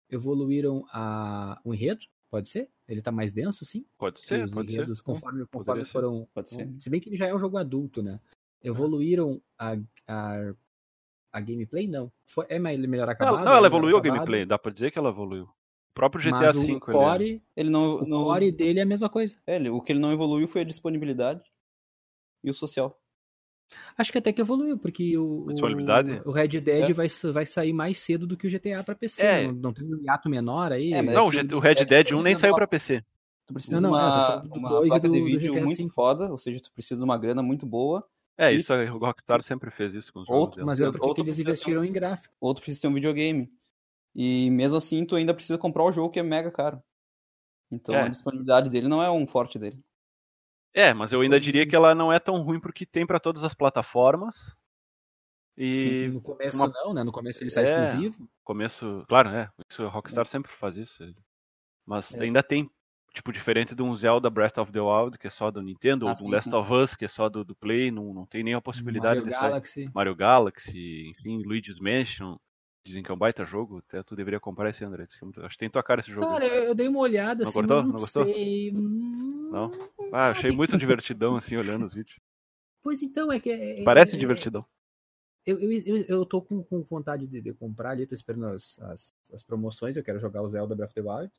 evoluíram 0.09 0.85
a, 0.91 1.59
o 1.63 1.73
enredo, 1.73 2.05
pode 2.29 2.47
ser? 2.49 2.69
Ele 2.87 3.01
tá 3.01 3.11
mais 3.11 3.31
denso, 3.31 3.63
assim? 3.63 3.85
Pode 3.97 4.19
ser, 4.21 4.45
os 4.45 4.51
pode 4.51 4.71
ser. 4.71 4.77
enredos, 4.77 5.01
conforme, 5.01 5.45
conforme 5.45 5.65
Poderia 5.65 5.85
ser. 5.85 5.91
foram. 5.91 6.27
Pode 6.33 6.49
ser. 6.49 6.69
Se 6.79 6.89
bem 6.89 6.99
que 6.99 7.09
ele 7.09 7.17
já 7.17 7.27
é 7.27 7.33
um 7.35 7.39
jogo 7.39 7.57
adulto, 7.57 8.01
né? 8.01 8.19
Evoluíram 8.63 9.41
a, 9.57 9.77
a, 10.07 10.53
a 11.31 11.39
gameplay? 11.39 11.87
Não. 11.87 12.11
Foi, 12.27 12.45
é 12.49 12.57
mais- 12.59 12.79
melhor 12.79 13.07
acabado? 13.09 13.35
Ela, 13.37 13.45
não, 13.45 13.53
ela 13.57 13.67
é 13.67 13.69
evoluiu 13.69 13.95
o 13.95 13.99
acabado, 13.99 14.17
gameplay, 14.17 14.45
dá 14.45 14.57
pra 14.57 14.71
dizer 14.71 14.91
que 14.91 14.97
ela 14.99 15.09
evoluiu. 15.09 15.43
O 15.45 15.93
próprio 15.93 16.21
GTA 16.23 16.31
Mas 16.31 16.53
V. 16.55 16.59
o 16.59 16.63
ele 16.63 16.75
é- 16.75 16.79
core, 16.79 17.43
Ele 17.55 17.69
não, 17.69 17.95
o 17.97 18.05
não- 18.07 18.23
core 18.23 18.51
dele 18.51 18.79
é 18.79 18.83
a 18.83 18.85
mesma 18.85 19.09
coisa. 19.09 19.37
é, 19.45 19.55
ele- 19.55 19.69
o 19.69 19.81
que 19.81 19.91
ele 19.91 19.99
não 19.99 20.11
evoluiu 20.11 20.47
foi 20.47 20.61
a 20.61 20.65
disponibilidade 20.65 21.43
e 22.43 22.49
o 22.49 22.53
social. 22.53 22.98
Acho 23.97 24.11
que 24.11 24.17
até 24.17 24.33
que 24.33 24.41
evoluiu, 24.41 24.77
porque 24.77 25.17
o, 25.17 25.47
o, 25.47 25.53
o 26.25 26.31
Red 26.31 26.59
Dead 26.61 26.89
É. 26.89 26.93
vai, 26.93 27.07
vai 27.31 27.45
sair 27.45 27.73
mais 27.73 27.97
cedo 27.99 28.25
do 28.25 28.35
que 28.37 28.47
o 28.47 28.49
GTA 28.49 28.83
pra 28.83 28.95
PC. 28.95 29.21
É. 29.23 29.47
Não, 29.47 29.53
não 29.53 29.73
teve 29.73 29.93
um 29.93 30.01
hiato 30.03 30.29
menor 30.29 30.71
aí? 30.71 30.93
É, 30.93 31.01
Não, 31.01 31.27
o, 31.27 31.31
G- 31.31 31.41
o 31.53 31.57
o 31.57 31.59
Red 31.59 31.69
Red 31.75 31.85
Dead 31.85 31.87
Dead 32.07 32.11
1 32.17 32.21
nem 32.23 32.33
não 32.33 32.39
saiu 32.39 32.55
pra 32.55 32.67
PC. 32.67 33.03
Tu 33.45 33.53
precisa 33.53 33.79
Não, 33.81 33.89
de 33.89 33.95
não, 33.95 33.99
é, 33.99 34.03
uma, 34.03 34.35
do 34.37 34.53
uma 34.55 34.81
placa 34.81 35.07
do- 35.07 35.13
de 35.13 35.21
vídeo 35.23 35.53
muito 35.63 35.83
V. 35.83 35.89
foda, 35.89 36.31
ou 36.31 36.37
seja, 36.37 36.59
tu 36.61 36.71
precisa 36.71 36.99
de 36.99 37.03
uma 37.03 37.17
grana 37.17 37.41
muito 37.43 37.65
boa, 37.65 38.05
É, 38.37 38.53
E- 38.53 38.57
isso 38.57 38.71
a 38.73 38.89
Rockstar 38.89 39.43
sempre 39.43 39.69
fez 39.69 39.93
isso 39.93 40.13
com 40.13 40.19
os 40.21 40.25
jogos 40.27 40.39
Outro- 40.41 40.55
dela. 40.57 40.65
Mas 40.67 40.79
é 40.81 40.91
porque 40.91 41.21
eles 41.21 41.39
investiram 41.39 41.83
em 41.83 41.91
gráfico. 41.91 42.33
ou 42.39 42.53
tu 42.53 42.61
precisa 42.61 42.83
ter 42.83 42.87
um 42.87 42.93
videogame. 42.93 43.51
E 44.15 44.49
mesmo 44.49 44.77
assim, 44.77 45.03
tu 45.05 45.15
ainda 45.15 45.33
precisa 45.33 45.57
comprar 45.57 45.83
o 45.83 45.91
jogo 45.91 46.09
que 46.09 46.19
é 46.19 46.23
mega 46.23 46.49
caro. 46.49 46.81
Então 47.71 47.93
É. 47.93 48.03
a 48.03 48.07
disponibilidade 48.07 48.69
dele 48.69 48.87
não 48.87 49.03
é 49.03 49.11
um 49.11 49.27
forte 49.27 49.59
dele. 49.59 49.83
É, 50.73 50.93
mas 50.93 51.11
eu 51.11 51.21
ainda 51.21 51.39
diria 51.39 51.67
que 51.67 51.75
ela 51.75 51.95
não 51.95 52.11
é 52.13 52.19
tão 52.19 52.41
ruim 52.41 52.59
porque 52.59 52.85
tem 52.85 53.05
pra 53.05 53.19
todas 53.19 53.43
as 53.43 53.53
plataformas. 53.53 54.57
E 55.57 55.73
Sim, 55.73 56.07
no 56.09 56.21
começo 56.21 56.57
uma- 56.57 56.67
não, 56.69 56.93
né? 56.93 57.03
No 57.03 57.11
começo 57.11 57.43
ele 57.43 57.49
sai 57.49 57.65
É. 57.65 57.83
exclusivo. 57.83 58.29
começo, 58.43 59.03
claro, 59.07 59.29
é, 59.29 59.49
isso 59.69 59.83
a 59.83 59.89
Rockstar 59.89 60.25
sempre 60.25 60.51
faz 60.53 60.77
isso. 60.77 61.03
Mas 61.85 62.13
É. 62.13 62.23
ainda 62.23 62.41
tem 62.41 62.69
tipo 63.13 63.33
diferente 63.33 63.75
de 63.75 63.81
um 63.81 63.95
Zelda 63.95 64.29
Breath 64.29 64.57
of 64.59 64.71
the 64.71 64.79
Wild 64.79 65.17
que 65.17 65.27
é 65.27 65.29
só 65.29 65.51
do 65.51 65.61
Nintendo 65.61 66.05
Ah, 66.07 66.09
ou 66.11 66.15
do 66.15 66.21
sim, 66.21 66.31
Last 66.31 66.49
sim, 66.49 66.55
of 66.55 66.71
Us 66.73 66.95
que 66.95 67.05
é 67.05 67.07
só 67.07 67.27
do, 67.27 67.43
do 67.43 67.55
Play, 67.55 67.91
não, 67.91 68.13
não 68.13 68.25
tem 68.25 68.43
nem 68.43 68.53
a 68.53 68.61
possibilidade 68.61 69.19
Mario 69.19 69.31
de 69.31 69.37
sair. 69.37 69.49
Galaxy. 69.49 69.91
Mario 69.93 70.15
Galaxy, 70.15 71.09
enfim, 71.09 71.43
Luigi's 71.43 71.79
Mansion. 71.79 72.37
Dizem 72.85 73.03
que 73.03 73.11
é 73.11 73.13
um 73.13 73.17
baita 73.17 73.45
jogo, 73.45 73.79
até 73.79 74.01
tu 74.01 74.15
deveria 74.15 74.39
comprar 74.39 74.69
esse 74.69 74.83
André. 74.83 75.05
que 75.05 75.13
é 75.21 75.25
muito- 75.25 75.41
Acho 75.41 75.55
que 75.55 75.59
tem 75.59 75.69
tua 75.69 75.83
cara 75.83 76.01
esse 76.01 76.11
jogo. 76.11 76.25
Cara, 76.25 76.47
eu, 76.47 76.63
eu 76.65 76.75
dei 76.75 76.87
uma 76.87 76.99
olhada 76.99 77.43
Não 77.43 77.49
assim, 77.49 77.59
gostou? 77.61 77.83
não, 77.83 77.91
gostou? 77.91 78.25
sei. 78.25 78.71
Hum, 78.73 79.49
Não? 79.51 79.71
Ah, 80.11 80.27
achei 80.27 80.43
sabe 80.43 80.55
muito 80.55 80.71
que- 80.71 80.77
divertidão 80.77 81.35
assim 81.35 81.55
olhando 81.57 81.85
os 81.85 81.93
vídeos. 81.93 82.17
Pois 82.81 83.01
então, 83.01 83.31
é 83.31 83.39
que. 83.39 83.51
é- 83.51 83.83
Parece 83.83 84.15
é- 84.15 84.19
divertidão. 84.19 84.65
Eu, 85.45 85.59
eu, 85.59 85.71
eu, 85.71 85.97
eu 86.07 86.25
tô 86.25 86.41
com, 86.41 86.63
com 86.63 86.81
vontade 86.83 87.25
de, 87.25 87.41
de 87.41 87.53
comprar 87.53 87.91
ali, 87.91 88.05
tô 88.05 88.13
esperando 88.13 88.47
as, 88.47 88.77
as, 88.79 89.13
as 89.33 89.43
promoções, 89.43 89.97
eu 89.97 90.03
quero 90.03 90.19
jogar 90.19 90.41
o 90.43 90.49
Zelda 90.49 90.75
Breath 90.75 90.91
of 90.91 91.01
the 91.01 91.01
Wild. 91.01 91.31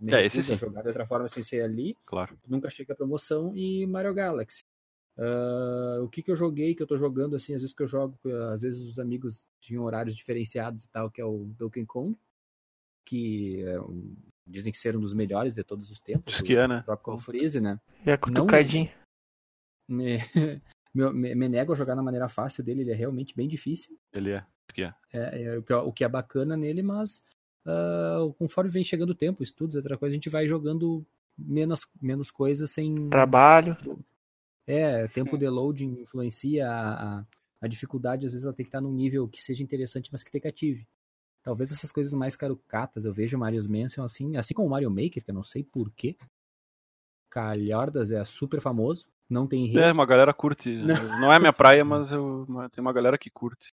Me 0.00 0.14
É, 0.14 0.24
esse 0.24 0.42
sim. 0.42 0.56
jogar 0.56 0.80
de 0.82 0.88
outra 0.88 1.06
forma 1.06 1.28
sem 1.28 1.42
ser 1.42 1.62
ali. 1.62 1.94
Claro. 2.06 2.38
Nunca 2.46 2.70
chega 2.70 2.92
a 2.92 2.96
promoção 2.96 3.52
e 3.56 3.86
Mario 3.86 4.14
Galaxy. 4.14 4.64
Ah, 5.18 5.98
o 6.02 6.08
que 6.08 6.22
que 6.22 6.30
eu 6.30 6.36
joguei, 6.36 6.74
que 6.74 6.82
eu 6.82 6.86
tô 6.86 6.96
jogando, 6.96 7.34
assim, 7.34 7.54
às 7.54 7.62
vezes 7.62 7.74
que 7.74 7.82
eu 7.82 7.88
jogo, 7.88 8.16
às 8.52 8.62
vezes 8.62 8.86
os 8.86 8.98
amigos 8.98 9.44
tinham 9.60 9.82
horários 9.84 10.14
diferenciados 10.14 10.84
e 10.84 10.88
tal, 10.90 11.10
que 11.10 11.20
é 11.20 11.24
o 11.24 11.46
Donkey 11.58 11.84
Kong, 11.84 12.16
que 13.04 13.62
é 13.64 13.80
um- 13.80 14.14
dizem 14.46 14.72
que 14.72 14.78
ser 14.78 14.96
um 14.96 15.00
dos 15.00 15.12
melhores 15.12 15.54
de 15.54 15.64
todos 15.64 15.90
os 15.90 15.98
tempos. 16.00 16.34
Diz 16.34 16.40
que 16.40 16.56
é, 16.56 16.68
né? 16.68 16.84
O 17.06 17.18
Freeze, 17.18 17.60
né? 17.60 17.80
E 18.06 18.10
a 18.10 18.16
cutucadinha. 18.18 18.92
Me, 19.88 20.18
me, 20.94 21.34
me- 21.34 21.48
nego 21.48 21.72
a 21.72 21.76
jogar 21.76 21.96
na 21.96 22.02
maneira 22.02 22.28
fácil 22.28 22.62
dele, 22.62 22.82
ele 22.82 22.92
é 22.92 22.94
realmente 22.94 23.34
bem 23.34 23.48
difícil. 23.48 23.98
Ele 24.12 24.30
é. 24.30 24.46
Que 24.72 24.82
é. 24.82 24.94
É, 25.12 25.42
é 25.44 25.58
o, 25.58 25.62
que, 25.62 25.72
é- 25.72 25.76
o 25.76 25.92
que 25.92 26.04
é 26.04 26.08
bacana 26.08 26.56
nele, 26.56 26.82
mas 26.82 27.24
ah, 27.66 28.20
conforme 28.38 28.70
vem 28.70 28.84
chegando 28.84 29.10
o 29.10 29.14
tempo, 29.14 29.42
estudos, 29.42 29.74
outra 29.76 29.96
coisa, 29.98 30.12
a 30.12 30.14
gente 30.16 30.28
vai 30.30 30.46
jogando 30.46 31.04
menos, 31.36 31.86
menos 32.00 32.30
coisas 32.30 32.70
sem. 32.70 33.08
Trabalho. 33.10 33.76
É, 34.68 35.08
tempo 35.08 35.38
de 35.38 35.48
loading 35.48 36.00
influencia 36.02 36.68
a, 36.70 37.18
a, 37.20 37.24
a 37.62 37.66
dificuldade, 37.66 38.26
às 38.26 38.32
vezes 38.32 38.44
ela 38.44 38.54
tem 38.54 38.64
que 38.64 38.68
estar 38.68 38.80
num 38.80 38.92
nível 38.92 39.26
que 39.26 39.42
seja 39.42 39.62
interessante, 39.62 40.10
mas 40.12 40.22
que 40.22 40.30
te 40.30 40.38
cative. 40.38 40.86
Talvez 41.42 41.72
essas 41.72 41.90
coisas 41.90 42.12
mais 42.12 42.36
carucatas, 42.36 43.04
eu 43.06 43.12
vejo 43.12 43.36
o 43.36 43.40
Mario's 43.40 43.66
Mansion 43.66 44.04
assim, 44.04 44.36
assim 44.36 44.52
como 44.52 44.68
o 44.68 44.70
Mario 44.70 44.90
Maker, 44.90 45.24
que 45.24 45.30
eu 45.30 45.34
não 45.34 45.42
sei 45.42 45.64
porquê. 45.64 46.16
Calhordas 47.30 48.10
é 48.10 48.22
super 48.24 48.60
famoso, 48.60 49.06
não 49.28 49.46
tem 49.46 49.64
enredo. 49.64 49.80
É, 49.80 49.92
uma 49.92 50.06
galera 50.06 50.32
curte. 50.34 50.70
Não. 50.70 51.20
Não 51.20 51.32
é 51.32 51.38
minha 51.38 51.52
praia, 51.52 51.84
mas 51.84 52.10
eu, 52.10 52.46
tem 52.72 52.80
uma 52.82 52.92
galera 52.92 53.16
que 53.18 53.30
curte. 53.30 53.72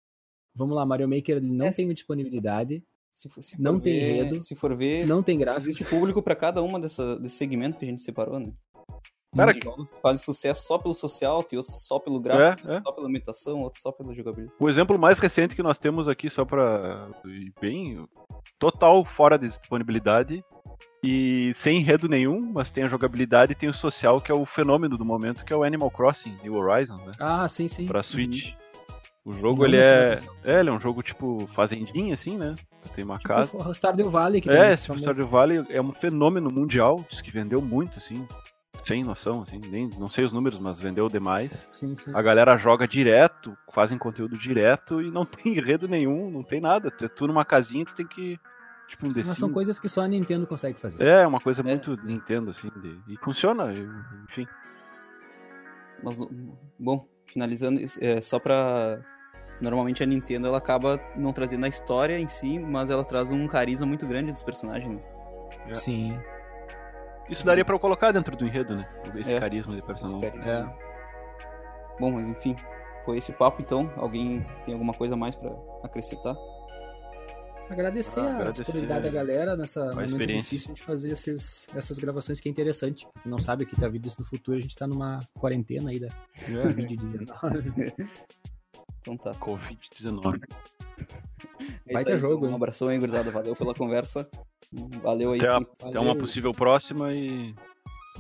Vamos 0.55 0.75
lá, 0.75 0.85
Mario 0.85 1.07
Maker 1.07 1.37
ele 1.37 1.49
não 1.49 1.67
É, 1.67 1.71
tem 1.71 1.87
disponibilidade, 1.87 2.83
Se 3.11 3.27
for, 3.29 3.43
se 3.43 3.55
for 3.55 3.61
Não 3.61 3.79
tem 3.79 3.99
ver, 3.99 4.11
enredo. 4.23 4.43
Se 4.43 4.55
for 4.55 4.75
ver, 4.75 5.05
não 5.07 5.21
tem 5.23 5.37
gráfico. 5.37 5.67
existe 5.67 5.85
público 5.85 6.21
pra 6.21 6.35
cada 6.35 6.61
uma 6.61 6.79
dessa, 6.79 7.17
desses 7.19 7.37
segmentos 7.37 7.77
que 7.79 7.85
a 7.85 7.87
gente 7.87 8.01
separou, 8.01 8.39
né? 8.39 8.53
Cara, 9.35 9.53
que 9.53 9.67
fazem 10.01 10.23
sucesso 10.23 10.65
só 10.65 10.77
pelo 10.77 10.93
social, 10.95 11.43
tem 11.43 11.57
outros 11.57 11.81
só 11.85 11.99
pelo 11.99 12.19
gráfico, 12.19 12.69
É, 12.69 12.77
é. 12.77 12.81
só 12.81 12.91
pela 12.91 13.07
imitação, 13.07 13.61
outros 13.61 13.81
só 13.81 13.91
pela 13.91 14.13
jogabilidade. 14.13 14.55
O 14.59 14.67
exemplo 14.67 14.97
mais 14.97 15.19
recente 15.19 15.55
que 15.55 15.61
nós 15.61 15.77
temos 15.77 16.07
aqui, 16.07 16.29
só 16.29 16.43
pra. 16.43 17.07
ir 17.25 17.53
bem. 17.61 18.07
total 18.57 19.05
fora 19.05 19.37
de 19.37 19.47
disponibilidade 19.47 20.43
e 21.03 21.51
sem 21.55 21.77
enredo 21.77 22.07
nenhum, 22.09 22.51
mas 22.53 22.71
tem 22.71 22.83
a 22.83 22.87
jogabilidade 22.87 23.51
e 23.51 23.55
tem 23.55 23.69
o 23.69 23.73
social, 23.73 24.19
que 24.19 24.31
é 24.31 24.35
o 24.35 24.45
fenômeno 24.45 24.97
do 24.97 25.05
momento, 25.05 25.45
que 25.45 25.53
é 25.53 25.55
o 25.55 25.63
Animal 25.63 25.91
Crossing 25.91 26.35
New 26.43 26.55
Horizons, 26.55 27.05
né? 27.05 27.11
Ah, 27.19 27.47
sim, 27.47 27.67
sim. 27.67 27.85
Pra 27.85 28.01
Switch. 28.03 28.53
O 29.23 29.33
jogo, 29.33 29.63
ele 29.63 29.77
é. 29.77 30.15
É, 30.43 30.59
ele 30.59 30.69
é 30.69 30.71
um 30.73 30.79
jogo 30.79 31.03
tipo 31.03 31.47
fazendinha, 31.53 32.13
assim, 32.15 32.35
né? 32.37 32.55
Tu 32.81 32.89
tem 32.95 33.03
uma 33.03 33.19
casa. 33.19 33.51
Tipo, 33.51 33.69
o 33.69 33.73
Stardew 33.75 34.09
Valley, 34.09 34.41
que 34.41 34.49
É. 34.49 34.75
Stardew 34.75 35.27
Valley 35.27 35.63
é 35.69 35.81
um 35.81 35.91
fenômeno 35.91 36.49
mundial, 36.49 37.05
diz 37.09 37.21
que 37.21 37.29
vendeu 37.29 37.61
muito, 37.61 37.97
assim, 37.99 38.25
sem 38.83 39.03
noção, 39.03 39.41
assim, 39.43 39.59
nem, 39.69 39.89
não 39.97 40.07
sei 40.07 40.25
os 40.25 40.31
números, 40.31 40.59
mas 40.59 40.79
vendeu 40.79 41.07
demais. 41.07 41.67
Sim, 41.71 41.95
sim. 41.97 42.11
A 42.13 42.21
galera 42.21 42.57
joga 42.57 42.87
direto, 42.87 43.57
fazem 43.73 43.97
conteúdo 43.97 44.37
direto 44.37 45.01
e 45.01 45.11
não 45.11 45.25
tem 45.25 45.53
enredo 45.57 45.87
nenhum, 45.87 46.29
não 46.31 46.43
tem 46.43 46.59
nada. 46.61 46.89
Tu, 46.91 47.07
tu 47.09 47.27
numa 47.27 47.43
casinha, 47.45 47.85
tu 47.85 47.93
tem 47.93 48.07
que, 48.07 48.39
tipo, 48.87 49.05
um 49.05 49.09
Mas 49.25 49.37
são 49.37 49.51
coisas 49.51 49.77
que 49.79 49.87
só 49.89 50.01
a 50.01 50.07
Nintendo 50.07 50.45
consegue 50.47 50.79
fazer. 50.79 51.03
É, 51.03 51.25
uma 51.27 51.39
coisa 51.39 51.61
É. 51.61 51.63
muito 51.63 51.95
Nintendo, 52.03 52.51
assim, 52.51 52.69
de- 52.81 52.99
e 53.13 53.17
funciona, 53.17 53.71
enfim. 54.29 54.47
Mas, 56.03 56.17
bom, 56.79 57.05
finalizando, 57.25 57.81
é, 58.01 58.21
só 58.21 58.39
pra. 58.39 58.99
Normalmente 59.61 60.01
a 60.01 60.05
Nintendo 60.05 60.47
ela 60.47 60.57
acaba 60.57 60.97
não 61.17 61.33
trazendo 61.33 61.65
a 61.65 61.67
história 61.67 62.17
em 62.17 62.29
si, 62.29 62.57
mas 62.57 62.89
ela 62.89 63.03
traz 63.03 63.29
um 63.29 63.45
carisma 63.45 63.85
muito 63.85 64.07
grande 64.07 64.31
dos 64.31 64.41
personagens. 64.41 64.95
Né? 64.95 65.03
É. 65.67 65.73
Sim. 65.75 66.17
Isso 67.29 67.45
daria 67.45 67.63
pra 67.63 67.75
eu 67.75 67.79
colocar 67.79 68.11
dentro 68.11 68.35
do 68.35 68.45
enredo, 68.45 68.75
né? 68.75 68.89
Esse 69.15 69.35
É. 69.35 69.39
carisma 69.39 69.75
de 69.75 69.81
personagem. 69.81 70.39
É. 70.41 70.65
Bom, 71.99 72.11
mas 72.11 72.27
enfim, 72.27 72.55
foi 73.05 73.17
esse 73.17 73.31
papo 73.31 73.61
então. 73.61 73.91
Alguém 73.97 74.45
tem 74.65 74.73
alguma 74.73 74.93
coisa 74.93 75.15
mais 75.15 75.35
pra 75.35 75.51
acrescentar? 75.83 76.35
Agradecer 77.69 78.19
Ah, 78.21 78.23
a 78.23 78.29
agradecer 78.29 78.63
disponibilidade 78.63 79.03
da 79.03 79.11
galera 79.11 79.55
nessa 79.55 79.85
momento 79.91 80.05
experiência. 80.07 80.49
difícil 80.49 80.73
de 80.73 80.81
fazer 80.81 81.09
esses, 81.13 81.67
essas 81.75 81.99
gravações 81.99 82.39
que 82.39 82.49
é 82.49 82.51
interessante. 82.51 83.05
Quem 83.21 83.31
não 83.31 83.37
sabe 83.37 83.63
que 83.67 83.75
tá 83.79 83.87
vindo 83.87 84.07
isso 84.07 84.15
no 84.17 84.25
futuro, 84.25 84.57
a 84.57 84.61
gente 84.61 84.75
tá 84.75 84.87
numa 84.87 85.19
quarentena 85.39 85.91
aí 85.91 85.99
da 85.99 86.07
É. 86.07 86.63
Covid-19. 86.63 87.29
Então 89.01 89.15
tá. 89.17 89.31
Covid-19. 89.31 90.41
É 91.87 91.93
Vai 91.93 92.03
isso 92.03 92.05
ter 92.05 92.11
aí, 92.13 92.17
jogo, 92.17 92.35
então. 92.35 92.45
Um 92.47 92.49
hein? 92.49 92.55
abração 92.55 92.87
aí, 92.87 92.99
gurizada. 92.99 93.31
Valeu 93.31 93.55
pela 93.55 93.73
conversa. 93.73 94.29
Valeu 95.01 95.31
aí. 95.33 95.39
Até, 95.39 95.47
a- 95.47 95.51
Valeu. 95.53 95.67
até 95.83 95.99
uma 95.99 96.15
possível 96.15 96.51
próxima 96.51 97.11
e. 97.13 97.53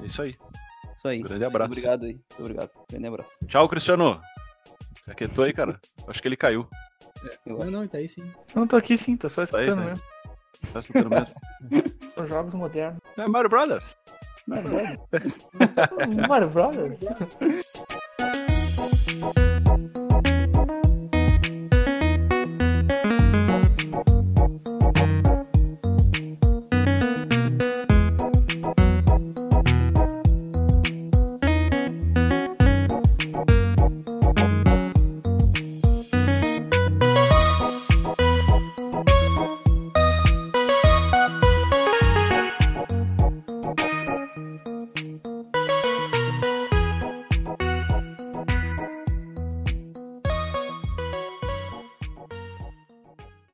É 0.01 0.05
isso 0.05 0.21
aí. 0.21 0.35
Isso 0.95 1.07
aí. 1.07 1.21
Grande 1.21 1.45
abraço. 1.45 1.71
Obrigado 1.71 2.05
aí. 2.05 2.13
Muito 2.13 2.39
obrigado. 2.41 2.69
Grande 2.89 3.07
abraço. 3.07 3.33
Tchau, 3.47 3.69
Cristiano. 3.69 4.19
Você 5.03 5.11
aquietou 5.11 5.45
aí, 5.45 5.53
cara? 5.53 5.79
Acho 6.07 6.21
que 6.21 6.27
ele 6.27 6.37
caiu. 6.37 6.67
Eu 7.45 7.57
não, 7.57 7.71
não, 7.71 7.87
tá 7.87 7.97
aí 7.97 8.07
sim. 8.07 8.23
Não 8.55 8.65
tô 8.67 8.75
aqui 8.77 8.97
sim, 8.97 9.15
tô 9.17 9.29
só 9.29 9.41
aí, 9.41 9.45
escutando 9.45 9.75
tá 9.75 9.81
aí. 9.81 9.87
mesmo. 9.89 10.03
Tá 10.73 10.79
escutando 10.79 11.09
mesmo? 11.09 11.35
São 12.15 12.27
jogos 12.27 12.53
modernos. 12.53 12.99
É 13.17 13.27
Mario 13.27 13.49
Brothers. 13.49 13.97
Mario 16.27 16.49
Brothers? 16.49 16.99